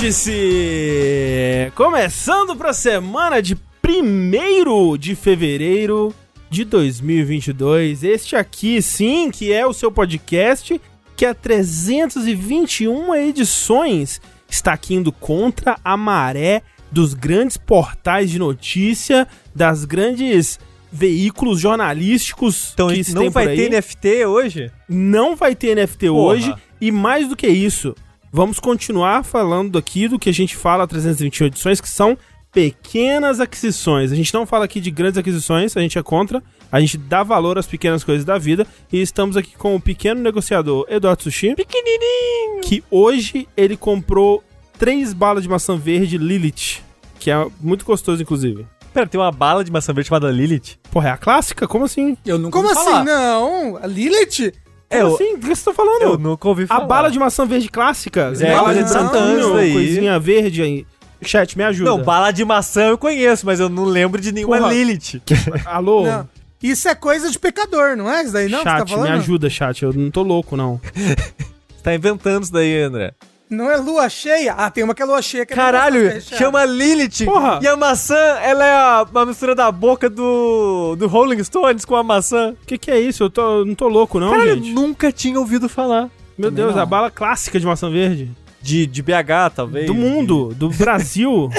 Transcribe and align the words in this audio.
Vértice! 0.00 1.70
Começando 1.74 2.56
para 2.56 2.70
a 2.70 2.72
semana 2.72 3.42
de 3.42 3.54
1 3.86 4.96
de 4.96 5.14
fevereiro 5.14 6.14
de 6.48 6.64
2022. 6.64 8.02
Este 8.02 8.34
aqui, 8.34 8.80
sim, 8.80 9.30
que 9.30 9.52
é 9.52 9.66
o 9.66 9.74
seu 9.74 9.92
podcast, 9.92 10.80
que 11.14 11.26
há 11.26 11.34
321 11.34 13.14
edições 13.14 14.22
está 14.48 14.72
aqui 14.72 14.94
indo 14.94 15.12
contra 15.12 15.76
a 15.84 15.98
maré 15.98 16.62
dos 16.90 17.12
grandes 17.12 17.58
portais 17.58 18.30
de 18.30 18.38
notícia, 18.38 19.28
das 19.54 19.84
grandes 19.84 20.58
veículos 20.90 21.60
jornalísticos 21.60 22.70
Então 22.72 22.88
que 22.88 23.12
não 23.12 23.30
vai 23.30 23.54
ter 23.54 23.70
NFT 23.70 24.24
hoje? 24.24 24.72
Não 24.88 25.36
vai 25.36 25.54
ter 25.54 25.76
NFT 25.76 26.08
Porra. 26.08 26.22
hoje. 26.22 26.54
E 26.80 26.90
mais 26.90 27.28
do 27.28 27.36
que 27.36 27.46
isso, 27.46 27.94
vamos 28.32 28.58
continuar 28.58 29.24
falando 29.24 29.78
aqui 29.78 30.08
do 30.08 30.18
que 30.18 30.30
a 30.30 30.34
gente 30.34 30.56
fala 30.56 30.84
há 30.84 30.86
321 30.86 31.46
edições, 31.46 31.80
que 31.80 31.88
são 31.88 32.16
pequenas 32.52 33.40
aquisições. 33.40 34.12
A 34.12 34.14
gente 34.16 34.34
não 34.34 34.44
fala 34.44 34.64
aqui 34.64 34.80
de 34.80 34.90
grandes 34.90 35.18
aquisições, 35.18 35.76
a 35.76 35.80
gente 35.80 35.98
é 35.98 36.02
contra. 36.02 36.42
A 36.70 36.80
gente 36.80 36.96
dá 36.96 37.22
valor 37.22 37.58
às 37.58 37.66
pequenas 37.66 38.04
coisas 38.04 38.24
da 38.24 38.38
vida. 38.38 38.66
E 38.92 39.00
estamos 39.00 39.36
aqui 39.36 39.56
com 39.56 39.74
o 39.74 39.80
pequeno 39.80 40.20
negociador 40.20 40.86
Eduardo 40.88 41.22
Sushi. 41.22 41.54
Pequenininho! 41.54 42.60
Que 42.62 42.82
hoje 42.90 43.48
ele 43.56 43.76
comprou 43.76 44.42
três 44.78 45.12
balas 45.12 45.42
de 45.42 45.48
maçã 45.48 45.76
verde 45.76 46.18
Lilith. 46.18 46.80
Que 47.18 47.30
é 47.30 47.46
muito 47.60 47.84
gostoso, 47.84 48.22
inclusive. 48.22 48.66
Pera, 48.92 49.06
tem 49.06 49.20
uma 49.20 49.30
bala 49.30 49.62
de 49.64 49.70
maçã 49.70 49.92
verde 49.92 50.08
chamada 50.08 50.30
Lilith? 50.30 50.76
Porra, 50.90 51.10
é 51.10 51.12
a 51.12 51.16
clássica? 51.16 51.68
Como 51.68 51.84
assim? 51.84 52.16
Eu 52.26 52.38
nunca 52.38 52.58
Como 52.58 52.70
assim? 52.70 52.84
falar. 52.84 53.04
Não, 53.04 53.76
a 53.76 53.86
Lilith? 53.86 54.52
Como 54.90 55.02
eu, 55.02 55.14
assim? 55.14 55.36
Do 55.36 55.48
que 55.48 55.54
você 55.54 55.64
tá 55.64 55.72
falando? 55.72 56.02
eu 56.02 56.18
nunca 56.18 56.48
ouvi 56.48 56.64
A 56.64 56.66
falar. 56.66 56.86
bala 56.86 57.10
de 57.10 57.18
maçã 57.18 57.46
verde 57.46 57.68
clássica. 57.68 58.32
É, 58.40 58.52
bala 58.54 58.74
de 58.74 58.82
daí. 58.82 59.72
coisinha 59.72 60.18
verde 60.18 60.62
aí. 60.62 60.86
Chat, 61.22 61.56
me 61.56 61.62
ajuda. 61.64 61.90
Não, 61.90 62.02
bala 62.02 62.30
de 62.30 62.44
maçã 62.44 62.88
eu 62.88 62.98
conheço, 62.98 63.44
mas 63.46 63.60
eu 63.60 63.68
não 63.68 63.84
lembro 63.84 64.20
de 64.20 64.32
nenhuma 64.32 64.58
Porra. 64.58 64.72
Lilith. 64.72 65.20
Alô? 65.66 66.04
Não. 66.04 66.28
Isso 66.62 66.88
é 66.88 66.94
coisa 66.94 67.30
de 67.30 67.38
pecador, 67.38 67.96
não 67.96 68.10
é? 68.10 68.22
Isso 68.22 68.32
daí 68.32 68.48
não 68.48 68.62
tá 68.64 68.78
chat, 68.78 68.84
me 68.84 68.90
falando? 68.90 69.12
ajuda, 69.12 69.48
chat. 69.50 69.82
Eu 69.82 69.92
não 69.92 70.10
tô 70.10 70.22
louco, 70.22 70.56
não. 70.56 70.80
Você 70.94 71.82
tá 71.82 71.94
inventando 71.94 72.42
isso 72.42 72.52
daí, 72.52 72.82
André. 72.82 73.14
Não 73.50 73.68
é 73.68 73.76
lua 73.76 74.08
cheia? 74.08 74.54
Ah, 74.56 74.70
tem 74.70 74.84
uma 74.84 74.94
que 74.94 75.02
é 75.02 75.04
lua 75.04 75.20
cheia 75.20 75.44
que 75.44 75.52
é 75.52 75.56
Caralho, 75.56 76.20
chama 76.22 76.64
Lilith. 76.64 77.24
Porra. 77.24 77.58
E 77.60 77.66
a 77.66 77.76
maçã, 77.76 78.14
ela 78.14 78.64
é 78.64 78.72
a, 78.72 79.06
uma 79.10 79.26
mistura 79.26 79.56
da 79.56 79.72
boca 79.72 80.08
do, 80.08 80.94
do 80.96 81.08
Rolling 81.08 81.42
Stones 81.42 81.84
com 81.84 81.96
a 81.96 82.02
maçã. 82.04 82.52
O 82.62 82.66
que, 82.66 82.78
que 82.78 82.90
é 82.92 83.00
isso? 83.00 83.24
Eu, 83.24 83.30
tô, 83.30 83.58
eu 83.58 83.64
não 83.66 83.74
tô 83.74 83.88
louco, 83.88 84.20
não, 84.20 84.30
Cara, 84.30 84.50
eu 84.50 84.54
gente. 84.54 84.72
nunca 84.72 85.10
tinha 85.10 85.36
ouvido 85.38 85.68
falar. 85.68 86.08
Meu 86.38 86.48
Também 86.48 86.64
Deus, 86.64 86.76
não. 86.76 86.82
a 86.82 86.86
bala 86.86 87.10
clássica 87.10 87.58
de 87.58 87.66
maçã 87.66 87.90
verde. 87.90 88.30
De, 88.62 88.86
de 88.86 89.02
BH, 89.02 89.54
talvez. 89.54 89.86
Do 89.86 89.94
mundo, 89.94 90.54
do 90.54 90.68
Brasil. 90.68 91.50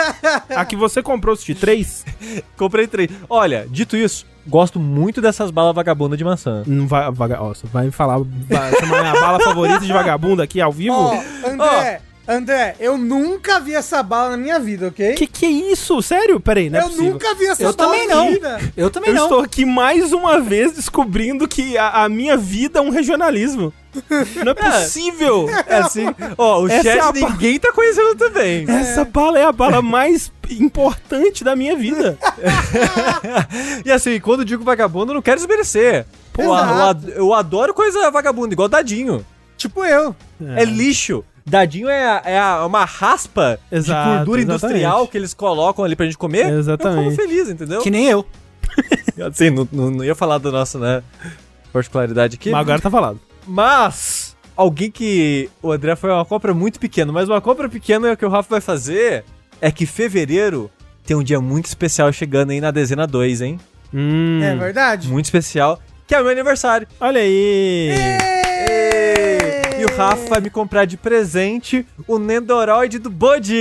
a 0.54 0.64
que 0.64 0.76
você 0.76 1.02
comprou, 1.02 1.34
de 1.34 1.54
três. 1.54 2.04
Comprei 2.56 2.86
três. 2.86 3.10
Olha, 3.28 3.66
dito 3.70 3.96
isso, 3.96 4.26
gosto 4.46 4.78
muito 4.78 5.20
dessas 5.20 5.50
balas 5.50 5.74
vagabundas 5.74 6.18
de 6.18 6.24
maçã. 6.24 6.62
Não 6.66 6.86
vai, 6.86 7.10
vaga, 7.10 7.42
ó, 7.42 7.48
você 7.48 7.66
vai 7.66 7.90
falar, 7.90 8.18
vai 8.18 8.72
chamar 8.78 9.00
minha 9.00 9.20
bala 9.20 9.40
favorita 9.40 9.80
de 9.80 9.92
vagabundo 9.92 10.42
aqui 10.42 10.60
ao 10.60 10.72
vivo? 10.72 10.94
Ó, 10.94 11.14
André, 11.46 12.02
André, 12.32 12.76
eu 12.78 12.96
nunca 12.96 13.58
vi 13.58 13.74
essa 13.74 14.02
bala 14.04 14.30
na 14.30 14.36
minha 14.36 14.58
vida, 14.60 14.86
ok? 14.86 15.14
Que 15.14 15.26
que 15.26 15.44
é 15.46 15.50
isso? 15.50 16.00
Sério? 16.00 16.38
Peraí, 16.38 16.70
não 16.70 16.78
é 16.78 16.82
eu 16.82 16.86
possível. 16.88 17.12
nunca 17.12 17.34
vi 17.34 17.46
essa 17.46 17.62
Eu 17.64 17.72
bala 17.72 17.90
também 17.92 18.06
na 18.06 18.14
não. 18.14 18.30
vida. 18.30 18.60
Eu 18.76 18.88
também 18.90 19.10
Eu 19.10 19.16
não. 19.16 19.22
estou 19.24 19.40
aqui 19.40 19.64
mais 19.64 20.12
uma 20.12 20.40
vez 20.40 20.72
descobrindo 20.72 21.48
que 21.48 21.76
a, 21.76 22.04
a 22.04 22.08
minha 22.08 22.36
vida 22.36 22.78
é 22.78 22.82
um 22.82 22.90
regionalismo. 22.90 23.72
Não 24.44 24.52
é 24.52 24.54
possível. 24.54 25.48
É 25.66 25.78
assim, 25.78 26.06
ó, 26.38 26.60
o 26.62 26.68
Essa 26.68 26.84
chat 26.84 26.96
é 26.98 27.00
a 27.00 27.10
ba- 27.10 27.30
ninguém 27.30 27.58
tá 27.58 27.72
conhecendo 27.72 28.14
também. 28.14 28.64
Essa 28.70 29.04
bala 29.04 29.36
é 29.36 29.44
a 29.44 29.50
bala 29.50 29.82
mais 29.82 30.30
importante 30.48 31.42
da 31.42 31.56
minha 31.56 31.74
vida. 31.76 32.16
E 33.84 33.90
assim, 33.90 34.20
quando 34.20 34.40
eu 34.40 34.44
digo 34.44 34.62
vagabundo, 34.64 35.10
eu 35.10 35.14
não 35.14 35.22
quero 35.22 35.38
desmerecer. 35.38 36.06
Pô, 36.32 36.42
eu, 36.42 37.12
eu 37.16 37.34
adoro 37.34 37.74
coisa 37.74 38.10
vagabunda, 38.12 38.52
igual 38.54 38.68
dadinho. 38.68 39.24
Tipo 39.56 39.84
eu. 39.84 40.14
É, 40.56 40.64
lixo. 40.64 41.24
Dadinho 41.50 41.88
é, 41.88 42.06
a- 42.06 42.22
é 42.24 42.38
a- 42.38 42.64
uma 42.64 42.84
raspa 42.84 43.58
Exato, 43.70 44.08
de 44.10 44.16
gordura 44.18 44.40
exatamente. 44.40 44.64
industrial 44.64 45.06
que 45.08 45.18
eles 45.18 45.34
colocam 45.34 45.84
ali 45.84 45.96
pra 45.96 46.06
gente 46.06 46.16
comer. 46.16 46.48
Exatamente. 46.50 46.98
Eu 46.98 47.04
como 47.04 47.16
feliz, 47.16 47.48
entendeu? 47.48 47.82
Que 47.82 47.90
nem 47.90 48.06
eu. 48.06 48.24
Assim, 49.26 49.50
não, 49.50 49.68
não, 49.72 49.90
não 49.90 50.04
ia 50.04 50.14
falar 50.14 50.38
da 50.38 50.50
nossa, 50.50 50.78
né, 50.78 51.02
particularidade 51.72 52.36
aqui. 52.36 52.50
Mas 52.50 52.60
agora 52.60 52.80
tá 52.80 52.90
falado. 52.90 53.20
Mas, 53.46 54.36
alguém 54.56 54.90
que 54.90 55.50
o 55.62 55.72
André 55.72 55.96
foi 55.96 56.10
uma 56.10 56.24
compra 56.24 56.54
muito 56.54 56.78
pequena, 56.78 57.12
mas 57.12 57.28
uma 57.28 57.40
compra 57.40 57.68
pequena 57.68 58.14
que 58.16 58.24
o 58.24 58.28
Rafa 58.28 58.48
vai 58.48 58.60
fazer 58.60 59.24
é 59.60 59.70
que 59.70 59.84
fevereiro 59.86 60.70
tem 61.04 61.16
um 61.16 61.22
dia 61.22 61.40
muito 61.40 61.66
especial 61.66 62.12
chegando 62.12 62.50
aí 62.50 62.60
na 62.60 62.70
dezena 62.70 63.06
2, 63.06 63.40
hein? 63.42 63.58
Hum, 63.92 64.40
É 64.42 64.54
verdade? 64.54 65.08
Muito 65.08 65.24
especial, 65.24 65.80
que 66.06 66.14
é 66.14 66.20
o 66.20 66.22
meu 66.22 66.30
aniversário. 66.32 66.86
Olha 67.00 67.20
aí. 67.20 67.90
E 67.90 68.46
o 68.46 68.49
Rafa 70.00 70.28
vai 70.28 70.40
me 70.40 70.48
comprar 70.48 70.86
de 70.86 70.96
presente 70.96 71.86
o 72.08 72.18
Nendoroid 72.18 72.98
do 72.98 73.10
Bud. 73.10 73.54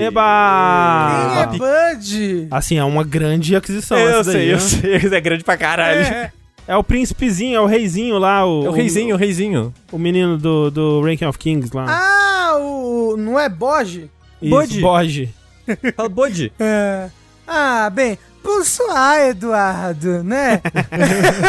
Eba! 0.00 1.46
Quem 1.48 1.64
é 1.64 1.94
Bud? 1.94 2.48
Assim, 2.50 2.76
é 2.76 2.84
uma 2.84 3.04
grande 3.04 3.54
aquisição. 3.54 3.96
eu 3.96 4.20
essa 4.20 4.32
sei, 4.32 4.40
daí, 4.40 4.48
eu 4.48 4.56
né? 4.56 4.60
sei, 4.60 5.10
é 5.16 5.20
grande 5.20 5.44
pra 5.44 5.56
caralho. 5.56 6.00
É. 6.00 6.32
É 6.66 6.76
o 6.76 6.84
príncipezinho, 6.84 7.56
é 7.56 7.60
o 7.60 7.66
reizinho 7.66 8.18
lá. 8.18 8.44
O, 8.44 8.66
É 8.66 8.68
o 8.68 8.72
reizinho, 8.72 9.14
o 9.14 9.18
reizinho. 9.18 9.72
O, 9.90 9.96
o 9.96 9.98
menino 9.98 10.36
do, 10.36 10.70
do 10.70 11.00
Ranking 11.02 11.24
of 11.24 11.38
Kings 11.38 11.74
lá. 11.74 11.86
Ah, 11.88 12.58
o... 12.58 13.16
não 13.16 13.38
é 13.38 13.48
Boge? 13.48 14.10
Isso, 14.40 14.50
Bode. 14.50 14.80
Bode. 14.80 15.34
Fala, 15.96 16.08
Bud. 16.08 16.52
É. 16.58 17.10
Ah, 17.46 17.90
bem, 17.90 18.18
por 18.42 18.64
sua, 18.64 19.28
Eduardo, 19.28 20.22
né? 20.22 20.60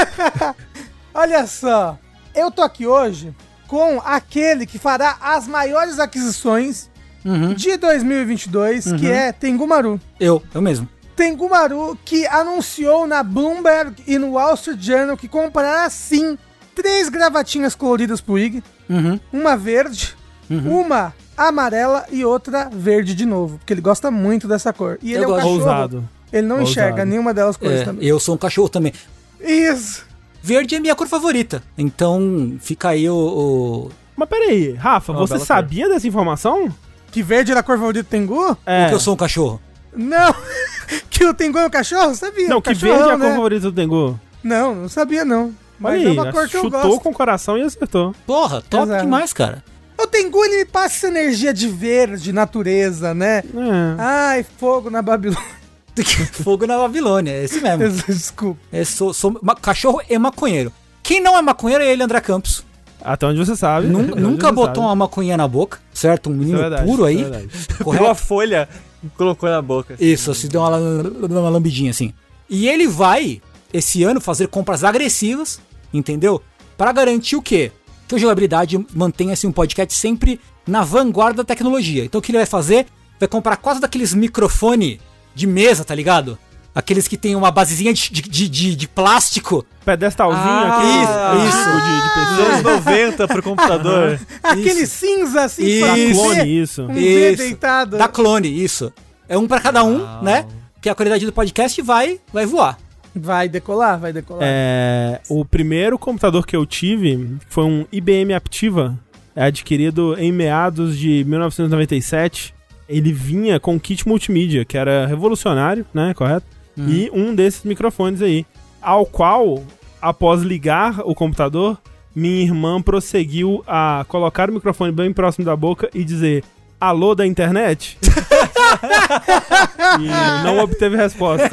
Olha 1.13 1.45
só, 1.45 1.97
eu 2.33 2.49
tô 2.49 2.61
aqui 2.61 2.87
hoje 2.87 3.33
com 3.71 4.01
aquele 4.03 4.65
que 4.65 4.77
fará 4.77 5.15
as 5.21 5.47
maiores 5.47 5.97
aquisições 5.97 6.89
Uhum. 7.23 7.53
de 7.53 7.77
2022, 7.77 8.91
que 8.99 9.09
é 9.09 9.31
Tengumaru. 9.31 9.97
Eu, 10.19 10.43
eu 10.53 10.61
mesmo. 10.61 10.89
Tengumaru 11.15 11.97
que 12.03 12.27
anunciou 12.27 13.07
na 13.07 13.23
Bloomberg 13.23 13.93
e 14.05 14.17
no 14.17 14.31
Wall 14.33 14.55
Street 14.55 14.81
Journal 14.81 15.15
que 15.15 15.29
comprará 15.29 15.89
sim 15.89 16.37
três 16.75 17.07
gravatinhas 17.07 17.73
coloridas 17.73 18.19
pro 18.19 18.37
Ig, 18.37 18.61
Uhum. 18.89 19.17
uma 19.31 19.55
verde, 19.55 20.17
uma 20.49 21.13
amarela 21.37 22.05
e 22.11 22.25
outra 22.25 22.67
verde 22.69 23.15
de 23.15 23.25
novo, 23.25 23.57
porque 23.57 23.71
ele 23.73 23.79
gosta 23.81 24.11
muito 24.11 24.49
dessa 24.49 24.73
cor. 24.73 24.99
E 25.01 25.13
ele 25.13 25.23
Eu 25.23 25.23
é 25.23 25.27
um 25.27 25.29
gosto. 25.29 25.43
cachorro. 25.43 25.59
Ousado. 25.59 26.09
Ele 26.33 26.45
não 26.47 26.57
Ousado. 26.57 26.69
enxerga 26.71 27.05
nenhuma 27.05 27.33
delas 27.33 27.55
cores 27.55 27.79
É, 27.81 27.85
também. 27.85 28.05
eu 28.05 28.19
sou 28.19 28.35
um 28.35 28.37
cachorro 28.37 28.67
também. 28.67 28.91
Isso. 29.39 30.05
Verde 30.41 30.75
é 30.75 30.79
minha 30.79 30.95
cor 30.95 31.07
favorita. 31.07 31.61
Então 31.77 32.57
fica 32.59 32.89
aí 32.89 33.09
o. 33.09 33.15
o- 33.15 33.91
Mas 34.15 34.27
peraí, 34.29 34.73
Rafa, 34.73 35.11
Uma 35.13 35.19
você 35.21 35.37
sabia 35.39 35.87
dessa 35.87 36.07
informação? 36.07 36.73
Que 37.11 37.21
verde 37.21 37.51
era 37.51 37.59
a 37.59 37.63
cor 37.63 37.77
favorita 37.77 38.03
do 38.03 38.09
Tengu? 38.09 38.57
É. 38.65 38.87
que 38.89 38.93
eu 38.95 38.99
sou 38.99 39.13
um 39.13 39.17
cachorro. 39.17 39.61
Não. 39.95 40.33
que 41.09 41.25
o 41.25 41.33
Tengu 41.33 41.57
é 41.59 41.65
um 41.65 41.69
cachorro? 41.69 42.15
Sabia. 42.15 42.47
Não, 42.47 42.57
um 42.57 42.61
que 42.61 42.73
verde 42.73 43.09
é 43.09 43.13
a 43.13 43.17
né? 43.17 43.25
cor 43.25 43.35
favorita 43.35 43.61
do 43.61 43.71
Tengu. 43.73 44.19
Não, 44.43 44.73
não 44.73 44.89
sabia 44.89 45.23
não. 45.25 45.53
Mas 45.79 45.93
Olha 45.93 46.03
é 46.03 46.07
aí, 46.09 46.13
uma 46.17 46.31
cor 46.31 46.47
que 46.47 46.55
eu 46.57 46.61
chutou 46.61 46.81
gosto. 46.81 47.01
com 47.01 47.09
o 47.09 47.13
coração 47.13 47.57
e 47.57 47.61
acertou. 47.61 48.15
Porra, 48.25 48.61
top 48.61 48.83
Exato. 48.85 49.03
demais, 49.03 49.33
cara. 49.33 49.63
O 49.97 50.07
Tengu, 50.07 50.43
ele 50.45 50.57
me 50.57 50.65
passa 50.65 50.95
essa 50.95 51.07
energia 51.09 51.53
de 51.53 51.67
verde, 51.67 52.31
natureza, 52.31 53.13
né? 53.13 53.39
É. 53.39 53.95
Ai, 53.97 54.45
fogo 54.57 54.89
na 54.89 55.01
Babilônia. 55.01 55.60
Fogo 56.43 56.65
na 56.67 56.77
Babilônia, 56.77 57.31
é 57.31 57.43
esse 57.43 57.61
mesmo. 57.61 57.89
Desculpa. 58.07 58.59
É, 58.71 58.83
sou, 58.85 59.13
sou 59.13 59.37
ma- 59.41 59.55
cachorro 59.55 60.01
e 60.09 60.17
maconheiro. 60.17 60.71
Quem 61.03 61.21
não 61.21 61.37
é 61.37 61.41
maconheiro 61.41 61.83
é 61.83 61.91
ele, 61.91 62.03
André 62.03 62.19
Campos. 62.21 62.63
Até 63.03 63.25
onde 63.25 63.39
você 63.39 63.55
sabe. 63.55 63.87
Nun- 63.87 64.11
onde 64.11 64.21
nunca 64.21 64.47
você 64.49 64.53
botou 64.53 64.75
sabe. 64.75 64.87
uma 64.87 64.95
maconha 64.95 65.35
na 65.35 65.47
boca, 65.47 65.79
certo? 65.93 66.29
Um 66.29 66.33
menino 66.33 66.59
é 66.59 66.61
verdade, 66.61 66.85
puro 66.85 67.05
aí. 67.05 67.19
é 67.21 67.23
verdade. 67.23 67.47
Pegou 67.77 67.93
a 67.93 67.97
correto? 67.97 68.15
folha 68.15 68.69
e 69.03 69.09
colocou 69.09 69.49
na 69.49 69.61
boca. 69.61 69.95
Isso, 69.99 70.33
se 70.35 70.47
deu 70.47 70.61
uma, 70.61 70.77
uma 70.77 71.49
lambidinha 71.49 71.89
assim. 71.91 72.13
E 72.49 72.67
ele 72.67 72.87
vai, 72.87 73.41
esse 73.73 74.03
ano, 74.03 74.21
fazer 74.21 74.47
compras 74.47 74.83
agressivas, 74.83 75.59
entendeu? 75.93 76.41
Para 76.77 76.91
garantir 76.91 77.35
o 77.35 77.41
quê? 77.41 77.71
Que 78.07 78.15
a 78.15 78.17
jogabilidade 78.17 78.85
mantenha-se 78.93 79.47
um 79.47 79.51
podcast 79.51 79.95
sempre 79.95 80.39
na 80.67 80.83
vanguarda 80.83 81.37
da 81.37 81.43
tecnologia. 81.47 82.03
Então 82.05 82.19
o 82.19 82.21
que 82.21 82.31
ele 82.31 82.37
vai 82.37 82.45
fazer? 82.45 82.85
Vai 83.19 83.27
comprar 83.27 83.55
quase 83.57 83.79
daqueles 83.81 84.13
microfone 84.13 84.99
de 85.35 85.47
mesa, 85.47 85.83
tá 85.83 85.93
ligado? 85.95 86.37
Aqueles 86.73 87.05
que 87.07 87.17
tem 87.17 87.35
uma 87.35 87.51
basezinha 87.51 87.93
de, 87.93 88.09
de, 88.11 88.47
de, 88.47 88.75
de- 88.75 88.87
plástico. 88.87 89.65
Pedestalzinho 89.83 90.41
Ah, 90.45 90.77
aqui. 90.77 91.47
isso, 91.47 91.57
tipo 91.59 91.81
de, 91.81 92.01
de 92.01 92.09
PC. 92.13 92.41
anos 92.53 92.63
90 92.85 93.27
pro 93.27 93.43
computador. 93.43 94.19
Aquele 94.41 94.85
cinza 94.87 95.43
assim 95.43 95.65
Isso. 95.65 95.85
pra 95.85 95.95
Clone, 95.95 96.61
isso. 96.61 96.83
Um 96.83 96.91
Isso. 96.97 97.37
deitado. 97.37 97.97
Da 97.97 98.07
clone, 98.07 98.63
isso. 98.63 98.93
É 99.27 99.37
um 99.37 99.47
pra 99.47 99.59
cada 99.59 99.83
um, 99.83 100.21
né? 100.21 100.45
Que 100.81 100.87
a 100.89 100.95
qualidade 100.95 101.25
do 101.25 101.33
podcast 101.33 101.81
vai, 101.81 102.19
vai 102.31 102.45
voar. 102.45 102.77
Vai 103.13 103.49
decolar, 103.49 103.99
vai 103.99 104.13
decolar. 104.13 104.41
É, 104.45 105.19
o 105.29 105.43
primeiro 105.43 105.99
computador 105.99 106.45
que 106.47 106.55
eu 106.55 106.65
tive 106.65 107.35
foi 107.49 107.65
um 107.65 107.85
IBM 107.91 108.33
Aptiva 108.33 108.97
é 109.35 109.43
adquirido 109.43 110.15
em 110.17 110.31
meados 110.31 110.97
de 110.97 111.25
1997. 111.25 112.53
Ele 112.91 113.11
vinha 113.13 113.59
com 113.59 113.79
kit 113.79 114.07
multimídia, 114.07 114.65
que 114.65 114.77
era 114.77 115.05
revolucionário, 115.07 115.85
né? 115.93 116.13
Correto? 116.13 116.45
E 116.77 117.09
um 117.13 117.33
desses 117.35 117.63
microfones 117.63 118.21
aí. 118.21 118.45
Ao 118.81 119.05
qual, 119.05 119.63
após 120.01 120.41
ligar 120.41 120.99
o 121.05 121.13
computador, 121.13 121.77
minha 122.15 122.41
irmã 122.43 122.81
prosseguiu 122.81 123.63
a 123.67 124.03
colocar 124.07 124.49
o 124.49 124.53
microfone 124.53 124.91
bem 124.91 125.13
próximo 125.13 125.45
da 125.45 125.55
boca 125.55 125.89
e 125.93 126.03
dizer: 126.03 126.43
Alô 126.79 127.13
da 127.15 127.25
internet? 127.27 127.97
e 129.99 130.43
não 130.43 130.59
obteve 130.59 130.95
resposta. 130.95 131.49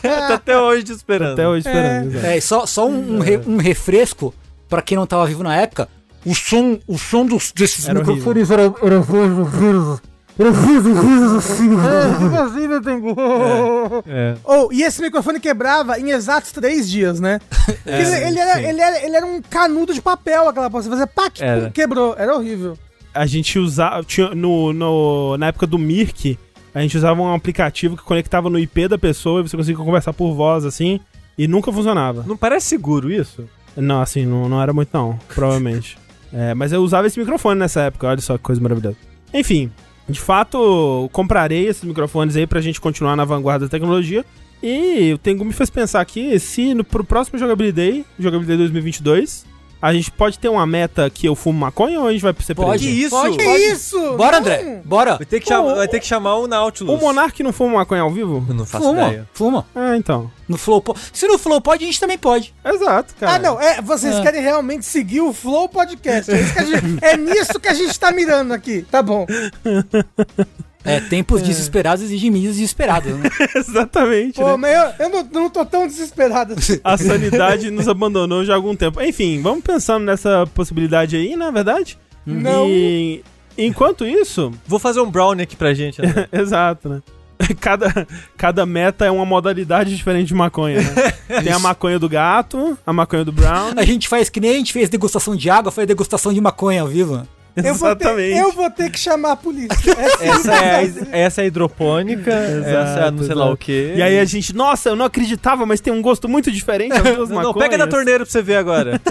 Tá 0.00 0.34
até 0.34 0.58
hoje 0.58 0.84
te 0.84 0.92
esperando. 0.92 1.32
Até 1.32 1.48
hoje 1.48 1.66
esperando. 1.68 2.24
É, 2.24 2.36
e 2.38 2.40
só, 2.40 2.66
só 2.66 2.88
um, 2.88 3.16
um 3.16 3.18
re- 3.20 3.40
um 3.46 3.56
refresco 3.56 4.34
pra 4.68 4.80
quem 4.82 4.96
não 4.96 5.06
tava 5.06 5.26
vivo 5.26 5.42
na 5.42 5.54
época. 5.56 5.88
O 6.24 6.34
som, 6.34 6.78
o 6.86 6.98
som 6.98 7.24
dos, 7.24 7.50
desses 7.52 7.88
Era 7.88 7.98
horrível. 7.98 8.14
microfones 8.16 8.50
era, 8.50 8.72
era 10.40 10.52
É. 14.06 14.34
Oh, 14.44 14.68
e 14.72 14.82
esse 14.82 15.02
microfone 15.02 15.38
quebrava 15.38 15.98
em 15.98 16.10
exatos 16.10 16.52
três 16.52 16.88
dias, 16.88 17.20
né? 17.20 17.40
Porque 17.66 17.90
ele, 17.90 18.14
ele 18.14 18.38
era, 18.38 18.62
ele, 18.62 18.80
era, 18.80 19.04
ele 19.04 19.16
era 19.16 19.26
um 19.26 19.42
canudo 19.42 19.92
de 19.92 20.00
papel, 20.00 20.48
aquela 20.48 20.70
porra. 20.70 20.82
Você 20.82 20.90
fazia 20.90 21.06
pá, 21.06 21.30
que 21.30 21.44
Era. 21.44 21.70
quebrou. 21.70 22.14
Era 22.16 22.34
horrível. 22.34 22.78
a 23.12 23.26
gente 23.26 23.58
usava. 23.58 24.02
Tinha, 24.02 24.34
no, 24.34 24.72
no, 24.72 25.36
na 25.36 25.48
época 25.48 25.66
do 25.66 25.78
Mirk, 25.78 26.38
a 26.74 26.80
gente 26.80 26.96
usava 26.96 27.20
um 27.20 27.34
aplicativo 27.34 27.96
que 27.96 28.02
conectava 28.02 28.48
no 28.48 28.58
IP 28.58 28.88
da 28.88 28.98
pessoa 28.98 29.40
e 29.40 29.48
você 29.48 29.56
conseguia 29.56 29.84
conversar 29.84 30.12
por 30.12 30.34
voz 30.34 30.64
assim. 30.64 31.00
E 31.36 31.48
nunca 31.48 31.72
funcionava. 31.72 32.24
Não 32.26 32.36
parece 32.36 32.66
seguro 32.66 33.10
isso? 33.10 33.48
Não, 33.76 34.00
assim, 34.00 34.26
não, 34.26 34.48
não 34.48 34.60
era 34.60 34.72
muito, 34.72 34.90
não, 34.92 35.18
provavelmente. 35.34 35.98
É, 36.32 36.54
mas 36.54 36.70
eu 36.70 36.80
usava 36.80 37.08
esse 37.08 37.18
microfone 37.18 37.58
nessa 37.58 37.80
época, 37.80 38.06
olha 38.06 38.20
só 38.20 38.38
que 38.38 38.44
coisa 38.44 38.60
maravilhosa. 38.60 38.96
Enfim, 39.34 39.68
de 40.10 40.20
fato, 40.20 41.08
comprarei 41.12 41.66
esses 41.66 41.84
microfones 41.84 42.36
aí 42.36 42.46
pra 42.46 42.60
gente 42.60 42.80
continuar 42.80 43.16
na 43.16 43.24
vanguarda 43.24 43.66
da 43.66 43.70
tecnologia. 43.70 44.24
E 44.62 45.12
o 45.14 45.18
Tengu 45.18 45.44
me 45.44 45.52
fez 45.52 45.70
pensar 45.70 46.00
aqui 46.00 46.38
se 46.38 46.74
no, 46.74 46.84
pro 46.84 47.02
próximo 47.02 47.38
Jogabilidade, 47.38 48.04
Jogabilidade 48.18 48.58
2022, 48.58 49.46
a 49.82 49.92
gente 49.92 50.10
pode 50.10 50.38
ter 50.38 50.48
uma 50.48 50.66
meta 50.66 51.08
que 51.10 51.26
eu 51.26 51.34
fumo 51.34 51.58
maconha 51.58 52.00
ou 52.00 52.06
a 52.06 52.12
gente 52.12 52.22
vai 52.22 52.34
ser 52.40 52.54
preso? 52.54 52.68
Pode. 52.70 52.84
Que 52.86 52.90
isso? 52.90 53.10
Pode, 53.10 53.36
pode. 53.36 53.62
isso? 53.62 54.16
Bora, 54.16 54.32
Não. 54.32 54.38
André. 54.40 54.82
Bora. 54.84 55.16
Vai 55.16 55.26
ter 55.26 55.40
que, 55.40 55.48
chamar, 55.48 55.74
vai 55.74 55.88
ter 55.88 56.00
que 56.00 56.06
chamar 56.06 56.36
o 56.36 56.46
Nautilus. 56.46 56.94
O 56.94 56.98
Monark 56.98 57.42
não 57.42 57.52
fuma 57.52 57.74
maconha 57.78 58.02
ao 58.02 58.10
vivo? 58.10 58.44
Eu 58.48 58.54
não 58.54 58.66
faço 58.66 58.84
Fuma, 58.86 59.06
ideia. 59.08 59.28
fuma. 59.32 59.66
É, 59.74 59.96
então. 59.96 60.30
No 60.48 60.58
Flow 60.58 60.80
pode. 60.82 61.00
Se 61.12 61.26
no 61.28 61.38
Flow 61.38 61.60
pode, 61.60 61.84
a 61.84 61.86
gente 61.86 62.00
também 62.00 62.18
pode. 62.18 62.52
Exato, 62.64 63.14
cara. 63.18 63.34
Ah, 63.34 63.38
não. 63.38 63.60
É, 63.60 63.80
vocês 63.80 64.16
É. 64.16 64.22
querem 64.22 64.42
realmente 64.42 64.84
seguir 64.84 65.20
o 65.20 65.32
Flow 65.32 65.68
Podcast. 65.68 66.30
É, 66.30 66.40
isso 66.40 66.52
que 66.52 66.58
a 66.58 66.64
gente- 66.64 67.04
é 67.04 67.16
nisso 67.16 67.60
que 67.60 67.68
a 67.68 67.74
gente 67.74 67.98
tá 67.98 68.10
mirando 68.10 68.52
aqui. 68.52 68.84
Tá 68.90 69.02
bom. 69.02 69.26
É, 70.84 70.98
tempos 70.98 71.42
desesperados 71.42 72.02
exigem 72.02 72.30
medidas 72.30 72.56
desesperadas, 72.56 73.14
né? 73.14 73.28
Exatamente, 73.54 74.36
Pô, 74.40 74.48
né? 74.48 74.56
mas 74.56 74.98
eu, 74.98 75.06
eu 75.06 75.10
não, 75.10 75.28
não 75.42 75.50
tô 75.50 75.64
tão 75.64 75.86
desesperado 75.86 76.54
assim. 76.54 76.80
A 76.82 76.96
sanidade 76.96 77.70
nos 77.70 77.86
abandonou 77.86 78.44
já 78.44 78.54
há 78.54 78.56
algum 78.56 78.74
tempo. 78.74 79.00
Enfim, 79.02 79.42
vamos 79.42 79.62
pensando 79.62 80.04
nessa 80.04 80.46
possibilidade 80.54 81.16
aí, 81.16 81.36
na 81.36 81.50
verdade? 81.50 81.98
Não. 82.24 82.66
E 82.66 83.22
enquanto 83.58 84.06
isso, 84.06 84.52
Vou 84.66 84.78
fazer 84.78 85.00
um 85.00 85.10
brownie 85.10 85.42
aqui 85.42 85.56
pra 85.56 85.74
gente. 85.74 86.00
André. 86.00 86.28
exato, 86.32 86.88
né? 86.88 87.02
Cada, 87.58 88.06
cada 88.36 88.66
meta 88.66 89.06
é 89.06 89.10
uma 89.10 89.24
modalidade 89.24 89.96
diferente 89.96 90.28
de 90.28 90.34
maconha, 90.34 90.82
né? 90.82 91.40
Tem 91.42 91.50
a 91.50 91.58
maconha 91.58 91.98
do 91.98 92.06
gato, 92.06 92.76
a 92.86 92.92
maconha 92.92 93.24
do 93.24 93.32
brown. 93.32 93.72
A 93.76 93.84
gente 93.84 94.08
faz 94.08 94.28
que 94.28 94.40
nem 94.40 94.50
a 94.50 94.54
gente 94.54 94.74
fez 94.74 94.90
degustação 94.90 95.34
de 95.34 95.48
água, 95.48 95.72
foi 95.72 95.86
degustação 95.86 96.34
de 96.34 96.40
maconha 96.40 96.82
ao 96.82 96.88
Eu 97.56 97.74
vou, 97.74 97.96
ter, 97.96 98.04
Exatamente. 98.04 98.38
eu 98.38 98.52
vou 98.52 98.70
ter 98.70 98.90
que 98.90 98.98
chamar 98.98 99.32
a 99.32 99.36
polícia. 99.36 99.92
É 100.20 100.28
essa, 100.28 100.54
é 100.54 100.76
a, 100.76 101.16
essa 101.16 101.40
é 101.40 101.44
a 101.44 101.46
hidropônica, 101.46 102.30
essa 102.30 103.00
é 103.06 103.10
não 103.10 103.24
sei 103.24 103.34
lá 103.34 103.50
o 103.50 103.56
quê. 103.56 103.94
E 103.96 104.02
aí 104.02 104.18
a 104.18 104.24
gente, 104.24 104.54
nossa, 104.54 104.90
eu 104.90 104.96
não 104.96 105.04
acreditava, 105.04 105.66
mas 105.66 105.80
tem 105.80 105.92
um 105.92 106.00
gosto 106.00 106.28
muito 106.28 106.50
diferente 106.50 106.92
as 106.92 107.02
duas 107.16 107.28
Não, 107.30 107.52
pega 107.52 107.76
na 107.76 107.86
torneira 107.86 108.24
pra 108.24 108.30
você 108.30 108.42
ver 108.42 108.56
agora. 108.56 109.00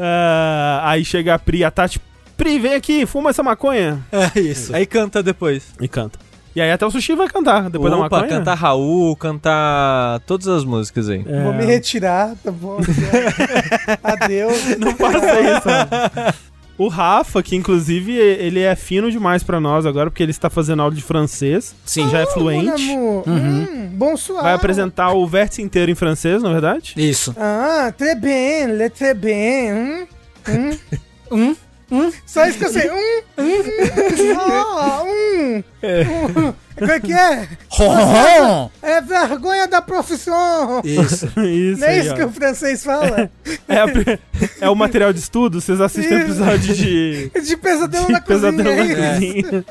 Ah, 0.00 0.82
aí 0.84 1.04
chega 1.04 1.34
a 1.34 1.38
Pri, 1.40 1.64
a 1.64 1.72
Tati, 1.72 2.00
Pri, 2.36 2.60
vem 2.60 2.74
aqui, 2.74 3.04
fuma 3.04 3.30
essa 3.30 3.42
maconha. 3.42 4.00
É 4.12 4.38
isso. 4.38 4.72
aí 4.74 4.86
canta 4.86 5.24
depois. 5.24 5.72
E 5.80 5.88
canta. 5.88 6.20
E 6.58 6.60
aí 6.60 6.72
até 6.72 6.84
o 6.84 6.90
Sushi 6.90 7.14
vai 7.14 7.28
cantar, 7.28 7.70
depois 7.70 7.88
da 7.88 7.96
Opa, 7.96 8.16
maconha. 8.16 8.38
cantar 8.38 8.54
Raul, 8.54 9.14
cantar 9.14 10.18
todas 10.26 10.48
as 10.48 10.64
músicas 10.64 11.08
aí. 11.08 11.24
É. 11.24 11.44
Vou 11.44 11.54
me 11.54 11.64
retirar, 11.64 12.34
tá 12.42 12.50
bom? 12.50 12.80
Adeus. 14.02 14.76
Não 14.76 14.92
faça 14.96 15.40
isso. 15.40 15.68
mano. 15.68 16.34
O 16.76 16.88
Rafa, 16.88 17.44
que 17.44 17.54
inclusive 17.54 18.12
ele 18.12 18.58
é 18.58 18.74
fino 18.74 19.08
demais 19.08 19.44
pra 19.44 19.60
nós 19.60 19.86
agora, 19.86 20.10
porque 20.10 20.20
ele 20.20 20.32
está 20.32 20.50
fazendo 20.50 20.82
aula 20.82 20.92
de 20.92 21.00
francês. 21.00 21.76
Sim. 21.84 22.10
Já 22.10 22.22
é 22.22 22.26
fluente. 22.26 22.90
amour. 22.90 23.22
Hum, 23.28 23.90
bonsoir. 23.92 24.42
Vai 24.42 24.54
apresentar 24.54 25.12
o 25.12 25.24
vértice 25.28 25.62
inteiro 25.62 25.92
em 25.92 25.94
francês, 25.94 26.42
na 26.42 26.48
é 26.48 26.52
verdade? 26.54 26.94
Isso. 26.96 27.36
Ah, 27.38 27.92
très 27.96 28.18
bien, 28.20 28.72
le 28.76 28.90
très 28.90 29.14
bien. 29.14 30.08
Hum, 30.48 30.70
hum. 30.72 30.78
Hum? 31.30 31.54
Hum? 31.90 32.12
Só 32.26 32.46
isso 32.46 32.58
que 32.58 32.66
eu 32.66 32.72
sei. 32.72 32.90
Hum, 32.90 33.22
hum, 33.38 34.38
ah, 34.38 35.02
hum. 35.04 35.62
hum. 35.82 36.54
Como 36.78 36.92
é 36.92 37.00
que 37.00 37.12
é? 37.12 37.48
Ron! 37.70 38.70
É 38.82 39.00
vergonha 39.00 39.66
da 39.66 39.82
profissão. 39.82 40.80
Isso. 40.84 41.26
Isso, 41.40 41.80
Não 41.80 41.86
é 41.86 41.90
aí, 41.90 42.00
isso 42.00 42.12
ó. 42.12 42.14
que 42.14 42.24
o 42.24 42.30
francês 42.30 42.84
fala? 42.84 43.30
é, 43.68 43.78
a 43.80 43.88
pri- 43.88 44.20
é 44.60 44.68
o 44.68 44.74
material 44.76 45.12
de 45.12 45.18
estudo, 45.18 45.60
vocês 45.60 45.80
assistem 45.80 46.18
o 46.18 46.20
episódio 46.22 46.74
de... 46.74 47.30
De 47.30 47.56
pesadelo 47.56 48.08
na 48.10 48.18
de 48.20 48.24
cozinha. 48.26 48.52
Pesadelo 48.52 48.68
é 48.68 48.94
na 48.94 49.18
isso. 49.18 49.42
cozinha. 49.44 49.64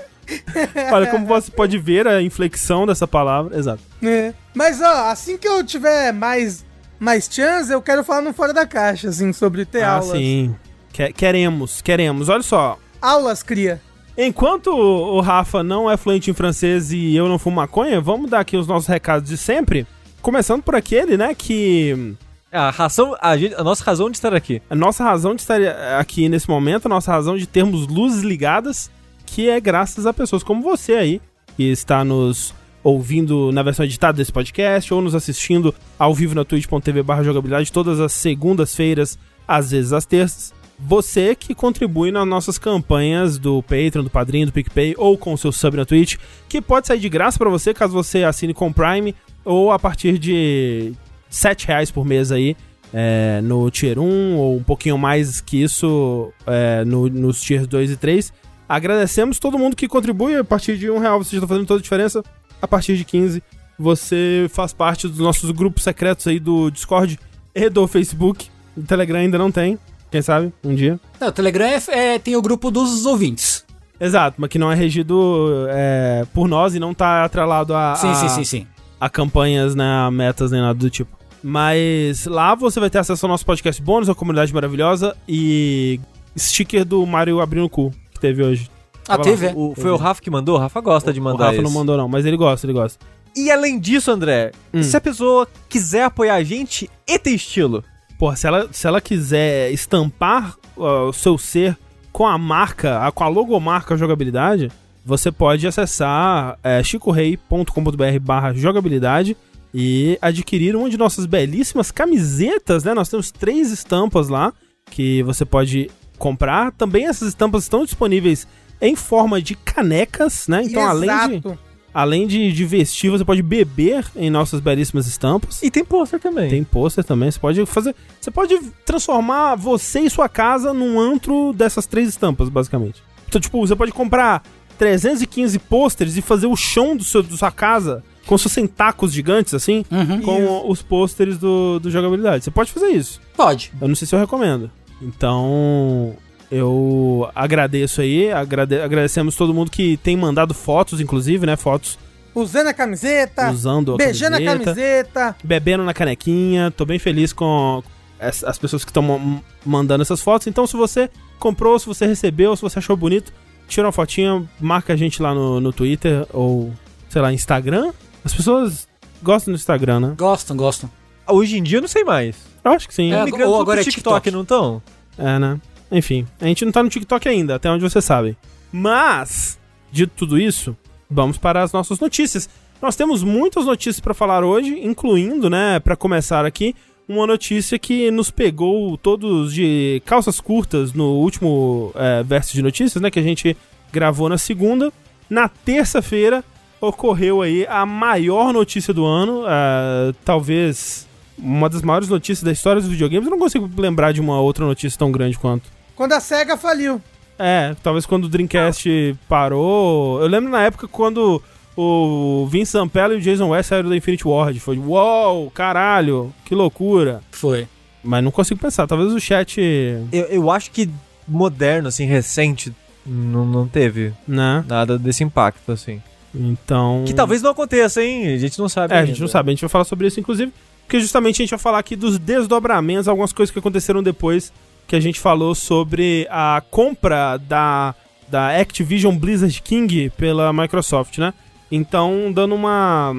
Olha, 0.91 1.07
como 1.07 1.25
você 1.25 1.49
pode 1.49 1.77
ver 1.77 2.07
a 2.07 2.21
inflexão 2.21 2.85
dessa 2.85 3.07
palavra. 3.07 3.57
Exato. 3.57 3.81
É. 4.03 4.33
Mas, 4.53 4.81
ó, 4.81 5.09
assim 5.09 5.37
que 5.37 5.47
eu 5.47 5.63
tiver 5.63 6.11
mais, 6.11 6.65
mais 6.99 7.29
chance, 7.31 7.71
eu 7.71 7.81
quero 7.81 8.03
falar 8.03 8.21
no 8.21 8.33
Fora 8.33 8.51
da 8.53 8.65
Caixa, 8.65 9.07
assim, 9.07 9.31
sobre 9.31 9.63
ter 9.63 9.83
ah, 9.83 9.93
aulas. 9.93 10.17
sim. 10.17 10.53
Que- 10.97 11.13
queremos, 11.13 11.79
queremos. 11.79 12.27
Olha 12.27 12.41
só, 12.41 12.79
Aulas, 12.99 13.43
cria. 13.43 13.79
Enquanto 14.17 14.71
o 14.75 15.21
Rafa 15.21 15.61
não 15.61 15.89
é 15.91 15.95
fluente 15.95 16.31
em 16.31 16.33
francês 16.33 16.91
e 16.91 17.15
eu 17.15 17.29
não 17.29 17.37
fumo 17.37 17.57
maconha, 17.57 18.01
vamos 18.01 18.31
dar 18.31 18.39
aqui 18.39 18.57
os 18.57 18.65
nossos 18.65 18.87
recados 18.89 19.29
de 19.29 19.37
sempre. 19.37 19.85
Começando 20.23 20.63
por 20.63 20.73
aquele, 20.73 21.15
né, 21.15 21.35
que 21.35 22.15
A, 22.51 22.71
razão, 22.71 23.15
a, 23.21 23.37
gente- 23.37 23.53
a 23.53 23.63
nossa 23.63 23.83
razão 23.83 24.09
de 24.09 24.17
estar 24.17 24.33
aqui. 24.33 24.59
a 24.67 24.73
nossa 24.75 25.03
razão 25.03 25.35
de 25.35 25.41
estar 25.41 25.61
aqui 25.99 26.27
nesse 26.27 26.49
momento, 26.49 26.87
a 26.87 26.89
nossa 26.89 27.11
razão 27.11 27.37
de 27.37 27.45
termos 27.45 27.85
luzes 27.87 28.23
ligadas, 28.23 28.89
que 29.23 29.47
é 29.47 29.59
graças 29.61 30.07
a 30.07 30.13
pessoas 30.13 30.41
como 30.41 30.63
você 30.63 30.93
aí, 30.93 31.21
que 31.55 31.63
está 31.71 32.03
nos 32.03 32.55
ouvindo 32.83 33.51
na 33.51 33.61
versão 33.61 33.85
editada 33.85 34.17
desse 34.17 34.31
podcast 34.31 34.91
ou 34.91 34.99
nos 35.01 35.13
assistindo 35.13 35.75
ao 35.99 36.11
vivo 36.15 36.33
na 36.33 36.43
twitch.tv 36.43 37.03
jogabilidade 37.23 37.71
todas 37.71 37.99
as 37.99 38.13
segundas-feiras, 38.13 39.19
às 39.47 39.69
vezes 39.69 39.93
às 39.93 40.05
terças. 40.07 40.56
Você 40.79 41.33
que 41.35 41.55
contribui 41.55 42.11
nas 42.11 42.27
nossas 42.27 42.57
campanhas 42.59 43.39
do 43.39 43.63
Patreon, 43.63 44.03
do 44.03 44.09
Padrinho, 44.09 44.45
do 44.45 44.51
PicPay 44.53 44.93
ou 44.97 45.17
com 45.17 45.33
o 45.33 45.37
seu 45.37 45.51
sub 45.51 45.75
na 45.75 45.85
Twitch, 45.85 46.17
que 46.47 46.61
pode 46.61 46.85
sair 46.87 46.99
de 46.99 47.09
graça 47.09 47.37
pra 47.39 47.49
você 47.49 47.73
caso 47.73 47.93
você 47.93 48.23
assine 48.23 48.53
com 48.53 48.71
Prime 48.71 49.15
ou 49.43 49.71
a 49.71 49.79
partir 49.79 50.19
de 50.19 50.93
7 51.29 51.67
reais 51.67 51.89
por 51.89 52.05
mês 52.05 52.31
aí 52.31 52.55
é, 52.93 53.41
no 53.41 53.69
Tier 53.71 53.97
1 53.97 54.35
ou 54.37 54.55
um 54.57 54.63
pouquinho 54.63 54.97
mais 54.99 55.41
que 55.41 55.61
isso 55.63 56.31
é, 56.45 56.85
no- 56.85 57.09
nos 57.09 57.41
Tiers 57.41 57.65
2 57.65 57.91
e 57.91 57.97
3. 57.97 58.31
Agradecemos 58.69 59.39
todo 59.39 59.57
mundo 59.57 59.75
que 59.75 59.87
contribui. 59.87 60.35
A 60.35 60.43
partir 60.43 60.77
de 60.77 60.91
um 60.91 60.99
real 60.99 61.23
você 61.23 61.31
já 61.31 61.37
está 61.37 61.47
fazendo 61.47 61.65
toda 61.65 61.79
a 61.79 61.83
diferença. 61.83 62.23
A 62.61 62.67
partir 62.67 62.95
de 62.95 63.03
15 63.03 63.41
você 63.79 64.47
faz 64.49 64.73
parte 64.73 65.07
dos 65.07 65.19
nossos 65.19 65.49
grupos 65.51 65.83
secretos 65.83 66.27
aí 66.27 66.39
do 66.39 66.69
Discord 66.69 67.19
e 67.55 67.67
do 67.69 67.87
Facebook. 67.87 68.47
O 68.75 68.81
Telegram 68.83 69.19
ainda 69.19 69.37
não 69.39 69.51
tem. 69.51 69.77
Quem 70.11 70.21
sabe? 70.21 70.53
Um 70.63 70.73
dia. 70.75 70.99
Não, 71.19 71.27
o 71.27 71.31
Telegram 71.31 71.65
é, 71.65 71.81
é- 72.15 72.19
tem 72.19 72.35
o 72.35 72.41
grupo 72.41 72.71
dos 72.71 73.05
ouvintes. 73.05 73.65
Exato, 73.99 74.35
mas 74.39 74.49
que 74.49 74.59
não 74.59 74.71
é 74.71 74.75
regido 74.75 75.65
é, 75.69 76.25
por 76.33 76.47
nós 76.47 76.75
e 76.75 76.79
não 76.79 76.93
tá 76.93 77.23
atrelado 77.25 77.73
a, 77.75 77.95
Sim, 77.95 78.09
a, 78.09 78.13
sim, 78.15 78.29
sim, 78.29 78.43
sim. 78.43 78.67
a 78.99 79.09
campanhas, 79.09 79.73
né, 79.75 79.83
a 80.05 80.11
metas, 80.11 80.51
nem 80.51 80.61
nada 80.61 80.75
do 80.77 80.89
tipo. 80.89 81.17
Mas 81.43 82.25
lá 82.25 82.53
você 82.55 82.79
vai 82.79 82.89
ter 82.89 82.99
acesso 82.99 83.25
ao 83.25 83.29
nosso 83.31 83.45
podcast 83.45 83.81
bônus, 83.81 84.07
a 84.09 84.13
comunidade 84.15 84.53
maravilhosa 84.53 85.15
e 85.27 85.99
sticker 86.37 86.85
do 86.85 87.05
Mario 87.07 87.41
abrindo 87.41 87.65
o 87.65 87.69
cu 87.69 87.91
que 88.13 88.19
teve 88.19 88.43
hoje. 88.43 88.69
Ah, 89.07 89.17
teve, 89.17 89.47
é? 89.47 89.53
O, 89.55 89.73
foi 89.75 89.89
o 89.89 89.95
Rafa 89.95 90.21
que 90.21 90.29
mandou? 90.29 90.55
O 90.55 90.59
Rafa 90.59 90.79
gosta 90.81 91.11
de 91.13 91.19
O 91.19 91.23
mandar 91.23 91.45
Rafa 91.45 91.53
isso. 91.55 91.63
não 91.63 91.71
mandou 91.71 91.95
não, 91.97 92.07
mas 92.07 92.25
ele 92.25 92.37
gosta, 92.37 92.65
ele 92.67 92.73
gosta. 92.73 92.99
E 93.35 93.49
além 93.49 93.79
disso, 93.79 94.11
André, 94.11 94.51
Hum. 94.73 94.83
se 94.83 94.95
a 94.97 95.01
pessoa 95.01 95.47
quiser 95.69 96.03
apoiar 96.03 96.35
a 96.35 96.43
gente 96.43 96.89
e 97.07 97.17
ter 97.17 97.31
estilo, 97.31 97.83
Porra, 98.17 98.35
se 98.35 98.47
ela, 98.47 98.67
se 98.71 98.87
ela 98.87 98.99
quiser 99.01 99.71
estampar 99.71 100.55
ó, 100.75 101.09
o 101.09 101.13
seu 101.13 101.37
ser 101.37 101.77
com 102.11 102.25
a 102.25 102.37
marca, 102.37 103.05
a- 103.05 103.11
com 103.11 103.23
a 103.23 103.27
logomarca 103.27 103.95
jogabilidade, 103.95 104.71
você 105.05 105.31
pode 105.31 105.67
acessar 105.67 106.57
é, 106.63 106.81
chicorei.com.br 106.83 108.19
barra 108.21 108.53
jogabilidade 108.53 109.37
e 109.73 110.17
adquirir 110.21 110.75
uma 110.75 110.89
de 110.89 110.97
nossas 110.97 111.25
belíssimas 111.25 111.91
camisetas, 111.91 112.83
né? 112.83 112.93
Nós 112.93 113.09
temos 113.09 113.31
três 113.31 113.71
estampas 113.71 114.29
lá 114.29 114.51
que 114.89 115.21
você 115.23 115.45
pode 115.45 115.89
comprar. 116.17 116.71
Também 116.71 117.05
essas 117.05 117.27
estampas 117.29 117.63
estão 117.63 117.83
disponíveis 117.85 118.47
em 118.81 118.95
forma 118.95 119.41
de 119.41 119.55
canecas, 119.55 120.47
né? 120.47 120.63
Então, 120.63 120.81
além 120.87 121.09
de, 121.09 121.15
Exato. 121.47 121.59
Além 121.99 122.27
de, 122.27 122.51
de 122.51 122.63
vestir, 122.63 123.09
você 123.09 123.25
pode 123.25 123.41
beber 123.41 124.05
em 124.15 124.29
nossas 124.29 124.59
belíssimas 124.59 125.07
estampas. 125.07 125.63
E 125.63 125.71
tem 125.71 125.83
pôster 125.83 126.19
também. 126.19 126.47
Tem 126.47 126.63
pôster 126.63 127.03
também, 127.03 127.31
você 127.31 127.39
pode 127.39 127.65
fazer. 127.65 127.95
Você 128.21 128.29
pode 128.29 128.55
transformar 128.85 129.55
você 129.55 130.01
e 130.01 130.09
sua 130.09 130.29
casa 130.29 130.73
num 130.75 130.99
antro 130.99 131.53
dessas 131.53 131.87
três 131.87 132.07
estampas, 132.07 132.49
basicamente. 132.49 133.01
Então, 133.27 133.41
tipo, 133.41 133.59
você 133.65 133.75
pode 133.75 133.91
comprar 133.91 134.43
315 134.77 135.57
pôsteres 135.57 136.15
e 136.17 136.21
fazer 136.21 136.45
o 136.45 136.55
chão 136.55 136.95
do 136.95 137.03
seu, 137.03 137.23
da 137.23 137.35
sua 137.35 137.49
casa 137.49 138.03
com 138.27 138.37
seus 138.37 138.53
tacos 138.75 139.11
gigantes, 139.11 139.55
assim, 139.55 139.83
Uhum. 139.89 140.21
com 140.21 140.69
os 140.69 140.83
pôsteres 140.83 141.39
do, 141.39 141.79
do 141.79 141.89
jogabilidade. 141.89 142.43
Você 142.43 142.51
pode 142.51 142.71
fazer 142.71 142.89
isso. 142.89 143.19
Pode. 143.35 143.71
Eu 143.81 143.87
não 143.87 143.95
sei 143.95 144.05
se 144.07 144.13
eu 144.13 144.19
recomendo. 144.19 144.69
Então, 145.01 146.15
eu 146.51 147.29
agradeço 147.35 148.01
aí, 148.01 148.31
agrade- 148.31 148.79
agradecemos 148.79 149.35
todo 149.35 149.53
mundo 149.53 149.69
que 149.71 149.97
tem 149.97 150.15
mandado 150.15 150.53
fotos, 150.53 150.99
inclusive, 151.01 151.45
né? 151.45 151.55
Fotos 151.55 151.97
Usando 152.33 152.67
a 152.67 152.73
camiseta, 152.73 153.49
usando 153.49 153.93
a 153.95 153.97
beijando 153.97 154.35
a 154.35 154.39
camiseta 154.39 154.63
camiseta. 154.75 155.35
bebendo 155.43 155.83
na 155.83 155.91
canequinha. 155.93 156.69
Tô 156.69 156.85
bem 156.85 156.99
feliz 156.99 157.33
com 157.33 157.81
as, 158.19 158.43
as 158.43 158.59
pessoas 158.59 158.85
que 158.85 158.91
estão 158.91 159.41
mandando 159.65 160.03
essas 160.03 160.21
fotos. 160.21 160.45
Então, 160.45 160.67
se 160.67 160.77
você 160.77 161.09
comprou, 161.39 161.79
se 161.79 161.87
você 161.87 162.05
recebeu, 162.05 162.55
se 162.55 162.61
você 162.61 162.77
achou 162.77 162.95
bonito, 162.95 163.33
tira 163.67 163.87
uma 163.87 163.91
fotinha, 163.91 164.47
marca 164.61 164.93
a 164.93 164.95
gente 164.95 165.19
lá 165.19 165.33
no, 165.33 165.59
no 165.59 165.73
Twitter 165.73 166.27
ou, 166.31 166.71
sei 167.09 167.23
lá, 167.23 167.33
Instagram. 167.33 167.91
As 168.23 168.33
pessoas 168.35 168.87
gostam 169.23 169.51
do 169.51 169.57
Instagram, 169.57 169.99
né? 169.99 170.13
Gostam, 170.15 170.55
gostam. 170.55 170.91
Hoje 171.27 171.57
em 171.57 171.63
dia 171.63 171.79
eu 171.79 171.81
não 171.81 171.87
sei 171.87 172.03
mais. 172.03 172.35
Eu 172.63 172.71
acho 172.71 172.87
que 172.87 172.93
sim. 172.93 173.11
É, 173.13 173.17
É, 173.17 173.47
ou 173.47 173.59
agora 173.59 173.81
pro 173.81 173.89
é 173.89 173.91
TikTok, 173.91 174.29
TikTok. 174.29 174.31
não 174.31 174.41
estão? 174.43 174.81
né? 175.17 175.59
Enfim, 175.91 176.25
a 176.39 176.45
gente 176.45 176.65
não 176.65 176.71
tá 176.71 176.83
no 176.83 176.89
TikTok 176.89 177.27
ainda, 177.27 177.55
até 177.55 177.69
onde 177.69 177.83
você 177.83 178.01
sabe. 178.01 178.37
Mas, 178.71 179.57
dito 179.91 180.13
tudo 180.15 180.39
isso, 180.39 180.75
vamos 181.09 181.37
para 181.37 181.63
as 181.63 181.71
nossas 181.71 181.99
notícias. 181.99 182.49
Nós 182.81 182.95
temos 182.95 183.23
muitas 183.23 183.65
notícias 183.65 183.99
para 183.99 184.13
falar 184.13 184.43
hoje, 184.43 184.79
incluindo, 184.83 185.49
né, 185.49 185.79
para 185.79 185.95
começar 185.95 186.45
aqui, 186.45 186.75
uma 187.07 187.25
notícia 187.25 187.79
que 187.79 188.11
nos 188.11 188.29
pegou 188.29 188.97
todos 188.97 189.53
de 189.53 190.01
calças 190.05 190.41
curtas 190.41 190.93
no 190.93 191.13
último 191.13 191.91
é, 191.95 192.21
verso 192.21 192.53
de 192.53 192.61
notícias, 192.61 193.01
né, 193.01 193.09
que 193.09 193.19
a 193.19 193.23
gente 193.23 193.55
gravou 193.91 194.27
na 194.27 194.37
segunda. 194.37 194.91
Na 195.29 195.47
terça-feira 195.47 196.43
ocorreu 196.81 197.41
aí 197.41 197.65
a 197.67 197.85
maior 197.85 198.53
notícia 198.53 198.93
do 198.93 199.05
ano, 199.05 199.43
é, 199.47 200.13
talvez 200.25 201.07
uma 201.37 201.69
das 201.69 201.81
maiores 201.81 202.09
notícias 202.09 202.43
da 202.43 202.51
história 202.51 202.81
dos 202.81 202.91
videogames. 202.91 203.25
Eu 203.25 203.31
não 203.31 203.39
consigo 203.39 203.69
lembrar 203.77 204.11
de 204.11 204.19
uma 204.19 204.39
outra 204.41 204.65
notícia 204.65 204.99
tão 204.99 205.11
grande 205.11 205.37
quanto. 205.37 205.76
Quando 205.97 206.13
a 206.13 206.19
SEGA 206.21 206.55
faliu. 206.55 207.01
É, 207.37 207.75
talvez 207.83 208.05
quando 208.05 208.25
o 208.25 208.29
Dreamcast 208.29 209.15
parou. 209.27 210.21
Eu 210.21 210.27
lembro 210.27 210.49
na 210.49 210.63
época 210.63 210.87
quando 210.87 211.41
o 211.75 212.47
Vince 212.49 212.71
Zampella 212.71 213.13
e 213.13 213.17
o 213.17 213.21
Jason 213.21 213.49
West 213.49 213.69
saíram 213.69 213.89
da 213.89 213.97
Infinity 213.97 214.27
Ward. 214.27 214.59
Foi, 214.59 214.77
uou, 214.77 215.51
caralho, 215.51 216.33
que 216.45 216.55
loucura. 216.55 217.21
Foi. 217.31 217.67
Mas 218.03 218.23
não 218.23 218.31
consigo 218.31 218.59
pensar, 218.59 218.87
talvez 218.87 219.11
o 219.11 219.19
chat, 219.19 219.59
Eu, 219.59 220.23
eu 220.29 220.51
acho 220.51 220.71
que 220.71 220.89
moderno, 221.27 221.89
assim, 221.89 222.05
recente, 222.05 222.73
não, 223.05 223.45
não 223.45 223.67
teve 223.67 224.13
né? 224.27 224.63
nada 224.67 224.97
desse 224.97 225.23
impacto, 225.23 225.71
assim. 225.71 226.01
Então. 226.33 227.03
Que 227.05 227.13
talvez 227.13 227.41
não 227.41 227.51
aconteça, 227.51 228.01
hein? 228.03 228.33
A 228.33 228.37
gente 228.37 228.57
não 228.59 228.69
sabe 228.69 228.93
É, 228.93 228.97
a 228.97 228.99
ainda. 228.99 229.11
gente 229.11 229.21
não 229.21 229.27
sabe, 229.27 229.49
a 229.49 229.51
gente 229.51 229.61
vai 229.61 229.69
falar 229.69 229.83
sobre 229.83 230.07
isso, 230.07 230.19
inclusive, 230.19 230.53
porque 230.85 230.99
justamente 230.99 231.41
a 231.41 231.43
gente 231.43 231.49
vai 231.49 231.59
falar 231.59 231.79
aqui 231.79 231.95
dos 231.95 232.17
desdobramentos, 232.17 233.07
algumas 233.07 233.33
coisas 233.33 233.51
que 233.51 233.59
aconteceram 233.59 234.01
depois 234.01 234.53
que 234.87 234.95
a 234.95 234.99
gente 234.99 235.19
falou 235.19 235.53
sobre 235.53 236.25
a 236.29 236.63
compra 236.71 237.37
da, 237.37 237.93
da 238.27 238.57
Activision 238.57 239.15
Blizzard 239.15 239.61
King 239.61 240.09
pela 240.11 240.53
Microsoft, 240.53 241.17
né? 241.17 241.33
Então, 241.69 242.31
dando 242.33 242.55
uma, 242.55 243.13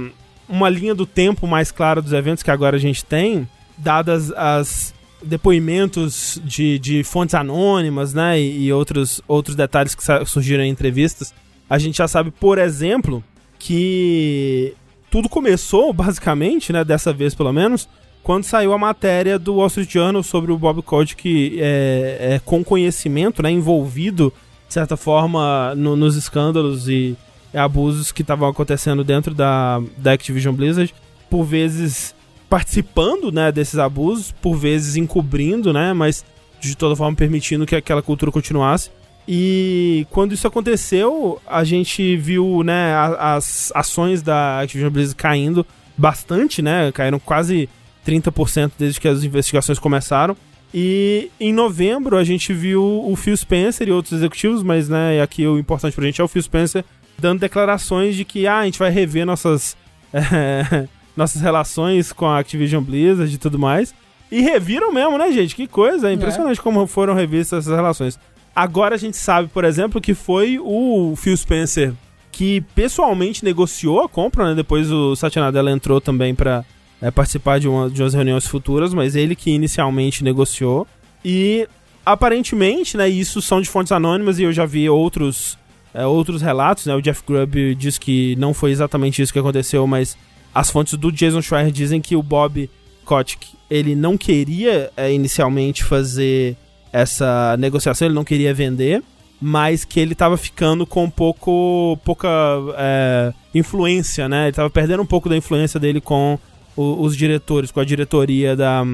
uma 0.48 0.68
linha 0.70 0.94
do 0.94 1.04
tempo 1.04 1.46
mais 1.46 1.70
clara 1.70 2.00
dos 2.00 2.12
eventos 2.12 2.42
que 2.42 2.50
agora 2.50 2.76
a 2.76 2.80
gente 2.80 3.04
tem, 3.04 3.46
dadas 3.76 4.32
as 4.32 4.94
depoimentos 5.22 6.40
de, 6.44 6.78
de 6.78 7.04
fontes 7.04 7.34
anônimas, 7.34 8.14
né, 8.14 8.40
e, 8.40 8.66
e 8.66 8.72
outros, 8.72 9.20
outros 9.26 9.56
detalhes 9.56 9.94
que 9.94 10.02
surgiram 10.24 10.62
em 10.62 10.70
entrevistas, 10.70 11.34
a 11.68 11.78
gente 11.78 11.98
já 11.98 12.08
sabe, 12.08 12.30
por 12.30 12.56
exemplo, 12.56 13.22
que 13.58 14.74
tudo 15.10 15.28
começou, 15.28 15.92
basicamente, 15.94 16.72
né, 16.72 16.84
dessa 16.84 17.12
vez 17.12 17.34
pelo 17.34 17.52
menos, 17.52 17.88
quando 18.22 18.44
saiu 18.44 18.72
a 18.72 18.78
matéria 18.78 19.38
do 19.38 19.54
Wall 19.56 19.68
Street 19.68 19.90
Journal 19.90 20.22
sobre 20.22 20.52
o 20.52 20.58
Bob 20.58 20.82
Kotick 20.82 21.58
é, 21.58 22.34
é, 22.34 22.40
com 22.44 22.62
conhecimento, 22.62 23.42
né, 23.42 23.50
envolvido, 23.50 24.32
de 24.66 24.74
certa 24.74 24.96
forma, 24.96 25.74
no- 25.74 25.96
nos 25.96 26.14
escândalos 26.16 26.88
e 26.88 27.16
abusos 27.54 28.12
que 28.12 28.20
estavam 28.22 28.46
acontecendo 28.48 29.02
dentro 29.02 29.34
da, 29.34 29.80
da 29.96 30.12
Activision 30.12 30.54
Blizzard, 30.54 30.94
por 31.30 31.44
vezes 31.44 32.14
participando, 32.50 33.30
né, 33.32 33.50
desses 33.52 33.78
abusos, 33.78 34.32
por 34.32 34.56
vezes 34.56 34.96
encobrindo, 34.96 35.72
né, 35.72 35.92
mas 35.92 36.24
de 36.60 36.76
toda 36.76 36.96
forma 36.96 37.16
permitindo 37.16 37.64
que 37.66 37.76
aquela 37.76 38.02
cultura 38.02 38.32
continuasse. 38.32 38.90
E 39.26 40.06
quando 40.10 40.32
isso 40.32 40.46
aconteceu, 40.46 41.38
a 41.46 41.62
gente 41.62 42.16
viu, 42.16 42.62
né, 42.64 42.94
as 43.18 43.70
ações 43.74 44.22
da 44.22 44.60
Activision 44.60 44.90
Blizzard 44.90 45.16
caindo 45.16 45.66
bastante, 45.96 46.62
né, 46.62 46.90
caíram 46.92 47.18
quase 47.18 47.68
30% 48.08 48.72
desde 48.78 49.00
que 49.00 49.08
as 49.08 49.22
investigações 49.22 49.78
começaram. 49.78 50.36
E 50.72 51.30
em 51.40 51.52
novembro 51.52 52.16
a 52.16 52.24
gente 52.24 52.52
viu 52.52 52.82
o 52.82 53.16
Phil 53.16 53.36
Spencer 53.36 53.88
e 53.88 53.92
outros 53.92 54.12
executivos, 54.12 54.62
mas 54.62 54.88
né, 54.88 55.20
aqui 55.22 55.46
o 55.46 55.58
importante 55.58 55.94
pra 55.94 56.04
gente 56.04 56.20
é 56.20 56.24
o 56.24 56.28
Phil 56.28 56.42
Spencer 56.42 56.84
dando 57.18 57.40
declarações 57.40 58.14
de 58.14 58.24
que 58.24 58.46
ah, 58.46 58.58
a 58.58 58.64
gente 58.64 58.78
vai 58.78 58.90
rever 58.90 59.26
nossas, 59.26 59.76
eh, 60.12 60.86
nossas 61.16 61.40
relações 61.40 62.12
com 62.12 62.26
a 62.26 62.38
Activision 62.38 62.82
Blizzard 62.82 63.34
e 63.34 63.38
tudo 63.38 63.58
mais. 63.58 63.94
E 64.30 64.42
reviram 64.42 64.92
mesmo, 64.92 65.16
né, 65.16 65.32
gente? 65.32 65.56
Que 65.56 65.66
coisa, 65.66 66.10
é 66.10 66.12
impressionante 66.12 66.60
como 66.60 66.86
foram 66.86 67.14
revistas 67.14 67.64
essas 67.64 67.74
relações. 67.74 68.18
Agora 68.54 68.94
a 68.94 68.98
gente 68.98 69.16
sabe, 69.16 69.48
por 69.48 69.64
exemplo, 69.64 70.00
que 70.00 70.14
foi 70.14 70.58
o 70.60 71.14
Phil 71.16 71.36
Spencer 71.36 71.94
que 72.30 72.60
pessoalmente 72.74 73.44
negociou 73.44 74.00
a 74.00 74.08
compra, 74.08 74.48
né? 74.48 74.54
Depois 74.54 74.92
o 74.92 75.16
Satya 75.16 75.42
Nadella 75.42 75.72
entrou 75.72 76.00
também 76.00 76.34
pra 76.34 76.64
é, 77.00 77.10
participar 77.10 77.58
de, 77.60 77.68
uma, 77.68 77.88
de 77.88 78.02
umas 78.02 78.14
reuniões 78.14 78.46
futuras, 78.46 78.92
mas 78.92 79.14
ele 79.14 79.34
que 79.34 79.50
inicialmente 79.50 80.24
negociou. 80.24 80.86
E 81.24 81.68
aparentemente, 82.04 82.96
né, 82.96 83.08
isso 83.08 83.40
são 83.42 83.60
de 83.60 83.68
fontes 83.68 83.92
anônimas 83.92 84.38
e 84.38 84.42
eu 84.42 84.52
já 84.52 84.64
vi 84.64 84.88
outros, 84.88 85.58
é, 85.94 86.06
outros 86.06 86.42
relatos, 86.42 86.86
né? 86.86 86.94
O 86.94 87.02
Jeff 87.02 87.22
Grubb 87.26 87.74
diz 87.74 87.98
que 87.98 88.34
não 88.36 88.54
foi 88.54 88.70
exatamente 88.70 89.20
isso 89.22 89.32
que 89.32 89.38
aconteceu, 89.38 89.86
mas 89.86 90.16
as 90.54 90.70
fontes 90.70 90.94
do 90.94 91.12
Jason 91.12 91.42
Schreier 91.42 91.70
dizem 91.70 92.00
que 92.00 92.16
o 92.16 92.22
Bob 92.22 92.68
Kotick, 93.04 93.48
ele 93.70 93.94
não 93.94 94.16
queria 94.16 94.90
é, 94.96 95.12
inicialmente 95.12 95.84
fazer 95.84 96.56
essa 96.92 97.56
negociação, 97.58 98.08
ele 98.08 98.14
não 98.14 98.24
queria 98.24 98.52
vender, 98.54 99.02
mas 99.40 99.84
que 99.84 100.00
ele 100.00 100.14
tava 100.14 100.36
ficando 100.36 100.86
com 100.86 101.08
pouco 101.08 101.98
pouca 102.04 102.28
é, 102.76 103.32
influência, 103.54 104.28
né? 104.28 104.46
Ele 104.46 104.52
tava 104.52 104.70
perdendo 104.70 105.02
um 105.02 105.06
pouco 105.06 105.28
da 105.28 105.36
influência 105.36 105.78
dele 105.78 106.00
com 106.00 106.38
o- 106.80 107.02
os 107.02 107.16
diretores, 107.16 107.70
com 107.70 107.80
a 107.80 107.84
diretoria 107.84 108.54
da, 108.56 108.84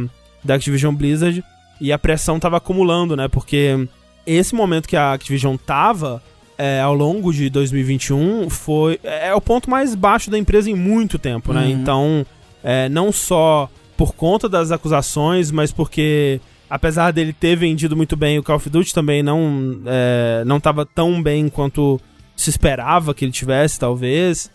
da 0.42 0.54
Activision 0.54 0.94
Blizzard, 0.94 1.42
e 1.80 1.92
a 1.92 1.98
pressão 1.98 2.38
tava 2.40 2.56
acumulando, 2.56 3.16
né? 3.16 3.28
Porque 3.28 3.86
esse 4.26 4.54
momento 4.54 4.88
que 4.88 4.96
a 4.96 5.12
Activision 5.12 5.56
tava 5.56 6.22
é, 6.56 6.80
ao 6.80 6.94
longo 6.94 7.32
de 7.32 7.50
2021 7.50 8.48
foi 8.48 8.98
é 9.02 9.34
o 9.34 9.40
ponto 9.40 9.68
mais 9.68 9.94
baixo 9.94 10.30
da 10.30 10.38
empresa 10.38 10.70
em 10.70 10.74
muito 10.74 11.18
tempo, 11.18 11.52
né? 11.52 11.62
Uhum. 11.64 11.70
Então, 11.70 12.26
é, 12.62 12.88
não 12.88 13.10
só 13.12 13.68
por 13.96 14.14
conta 14.14 14.48
das 14.48 14.70
acusações, 14.70 15.50
mas 15.50 15.72
porque 15.72 16.40
apesar 16.70 17.12
dele 17.12 17.32
ter 17.32 17.56
vendido 17.56 17.96
muito 17.96 18.16
bem 18.16 18.38
o 18.38 18.42
Call 18.42 18.56
of 18.56 18.70
Duty 18.70 18.94
também 18.94 19.22
não 19.22 19.80
é, 19.86 20.42
não 20.46 20.56
estava 20.58 20.86
tão 20.86 21.20
bem 21.22 21.48
quanto 21.48 22.00
se 22.36 22.50
esperava 22.50 23.12
que 23.14 23.24
ele 23.24 23.32
tivesse, 23.32 23.78
talvez. 23.78 24.50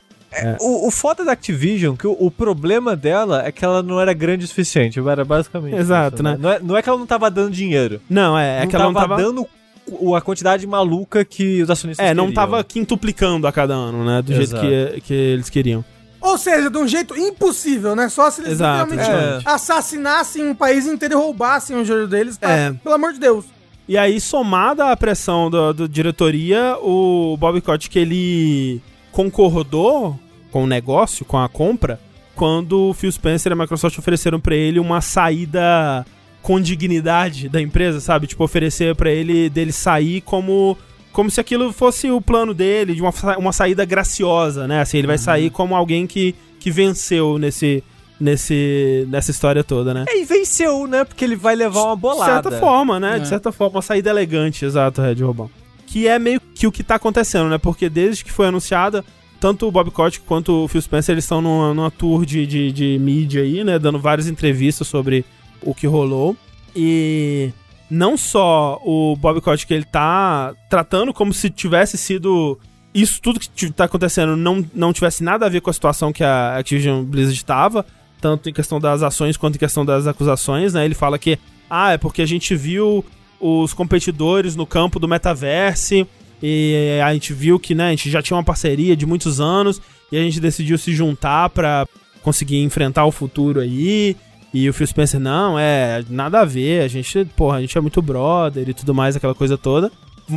O, 0.59 0.87
o 0.87 0.91
foda 0.91 1.25
da 1.25 1.31
Activision, 1.31 1.95
que 1.95 2.05
o, 2.07 2.15
o 2.19 2.29
problema 2.29 2.95
dela 2.95 3.43
é 3.45 3.51
que 3.51 3.65
ela 3.65 3.81
não 3.81 3.99
era 3.99 4.13
grande 4.13 4.45
o 4.45 4.47
suficiente. 4.47 4.99
Era 4.99 5.25
basicamente. 5.25 5.75
Exato, 5.75 6.15
isso, 6.17 6.23
né? 6.23 6.37
Não 6.39 6.49
é, 6.51 6.59
não 6.59 6.77
é 6.77 6.81
que 6.81 6.89
ela 6.89 6.97
não 6.99 7.07
tava 7.07 7.29
dando 7.31 7.51
dinheiro. 7.51 7.99
Não, 8.09 8.37
é, 8.37 8.57
é 8.57 8.61
não 8.61 8.67
que 8.67 8.75
ela 8.75 8.85
não 8.85 8.93
tava 8.93 9.17
dando 9.17 9.47
o- 9.87 10.15
a 10.15 10.21
quantidade 10.21 10.67
maluca 10.67 11.25
que 11.25 11.63
os 11.63 11.69
acionistas 11.69 12.05
É, 12.05 12.13
não 12.13 12.25
queriam. 12.25 12.35
tava 12.35 12.63
quintuplicando 12.63 13.47
a 13.47 13.51
cada 13.51 13.73
ano, 13.73 14.05
né? 14.05 14.21
Do 14.21 14.31
Exato. 14.33 14.63
jeito 14.65 14.93
que, 14.95 15.01
que 15.01 15.13
eles 15.13 15.49
queriam. 15.49 15.83
Ou 16.21 16.37
seja, 16.37 16.69
de 16.69 16.77
um 16.77 16.87
jeito 16.87 17.17
impossível, 17.17 17.95
né? 17.95 18.07
Só 18.09 18.29
se 18.29 18.41
eles 18.41 18.51
Exato, 18.53 18.75
realmente 18.91 19.09
exatamente. 19.09 19.47
assassinassem 19.47 20.45
um 20.49 20.53
país 20.53 20.85
inteiro 20.85 21.15
e 21.15 21.17
roubassem 21.17 21.75
o 21.77 21.83
dinheiro 21.83 22.07
deles, 22.07 22.37
tá? 22.37 22.51
É. 22.51 22.73
Pelo 22.73 22.95
amor 22.95 23.13
de 23.13 23.19
Deus. 23.19 23.45
E 23.87 23.97
aí, 23.97 24.21
somada 24.21 24.91
à 24.91 24.95
pressão 24.97 25.49
da 25.49 25.71
do 25.71 25.87
diretoria, 25.89 26.77
o 26.81 27.35
Bob 27.37 27.59
Kotick, 27.61 27.95
ele 27.97 28.81
concordou 29.19 30.17
com 30.49 30.63
o 30.63 30.67
negócio, 30.67 31.25
com 31.25 31.37
a 31.37 31.49
compra, 31.49 31.99
quando 32.35 32.89
o 32.89 32.93
Phil 32.93 33.11
Spencer 33.11 33.51
e 33.51 33.53
a 33.53 33.55
Microsoft 33.55 33.97
ofereceram 33.97 34.39
pra 34.39 34.55
ele 34.55 34.79
uma 34.79 35.01
saída 35.01 36.05
com 36.41 36.57
dignidade 36.61 37.49
da 37.49 37.61
empresa, 37.61 37.99
sabe? 37.99 38.27
Tipo, 38.27 38.45
oferecer 38.45 38.95
pra 38.95 39.11
ele 39.11 39.49
dele 39.49 39.73
sair 39.73 40.21
como 40.21 40.77
como 41.11 41.29
se 41.29 41.41
aquilo 41.41 41.73
fosse 41.73 42.09
o 42.09 42.21
plano 42.21 42.53
dele, 42.53 42.95
de 42.95 43.01
uma, 43.01 43.11
uma 43.37 43.51
saída 43.51 43.83
graciosa, 43.83 44.67
né? 44.67 44.79
Assim, 44.79 44.99
ele 44.99 45.07
vai 45.07 45.17
sair 45.17 45.49
como 45.49 45.75
alguém 45.75 46.07
que, 46.07 46.33
que 46.57 46.71
venceu 46.71 47.37
nesse, 47.37 47.83
nesse, 48.17 49.05
nessa 49.09 49.31
história 49.31 49.65
toda, 49.65 49.93
né? 49.93 50.05
É, 50.07 50.17
e 50.21 50.23
venceu, 50.23 50.87
né? 50.87 51.03
Porque 51.03 51.25
ele 51.25 51.35
vai 51.35 51.55
levar 51.57 51.83
uma 51.83 51.95
De 51.95 52.01
bolada. 52.01 52.31
certa 52.31 52.51
forma, 52.57 53.01
né? 53.01 53.17
É. 53.17 53.19
De 53.19 53.27
certa 53.27 53.51
forma, 53.51 53.77
uma 53.77 53.81
saída 53.81 54.09
elegante, 54.11 54.63
exato, 54.63 55.01
Red 55.01 55.15
Robão. 55.15 55.49
Que 55.91 56.07
é 56.07 56.19
meio 56.19 56.39
que 56.39 56.67
o 56.67 56.71
que 56.71 56.83
tá 56.83 56.95
acontecendo, 56.95 57.49
né? 57.49 57.57
Porque 57.57 57.89
desde 57.89 58.23
que 58.23 58.31
foi 58.31 58.47
anunciada, 58.47 59.03
tanto 59.39 59.67
o 59.67 59.71
Bob 59.71 59.89
Kotick 59.89 60.23
quanto 60.25 60.65
o 60.65 60.67
Phil 60.67 60.81
Spencer, 60.81 61.13
eles 61.13 61.23
estão 61.23 61.41
numa, 61.41 61.73
numa 61.73 61.89
tour 61.89 62.25
de, 62.25 62.45
de, 62.45 62.71
de 62.71 62.99
mídia 62.99 63.41
aí, 63.41 63.63
né? 63.63 63.79
Dando 63.79 63.97
várias 63.97 64.27
entrevistas 64.27 64.87
sobre 64.87 65.25
o 65.61 65.73
que 65.73 65.87
rolou. 65.87 66.35
E 66.75 67.51
não 67.89 68.15
só 68.15 68.79
o 68.85 69.15
Bob 69.15 69.41
Kotick, 69.41 69.71
ele 69.73 69.85
tá 69.85 70.53
tratando 70.69 71.13
como 71.13 71.33
se 71.33 71.49
tivesse 71.49 71.97
sido... 71.97 72.59
Isso 72.93 73.21
tudo 73.21 73.39
que 73.39 73.71
tá 73.71 73.85
acontecendo 73.85 74.35
não, 74.35 74.65
não 74.73 74.93
tivesse 74.93 75.23
nada 75.23 75.45
a 75.45 75.49
ver 75.49 75.61
com 75.61 75.69
a 75.69 75.73
situação 75.73 76.11
que 76.11 76.23
a 76.23 76.57
Activision 76.57 77.03
Blizzard 77.03 77.37
estava, 77.37 77.85
tanto 78.19 78.49
em 78.49 78.53
questão 78.53 78.79
das 78.79 79.03
ações 79.03 79.37
quanto 79.37 79.55
em 79.55 79.59
questão 79.59 79.85
das 79.85 80.05
acusações, 80.07 80.73
né? 80.73 80.85
Ele 80.85 80.95
fala 80.95 81.17
que, 81.17 81.39
ah, 81.69 81.93
é 81.93 81.97
porque 81.97 82.21
a 82.21 82.25
gente 82.27 82.55
viu 82.55 83.05
os 83.39 83.73
competidores 83.73 84.55
no 84.55 84.65
campo 84.65 84.99
do 84.99 85.07
metaverse 85.07 86.07
e 86.41 86.99
a 87.03 87.13
gente 87.13 87.33
viu 87.33 87.59
que, 87.59 87.75
né, 87.75 87.87
a 87.87 87.89
gente 87.91 88.09
já 88.09 88.21
tinha 88.21 88.37
uma 88.37 88.43
parceria 88.43 88.95
de 88.95 89.05
muitos 89.05 89.41
anos 89.41 89.81
e 90.11 90.17
a 90.17 90.21
gente 90.21 90.39
decidiu 90.39 90.77
se 90.77 90.93
juntar 90.93 91.49
pra 91.49 91.85
conseguir 92.21 92.57
enfrentar 92.57 93.05
o 93.05 93.11
futuro 93.11 93.59
aí. 93.59 94.15
E 94.51 94.67
o 94.67 94.73
Phil 94.73 94.87
Spencer, 94.87 95.19
não, 95.19 95.59
é, 95.59 96.03
nada 96.09 96.39
a 96.39 96.45
ver, 96.45 96.81
a 96.81 96.87
gente, 96.87 97.25
porra, 97.35 97.57
a 97.57 97.61
gente 97.61 97.77
é 97.77 97.81
muito 97.81 98.01
brother 98.01 98.67
e 98.67 98.73
tudo 98.73 98.95
mais, 98.95 99.15
aquela 99.15 99.35
coisa 99.35 99.57
toda. 99.57 99.91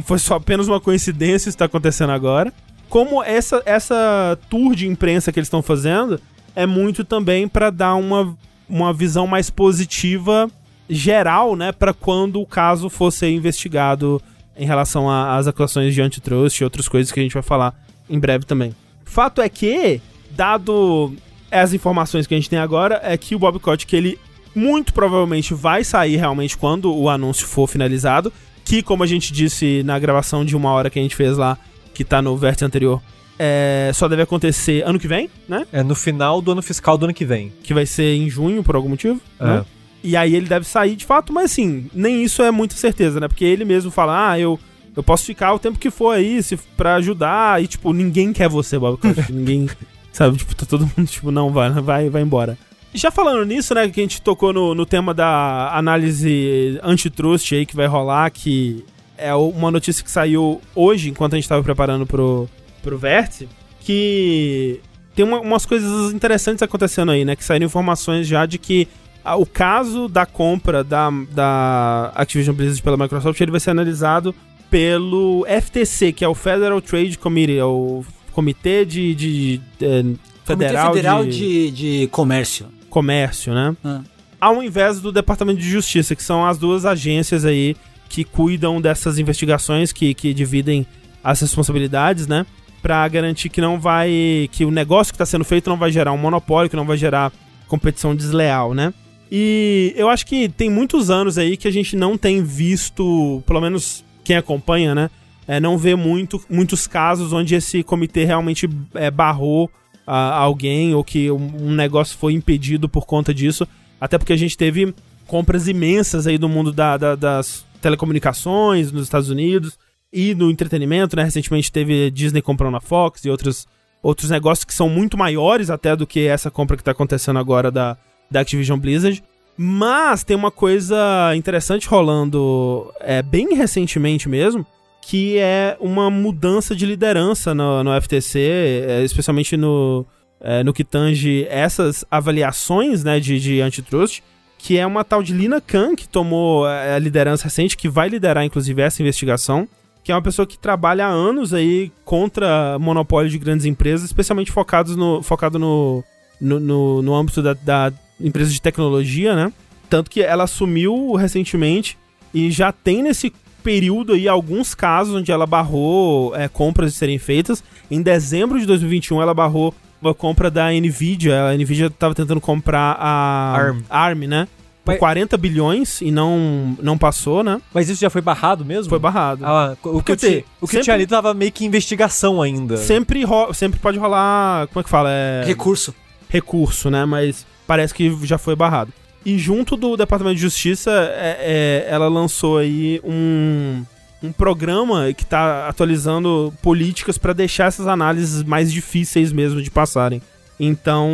Foi 0.04 0.18
só 0.18 0.34
apenas 0.34 0.68
uma 0.68 0.80
coincidência 0.80 1.48
isso 1.48 1.56
tá 1.56 1.64
acontecendo 1.64 2.10
agora. 2.10 2.52
Como 2.88 3.22
essa, 3.22 3.62
essa 3.64 4.38
tour 4.50 4.74
de 4.74 4.86
imprensa 4.86 5.32
que 5.32 5.38
eles 5.38 5.46
estão 5.46 5.62
fazendo 5.62 6.20
é 6.54 6.66
muito 6.66 7.04
também 7.04 7.48
pra 7.48 7.70
dar 7.70 7.94
uma, 7.94 8.36
uma 8.68 8.92
visão 8.92 9.26
mais 9.26 9.48
positiva 9.48 10.50
geral, 10.88 11.56
né, 11.56 11.72
Pra 11.72 11.92
quando 11.92 12.40
o 12.40 12.46
caso 12.46 12.88
for 12.90 13.10
ser 13.10 13.30
investigado 13.30 14.20
em 14.56 14.66
relação 14.66 15.08
às 15.10 15.46
acusações 15.46 15.94
de 15.94 16.02
antitrust 16.02 16.60
e 16.60 16.64
outras 16.64 16.88
coisas 16.88 17.10
que 17.10 17.18
a 17.18 17.22
gente 17.22 17.34
vai 17.34 17.42
falar 17.42 17.74
em 18.08 18.18
breve 18.18 18.44
também. 18.44 18.74
Fato 19.04 19.40
é 19.40 19.48
que, 19.48 20.00
dado 20.30 21.14
as 21.50 21.72
informações 21.72 22.26
que 22.26 22.34
a 22.34 22.36
gente 22.36 22.50
tem 22.50 22.58
agora, 22.58 23.00
é 23.02 23.16
que 23.16 23.34
o 23.34 23.38
Bob 23.38 23.58
Kotick, 23.58 23.94
ele 23.94 24.18
muito 24.54 24.92
provavelmente 24.92 25.54
vai 25.54 25.82
sair 25.84 26.16
realmente 26.16 26.56
quando 26.58 26.94
o 26.94 27.08
anúncio 27.08 27.46
for 27.46 27.66
finalizado, 27.66 28.30
que 28.64 28.82
como 28.82 29.02
a 29.02 29.06
gente 29.06 29.32
disse 29.32 29.82
na 29.82 29.98
gravação 29.98 30.44
de 30.44 30.54
uma 30.54 30.70
hora 30.72 30.90
que 30.90 30.98
a 30.98 31.02
gente 31.02 31.16
fez 31.16 31.36
lá, 31.38 31.56
que 31.94 32.04
tá 32.04 32.20
no 32.20 32.36
vértice 32.36 32.64
anterior, 32.64 33.00
é, 33.38 33.90
só 33.94 34.06
deve 34.08 34.22
acontecer 34.22 34.82
ano 34.86 34.98
que 34.98 35.08
vem, 35.08 35.28
né? 35.48 35.66
É 35.72 35.82
no 35.82 35.94
final 35.94 36.40
do 36.42 36.52
ano 36.52 36.62
fiscal 36.62 36.96
do 36.98 37.04
ano 37.06 37.14
que 37.14 37.24
vem. 37.24 37.52
Que 37.62 37.72
vai 37.74 37.86
ser 37.86 38.14
em 38.14 38.28
junho, 38.28 38.62
por 38.62 38.76
algum 38.76 38.90
motivo, 38.90 39.20
É. 39.40 39.44
né? 39.46 39.64
E 40.04 40.16
aí 40.16 40.34
ele 40.34 40.46
deve 40.48 40.66
sair 40.66 40.96
de 40.96 41.04
fato, 41.04 41.32
mas 41.32 41.52
assim, 41.52 41.88
nem 41.94 42.22
isso 42.24 42.42
é 42.42 42.50
muita 42.50 42.74
certeza, 42.74 43.20
né? 43.20 43.28
Porque 43.28 43.44
ele 43.44 43.64
mesmo 43.64 43.90
fala, 43.90 44.30
ah, 44.30 44.38
eu, 44.38 44.58
eu 44.96 45.02
posso 45.02 45.24
ficar 45.24 45.52
o 45.54 45.58
tempo 45.58 45.78
que 45.78 45.90
for 45.90 46.10
aí, 46.16 46.42
se 46.42 46.56
pra 46.76 46.96
ajudar, 46.96 47.62
e 47.62 47.66
tipo, 47.68 47.92
ninguém 47.92 48.32
quer 48.32 48.48
você, 48.48 48.78
Bob 48.78 48.98
ninguém, 49.30 49.68
sabe, 50.12 50.36
tipo, 50.38 50.54
tá 50.56 50.66
todo 50.66 50.90
mundo, 50.96 51.06
tipo, 51.08 51.30
não, 51.30 51.50
vai, 51.50 51.70
vai, 51.70 52.08
vai 52.10 52.22
embora. 52.22 52.58
Já 52.94 53.10
falando 53.10 53.46
nisso, 53.46 53.74
né, 53.74 53.88
que 53.88 54.00
a 54.00 54.02
gente 54.02 54.20
tocou 54.20 54.52
no, 54.52 54.74
no 54.74 54.84
tema 54.84 55.14
da 55.14 55.70
análise 55.76 56.78
antitrust 56.82 57.52
aí 57.54 57.64
que 57.64 57.76
vai 57.76 57.86
rolar, 57.86 58.28
que 58.30 58.84
é 59.16 59.34
uma 59.34 59.70
notícia 59.70 60.02
que 60.04 60.10
saiu 60.10 60.60
hoje, 60.74 61.08
enquanto 61.10 61.34
a 61.34 61.36
gente 61.36 61.48
tava 61.48 61.62
preparando 61.62 62.04
pro, 62.06 62.48
pro 62.82 62.98
Vértice, 62.98 63.48
que 63.80 64.80
tem 65.14 65.24
uma- 65.24 65.40
umas 65.40 65.64
coisas 65.66 66.12
interessantes 66.12 66.62
acontecendo 66.62 67.12
aí, 67.12 67.24
né, 67.24 67.36
que 67.36 67.44
saíram 67.44 67.66
informações 67.66 68.26
já 68.26 68.44
de 68.46 68.58
que 68.58 68.88
o 69.24 69.46
caso 69.46 70.08
da 70.08 70.26
compra 70.26 70.82
da, 70.82 71.10
da 71.30 72.12
Activision 72.14 72.54
Blizzard 72.54 72.82
pela 72.82 72.96
Microsoft, 72.96 73.40
ele 73.40 73.50
vai 73.50 73.60
ser 73.60 73.70
analisado 73.70 74.34
pelo 74.70 75.46
FTC, 75.46 76.12
que 76.12 76.24
é 76.24 76.28
o 76.28 76.34
Federal 76.34 76.80
Trade 76.80 77.18
Committee, 77.18 77.58
é 77.58 77.64
o 77.64 78.04
Comitê 78.32 78.84
de, 78.84 79.14
de, 79.14 79.60
eh, 79.80 80.02
Federal, 80.44 80.86
Comitê 80.86 80.96
Federal 80.96 81.24
de, 81.24 81.70
de, 81.70 82.00
de 82.00 82.06
Comércio. 82.08 82.66
Comércio, 82.88 83.54
né? 83.54 83.76
Ah. 83.84 84.00
Ao 84.40 84.62
invés 84.62 85.00
do 85.00 85.12
Departamento 85.12 85.60
de 85.60 85.68
Justiça, 85.68 86.16
que 86.16 86.22
são 86.22 86.44
as 86.44 86.58
duas 86.58 86.84
agências 86.84 87.44
aí 87.44 87.76
que 88.08 88.24
cuidam 88.24 88.80
dessas 88.80 89.18
investigações, 89.18 89.92
que, 89.92 90.14
que 90.14 90.34
dividem 90.34 90.86
as 91.22 91.40
responsabilidades, 91.40 92.26
né? 92.26 92.44
Pra 92.82 93.06
garantir 93.08 93.48
que 93.48 93.60
não 93.60 93.78
vai. 93.78 94.48
que 94.50 94.64
o 94.64 94.70
negócio 94.70 95.12
que 95.12 95.16
está 95.16 95.26
sendo 95.26 95.44
feito 95.44 95.70
não 95.70 95.76
vai 95.76 95.92
gerar 95.92 96.12
um 96.12 96.18
monopólio, 96.18 96.68
que 96.68 96.76
não 96.76 96.84
vai 96.84 96.96
gerar 96.96 97.32
competição 97.68 98.16
desleal, 98.16 98.74
né? 98.74 98.92
E 99.34 99.94
eu 99.96 100.10
acho 100.10 100.26
que 100.26 100.46
tem 100.46 100.68
muitos 100.68 101.08
anos 101.08 101.38
aí 101.38 101.56
que 101.56 101.66
a 101.66 101.70
gente 101.70 101.96
não 101.96 102.18
tem 102.18 102.42
visto, 102.42 103.42
pelo 103.46 103.62
menos 103.62 104.04
quem 104.22 104.36
acompanha, 104.36 104.94
né? 104.94 105.10
É, 105.48 105.58
não 105.58 105.78
vê 105.78 105.96
muito, 105.96 106.38
muitos 106.50 106.86
casos 106.86 107.32
onde 107.32 107.54
esse 107.54 107.82
comitê 107.82 108.26
realmente 108.26 108.68
é, 108.92 109.10
barrou 109.10 109.70
ah, 110.06 110.36
alguém 110.36 110.94
ou 110.94 111.02
que 111.02 111.30
um, 111.30 111.72
negócio 111.72 112.18
foi 112.18 112.34
impedido 112.34 112.90
por 112.90 113.06
conta 113.06 113.32
disso. 113.32 113.66
Até 113.98 114.18
porque 114.18 114.34
a 114.34 114.36
gente 114.36 114.54
teve 114.54 114.94
compras 115.26 115.66
imensas 115.66 116.26
aí 116.26 116.36
do 116.36 116.46
mundo 116.46 116.70
da- 116.70 116.98
da- 116.98 117.14
das 117.14 117.64
telecomunicações 117.80 118.92
nos 118.92 119.04
Estados 119.04 119.30
Unidos 119.30 119.78
e 120.12 120.34
no 120.34 120.50
entretenimento, 120.50 121.16
né? 121.16 121.24
Recentemente 121.24 121.72
teve 121.72 122.10
Disney 122.10 122.42
comprando 122.42 122.76
a 122.76 122.80
Fox 122.82 123.24
e 123.24 123.30
outros, 123.30 123.66
outros 124.02 124.28
negócios 124.28 124.66
que 124.66 124.74
são 124.74 124.90
muito 124.90 125.16
maiores 125.16 125.70
até 125.70 125.96
do 125.96 126.06
que 126.06 126.20
essa 126.26 126.50
compra 126.50 126.76
que 126.76 126.84
tá 126.84 126.90
acontecendo 126.90 127.38
agora 127.38 127.70
da, 127.70 127.96
da 128.32 128.40
Activision 128.40 128.78
Blizzard. 128.78 129.22
Mas 129.56 130.24
tem 130.24 130.36
uma 130.36 130.50
coisa 130.50 131.32
interessante 131.36 131.86
rolando 131.86 132.92
é, 133.00 133.22
bem 133.22 133.54
recentemente 133.54 134.28
mesmo, 134.28 134.66
que 135.02 135.38
é 135.38 135.76
uma 135.78 136.10
mudança 136.10 136.74
de 136.74 136.86
liderança 136.86 137.54
no, 137.54 137.84
no 137.84 138.00
FTC, 138.00 138.38
é, 138.40 139.04
especialmente 139.04 139.56
no, 139.56 140.06
é, 140.40 140.64
no 140.64 140.72
que 140.72 140.84
tange 140.84 141.46
essas 141.50 142.04
avaliações 142.10 143.04
né, 143.04 143.20
de, 143.20 143.38
de 143.38 143.60
antitrust, 143.60 144.22
que 144.58 144.78
é 144.78 144.86
uma 144.86 145.04
tal 145.04 145.22
de 145.22 145.32
Lina 145.32 145.60
Khan, 145.60 145.94
que 145.94 146.08
tomou 146.08 146.68
é, 146.68 146.94
a 146.94 146.98
liderança 146.98 147.44
recente, 147.44 147.76
que 147.76 147.88
vai 147.88 148.08
liderar 148.08 148.44
inclusive 148.44 148.80
essa 148.80 149.02
investigação, 149.02 149.68
que 150.04 150.10
é 150.10 150.14
uma 150.14 150.22
pessoa 150.22 150.46
que 150.46 150.58
trabalha 150.58 151.06
há 151.06 151.10
anos 151.10 151.52
aí 151.52 151.92
contra 152.04 152.78
monopólio 152.78 153.30
de 153.30 153.38
grandes 153.38 153.66
empresas, 153.66 154.06
especialmente 154.06 154.50
focados 154.50 154.96
no, 154.96 155.22
focado 155.22 155.58
no, 155.58 156.02
no, 156.40 156.58
no, 156.58 157.02
no 157.02 157.14
âmbito 157.14 157.42
da, 157.42 157.54
da 157.54 157.92
empresa 158.22 158.50
de 158.50 158.60
tecnologia, 158.60 159.34
né? 159.34 159.52
Tanto 159.88 160.10
que 160.10 160.22
ela 160.22 160.44
assumiu 160.44 161.14
recentemente 161.14 161.98
e 162.32 162.50
já 162.50 162.72
tem 162.72 163.02
nesse 163.02 163.32
período 163.62 164.14
aí 164.14 164.26
alguns 164.26 164.74
casos 164.74 165.14
onde 165.14 165.30
ela 165.30 165.46
barrou 165.46 166.34
é, 166.34 166.48
compras 166.48 166.92
de 166.92 166.98
serem 166.98 167.18
feitas. 167.18 167.62
Em 167.90 168.00
dezembro 168.02 168.58
de 168.58 168.66
2021 168.66 169.20
ela 169.22 169.34
barrou 169.34 169.74
uma 170.00 170.14
compra 170.14 170.50
da 170.50 170.70
Nvidia. 170.72 171.44
A 171.44 171.54
Nvidia 171.56 171.86
estava 171.86 172.14
tentando 172.14 172.40
comprar 172.40 172.96
a 172.98 173.52
ARM. 173.56 173.82
ARM, 173.88 174.26
né? 174.26 174.48
Por 174.84 174.92
Mas- 174.92 174.98
40 174.98 175.36
bilhões 175.38 176.00
e 176.00 176.10
não, 176.10 176.76
não 176.82 176.98
passou, 176.98 177.44
né? 177.44 177.60
Mas 177.72 177.88
isso 177.88 178.00
já 178.00 178.10
foi 178.10 178.20
barrado 178.20 178.64
mesmo? 178.64 178.88
Foi 178.90 178.98
barrado. 178.98 179.46
Ah, 179.46 179.76
o 179.84 180.02
que, 180.02 180.16
ti- 180.16 180.44
o 180.60 180.66
que 180.66 180.78
eu 180.78 180.82
tinha 180.82 180.94
ali 180.94 181.06
tava 181.06 181.32
meio 181.32 181.52
que 181.52 181.64
investigação 181.64 182.42
ainda. 182.42 182.76
Sempre, 182.78 183.22
ro- 183.22 183.54
sempre 183.54 183.78
pode 183.78 183.96
rolar. 183.96 184.66
Como 184.68 184.80
é 184.80 184.82
que 184.82 184.90
fala? 184.90 185.08
É... 185.12 185.44
Recurso. 185.46 185.94
recurso, 186.28 186.90
né? 186.90 187.04
Mas 187.04 187.46
parece 187.66 187.94
que 187.94 188.16
já 188.24 188.38
foi 188.38 188.54
barrado. 188.56 188.92
E 189.24 189.38
junto 189.38 189.76
do 189.76 189.96
Departamento 189.96 190.36
de 190.36 190.42
Justiça, 190.42 190.90
é- 190.90 191.84
é, 191.86 191.86
ela 191.88 192.08
lançou 192.08 192.58
aí 192.58 193.00
um, 193.04 193.84
um 194.22 194.32
programa 194.32 195.12
que 195.12 195.24
tá 195.24 195.68
atualizando 195.68 196.52
políticas 196.60 197.18
para 197.18 197.32
deixar 197.32 197.66
essas 197.66 197.86
análises 197.86 198.42
mais 198.42 198.72
difíceis 198.72 199.32
mesmo 199.32 199.62
de 199.62 199.70
passarem. 199.70 200.20
Então, 200.58 201.08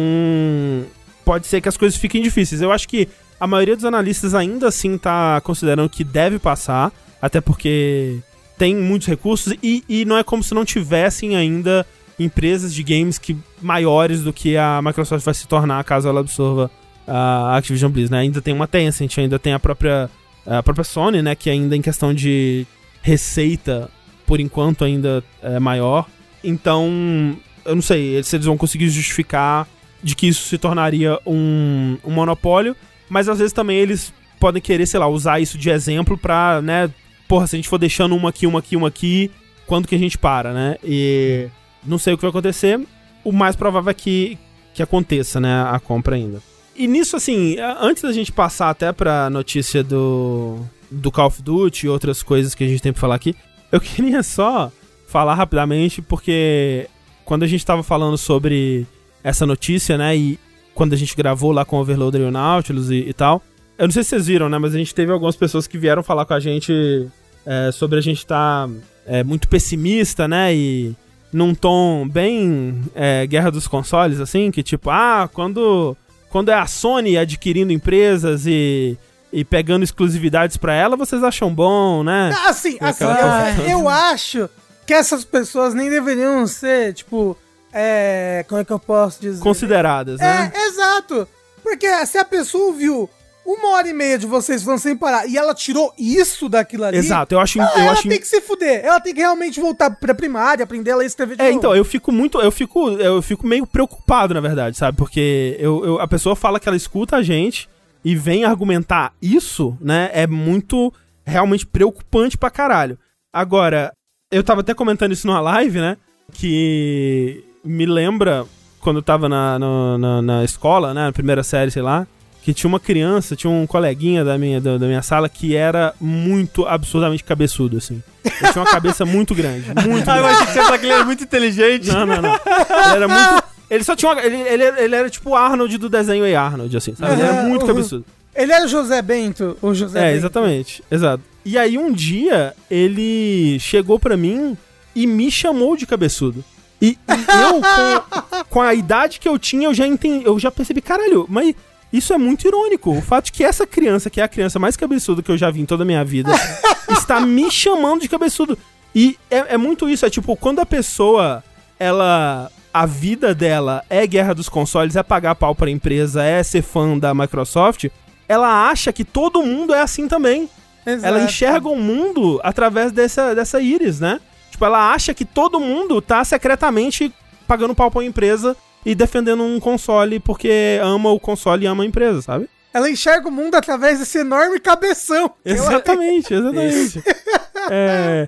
pode 1.25 1.47
ser 1.47 1.61
que 1.61 1.69
as 1.69 1.77
coisas 1.77 1.99
fiquem 1.99 2.23
difíceis. 2.23 2.63
Eu 2.63 2.73
acho 2.73 2.89
que 2.89 3.09
a 3.39 3.47
maioria 3.47 3.77
dos 3.77 3.85
analistas 3.85 4.35
ainda 4.35 4.69
assim 4.69 4.99
tá 4.99 5.41
considerando 5.43 5.89
que 5.89 6.03
deve 6.05 6.39
passar, 6.39 6.93
até 7.21 7.41
porque 7.41 8.19
tem 8.57 8.75
muitos 8.75 9.07
recursos 9.07 9.55
e, 9.63 9.85
e 9.89 10.05
não 10.05 10.17
é 10.17 10.25
como 10.25 10.43
se 10.43 10.53
não 10.55 10.65
tivessem 10.65 11.37
ainda 11.37 11.87
empresas 12.18 12.74
de 12.74 12.83
games 12.83 13.18
que 13.18 13.37
maiores 13.62 14.22
do 14.22 14.33
que 14.33 14.57
a 14.57 14.81
Microsoft 14.83 15.24
vai 15.24 15.35
se 15.35 15.46
tornar 15.46 15.83
caso 15.85 16.09
ela 16.09 16.20
absorva 16.20 16.70
a 17.07 17.57
Activision 17.57 17.90
Blizzard, 17.90 18.12
né? 18.12 18.20
Ainda 18.20 18.40
tem 18.40 18.52
uma 18.52 18.66
Tencent, 18.66 19.18
ainda 19.18 19.38
tem 19.38 19.52
a 19.52 19.59
própria 19.59 20.11
a 20.46 20.62
própria 20.62 20.85
Sony, 20.85 21.20
né, 21.20 21.35
que 21.35 21.50
ainda 21.50 21.76
em 21.76 21.83
questão 21.83 22.14
de 22.14 22.66
receita, 23.02 23.90
por 24.26 24.40
enquanto 24.40 24.85
ainda 24.85 25.22
é 25.42 25.59
maior. 25.59 26.07
Então, 26.42 27.37
eu 27.64 27.74
não 27.74 27.83
sei 27.83 28.22
se 28.22 28.37
eles 28.37 28.46
vão 28.46 28.57
conseguir 28.57 28.88
justificar 28.88 29.68
de 30.02 30.14
que 30.16 30.28
isso 30.28 30.48
se 30.48 30.57
tornaria 30.57 31.18
um, 31.26 31.98
um 32.04 32.11
monopólio, 32.11 32.74
mas 33.11 33.28
às 33.28 33.38
vezes 33.38 33.52
também 33.52 33.76
eles 33.76 34.12
podem 34.40 34.62
querer, 34.62 34.87
sei 34.87 34.98
lá, 34.98 35.07
usar 35.07 35.40
isso 35.40 35.59
de 35.59 35.68
exemplo 35.68 36.16
pra, 36.16 36.62
né, 36.62 36.90
porra, 37.26 37.46
se 37.46 37.57
a 37.57 37.59
gente 37.59 37.68
for 37.68 37.78
deixando 37.78 38.16
uma 38.16 38.31
aqui, 38.31 38.46
uma 38.46 38.61
aqui, 38.61 38.76
uma 38.76 38.88
aqui, 38.88 39.31
quando 39.66 39.87
que 39.87 39.94
a 39.94 39.98
gente 39.98 40.16
para, 40.16 40.54
né? 40.54 40.76
E 40.83 41.48
não 41.85 41.99
sei 41.99 42.14
o 42.14 42.17
que 42.17 42.23
vai 42.23 42.31
acontecer. 42.31 42.81
O 43.25 43.33
mais 43.33 43.57
provável 43.57 43.91
é 43.91 43.95
que, 43.95 44.38
que 44.75 44.83
aconteça, 44.83 45.41
né, 45.41 45.62
a 45.62 45.79
compra 45.79 46.17
ainda. 46.17 46.41
E 46.77 46.87
nisso, 46.87 47.17
assim, 47.17 47.57
antes 47.81 48.03
da 48.03 48.12
gente 48.12 48.31
passar 48.31 48.71
até 48.71 48.93
pra 48.93 49.29
notícia 49.29 49.83
do, 49.83 50.61
do 50.91 51.11
Call 51.11 51.27
of 51.27 51.43
Duty 51.43 51.87
e 51.87 51.88
outras 51.88 52.23
coisas 52.23 52.55
que 52.55 52.62
a 52.62 52.69
gente 52.69 52.81
tem 52.81 52.93
pra 52.93 53.01
falar 53.01 53.17
aqui, 53.17 53.35
eu 53.73 53.81
queria 53.83 54.23
só 54.23 54.71
falar 55.09 55.35
rapidamente, 55.35 56.01
porque 56.01 56.88
quando 57.25 57.43
a 57.43 57.47
gente 57.47 57.67
tava 57.67 57.83
falando 57.83 58.17
sobre 58.17 58.87
essa 59.25 59.45
notícia, 59.45 59.99
né, 59.99 60.17
e 60.17 60.38
quando 60.75 60.93
a 60.93 60.97
gente 60.97 61.17
gravou 61.17 61.51
lá 61.51 61.64
com 61.64 61.77
o 61.77 61.81
Overloader 61.81 62.21
e 62.21 62.25
o 62.25 62.31
Nautilus 62.31 62.91
e, 62.91 63.09
e 63.09 63.12
tal, 63.12 63.43
eu 63.77 63.87
não 63.87 63.93
sei 63.93 64.05
se 64.05 64.11
vocês 64.11 64.27
viram, 64.27 64.49
né, 64.49 64.59
mas 64.59 64.75
a 64.75 64.79
gente 64.79 64.95
teve 64.95 65.11
algumas 65.11 65.35
pessoas 65.35 65.67
que 65.67 65.77
vieram 65.77 66.03
falar 66.03 66.25
com 66.25 66.35
a 66.35 66.41
gente 66.41 67.09
é, 67.45 67.73
sobre 67.73 67.99
a 67.99 68.03
gente 68.03 68.19
estar 68.19 68.69
tá, 68.69 68.75
é, 69.07 69.25
muito 69.25 69.49
pessimista, 69.49 70.29
né, 70.29 70.55
e 70.55 70.95
num 71.33 71.55
tom 71.55 72.09
bem 72.09 72.83
é, 72.95 73.27
guerra 73.27 73.51
dos 73.51 73.69
consoles, 73.69 74.21
assim, 74.21 74.51
que 74.51 74.62
tipo, 74.62 74.91
ah, 74.91 75.29
quando, 75.33 75.97
quando 76.31 76.51
é 76.51 76.55
a 76.55 76.67
Sony 76.67 77.19
adquirindo 77.19 77.73
empresas 77.73 78.47
e, 78.47 78.97
e 79.33 79.45
pegando 79.45 79.85
exclusividades 79.85 80.57
para 80.57 80.75
ela, 80.75 80.97
vocês 80.97 81.23
acham 81.23 81.53
bom, 81.53 82.03
né? 82.03 82.35
Assim, 82.47 82.79
assim 82.81 83.05
eu, 83.05 83.81
eu 83.81 83.88
acho 83.88 84.49
que 84.87 84.95
essas 84.95 85.25
pessoas 85.25 85.75
nem 85.75 85.91
deveriam 85.91 86.47
ser, 86.47 86.95
tipo, 86.95 87.37
é, 87.73 88.45
como 88.49 88.61
é 88.61 88.64
que 88.64 88.73
eu 88.73 88.79
posso 88.79 89.21
dizer? 89.21 89.43
Consideradas, 89.43 90.19
né? 90.19 90.51
É, 90.55 90.67
exato. 90.67 91.29
Porque 91.62 92.07
se 92.07 92.17
a 92.17 92.25
pessoa 92.25 92.69
ouviu 92.69 93.11
uma 93.49 93.71
hora 93.71 93.89
e 93.89 93.95
meia 93.95 94.19
de 94.19 94.27
vocês 94.27 94.63
falando 94.63 94.79
sem 94.79 94.95
parar 94.95 95.27
e 95.27 95.39
ela 95.39 95.55
tirou 95.55 95.95
isso 95.99 96.51
daquilo 96.51 96.85
ali. 96.85 96.99
Exato, 96.99 97.35
eu 97.35 97.41
acho. 97.41 97.59
Ah, 97.59 97.73
eu 97.77 97.81
ela 97.81 97.93
acho... 97.93 98.07
tem 98.07 98.21
que 98.21 98.27
se 98.27 98.43
fuder. 98.43 98.85
Ela 98.85 99.01
tem 99.01 99.15
que 99.15 99.21
realmente 99.21 99.59
voltar 99.59 99.89
pra 99.91 100.15
primária, 100.15 100.65
aprender 100.65 100.91
a 100.91 100.97
ler 100.97 101.05
e 101.05 101.07
escrever 101.07 101.35
de 101.37 101.43
É, 101.43 101.47
novo. 101.47 101.59
então, 101.59 101.75
eu 101.75 101.83
fico 101.83 102.13
muito. 102.13 102.39
Eu 102.43 102.51
fico, 102.53 102.91
eu 102.91 103.23
fico 103.23 103.47
meio 103.47 103.67
preocupado, 103.67 104.35
na 104.35 104.41
verdade, 104.41 104.77
sabe? 104.77 104.99
Porque 104.99 105.57
eu, 105.59 105.83
eu, 105.83 105.99
a 105.99 106.07
pessoa 106.07 106.37
fala 106.37 106.61
que 106.61 106.69
ela 106.69 106.77
escuta 106.77 107.17
a 107.17 107.23
gente 107.23 107.71
e 108.05 108.15
vem 108.15 108.45
argumentar 108.45 109.15
isso, 109.21 109.75
né? 109.81 110.11
É 110.13 110.27
muito 110.27 110.93
realmente 111.25 111.65
preocupante 111.65 112.37
pra 112.37 112.51
caralho. 112.51 112.99
Agora, 113.33 113.93
eu 114.31 114.45
tava 114.45 114.61
até 114.61 114.75
comentando 114.75 115.13
isso 115.13 115.27
numa 115.27 115.41
live, 115.41 115.81
né? 115.81 115.97
Que 116.35 117.43
me 117.65 117.87
lembra 117.87 118.45
quando 118.81 118.97
eu 118.97 119.03
tava 119.03 119.27
na, 119.27 119.59
na, 119.59 120.23
na 120.23 120.45
escola, 120.45 120.93
né? 120.93 121.07
Na 121.07 121.13
primeira 121.13 121.43
série, 121.43 121.71
sei 121.71 121.81
lá 121.81 122.07
que 122.42 122.55
tinha 122.55 122.68
uma 122.68 122.81
criança, 122.81 123.37
tinha 123.37 123.51
um 123.51 123.66
coleguinha 123.66 124.24
da 124.24 124.38
minha, 124.38 124.61
da, 124.61 124.79
da, 124.79 124.87
minha 124.87 125.03
sala 125.03 125.29
que 125.29 125.55
era 125.55 125.94
muito 126.01 126.66
absurdamente 126.66 127.24
cabeçudo, 127.24 127.77
assim. 127.77 128.03
Ele 128.24 128.53
tinha 128.53 128.64
uma 128.64 128.70
cabeça 128.70 129.05
muito 129.05 129.35
grande. 129.35 129.66
Muito 129.87 130.09
ah, 130.11 130.14
grande. 130.14 130.20
eu 130.20 130.27
achei 130.27 130.46
que 130.46 130.53
você 130.53 130.62
falou 130.62 130.79
que 130.79 130.87
ele 130.87 130.92
era 130.92 131.05
muito 131.05 131.24
inteligente. 131.24 131.88
Não, 131.88 132.07
não, 132.07 132.22
não. 132.22 132.35
Ele 132.35 132.96
era 132.96 133.09
muito. 133.09 133.44
Ele 133.70 133.85
só 133.85 133.94
tinha 133.94 134.11
uma. 134.11 134.22
Ele, 134.22 134.37
ele, 134.37 134.64
ele 134.64 134.94
era 134.94 135.11
tipo 135.11 135.29
o 135.29 135.37
Arnold 135.37 135.77
do 135.77 135.90
desenho 135.90 136.27
e 136.27 136.35
Arnold, 136.35 136.74
assim, 136.74 136.94
sabe? 136.94 137.12
Ele 137.12 137.22
era 137.22 137.42
muito 137.42 137.66
cabeçudo. 137.66 138.03
Ele 138.35 138.51
era 138.51 138.64
o 138.64 138.68
José 138.68 139.03
Bento, 139.03 139.59
o 139.61 139.74
José 139.74 139.98
É, 139.98 140.05
Bento. 140.05 140.16
exatamente. 140.16 140.83
Exato. 140.90 141.22
E 141.44 141.59
aí 141.59 141.77
um 141.77 141.92
dia 141.92 142.55
ele 142.70 143.59
chegou 143.61 143.98
pra 143.98 144.16
mim 144.16 144.57
e 144.94 145.07
me 145.07 145.31
chamou 145.31 145.77
de 145.77 145.87
cabeçudo. 145.87 146.42
E, 146.81 146.96
e 147.09 147.42
eu, 147.42 147.61
com, 147.61 148.44
com, 148.48 148.61
a 148.62 148.72
idade 148.72 149.18
que 149.18 149.29
eu 149.29 149.38
tinha, 149.38 149.66
eu 149.66 149.74
já 149.74 149.87
entendi, 149.87 150.24
eu 150.24 150.38
já 150.38 150.51
percebi, 150.51 150.81
caralho, 150.81 151.27
mas 151.29 151.55
isso 151.92 152.12
é 152.12 152.18
muito 152.18 152.46
irônico. 152.46 152.96
O 152.96 153.01
fato 153.01 153.27
de 153.27 153.33
que 153.33 153.44
essa 153.44 153.66
criança, 153.66 154.11
que 154.11 154.20
é 154.20 154.24
a 154.24 154.29
criança 154.29 154.59
mais 154.59 154.77
cabeçuda 154.77 155.22
que 155.22 155.31
eu 155.31 155.38
já 155.38 155.51
vi 155.51 155.61
em 155.61 155.66
toda 155.66 155.83
a 155.83 155.87
minha 155.87 156.05
vida, 156.05 156.31
está 156.90 157.20
me 157.20 157.51
chamando 157.51 158.03
de 158.03 158.09
cabeçudo. 158.09 158.59
E 158.94 159.18
é, 159.31 159.55
é, 159.55 159.57
muito 159.57 159.88
isso, 159.88 160.05
é 160.05 160.11
tipo, 160.11 160.37
quando 160.37 160.61
a 160.61 160.66
pessoa, 160.66 161.42
ela. 161.79 162.51
A 162.70 162.85
vida 162.85 163.35
dela 163.35 163.83
é 163.88 164.07
guerra 164.07 164.35
dos 164.35 164.48
consoles, 164.48 164.94
é 164.94 165.03
pagar 165.03 165.35
pau 165.35 165.55
pra 165.55 165.70
empresa, 165.70 166.22
é 166.22 166.42
ser 166.42 166.62
fã 166.62 166.96
da 166.98 167.14
Microsoft, 167.14 167.87
ela 168.29 168.68
acha 168.68 168.92
que 168.92 169.05
todo 169.05 169.42
mundo 169.42 169.74
é 169.74 169.81
assim 169.81 170.07
também. 170.07 170.48
Exato. 170.87 171.07
Ela 171.07 171.24
enxerga 171.24 171.68
o 171.68 171.77
mundo 171.77 172.38
através 172.44 172.92
dessa, 172.92 173.35
dessa 173.35 173.61
íris, 173.61 173.98
né? 173.98 174.20
Tipo, 174.51 174.66
ela 174.66 174.92
acha 174.92 175.14
que 175.14 175.24
todo 175.24 175.59
mundo 175.59 176.01
tá 176.01 176.22
secretamente 176.24 177.12
pagando 177.48 177.74
pau 177.74 177.90
pra 177.90 178.05
empresa 178.05 178.55
e 178.88 178.94
defendendo 178.94 179.42
um 179.42 179.61
console 179.61 180.18
porque 180.18 180.81
ama 180.83 181.11
o 181.11 181.20
console 181.20 181.62
e 181.62 181.66
ama 181.66 181.83
a 181.83 181.87
empresa, 181.87 182.22
sabe? 182.22 182.48
Ela 182.72 182.90
enxerga 182.90 183.29
o 183.29 183.31
mundo 183.31 183.55
através 183.55 183.98
desse 183.98 184.16
enorme 184.16 184.59
cabeção. 184.59 185.31
Exatamente, 185.44 186.33
exatamente. 186.33 187.03
é... 187.70 188.27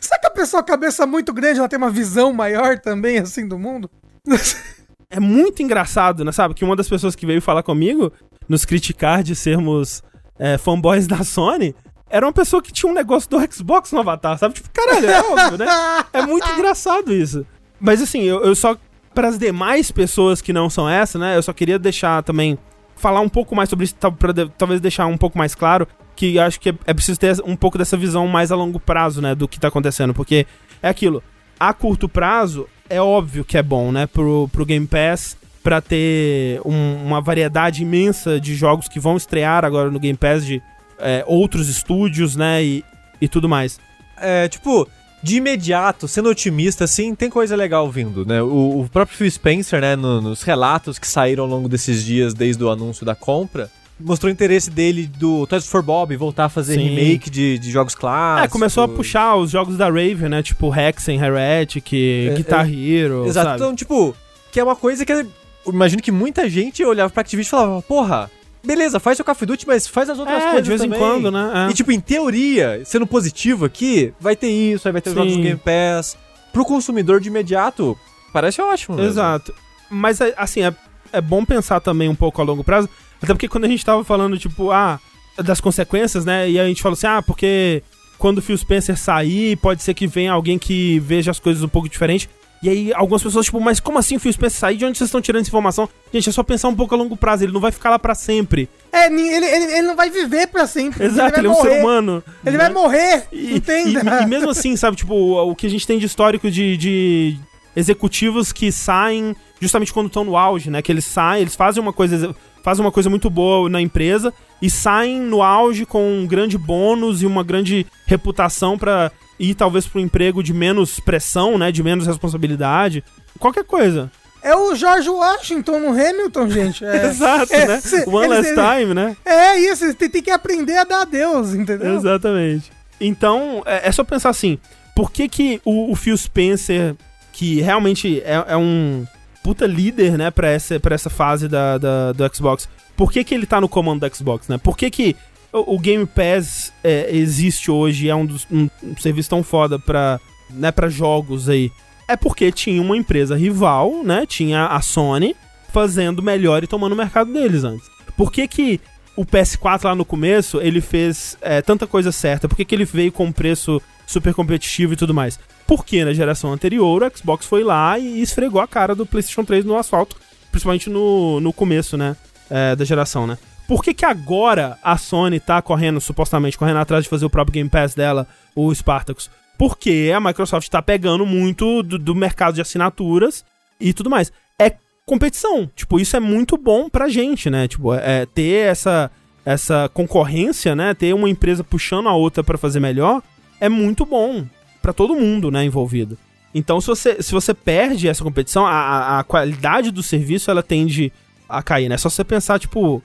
Será 0.00 0.18
que 0.18 0.26
a 0.26 0.30
pessoa 0.30 0.64
cabeça 0.64 1.06
muito 1.06 1.32
grande, 1.32 1.60
ela 1.60 1.68
tem 1.68 1.76
uma 1.76 1.90
visão 1.90 2.32
maior 2.32 2.76
também, 2.80 3.18
assim, 3.18 3.46
do 3.46 3.56
mundo? 3.56 3.88
é 5.08 5.20
muito 5.20 5.62
engraçado, 5.62 6.24
né, 6.24 6.32
sabe? 6.32 6.54
Que 6.54 6.64
uma 6.64 6.74
das 6.74 6.88
pessoas 6.88 7.14
que 7.14 7.24
veio 7.24 7.40
falar 7.40 7.62
comigo, 7.62 8.12
nos 8.48 8.64
criticar 8.64 9.22
de 9.22 9.36
sermos 9.36 10.02
é, 10.40 10.58
fanboys 10.58 11.06
da 11.06 11.22
Sony, 11.22 11.72
era 12.10 12.26
uma 12.26 12.32
pessoa 12.32 12.60
que 12.60 12.72
tinha 12.72 12.90
um 12.90 12.94
negócio 12.94 13.30
do 13.30 13.38
Xbox 13.52 13.92
no 13.92 14.00
Avatar, 14.00 14.36
sabe? 14.36 14.54
Tipo, 14.54 14.70
caralho, 14.70 15.08
é 15.08 15.20
óbvio, 15.20 15.58
né? 15.58 15.66
É 16.12 16.22
muito 16.22 16.50
engraçado 16.50 17.12
isso. 17.12 17.46
Mas 17.80 18.02
assim, 18.02 18.22
eu, 18.22 18.42
eu 18.42 18.56
só 18.56 18.76
para 19.14 19.28
as 19.28 19.38
demais 19.38 19.90
pessoas 19.90 20.40
que 20.40 20.52
não 20.52 20.70
são 20.70 20.88
essa, 20.88 21.18
né? 21.18 21.36
Eu 21.36 21.42
só 21.42 21.52
queria 21.52 21.78
deixar 21.78 22.22
também 22.22 22.58
falar 22.96 23.20
um 23.20 23.28
pouco 23.28 23.56
mais 23.56 23.68
sobre 23.68 23.84
isso, 23.86 23.94
para 23.94 24.32
talvez 24.58 24.80
deixar 24.80 25.06
um 25.06 25.16
pouco 25.16 25.38
mais 25.38 25.54
claro 25.54 25.88
que 26.14 26.38
acho 26.38 26.60
que 26.60 26.68
é, 26.68 26.74
é, 26.86 26.92
preciso 26.92 27.18
ter 27.18 27.40
um 27.46 27.56
pouco 27.56 27.78
dessa 27.78 27.96
visão 27.96 28.26
mais 28.28 28.52
a 28.52 28.56
longo 28.56 28.78
prazo, 28.78 29.22
né, 29.22 29.34
do 29.34 29.48
que 29.48 29.58
tá 29.58 29.68
acontecendo, 29.68 30.12
porque 30.12 30.46
é 30.82 30.88
aquilo, 30.88 31.22
a 31.58 31.72
curto 31.72 32.10
prazo 32.10 32.68
é 32.90 33.00
óbvio 33.00 33.42
que 33.42 33.56
é 33.56 33.62
bom, 33.62 33.90
né, 33.90 34.06
pro, 34.06 34.46
pro 34.52 34.66
Game 34.66 34.86
Pass 34.86 35.34
para 35.62 35.80
ter 35.80 36.60
um, 36.64 37.06
uma 37.06 37.22
variedade 37.22 37.82
imensa 37.82 38.38
de 38.38 38.54
jogos 38.54 38.86
que 38.86 39.00
vão 39.00 39.16
estrear 39.16 39.64
agora 39.64 39.90
no 39.90 39.98
Game 39.98 40.16
Pass 40.16 40.44
de 40.44 40.62
é, 40.98 41.24
outros 41.26 41.70
estúdios, 41.70 42.36
né, 42.36 42.62
e, 42.62 42.84
e 43.18 43.26
tudo 43.26 43.48
mais. 43.48 43.80
É, 44.18 44.46
tipo, 44.48 44.86
de 45.22 45.36
imediato, 45.36 46.08
sendo 46.08 46.28
otimista, 46.30 46.84
assim, 46.84 47.14
tem 47.14 47.28
coisa 47.28 47.54
legal 47.54 47.90
vindo, 47.90 48.24
né? 48.24 48.40
O, 48.42 48.80
o 48.80 48.88
próprio 48.90 49.16
Phil 49.16 49.30
Spencer, 49.30 49.80
né, 49.80 49.96
no, 49.96 50.20
nos 50.20 50.42
relatos 50.42 50.98
que 50.98 51.06
saíram 51.06 51.44
ao 51.44 51.50
longo 51.50 51.68
desses 51.68 52.02
dias, 52.04 52.32
desde 52.32 52.62
o 52.64 52.70
anúncio 52.70 53.04
da 53.04 53.14
compra, 53.14 53.70
mostrou 53.98 54.32
interesse 54.32 54.70
dele 54.70 55.06
do 55.06 55.46
Toys 55.46 55.66
for 55.66 55.82
Bob 55.82 56.16
voltar 56.16 56.46
a 56.46 56.48
fazer 56.48 56.74
Sim. 56.74 56.88
remake 56.88 57.28
de, 57.28 57.58
de 57.58 57.70
jogos 57.70 57.94
clássicos. 57.94 58.44
É, 58.44 58.48
começou 58.48 58.82
a 58.82 58.88
puxar 58.88 59.36
os 59.36 59.50
jogos 59.50 59.76
da 59.76 59.86
Raven, 59.86 60.28
né? 60.28 60.42
Tipo 60.42 60.74
Hexen, 60.74 61.20
Heretic, 61.20 61.92
é, 61.92 62.34
Guitar 62.34 62.66
é, 62.66 62.72
Hero. 62.72 63.26
Exato, 63.26 63.48
sabe? 63.48 63.56
então, 63.56 63.74
tipo, 63.74 64.16
que 64.50 64.58
é 64.58 64.64
uma 64.64 64.76
coisa 64.76 65.04
que 65.04 65.12
eu 65.12 65.26
imagino 65.66 66.02
que 66.02 66.10
muita 66.10 66.48
gente 66.48 66.82
olhava 66.84 67.10
pra 67.10 67.20
Activision 67.20 67.46
e 67.46 67.50
falava, 67.50 67.82
porra, 67.82 68.30
beleza, 68.64 69.00
faz 69.00 69.16
seu 69.16 69.24
Call 69.24 69.32
of 69.32 69.46
Duty, 69.46 69.66
mas 69.66 69.86
faz 69.86 70.08
as 70.10 70.18
outras 70.18 70.42
é, 70.42 70.46
coisas 70.46 70.62
de 70.62 70.68
vez 70.68 70.80
também. 70.80 70.98
em 70.98 71.02
quando, 71.02 71.30
né? 71.30 71.66
É. 71.66 71.70
E, 71.70 71.74
tipo, 71.74 71.92
em 71.92 72.00
teoria, 72.00 72.82
sendo 72.84 73.06
positivo 73.06 73.64
aqui, 73.64 74.12
vai 74.20 74.36
ter 74.36 74.48
isso, 74.48 74.86
aí 74.88 74.92
vai 74.92 75.00
ter 75.00 75.10
Sim. 75.10 75.16
os 75.16 75.22
jogos 75.22 75.36
do 75.36 75.42
Game 75.42 75.60
Pass. 75.60 76.16
Pro 76.52 76.64
consumidor 76.64 77.20
de 77.20 77.28
imediato, 77.28 77.96
parece 78.32 78.60
ótimo. 78.60 78.96
Mesmo. 78.96 79.10
Exato. 79.10 79.54
Mas, 79.90 80.20
é, 80.20 80.34
assim, 80.36 80.62
é, 80.62 80.74
é 81.12 81.20
bom 81.20 81.44
pensar 81.44 81.80
também 81.80 82.08
um 82.08 82.14
pouco 82.14 82.40
a 82.40 82.44
longo 82.44 82.64
prazo, 82.64 82.88
até 83.22 83.32
porque 83.32 83.48
quando 83.48 83.64
a 83.64 83.68
gente 83.68 83.84
tava 83.84 84.04
falando, 84.04 84.38
tipo, 84.38 84.70
ah, 84.70 84.98
das 85.38 85.60
consequências, 85.60 86.24
né, 86.24 86.50
e 86.50 86.58
a 86.58 86.66
gente 86.66 86.82
falou 86.82 86.94
assim, 86.94 87.06
ah, 87.06 87.22
porque 87.22 87.82
quando 88.18 88.38
o 88.38 88.42
Phil 88.42 88.56
Spencer 88.56 88.98
sair, 88.98 89.56
pode 89.56 89.82
ser 89.82 89.94
que 89.94 90.06
venha 90.06 90.32
alguém 90.32 90.58
que 90.58 90.98
veja 91.00 91.30
as 91.30 91.38
coisas 91.40 91.62
um 91.62 91.68
pouco 91.68 91.88
diferente. 91.88 92.28
E 92.62 92.68
aí 92.68 92.92
algumas 92.94 93.22
pessoas, 93.22 93.46
tipo, 93.46 93.58
mas 93.58 93.80
como 93.80 93.98
assim 93.98 94.16
o 94.16 94.20
Phil 94.20 94.32
Spencer 94.32 94.58
sair? 94.58 94.76
De 94.76 94.84
onde 94.84 94.98
vocês 94.98 95.08
estão 95.08 95.20
tirando 95.20 95.40
essa 95.40 95.48
informação? 95.48 95.88
Gente, 96.12 96.28
é 96.28 96.32
só 96.32 96.42
pensar 96.42 96.68
um 96.68 96.76
pouco 96.76 96.94
a 96.94 96.98
longo 96.98 97.16
prazo, 97.16 97.44
ele 97.44 97.52
não 97.52 97.60
vai 97.60 97.72
ficar 97.72 97.90
lá 97.90 97.98
para 97.98 98.14
sempre. 98.14 98.68
É, 98.92 99.06
ele, 99.06 99.22
ele, 99.22 99.46
ele 99.46 99.82
não 99.82 99.96
vai 99.96 100.10
viver 100.10 100.46
para 100.48 100.66
sempre. 100.66 101.04
Exato, 101.04 101.38
ele, 101.38 101.40
ele 101.40 101.46
é 101.46 101.50
um 101.50 101.54
morrer. 101.54 101.70
ser 101.70 101.80
humano. 101.80 102.24
Ele 102.44 102.58
né? 102.58 102.64
vai 102.64 102.72
morrer, 102.72 103.28
e, 103.32 103.56
entende? 103.56 103.96
E, 103.96 104.22
e, 104.22 104.26
mesmo 104.26 104.50
assim, 104.50 104.76
sabe, 104.76 104.96
tipo, 104.96 105.14
o, 105.14 105.50
o 105.50 105.56
que 105.56 105.66
a 105.66 105.70
gente 105.70 105.86
tem 105.86 105.98
de 105.98 106.04
histórico 106.04 106.50
de, 106.50 106.76
de 106.76 107.36
executivos 107.74 108.52
que 108.52 108.70
saem 108.70 109.34
justamente 109.58 109.92
quando 109.92 110.08
estão 110.08 110.24
no 110.24 110.36
auge, 110.36 110.70
né? 110.70 110.82
Que 110.82 110.92
eles 110.92 111.04
saem, 111.04 111.42
eles 111.42 111.54
fazem 111.54 111.82
uma 111.82 111.92
coisa 111.92 112.34
fazem 112.62 112.84
uma 112.84 112.92
coisa 112.92 113.08
muito 113.08 113.30
boa 113.30 113.70
na 113.70 113.80
empresa 113.80 114.34
e 114.60 114.68
saem 114.68 115.18
no 115.18 115.42
auge 115.42 115.86
com 115.86 116.20
um 116.20 116.26
grande 116.26 116.58
bônus 116.58 117.22
e 117.22 117.26
uma 117.26 117.42
grande 117.42 117.86
reputação 118.06 118.76
para 118.76 119.10
ir 119.40 119.54
talvez 119.54 119.86
para 119.86 120.00
um 120.00 120.04
emprego 120.04 120.42
de 120.42 120.52
menos 120.52 121.00
pressão, 121.00 121.56
né, 121.56 121.72
de 121.72 121.82
menos 121.82 122.06
responsabilidade, 122.06 123.02
qualquer 123.38 123.64
coisa. 123.64 124.12
É 124.42 124.54
o 124.54 124.74
George 124.74 125.08
Washington 125.08 125.80
no 125.80 125.88
Hamilton, 125.88 126.48
gente. 126.48 126.84
É, 126.84 127.06
Exato, 127.08 127.52
é, 127.52 127.66
né? 127.66 127.80
Cê, 127.80 128.04
One 128.06 128.28
last 128.28 128.54
time, 128.54 128.94
né? 128.94 129.16
É 129.24 129.58
isso, 129.58 129.92
tem, 129.94 130.08
tem, 130.08 130.22
que 130.22 130.30
aprender 130.30 130.76
a 130.76 130.84
dar 130.84 131.02
adeus, 131.02 131.54
entendeu? 131.54 131.96
Exatamente. 131.96 132.70
Então, 133.00 133.62
é, 133.66 133.88
é 133.88 133.92
só 133.92 134.04
pensar 134.04 134.30
assim, 134.30 134.58
por 134.94 135.10
que 135.10 135.28
que 135.28 135.60
o, 135.64 135.90
o 135.92 135.96
Phil 135.96 136.16
Spencer, 136.16 136.94
que 137.32 137.60
realmente 137.60 138.20
é, 138.20 138.44
é, 138.48 138.56
um 138.56 139.06
puta 139.42 139.66
líder, 139.66 140.16
né, 140.16 140.30
pra 140.30 140.48
essa, 140.48 140.78
pra 140.78 140.94
essa 140.94 141.10
fase 141.10 141.48
da, 141.48 141.78
da, 141.78 142.12
do 142.12 142.34
Xbox, 142.34 142.68
por 142.96 143.10
que 143.10 143.24
que 143.24 143.34
ele 143.34 143.46
tá 143.46 143.60
no 143.60 143.68
comando 143.68 144.06
do 144.06 144.14
Xbox, 144.14 144.48
né? 144.48 144.58
Por 144.58 144.76
que 144.76 144.90
que 144.90 145.16
o, 145.52 145.78
Game 145.78 146.06
Pass 146.06 146.72
é, 146.82 147.14
existe 147.14 147.70
hoje, 147.70 148.08
é 148.08 148.14
um 148.14 148.24
dos 148.24 148.46
um, 148.50 148.68
um 148.82 148.96
serviço 148.96 149.30
tão 149.30 149.42
foda 149.42 149.78
pra, 149.78 150.20
né, 150.50 150.70
pra 150.70 150.88
jogos 150.88 151.48
aí, 151.48 151.70
é 152.06 152.16
porque 152.16 152.50
tinha 152.50 152.80
uma 152.82 152.96
empresa 152.96 153.36
rival, 153.36 154.02
né? 154.02 154.26
Tinha 154.26 154.66
a 154.66 154.80
Sony 154.80 155.36
fazendo 155.72 156.22
melhor 156.22 156.64
e 156.64 156.66
tomando 156.66 156.92
o 156.92 156.96
mercado 156.96 157.32
deles 157.32 157.62
antes. 157.62 157.88
Por 158.16 158.32
que 158.32 158.48
que 158.48 158.80
o 159.16 159.24
PS4 159.24 159.84
lá 159.84 159.94
no 159.94 160.04
começo, 160.04 160.60
ele 160.60 160.80
fez 160.80 161.36
é, 161.40 161.62
tanta 161.62 161.86
coisa 161.86 162.10
certa? 162.10 162.48
Por 162.48 162.56
que, 162.56 162.64
que 162.64 162.74
ele 162.74 162.84
veio 162.84 163.12
com 163.12 163.26
um 163.26 163.32
preço 163.32 163.80
super 164.06 164.34
competitivo 164.34 164.92
e 164.92 164.96
tudo 164.96 165.14
mais? 165.14 165.38
Porque 165.66 166.04
na 166.04 166.12
geração 166.12 166.52
anterior 166.52 167.02
o 167.02 167.16
Xbox 167.16 167.46
foi 167.46 167.62
lá 167.62 167.98
e 167.98 168.20
esfregou 168.20 168.60
a 168.60 168.66
cara 168.66 168.94
do 168.94 169.06
PlayStation 169.06 169.44
3 169.44 169.64
no 169.64 169.76
asfalto, 169.76 170.16
principalmente 170.50 170.90
no, 170.90 171.38
no 171.40 171.52
começo, 171.52 171.96
né? 171.96 172.16
É, 172.50 172.74
da 172.74 172.84
geração, 172.84 173.26
né? 173.26 173.38
Por 173.70 173.84
que, 173.84 173.94
que 173.94 174.04
agora 174.04 174.76
a 174.82 174.98
Sony 174.98 175.38
tá 175.38 175.62
correndo, 175.62 176.00
supostamente, 176.00 176.58
correndo 176.58 176.78
atrás 176.78 177.04
de 177.04 177.08
fazer 177.08 177.24
o 177.24 177.30
próprio 177.30 177.52
Game 177.52 177.70
Pass 177.70 177.94
dela, 177.94 178.26
o 178.52 178.74
Spartacus? 178.74 179.30
Porque 179.56 180.10
a 180.12 180.18
Microsoft 180.18 180.68
tá 180.68 180.82
pegando 180.82 181.24
muito 181.24 181.80
do, 181.84 181.96
do 181.96 182.12
mercado 182.12 182.56
de 182.56 182.60
assinaturas 182.60 183.44
e 183.78 183.92
tudo 183.92 184.10
mais. 184.10 184.32
É 184.58 184.74
competição. 185.06 185.70
Tipo, 185.76 186.00
isso 186.00 186.16
é 186.16 186.20
muito 186.20 186.56
bom 186.56 186.88
pra 186.88 187.08
gente, 187.08 187.48
né? 187.48 187.68
Tipo, 187.68 187.94
é, 187.94 188.26
ter 188.26 188.66
essa, 188.66 189.08
essa 189.44 189.88
concorrência, 189.94 190.74
né? 190.74 190.92
Ter 190.92 191.14
uma 191.14 191.30
empresa 191.30 191.62
puxando 191.62 192.08
a 192.08 192.12
outra 192.12 192.42
para 192.42 192.58
fazer 192.58 192.80
melhor 192.80 193.22
é 193.60 193.68
muito 193.68 194.04
bom 194.04 194.44
para 194.82 194.92
todo 194.92 195.14
mundo, 195.14 195.48
né, 195.48 195.64
envolvido. 195.64 196.18
Então, 196.52 196.80
se 196.80 196.88
você, 196.88 197.22
se 197.22 197.30
você 197.30 197.54
perde 197.54 198.08
essa 198.08 198.24
competição, 198.24 198.66
a, 198.66 199.20
a 199.20 199.22
qualidade 199.22 199.92
do 199.92 200.02
serviço 200.02 200.50
ela 200.50 200.60
tende 200.60 201.12
a 201.48 201.62
cair, 201.62 201.88
né? 201.88 201.94
É 201.94 201.98
só 201.98 202.10
você 202.10 202.24
pensar, 202.24 202.58
tipo, 202.58 203.00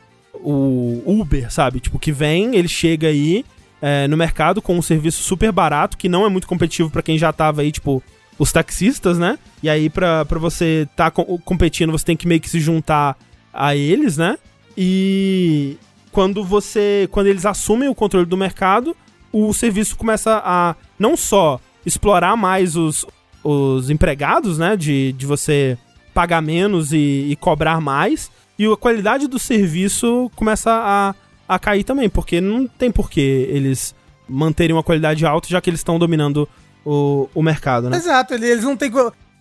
o 0.45 1.03
Uber, 1.05 1.51
sabe? 1.51 1.79
Tipo, 1.79 1.97
que 1.97 2.12
vem, 2.12 2.55
ele 2.55 2.67
chega 2.67 3.08
aí 3.08 3.43
é, 3.81 4.08
no 4.08 4.15
mercado 4.15 4.62
com 4.62 4.77
um 4.77 4.81
serviço 4.81 5.23
super 5.23 5.51
barato, 5.51 5.97
que 5.97 6.08
não 6.08 6.25
é 6.25 6.29
muito 6.29 6.47
competitivo 6.47 6.89
para 6.89 7.01
quem 7.01 7.17
já 7.17 7.34
tava 7.34 7.62
aí, 7.62 7.71
tipo, 7.71 8.01
os 8.38 8.51
taxistas, 8.51 9.17
né? 9.17 9.39
E 9.63 9.69
aí, 9.69 9.89
pra, 9.89 10.23
pra 10.25 10.39
você 10.39 10.88
tá 10.95 11.10
co 11.10 11.39
competindo, 11.39 11.91
você 11.91 12.05
tem 12.05 12.17
que 12.17 12.27
meio 12.27 12.39
que 12.39 12.49
se 12.49 12.60
juntar 12.60 13.17
a 13.53 13.75
eles, 13.75 14.17
né? 14.17 14.38
E 14.77 15.77
quando 16.12 16.43
você. 16.43 17.08
Quando 17.12 17.27
eles 17.27 17.45
assumem 17.45 17.89
o 17.89 17.95
controle 17.95 18.25
do 18.25 18.38
mercado, 18.38 18.95
o 19.31 19.53
serviço 19.53 19.97
começa 19.97 20.41
a 20.45 20.75
não 20.99 21.17
só 21.17 21.60
explorar 21.86 22.36
mais 22.36 22.75
os, 22.75 23.05
os 23.43 23.89
empregados, 23.89 24.58
né? 24.58 24.75
De, 24.75 25.13
de 25.13 25.25
você 25.25 25.77
pagar 26.13 26.41
menos 26.41 26.93
e, 26.93 27.27
e 27.29 27.36
cobrar 27.36 27.81
mais. 27.81 28.31
E 28.57 28.65
a 28.65 28.77
qualidade 28.77 29.27
do 29.27 29.37
serviço 29.37 30.31
começa 30.35 30.71
a, 30.71 31.15
a 31.47 31.59
cair 31.59 31.83
também, 31.83 32.09
porque 32.09 32.39
não 32.39 32.67
tem 32.67 32.91
porquê 32.91 33.47
eles 33.49 33.93
manterem 34.27 34.75
uma 34.75 34.83
qualidade 34.83 35.25
alta, 35.25 35.47
já 35.47 35.59
que 35.61 35.69
eles 35.69 35.81
estão 35.81 35.99
dominando 35.99 36.47
o, 36.85 37.29
o 37.33 37.41
mercado, 37.41 37.89
né? 37.89 37.97
Exato, 37.97 38.33
eles 38.33 38.63
não 38.63 38.77
tem. 38.77 38.91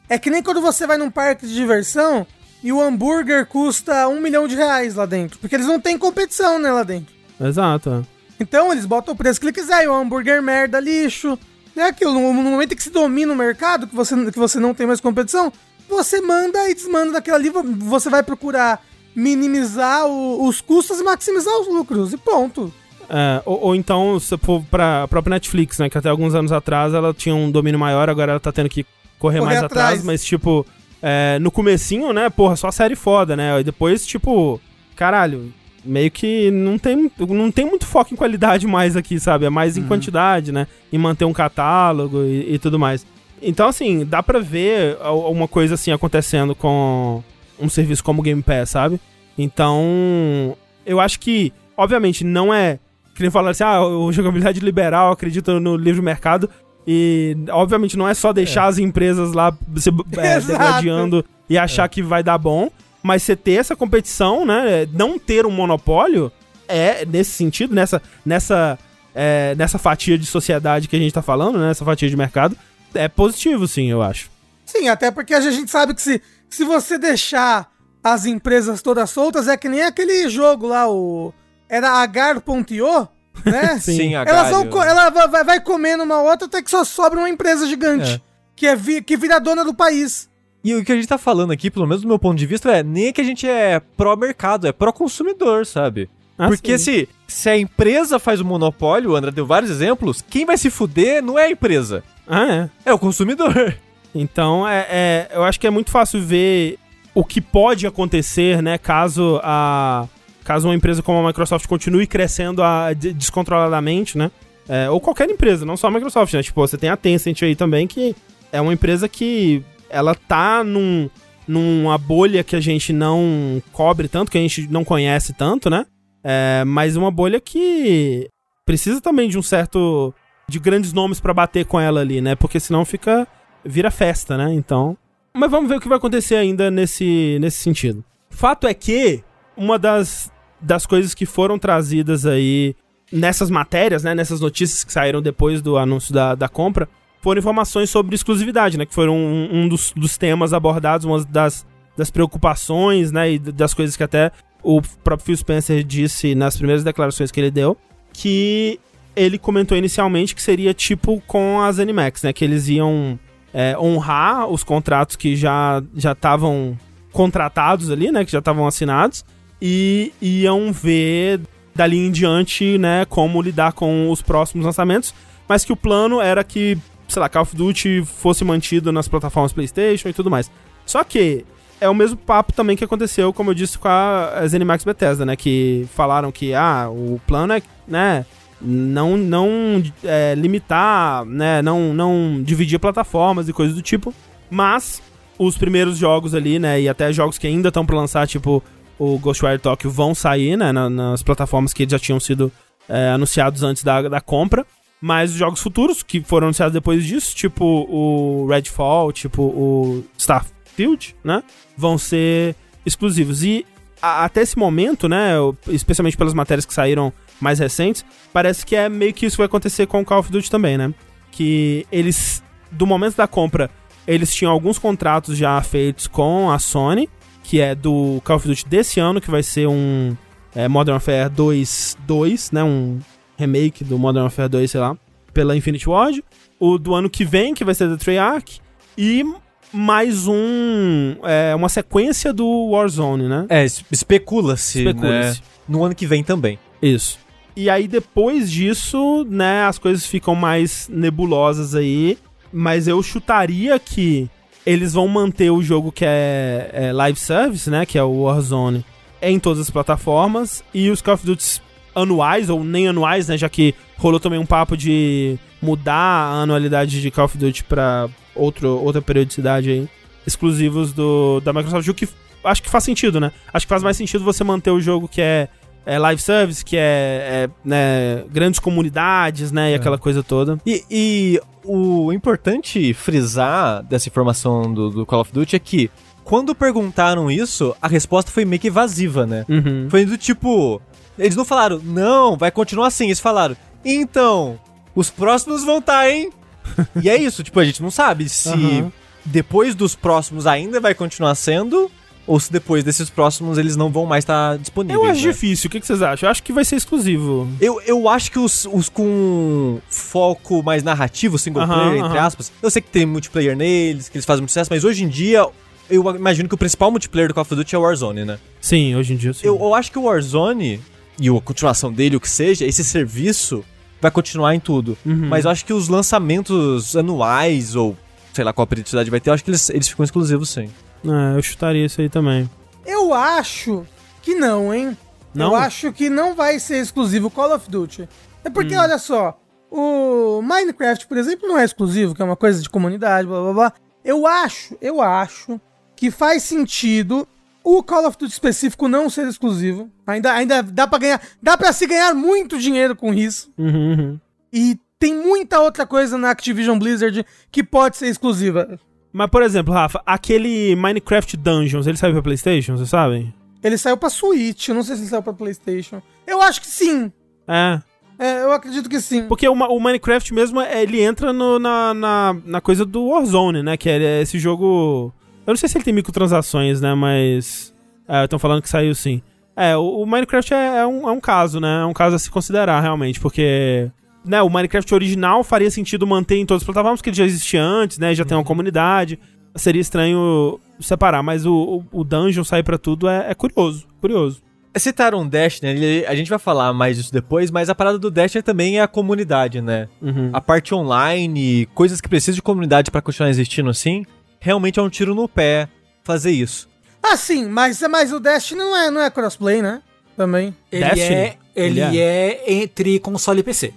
É 0.09 0.19
que 0.19 0.31
nem 0.31 0.43
quando 0.43 0.61
você 0.61 0.87
vai 0.87 0.99
num 0.99 1.11
parque 1.11 1.47
de 1.47 1.55
diversão 1.55 2.27
e 2.63 2.73
o 2.73 2.81
hambúrguer 2.81 3.47
custa 3.47 4.09
um 4.09 4.21
milhão 4.21 4.49
de 4.49 4.55
reais 4.55 4.95
lá 4.95 5.07
dentro. 5.07 5.39
Porque 5.39 5.55
eles 5.55 5.67
não 5.67 5.79
têm 5.79 5.99
competição, 5.99 6.59
né, 6.59 6.73
lá 6.73 6.83
dentro. 6.83 7.15
Exato. 7.41 7.91
é. 7.91 8.15
Então 8.41 8.73
eles 8.73 8.87
botam 8.87 9.15
o 9.15 9.17
preço 9.17 9.39
que 9.39 9.47
ele 9.47 9.53
quiser, 9.53 9.85
e 9.85 9.89
o 9.89 9.95
hambúrguer 9.95 10.43
merda, 10.43 10.81
lixo. 10.81 11.39
É 11.77 11.83
aquilo, 11.83 12.13
no 12.13 12.33
momento 12.33 12.73
em 12.73 12.77
que 12.77 12.83
se 12.83 12.91
domina 12.91 13.33
o 13.33 13.37
mercado, 13.37 13.87
que 13.87 13.95
você, 13.95 14.15
que 14.31 14.39
você 14.39 14.61
não 14.61 14.73
tem 14.73 14.87
mais 14.87 15.01
competição, 15.01 15.53
você 15.89 16.21
manda 16.21 16.69
e 16.71 16.75
desmanda 16.75 17.13
daquilo 17.13 17.37
ali, 17.37 17.51
você 17.51 18.09
vai 18.09 18.23
procurar 18.23 18.83
minimizar 19.15 20.07
o- 20.07 20.47
os 20.47 20.61
custos 20.61 21.01
e 21.01 21.03
maximizar 21.05 21.55
os 21.61 21.69
lucros, 21.69 22.13
e 22.13 22.17
ponto. 22.17 22.73
É, 23.09 23.43
ou, 23.45 23.61
ou 23.67 23.75
então, 23.75 24.19
se 24.19 24.37
for 24.39 24.63
pra 24.71 25.07
própria 25.09 25.33
Netflix, 25.35 25.79
né? 25.79 25.89
Que 25.91 25.99
até 25.99 26.09
alguns 26.09 26.35
anos 26.35 26.53
atrás 26.53 26.95
ela 26.95 27.13
tinha 27.13 27.35
um 27.35 27.51
domínio 27.51 27.79
maior, 27.79 28.09
agora 28.09 28.33
ela 28.33 28.41
tá 28.41 28.51
tendo 28.51 28.69
que 28.69 28.85
correr, 29.19 29.39
Correr 29.41 29.55
mais 29.55 29.63
atrás. 29.63 29.87
atrás, 29.89 30.05
mas 30.05 30.25
tipo, 30.25 30.67
é, 31.03 31.39
no 31.39 31.51
comecinho, 31.51 32.13
né, 32.13 32.31
porra, 32.31 32.57
só 32.57 32.71
série 32.71 32.97
foda, 32.97 33.37
né? 33.37 33.61
E 33.61 33.65
depois, 33.65 34.07
tipo, 34.07 34.59
caralho, 34.97 35.53
meio 35.85 36.11
que 36.11 36.51
não 36.51 36.79
tem, 36.79 37.11
não 37.29 37.51
tem 37.51 37.67
muito 37.67 37.85
foco 37.87 38.15
em 38.15 38.17
qualidade 38.17 38.67
mais 38.67 38.97
aqui, 38.97 39.21
sabe? 39.21 39.45
É 39.45 39.51
mais 39.51 39.77
em 39.77 39.83
quantidade, 39.83 40.51
né? 40.51 40.67
Em 40.91 40.97
manter 40.97 41.27
um 41.27 41.33
catálogo 41.33 42.25
e, 42.25 42.55
e 42.55 42.59
tudo 42.59 42.79
mais. 42.79 43.07
Então, 43.43 43.69
assim, 43.69 44.03
dá 44.07 44.23
pra 44.23 44.39
ver 44.39 44.97
alguma 45.03 45.47
coisa 45.47 45.75
assim 45.75 45.93
acontecendo 45.93 46.55
com 46.55 47.23
um 47.59 47.69
serviço 47.69 48.03
como 48.03 48.21
o 48.21 48.25
Game 48.25 48.43
Pass, 48.43 48.71
sabe? 48.71 49.01
Então, 49.37 50.57
eu 50.87 51.01
acho 51.01 51.19
que, 51.21 51.53
obviamente, 51.77 52.25
não 52.25 52.53
é. 52.53 52.79
Que 53.15 53.23
nem 53.23 53.31
falaram 53.31 53.51
assim, 53.51 53.65
ah, 53.65 53.85
o 53.85 54.13
jogabilidade 54.13 54.61
liberal 54.61 55.13
acredita 55.13 55.59
no 55.61 55.77
livre 55.77 56.03
mercado. 56.03 56.51
E, 56.87 57.37
obviamente, 57.51 57.97
não 57.97 58.09
é 58.09 58.15
só 58.15 58.33
deixar 58.33 58.67
as 58.67 58.79
empresas 58.79 59.33
lá 59.33 59.57
se 59.77 59.91
é, 59.91 59.95
e 61.49 61.57
achar 61.57 61.89
que 61.89 62.03
vai 62.03 62.23
dar 62.23 62.39
bom. 62.39 62.71
Mas 63.03 63.23
você 63.23 63.37
ter 63.37 63.53
essa 63.53 63.77
competição, 63.77 64.45
né? 64.45 64.87
Não 64.93 65.19
ter 65.19 65.47
um 65.47 65.51
monopólio 65.51 66.33
é, 66.67 67.05
nesse 67.05 67.33
sentido, 67.33 67.75
nessa, 67.75 68.01
nessa, 68.25 68.79
é, 69.15 69.55
nessa 69.57 69.79
fatia 69.79 70.19
de 70.19 70.27
sociedade 70.27 70.89
que 70.89 70.97
a 70.97 70.99
gente 70.99 71.13
tá 71.13 71.23
falando, 71.23 71.59
né? 71.59 71.71
Essa 71.71 71.85
fatia 71.85 72.09
de 72.09 72.17
mercado, 72.17 72.57
é 72.95 73.09
positivo, 73.09 73.69
sim, 73.69 73.91
eu 73.91 74.03
acho. 74.03 74.31
Sim, 74.65 74.89
até 74.89 75.11
porque 75.11 75.35
a 75.35 75.41
gente 75.41 75.71
sabe 75.71 75.95
que 75.95 76.01
se, 76.01 76.21
se 76.55 76.65
você 76.65 76.97
deixar 76.99 77.71
as 78.03 78.27
empresas 78.27 78.83
todas 78.83 79.11
soltas, 79.11 79.49
é 79.49 79.57
que 79.57 79.69
nem 79.69 79.83
aquele 79.83 80.29
jogo 80.29 80.67
lá, 80.67 80.89
o. 80.91 81.33
Era 81.69 81.91
Agar.io, 81.91 83.09
né? 83.45 83.79
Sim, 83.81 84.15
Elas 84.15 84.51
vão, 84.51 84.83
ela 84.83 85.11
va- 85.11 85.27
vai, 85.27 85.45
vai 85.45 85.61
comendo 85.61 86.05
uma 86.05 86.21
outra 86.21 86.47
até 86.47 86.63
que 86.63 86.71
só 86.71 86.85
sobra 86.85 87.19
uma 87.19 87.29
empresa 87.31 87.67
gigante. 87.67 88.15
É. 88.15 88.21
Que, 88.57 88.67
é 88.67 88.77
vi, 88.77 89.03
que 89.03 89.17
vira 89.17 89.41
dona 89.41 89.65
do 89.65 89.75
país. 89.75 90.29
E 90.63 90.75
o 90.75 90.85
que 90.85 90.93
a 90.93 90.95
gente 90.95 91.09
tá 91.09 91.19
falando 91.19 91.53
aqui, 91.53 91.71
pelo 91.71 91.87
menos 91.87 92.03
do 92.03 92.09
meu 92.09 92.19
ponto 92.19 92.39
de 92.39 92.47
vista, 92.47 92.71
é 92.71 92.83
nem 92.83 93.13
que 93.13 93.21
a 93.21 93.25
gente 93.25 93.47
é 93.47 93.81
pró-mercado, 93.97 94.67
é 94.67 94.73
pró-consumidor, 94.73 95.67
sabe? 95.67 96.09
Ah, 96.39 96.49
Porque 96.49 96.79
sim. 96.79 96.85
se, 96.85 97.09
se 97.29 97.49
a 97.51 97.57
empresa 97.59 98.19
faz 98.19 98.41
o 98.41 98.45
monopólio, 98.45 99.11
o 99.11 99.17
André 99.17 99.31
deu 99.31 99.47
vários 99.47 99.71
exemplos, 99.71 100.23
quem 100.29 100.47
vai 100.47 100.57
se 100.57 100.71
fuder 100.71 101.23
não 101.23 101.39
é 101.39 101.45
a 101.47 101.51
empresa, 101.51 102.03
Ah, 102.27 102.71
é. 102.85 102.91
é 102.91 102.93
o 102.95 102.99
consumidor. 102.99 103.53
Então, 104.15 104.67
é, 104.69 104.87
é- 104.89 105.29
eu 105.35 105.43
acho 105.43 105.59
que 105.59 105.67
é 105.67 105.71
muito 105.71 105.91
fácil 105.91 106.21
ver 106.23 106.79
o 107.15 107.25
que 107.25 107.41
pode 107.41 107.87
acontecer, 107.87 108.63
né, 108.63 108.79
caso 108.79 109.41
a 109.43 110.07
caso 110.45 110.69
uma 110.69 110.75
empresa 110.75 111.03
como 111.03 111.19
a 111.19 111.27
Microsoft 111.27 111.67
continue 111.67 112.07
crescendo 112.07 112.63
a- 112.63 112.93
de- 112.93 113.15
descontroladamente, 113.15 114.19
né? 114.19 114.31
É, 114.69 114.91
ou 114.91 115.01
qualquer 115.01 115.29
empresa, 115.31 115.65
não 115.65 115.75
só 115.77 115.87
a 115.87 115.91
Microsoft, 115.91 116.35
né? 116.35 116.43
Tipo, 116.43 116.61
você 116.61 116.77
tem 116.77 116.91
a 116.91 116.97
Tencent 116.99 117.43
aí 117.43 117.57
também, 117.57 117.87
que 117.87 118.15
é 118.53 118.61
uma 118.61 118.73
empresa 118.73 119.09
que 119.09 119.63
ela 119.89 120.15
tá 120.15 120.63
num, 120.63 121.09
numa 121.49 121.97
bolha 121.97 122.45
que 122.45 122.55
a 122.57 122.61
gente 122.61 122.93
não 122.93 123.63
cobre 123.73 124.07
tanto, 124.07 124.31
que 124.31 124.37
a 124.37 124.41
gente 124.41 124.67
não 124.69 124.85
conhece 124.85 125.33
tanto, 125.33 125.71
né? 125.71 125.87
É, 126.23 126.63
mas 126.67 126.95
uma 126.95 127.11
bolha 127.11 127.41
que 127.41 128.29
precisa 128.67 129.01
também 129.01 129.29
de 129.29 129.39
um 129.39 129.43
certo. 129.43 130.15
de 130.47 130.59
grandes 130.59 130.93
nomes 130.93 131.21
pra 131.21 131.33
bater 131.33 131.65
com 131.65 131.81
ela 131.81 132.01
ali, 132.03 132.21
né? 132.21 132.35
Porque 132.35 132.61
senão 132.61 132.85
fica. 132.85 133.27
Vira 133.65 133.91
festa, 133.91 134.37
né? 134.37 134.53
Então. 134.53 134.97
Mas 135.33 135.51
vamos 135.51 135.69
ver 135.69 135.77
o 135.77 135.81
que 135.81 135.89
vai 135.89 135.99
acontecer 135.99 136.37
ainda 136.37 136.71
nesse, 136.71 137.39
nesse 137.41 137.59
sentido. 137.59 138.05
Fato 138.31 138.67
é 138.67 138.75
que 138.75 139.23
uma 139.57 139.79
das, 139.79 140.33
das 140.61 140.87
coisas 140.87 141.15
que 141.15 141.27
foram 141.27 141.59
trazidas 141.59 142.25
aí 142.27 142.77
nessas 143.13 143.51
matérias, 143.51 144.05
né? 144.05 144.15
Nessas 144.15 144.41
notícias 144.41 144.85
que 144.85 144.93
saíram 144.93 145.21
depois 145.21 145.61
do 145.61 145.77
anúncio 145.77 146.13
da, 146.13 146.35
da 146.35 146.49
compra, 146.49 146.89
foram 147.21 147.39
informações 147.39 147.91
sobre 147.91 148.15
exclusividade, 148.15 148.77
né? 148.77 148.87
Que 148.87 148.95
foram 148.95 149.17
um, 149.17 149.63
um 149.63 149.69
dos, 149.69 149.93
dos 149.97 150.19
temas 150.19 150.53
abordados, 150.53 151.07
uma 151.07 151.25
das, 151.25 151.67
das 151.97 152.11
preocupações, 152.11 153.11
né? 153.11 153.33
E 153.33 153.39
das 153.39 153.73
coisas 153.73 153.97
que 153.97 154.03
até 154.03 154.31
o 154.63 154.81
próprio 155.03 155.27
Phil 155.27 155.37
Spencer 155.37 155.85
disse 155.85 156.35
nas 156.35 156.57
primeiras 156.57 156.83
declarações 156.83 157.31
que 157.31 157.41
ele 157.41 157.51
deu, 157.51 157.77
que 158.13 158.81
ele 159.15 159.39
comentou 159.39 159.77
inicialmente 159.77 160.35
que 160.35 160.43
seria 160.43 160.75
tipo 160.75 161.23
com 161.27 161.61
as 161.61 161.79
Animax, 161.79 162.23
né? 162.23 162.33
Que 162.33 162.45
eles 162.45 162.69
iam 162.69 163.19
é, 163.55 163.79
honrar 163.79 164.49
os 164.49 164.65
contratos 164.65 165.15
que 165.15 165.37
já 165.37 165.81
já 165.97 166.13
estavam 166.13 166.77
contratados 167.13 167.91
ali, 167.91 168.11
né? 168.11 168.25
Que 168.25 168.33
já 168.33 168.41
estavam 168.41 168.67
assinados 168.67 169.25
e 169.63 170.13
iam 170.21 170.73
ver 170.73 171.41
dali 171.75 171.97
em 171.97 172.11
diante, 172.11 172.77
né? 172.77 173.05
Como 173.05 173.41
lidar 173.41 173.73
com 173.73 174.11
os 174.11 174.21
próximos 174.21 174.67
lançamentos, 174.67 175.15
mas 175.49 175.65
que 175.65 175.73
o 175.73 175.77
plano 175.77 176.21
era 176.21 176.43
que, 176.43 176.77
sei 177.09 177.21
lá, 177.21 177.29
Call 177.29 177.43
of 177.43 177.55
Duty 177.57 178.05
fosse 178.05 178.45
mantido 178.45 178.91
nas 178.91 179.07
plataformas 179.07 179.53
PlayStation 179.53 180.09
e 180.09 180.13
tudo 180.13 180.31
mais. 180.31 180.51
Só 180.85 181.05
que 181.05 181.45
é 181.81 181.89
o 181.89 181.95
mesmo 181.95 182.17
papo 182.17 182.53
também 182.53 182.77
que 182.77 182.85
aconteceu, 182.85 183.33
como 183.33 183.51
eu 183.51 183.55
disse, 183.55 183.79
com 183.79 183.89
a 183.89 184.47
ZeniMax 184.47 184.85
Bethesda, 184.85 185.25
né? 185.25 185.37
Que 185.37 185.87
falaram 185.95 186.33
que, 186.33 186.55
ah, 186.55 186.89
o 186.91 187.21
plano 187.27 187.53
é, 187.53 187.63
né? 187.87 188.27
Não, 188.61 189.17
não 189.17 189.83
é, 190.03 190.35
limitar, 190.37 191.25
né? 191.25 191.61
Não, 191.63 191.93
não 191.93 192.43
dividir 192.43 192.79
plataformas 192.79 193.49
e 193.49 193.53
coisas 193.53 193.75
do 193.75 193.83
tipo. 193.83 194.15
Mas 194.51 195.03
os 195.39 195.59
primeiros 195.59 195.99
jogos 195.99 196.35
ali, 196.35 196.59
né? 196.59 196.81
E 196.81 196.89
até 196.89 197.13
jogos 197.13 197.37
que 197.39 197.47
ainda 197.47 197.69
estão 197.69 197.85
pra 197.85 197.97
lançar, 197.97 198.27
tipo 198.27 198.63
o 198.99 199.19
Ghostwire 199.19 199.59
Tokyo, 199.59 199.91
vão 199.91 200.15
sair, 200.15 200.57
né? 200.57 200.71
na- 200.73 200.89
nas 200.89 201.23
plataformas 201.23 201.73
que 201.75 201.87
já 201.89 201.99
tinham 201.99 202.21
sido 202.21 202.51
é, 202.89 203.09
anunciados 203.11 203.63
antes 203.63 203.83
da, 203.83 204.03
da 204.09 204.21
compra. 204.21 204.65
Mas 205.01 205.33
os 205.33 205.37
jogos 205.37 205.61
futuros, 205.61 206.03
que 206.03 206.23
foram 206.23 206.47
anunciados 206.47 206.73
depois 206.73 207.05
disso, 207.05 207.35
tipo 207.35 207.65
o 207.65 208.47
Redfall, 208.49 209.13
tipo 209.13 209.43
o 209.43 210.05
Starfield, 210.17 211.15
né? 211.23 211.43
Vão 211.77 211.99
ser 211.99 212.55
exclusivos. 212.87 213.43
E 213.43 213.67
a, 214.01 214.25
até 214.25 214.41
esse 214.43 214.57
momento, 214.57 215.09
né? 215.09 215.33
Especialmente 215.69 216.17
pelas 216.17 216.33
matérias 216.33 216.65
que 216.65 216.73
saíram 216.73 217.13
mais 217.41 217.59
recentes, 217.59 218.05
parece 218.33 218.65
que 218.65 218.75
é 218.77 218.89
meio 218.89 219.13
que 219.13 219.27
isso 219.27 219.37
vai 219.37 219.47
acontecer 219.47 219.87
com 219.87 220.01
o 220.01 220.05
Call 220.05 220.19
of 220.21 220.31
Duty 220.31 220.51
também, 220.51 220.77
né? 220.79 220.93
Que 221.31 221.87
eles, 221.91 222.43
do 222.71 222.87
momento 222.87 223.17
da 223.17 223.27
compra, 223.27 223.69
eles 224.07 224.35
tinham 224.35 224.53
alguns 224.53 224.79
contratos 224.79 225.37
já 225.37 225.61
feitos 225.63 226.07
com 226.07 226.51
a 226.51 226.59
Sony, 226.59 227.09
que 227.43 227.61
é 227.61 227.75
do 227.75 228.21
Call 228.25 228.37
of 228.37 228.47
Duty 228.49 228.67
desse 228.69 229.01
ano, 229.01 229.21
que 229.21 229.31
vai 229.31 229.43
ser 229.43 229.67
um 229.69 230.17
é, 230.55 230.69
Modern 230.69 230.95
Warfare 230.95 231.29
2, 231.31 231.97
2, 232.07 232.51
né? 232.53 232.63
Um 232.65 232.99
remake 233.37 233.83
do 233.85 233.99
Modern 233.99 234.23
Warfare 234.25 234.49
2, 234.49 234.71
sei 234.71 234.81
lá, 234.81 234.97
pela 235.33 235.57
Infinity 235.57 235.89
Ward. 235.89 236.25
O 236.61 236.79
do 236.79 236.95
ano 236.95 237.11
que 237.11 237.25
vem, 237.25 237.53
que 237.53 237.65
vai 237.65 237.75
ser 237.75 237.89
da 237.89 237.97
Treyarch. 237.97 238.61
E 238.97 239.25
mais 239.73 240.29
um. 240.29 241.17
É, 241.25 241.53
uma 241.55 241.69
sequência 241.69 242.33
do 242.33 242.71
Warzone, 242.71 243.29
né? 243.29 243.45
É, 243.49 243.65
es- 243.65 243.85
especula-se, 243.91 244.79
Especula-se. 244.79 245.41
né? 245.41 245.47
No 245.69 245.83
ano 245.85 245.95
que 245.95 246.07
vem 246.07 246.23
também. 246.23 246.59
Isso. 246.81 247.19
E 247.57 247.71
aí, 247.71 247.87
depois 247.87 248.51
disso, 248.51 249.25
né, 249.29 249.65
as 249.65 249.79
coisas 249.79 250.05
ficam 250.05 250.35
mais 250.35 250.89
nebulosas 250.89 251.75
aí. 251.75 252.19
Mas 252.53 252.87
eu 252.87 253.03
chutaria 253.03 253.79
que 253.79 254.29
eles 254.65 254.95
vão 254.95 255.07
manter 255.09 255.51
o 255.51 255.63
jogo 255.63 255.93
que 255.93 256.05
é, 256.07 256.71
é 256.73 256.93
live 256.93 257.19
service, 257.19 257.69
né? 257.69 257.85
Que 257.85 257.99
é 257.99 258.03
o 258.03 258.23
Warzone, 258.23 258.85
em 259.21 259.39
todas 259.39 259.61
as 259.61 259.71
plataformas. 259.71 260.65
E 260.73 260.91
os 260.91 261.03
Call 261.03 261.15
of 261.15 261.27
Duty 261.27 261.61
anuais, 261.95 262.49
ou 262.51 262.65
nem 262.65 262.89
anuais, 262.89 263.29
né? 263.29 263.37
Já 263.37 263.49
que 263.49 263.75
rolou 263.97 264.19
também 264.19 264.39
um 264.39 264.47
papo 264.47 264.77
de 264.77 265.39
mudar 265.61 265.95
a 265.95 266.43
anualidade 266.43 267.01
de 267.01 267.11
Call 267.11 267.27
of 267.27 267.39
Duty 267.39 267.65
pra 267.65 268.09
outro, 268.35 268.69
outra 268.83 269.03
periodicidade 269.03 269.71
aí. 269.71 269.89
Exclusivos 270.27 270.93
do, 270.93 271.41
da 271.41 271.53
Microsoft, 271.53 271.87
o 271.89 271.95
que 271.95 272.09
acho 272.45 272.63
que 272.63 272.71
faz 272.71 272.85
sentido, 272.85 273.21
né? 273.21 273.33
Acho 273.53 273.67
que 273.67 273.71
faz 273.71 273.83
mais 273.83 273.97
sentido 273.97 274.25
você 274.25 274.43
manter 274.45 274.71
o 274.71 274.81
jogo 274.81 275.09
que 275.09 275.21
é 275.21 275.49
é, 275.87 275.99
live 275.99 276.21
service, 276.21 276.65
que 276.65 276.77
é, 276.77 276.81
é, 276.81 277.51
né, 277.65 278.25
grandes 278.31 278.59
comunidades, 278.61 279.53
né, 279.53 279.73
e 279.73 279.75
aquela 279.75 279.99
coisa 279.99 280.23
toda. 280.23 280.59
E, 280.67 280.85
e 280.91 281.41
o 281.65 282.13
importante 282.13 282.93
frisar 282.95 283.83
dessa 283.83 284.09
informação 284.09 284.73
do, 284.73 284.91
do 284.91 285.07
Call 285.07 285.21
of 285.21 285.33
Duty 285.33 285.57
é 285.57 285.59
que 285.59 285.91
quando 286.25 286.55
perguntaram 286.55 287.31
isso, 287.31 287.77
a 287.81 287.87
resposta 287.87 288.31
foi 288.31 288.45
meio 288.45 288.59
que 288.59 288.69
evasiva, 288.69 289.27
né? 289.27 289.45
Uhum. 289.49 289.89
Foi 289.91 290.07
do 290.07 290.17
tipo. 290.17 290.81
Eles 291.19 291.37
não 291.37 291.45
falaram, 291.45 291.79
não, 291.85 292.37
vai 292.37 292.51
continuar 292.51 292.87
assim. 292.87 293.07
Eles 293.07 293.21
falaram, 293.21 293.55
então, 293.85 294.59
os 294.95 295.11
próximos 295.11 295.63
vão 295.63 295.79
estar, 295.79 296.09
hein? 296.09 296.31
e 297.01 297.11
é 297.11 297.17
isso, 297.17 297.45
tipo, 297.45 297.61
a 297.61 297.65
gente 297.65 297.83
não 297.83 297.91
sabe 297.91 298.29
se 298.29 298.49
Aham. 298.49 298.93
depois 299.25 299.75
dos 299.75 299.95
próximos 299.95 300.47
ainda 300.47 300.81
vai 300.81 300.95
continuar 300.95 301.35
sendo, 301.35 301.91
ou 302.27 302.41
se 302.41 302.51
depois 302.51 302.83
desses 302.83 303.11
próximos 303.11 303.59
eles 303.59 303.77
não 303.77 303.91
vão 303.91 304.07
mais 304.07 304.23
estar 304.23 304.59
disponíveis. 304.59 305.03
Eu 305.03 305.11
acho 305.11 305.27
né? 305.27 305.33
difícil, 305.33 305.69
o 305.69 305.71
que, 305.71 305.81
vocês 305.81 306.03
acham? 306.03 306.27
Eu 306.27 306.31
acho 306.31 306.43
que 306.43 306.53
vai 306.53 306.65
ser 306.65 306.77
exclusivo. 306.77 307.49
Eu, 307.61 307.81
eu 307.83 308.09
acho 308.09 308.31
que 308.31 308.39
os, 308.39 308.67
os 308.73 308.89
com 308.89 309.79
foco 309.89 310.63
mais 310.63 310.83
narrativo, 310.83 311.39
single 311.39 311.63
Aham, 311.63 311.75
player, 311.75 312.05
entre 312.05 312.19
aham. 312.19 312.27
aspas, 312.27 312.53
eu 312.63 312.71
sei 312.71 312.81
que 312.81 312.89
tem 312.89 313.07
multiplayer 313.07 313.57
neles, 313.57 314.09
que 314.09 314.17
eles 314.17 314.25
fazem 314.25 314.41
muito 314.41 314.51
sucesso, 314.51 314.71
mas 314.71 314.85
hoje 314.85 315.05
em 315.05 315.09
dia 315.09 315.47
eu 315.91 316.17
imagino 316.17 316.49
que 316.49 316.55
o 316.55 316.59
principal 316.59 316.91
multiplayer 316.91 317.29
do 317.29 317.35
Call 317.35 317.43
of 317.43 317.55
Duty 317.55 317.75
é 317.75 317.79
o 317.79 317.83
Warzone, 317.83 318.25
né? 318.25 318.39
Sim, 318.61 318.97
hoje 318.97 319.13
em 319.13 319.17
dia 319.17 319.33
sim. 319.33 319.47
Eu, 319.47 319.59
eu 319.59 319.75
acho 319.75 319.93
que 319.93 319.99
o 319.99 320.05
Warzone, 320.05 320.81
e 321.21 321.29
a 321.29 321.41
continuação 321.41 321.93
dele, 321.93 322.17
o 322.17 322.21
que 322.21 322.31
seja, 322.31 322.65
esse 322.65 322.83
serviço 322.83 323.65
vai 324.01 324.11
continuar 324.11 324.55
em 324.55 324.61
tudo. 324.61 324.97
Uhum. 325.05 325.29
Mas 325.29 325.45
eu 325.45 325.51
acho 325.51 325.65
que 325.65 325.73
os 325.73 325.89
lançamentos 325.89 326.97
anuais, 326.97 327.75
ou 327.77 327.97
sei 328.33 328.45
lá 328.45 328.53
qual 328.53 328.67
periodicidade 328.67 329.11
vai 329.11 329.21
ter, 329.21 329.31
eu 329.31 329.35
acho 329.35 329.45
que 329.45 329.51
eles, 329.51 329.69
eles 329.71 329.89
ficam 329.89 330.05
exclusivos 330.05 330.51
sim. 330.51 330.69
É, 331.05 331.37
eu 331.37 331.43
chutaria 331.43 331.85
isso 331.85 332.01
aí 332.01 332.09
também. 332.09 332.49
Eu 332.87 333.13
acho 333.15 333.87
que 334.23 334.35
não, 334.35 334.73
hein? 334.73 334.97
Não? 335.35 335.47
Eu 335.47 335.57
acho 335.57 335.93
que 335.93 336.09
não 336.09 336.35
vai 336.35 336.59
ser 336.59 336.79
exclusivo 336.79 337.31
Call 337.31 337.55
of 337.55 337.69
Duty. 337.69 338.09
É 338.45 338.51
porque, 338.51 338.77
olha 338.77 338.99
só, 338.99 339.39
o 339.71 340.41
Minecraft, 340.43 341.07
por 341.07 341.17
exemplo, 341.17 341.49
não 341.49 341.59
é 341.59 341.65
exclusivo, 341.65 342.15
que 342.15 342.23
é 342.23 342.25
uma 342.25 342.37
coisa 342.37 342.63
de 342.63 342.71
comunidade, 342.71 343.27
blá 343.27 343.41
blá 343.41 343.53
blá. 343.53 343.73
Eu 344.05 344.27
acho, 344.27 344.77
eu 344.81 345.01
acho 345.01 345.61
que 345.97 346.11
faz 346.11 346.43
sentido 346.43 347.27
o 347.65 347.83
Call 347.83 348.07
of 348.07 348.19
Duty 348.19 348.33
específico 348.33 348.87
não 348.87 349.09
ser 349.09 349.27
exclusivo. 349.27 349.91
Ainda, 350.07 350.33
ainda 350.33 350.63
dá 350.63 350.87
pra 350.87 350.99
ganhar, 350.99 351.21
dá 351.43 351.57
para 351.57 351.73
se 351.73 351.87
ganhar 351.87 352.15
muito 352.15 352.59
dinheiro 352.59 352.95
com 352.95 353.13
isso. 353.13 353.51
Uhum, 353.59 353.93
uhum. 353.93 354.21
E 354.53 354.79
tem 354.99 355.15
muita 355.15 355.61
outra 355.61 355.87
coisa 355.87 356.17
na 356.17 356.31
Activision 356.31 356.79
Blizzard 356.79 357.25
que 357.51 357.65
pode 357.65 357.97
ser 357.97 358.07
exclusiva. 358.07 358.79
Mas, 359.17 359.31
por 359.31 359.43
exemplo, 359.43 359.73
Rafa, 359.73 360.03
aquele 360.05 360.75
Minecraft 360.75 361.37
Dungeons, 361.37 361.87
ele 361.87 361.97
saiu 361.97 362.13
pra 362.15 362.23
Playstation, 362.23 362.77
vocês 362.77 362.89
sabem? 362.91 363.33
Ele 363.63 363.79
saiu 363.79 363.97
pra 363.97 364.11
Switch, 364.11 364.69
eu 364.69 364.75
não 364.75 364.83
sei 364.83 364.97
se 364.97 365.03
ele 365.03 365.09
saiu 365.09 365.23
pra 365.23 365.33
PlayStation. 365.33 366.03
Eu 366.27 366.43
acho 366.43 366.61
que 366.61 366.67
sim. 366.67 367.13
É, 367.47 367.81
É, 368.19 368.43
eu 368.43 368.51
acredito 368.53 368.89
que 368.89 369.01
sim. 369.01 369.27
porque 369.29 369.49
o, 369.49 369.53
o 369.53 369.81
Minecraft 369.81 370.35
mesmo, 370.35 370.61
é, 370.61 370.83
ele 370.83 371.01
entra 371.01 371.33
no- 371.33 371.59
na, 371.61 371.95
na, 371.95 372.37
na 372.45 372.61
coisa 372.61 372.85
do 372.85 373.07
Warzone, 373.07 373.63
né? 373.63 373.77
Que 373.77 373.89
é 373.89 374.21
esse 374.21 374.37
jogo... 374.39 375.13
Eu 375.47 375.53
não 375.53 375.57
sei 375.57 375.69
se 375.69 375.77
ele 375.79 375.85
tem 375.85 375.95
microtransações, 375.95 376.81
né? 376.81 376.93
Mas... 376.95 377.73
É, 378.09 378.25
estão 378.25 378.39
falando 378.39 378.61
que 378.63 378.69
saiu 378.69 378.95
sim. 378.97 379.23
É, 379.57 379.77
o, 379.77 380.01
o 380.01 380.07
Minecraft 380.07 380.53
é, 380.53 380.79
é 380.79 380.87
um, 380.87 381.09
é 381.09 381.13
um 381.13 381.21
caso, 381.21 381.61
né? 381.61 381.83
É 381.83 381.87
um 381.87 381.93
caso 381.95 382.17
a 382.17 382.19
se 382.19 382.29
considerar, 382.31 382.81
realmente, 382.81 383.21
porque... 383.21 383.91
Né, 384.25 384.41
o 384.41 384.49
Minecraft 384.49 384.95
original 384.95 385.45
faria 385.45 385.71
sentido 385.71 386.07
manter 386.07 386.37
em 386.37 386.47
todas 386.47 386.63
as 386.63 386.67
plataformas, 386.67 387.01
porque 387.01 387.11
ele 387.11 387.17
já 387.17 387.25
existia 387.27 387.63
antes, 387.63 387.99
né? 387.99 388.15
Já 388.15 388.25
tem 388.25 388.37
uma 388.37 388.43
comunidade. 388.45 389.19
Seria 389.57 389.81
estranho 389.83 390.59
separar, 390.81 391.23
mas 391.23 391.45
o, 391.47 391.85
o, 391.93 392.01
o 392.01 392.05
Dungeon 392.05 392.43
sair 392.43 392.63
pra 392.63 392.79
tudo 392.79 393.07
é, 393.09 393.27
é 393.31 393.35
curioso. 393.35 393.87
Curioso. 394.01 394.43
Citaram 394.77 395.23
o 395.23 395.29
Destiny, 395.29 395.71
ele- 395.71 396.07
a 396.07 396.15
gente 396.17 396.29
vai 396.29 396.39
falar 396.39 396.73
mais 396.73 396.97
disso 396.97 397.13
depois, 397.13 397.49
mas 397.51 397.71
a 397.71 397.75
parada 397.77 397.97
do 397.99 398.11
Destiny 398.11 398.43
também 398.43 398.79
é 398.79 398.83
a 398.83 398.89
comunidade, 398.89 399.61
né? 399.61 399.89
Uhum. 400.03 400.31
A 400.33 400.41
parte 400.41 400.75
online, 400.75 401.67
coisas 401.75 402.01
que 402.01 402.09
precisam 402.09 402.35
de 402.35 402.43
comunidade 402.43 402.91
pra 402.91 403.01
continuar 403.01 403.31
existindo 403.31 403.71
assim, 403.71 404.05
realmente 404.41 404.81
é 404.81 404.83
um 404.83 404.89
tiro 404.89 405.15
no 405.15 405.29
pé 405.29 405.69
fazer 406.03 406.33
isso. 406.33 406.69
Ah, 407.01 407.17
sim, 407.17 407.47
mas, 407.49 407.81
mas 407.89 408.13
o 408.13 408.19
Destiny 408.19 408.59
não 408.59 408.77
é, 408.77 408.91
não 408.91 409.01
é 409.01 409.11
crossplay, 409.11 409.63
né? 409.63 409.81
Também. 410.17 410.53
Ele 410.73 410.85
Destiny? 410.85 411.15
é, 411.15 411.37
ele 411.55 411.81
Ele 411.81 411.99
é. 412.01 412.43
entre 412.55 412.99
console 412.99 413.41
e 413.41 413.43
PC. 413.45 413.73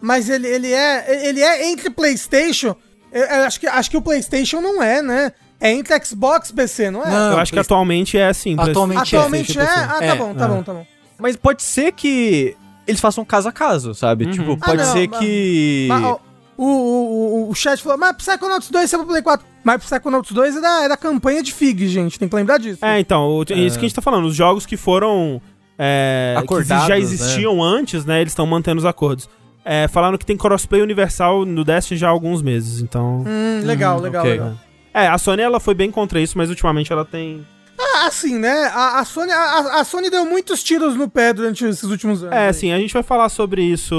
É. 0.00 0.06
Mas 0.06 0.28
ele, 0.28 0.46
ele 0.46 0.72
é. 0.72 1.26
Ele 1.28 1.40
é 1.42 1.70
entre 1.70 1.90
Playstation. 1.90 2.74
Eu, 3.12 3.24
eu 3.24 3.44
acho, 3.44 3.58
que, 3.60 3.66
acho 3.66 3.90
que 3.90 3.96
o 3.96 4.02
Playstation 4.02 4.60
não 4.60 4.82
é, 4.82 5.02
né? 5.02 5.32
É 5.60 5.70
entre 5.72 5.94
Xbox 6.04 6.50
e 6.50 6.54
PC, 6.54 6.90
não 6.90 7.02
é? 7.04 7.10
Não, 7.10 7.32
Eu 7.32 7.38
acho 7.38 7.50
que 7.52 7.56
Play- 7.56 7.62
atualmente 7.62 8.16
é 8.16 8.28
assim. 8.28 8.56
Atualmente 8.58 9.14
Atualmente 9.16 9.50
é? 9.52 9.54
PlayStation, 9.54 9.90
Ah, 9.90 9.98
tá 9.98 10.04
É, 10.04 10.14
bom, 10.16 10.34
tá 10.34 10.44
é. 10.44 10.48
bom, 10.48 10.62
tá 10.62 10.72
bom. 10.72 10.86
Mas 11.18 11.36
pode 11.36 11.62
ser 11.62 11.92
que 11.92 12.56
eles 12.86 13.00
façam 13.00 13.24
caso 13.24 13.48
a 13.48 13.52
caso, 13.52 13.94
sabe? 13.94 14.24
Uhum. 14.24 14.30
Tipo, 14.30 14.52
Ah, 14.60 14.66
pode 14.66 14.82
não, 14.82 14.92
ser 14.92 15.08
mas- 15.08 15.18
que. 15.20 15.86
Mas, 15.90 16.02
ó, 16.04 16.18
o, 16.56 16.64
o, 16.64 17.44
o, 17.46 17.50
o 17.50 17.54
chat 17.54 17.82
falou, 17.82 17.98
mas 17.98 18.16
Psychonauts 18.16 18.70
2 18.70 18.88
saiu 18.88 19.00
pra 19.00 19.08
Play 19.10 19.22
4. 19.22 19.46
Mas 19.62 19.84
Psychonauts 19.84 20.32
2 20.32 20.56
é 20.56 20.60
da, 20.62 20.84
é 20.84 20.88
da 20.88 20.96
campanha 20.96 21.42
de 21.42 21.52
FIG, 21.52 21.88
gente. 21.88 22.18
Tem 22.18 22.26
que 22.28 22.34
lembrar 22.34 22.56
disso. 22.58 22.82
É, 22.84 22.98
então, 22.98 23.26
o- 23.28 23.42
é 23.50 23.54
isso 23.54 23.78
que 23.78 23.84
a 23.84 23.88
gente 23.88 23.94
tá 23.94 24.00
falando. 24.02 24.24
Os 24.26 24.34
jogos 24.34 24.64
que 24.64 24.76
foram. 24.78 25.42
É, 25.78 26.34
Acordados, 26.38 26.84
que 26.84 26.88
já 26.88 26.94
né? 26.94 27.00
existiam 27.00 27.62
antes, 27.62 28.04
né? 28.04 28.20
Eles 28.20 28.32
estão 28.32 28.46
mantendo 28.46 28.78
os 28.78 28.84
acordos. 28.86 29.28
É, 29.64 29.86
falaram 29.88 30.16
que 30.16 30.24
tem 30.26 30.36
crossplay 30.36 30.80
universal 30.82 31.44
no 31.44 31.64
Destiny 31.64 31.98
já 31.98 32.08
há 32.08 32.10
alguns 32.10 32.42
meses, 32.42 32.80
então. 32.80 33.24
Hum, 33.26 33.62
legal, 33.64 34.00
legal, 34.00 34.22
ok. 34.22 34.32
legal. 34.32 34.52
É, 34.92 35.06
a 35.06 35.18
Sony 35.18 35.42
ela 35.42 35.60
foi 35.60 35.74
bem 35.74 35.90
contra 35.90 36.20
isso, 36.20 36.36
mas 36.36 36.48
ultimamente 36.48 36.92
ela 36.92 37.04
tem. 37.04 37.46
Ah, 37.78 38.06
assim, 38.06 38.38
né? 38.38 38.70
A, 38.74 38.98
a 39.00 39.04
Sony, 39.04 39.30
a, 39.32 39.80
a 39.80 39.84
Sony 39.84 40.10
deu 40.10 40.24
muitos 40.26 40.62
tiros 40.62 40.96
no 40.96 41.08
pé 41.08 41.32
durante 41.32 41.64
esses 41.64 41.84
últimos 41.84 42.22
anos. 42.22 42.34
É, 42.34 42.48
aí. 42.48 42.54
sim, 42.54 42.72
a 42.72 42.78
gente 42.78 42.92
vai 42.92 43.02
falar 43.02 43.28
sobre 43.28 43.62
isso 43.62 43.94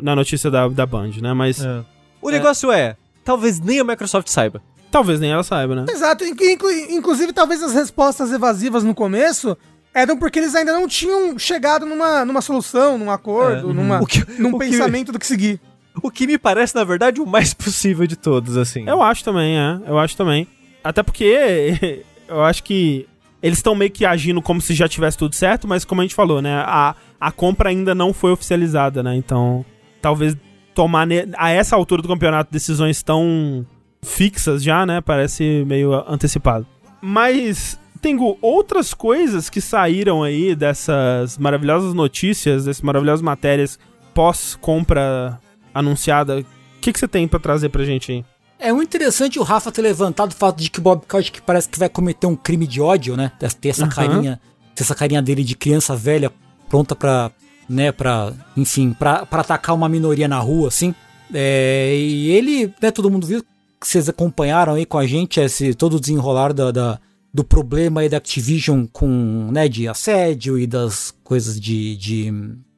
na 0.00 0.14
notícia 0.16 0.50
da, 0.50 0.66
da 0.68 0.86
Band, 0.86 1.10
né? 1.20 1.32
Mas 1.32 1.62
É. 1.64 1.82
O 2.20 2.30
negócio 2.30 2.70
é, 2.72 2.96
talvez 3.24 3.60
nem 3.60 3.80
a 3.80 3.84
Microsoft 3.84 4.28
saiba. 4.28 4.62
talvez 4.90 5.18
nem 5.20 5.30
ela 5.32 5.42
saiba, 5.42 5.74
né? 5.74 5.86
Exato, 5.88 6.24
inclu- 6.24 6.70
inclusive 6.90 7.32
talvez 7.32 7.62
as 7.62 7.72
respostas 7.72 8.32
evasivas 8.32 8.84
no 8.84 8.94
começo 8.94 9.56
eram 9.94 10.16
porque 10.16 10.38
eles 10.38 10.54
ainda 10.54 10.72
não 10.72 10.88
tinham 10.88 11.38
chegado 11.38 11.84
numa, 11.86 12.24
numa 12.24 12.40
solução, 12.40 12.96
num 12.98 13.10
acordo, 13.10 13.70
É. 13.70 13.72
numa, 13.72 14.00
O 14.02 14.06
que- 14.06 14.24
num 14.40 14.50
o 14.54 14.58
que- 14.58 14.66
pensamento 14.70 15.12
do 15.12 15.18
que 15.18 15.26
seguir. 15.26 15.60
O 16.02 16.10
que 16.10 16.26
me 16.26 16.38
parece, 16.38 16.74
na 16.74 16.84
verdade, 16.84 17.20
o 17.20 17.26
mais 17.26 17.52
possível 17.54 18.06
de 18.06 18.16
todos, 18.16 18.56
assim. 18.56 18.84
Eu 18.88 19.02
acho 19.02 19.22
também, 19.22 19.58
é. 19.58 19.78
Eu 19.86 19.98
acho 19.98 20.16
também. 20.16 20.46
Até 20.82 21.02
porque 21.02 22.02
eu 22.28 22.42
acho 22.42 22.62
que 22.64 23.06
eles 23.42 23.58
estão 23.58 23.74
meio 23.74 23.90
que 23.90 24.04
agindo 24.06 24.40
como 24.40 24.60
se 24.60 24.72
já 24.74 24.88
tivesse 24.88 25.18
tudo 25.18 25.34
certo, 25.34 25.66
mas 25.68 25.84
como 25.84 26.00
a 26.00 26.04
gente 26.04 26.14
falou, 26.14 26.40
né? 26.40 26.62
A, 26.66 26.94
a 27.20 27.30
compra 27.32 27.68
ainda 27.70 27.94
não 27.94 28.12
foi 28.12 28.32
oficializada, 28.32 29.02
né? 29.02 29.14
Então, 29.16 29.64
talvez 30.00 30.36
tomar 30.74 31.06
a 31.36 31.50
essa 31.50 31.76
altura 31.76 32.00
do 32.00 32.08
campeonato 32.08 32.50
decisões 32.50 33.02
tão 33.02 33.66
fixas 34.02 34.62
já, 34.62 34.86
né? 34.86 35.00
Parece 35.00 35.64
meio 35.66 35.92
antecipado. 36.08 36.66
Mas 37.00 37.78
Tengu, 38.02 38.36
outras 38.42 38.92
coisas 38.92 39.48
que 39.48 39.60
saíram 39.60 40.22
aí 40.24 40.54
dessas 40.56 41.38
maravilhosas 41.38 41.94
notícias, 41.94 42.64
dessas 42.64 42.82
maravilhosas 42.82 43.22
matérias 43.22 43.78
pós-compra 44.12 45.38
anunciada, 45.72 46.40
o 46.40 46.44
que, 46.80 46.92
que 46.92 46.98
você 46.98 47.06
tem 47.08 47.28
pra 47.28 47.38
trazer 47.38 47.68
pra 47.68 47.84
gente 47.84 48.10
aí? 48.12 48.24
É 48.58 48.72
muito 48.72 48.88
interessante 48.94 49.38
o 49.38 49.42
Rafa 49.42 49.72
ter 49.72 49.82
levantado 49.82 50.32
o 50.32 50.34
fato 50.34 50.58
de 50.60 50.68
que 50.70 50.78
o 50.78 50.82
Bob 50.82 51.02
que 51.32 51.40
parece 51.42 51.68
que 51.68 51.78
vai 51.78 51.88
cometer 51.88 52.26
um 52.26 52.36
crime 52.36 52.66
de 52.66 52.80
ódio, 52.80 53.16
né? 53.16 53.32
Ter 53.60 53.68
essa 53.70 53.84
Uhum. 53.84 53.88
carinha, 53.90 54.40
ter 54.74 54.82
essa 54.82 54.94
carinha 54.94 55.22
dele 55.22 55.42
de 55.44 55.54
criança 55.56 55.96
velha, 55.96 56.30
pronta 56.68 56.94
pra, 56.94 57.30
né, 57.68 57.90
pra, 57.92 58.32
enfim, 58.56 58.92
pra, 58.92 59.24
pra 59.26 59.40
atacar 59.40 59.74
uma 59.74 59.88
minoria 59.88 60.26
na 60.28 60.38
rua, 60.38 60.68
assim. 60.68 60.94
É, 61.32 61.94
e 61.96 62.30
ele, 62.30 62.72
né, 62.80 62.90
todo 62.90 63.10
mundo 63.10 63.26
viu, 63.26 63.42
que 63.80 63.88
vocês 63.88 64.08
acompanharam 64.08 64.74
aí 64.74 64.84
com 64.86 64.98
a 64.98 65.06
gente 65.06 65.40
esse, 65.40 65.74
todo 65.74 65.96
o 65.96 66.00
desenrolar 66.00 66.52
da, 66.52 66.70
da- 66.70 67.00
do 67.32 67.42
problema 67.42 68.02
aí 68.02 68.08
da 68.08 68.18
Activision 68.18 68.86
com, 68.92 69.50
né, 69.50 69.68
de 69.68 69.88
assédio 69.88 70.58
e 70.58 70.66
das 70.66 71.14
coisas 71.24 71.58
de, 71.58 71.96
de 71.96 72.26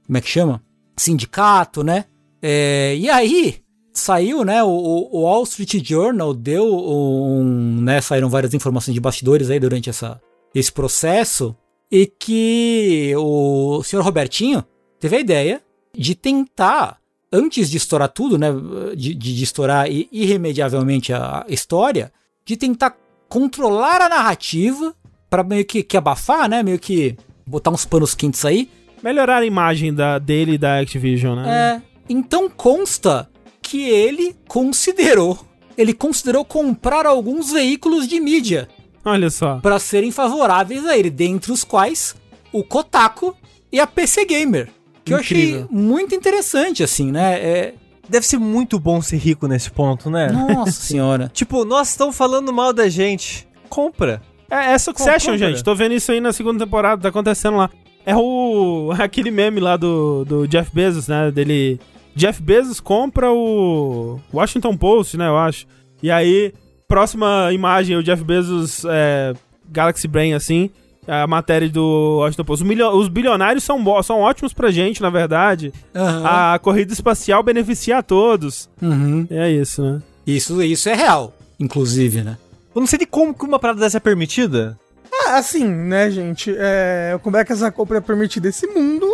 como 0.06 0.18
é 0.18 0.20
que 0.20 0.28
chama? 0.28 0.62
Sindicato, 0.96 1.82
né? 1.82 2.04
É, 2.40 2.94
e 2.96 3.10
aí, 3.10 3.56
saiu, 3.92 4.44
né, 4.44 4.62
o, 4.62 4.68
o 4.68 5.22
Wall 5.22 5.42
Street 5.44 5.84
Journal 5.84 6.34
deu 6.34 6.66
um, 6.66 7.80
né, 7.80 8.00
saíram 8.00 8.28
várias 8.28 8.54
informações 8.54 8.94
de 8.94 9.00
bastidores 9.00 9.50
aí 9.50 9.58
durante 9.58 9.90
essa, 9.90 10.20
esse 10.54 10.70
processo 10.70 11.56
e 11.90 12.06
que 12.06 13.12
o 13.16 13.82
senhor 13.82 14.02
Robertinho 14.02 14.64
teve 15.00 15.16
a 15.16 15.20
ideia 15.20 15.62
de 15.96 16.14
tentar, 16.14 16.98
antes 17.32 17.70
de 17.70 17.76
estourar 17.76 18.08
tudo, 18.08 18.36
né, 18.36 18.48
de, 18.96 19.14
de, 19.14 19.34
de 19.34 19.44
estourar 19.44 19.86
irremediavelmente 19.90 21.12
a 21.12 21.44
história, 21.48 22.12
de 22.44 22.56
tentar 22.56 22.96
controlar 23.34 24.00
a 24.00 24.08
narrativa 24.08 24.94
para 25.28 25.42
meio 25.42 25.64
que, 25.64 25.82
que 25.82 25.96
abafar, 25.96 26.48
né, 26.48 26.62
meio 26.62 26.78
que 26.78 27.16
botar 27.44 27.72
uns 27.72 27.84
panos 27.84 28.14
quentes 28.14 28.44
aí, 28.44 28.70
Melhorar 29.02 29.38
a 29.38 29.44
imagem 29.44 29.92
da, 29.92 30.20
dele 30.20 30.52
e 30.52 30.58
da 30.58 30.78
Activision, 30.78 31.36
né? 31.40 31.50
é, 31.52 31.82
então 32.08 32.48
consta 32.48 33.28
que 33.60 33.82
ele 33.90 34.36
considerou, 34.46 35.36
ele 35.76 35.92
considerou 35.92 36.44
comprar 36.44 37.06
alguns 37.06 37.50
veículos 37.50 38.06
de 38.06 38.20
mídia 38.20 38.68
Olha 39.04 39.28
só. 39.28 39.56
para 39.56 39.80
serem 39.80 40.12
favoráveis 40.12 40.86
a 40.86 40.96
ele, 40.96 41.10
dentre 41.10 41.50
os 41.50 41.64
quais 41.64 42.14
o 42.52 42.62
Kotaku 42.62 43.36
e 43.72 43.80
a 43.80 43.86
PC 43.86 44.26
Gamer, 44.26 44.70
que 45.04 45.12
eu 45.12 45.18
achei 45.18 45.48
Incrível. 45.48 45.68
muito 45.72 46.14
interessante 46.14 46.84
assim, 46.84 47.10
né? 47.10 47.34
É, 47.40 47.74
Deve 48.08 48.26
ser 48.26 48.38
muito 48.38 48.78
bom 48.78 49.00
ser 49.00 49.16
rico 49.16 49.46
nesse 49.46 49.70
ponto, 49.70 50.10
né? 50.10 50.30
nossa 50.30 50.72
senhora. 50.80 51.30
Tipo, 51.32 51.64
nós 51.64 51.90
estão 51.90 52.12
falando 52.12 52.52
mal 52.52 52.72
da 52.72 52.88
gente. 52.88 53.48
Compra. 53.68 54.20
É, 54.50 54.72
é 54.72 54.78
Succession, 54.78 55.32
Compra. 55.32 55.48
gente. 55.48 55.64
Tô 55.64 55.74
vendo 55.74 55.94
isso 55.94 56.12
aí 56.12 56.20
na 56.20 56.32
segunda 56.32 56.64
temporada, 56.64 57.02
tá 57.02 57.08
acontecendo 57.08 57.56
lá. 57.56 57.70
É 58.04 58.14
o. 58.14 58.92
aquele 58.98 59.30
meme 59.30 59.60
lá 59.60 59.76
do, 59.76 60.24
do 60.24 60.46
Jeff 60.46 60.70
Bezos, 60.74 61.08
né? 61.08 61.30
Dele. 61.30 61.80
Jeff 62.14 62.40
Bezos 62.40 62.78
compra 62.78 63.32
o 63.32 64.20
Washington 64.32 64.76
Post, 64.76 65.16
né? 65.16 65.26
Eu 65.26 65.36
acho. 65.36 65.66
E 66.02 66.10
aí, 66.10 66.52
próxima 66.86 67.50
imagem, 67.52 67.96
o 67.96 68.02
Jeff 68.02 68.22
Bezos 68.22 68.84
é, 68.84 69.32
Galaxy 69.68 70.06
Brain, 70.06 70.34
assim. 70.34 70.70
A 71.06 71.26
matéria 71.26 71.68
do 71.68 72.18
Washington 72.20 72.44
Post. 72.44 72.64
Os, 72.64 73.08
bilionários 73.08 73.64
são, 73.64 74.02
são 74.02 74.20
ótimos 74.20 74.52
pra 74.52 74.70
gente, 74.70 75.02
na 75.02 75.10
verdade. 75.10 75.72
Aham. 75.94 76.24
A 76.24 76.58
corrida 76.58 76.92
espacial 76.92 77.42
beneficia 77.42 77.98
a 77.98 78.02
todos. 78.02 78.68
Uhum. 78.80 79.26
É 79.30 79.50
isso, 79.50 79.82
né? 79.82 80.02
Isso, 80.26 80.62
isso 80.62 80.88
é 80.88 80.94
real, 80.94 81.34
inclusive, 81.60 82.22
né? 82.22 82.38
Eu 82.74 82.80
não 82.80 82.86
sei 82.86 82.98
de 82.98 83.06
como 83.06 83.34
que 83.34 83.44
uma 83.44 83.58
parada 83.58 83.80
dessa 83.80 83.98
é 83.98 84.00
permitida. 84.00 84.78
Ah, 85.12 85.36
assim, 85.36 85.64
né, 85.64 86.10
gente? 86.10 86.54
É, 86.56 87.18
como 87.22 87.36
é 87.36 87.44
que 87.44 87.52
essa 87.52 87.70
compra 87.70 87.98
é 87.98 88.00
permitida? 88.00 88.48
Esse 88.48 88.66
mundo 88.66 89.06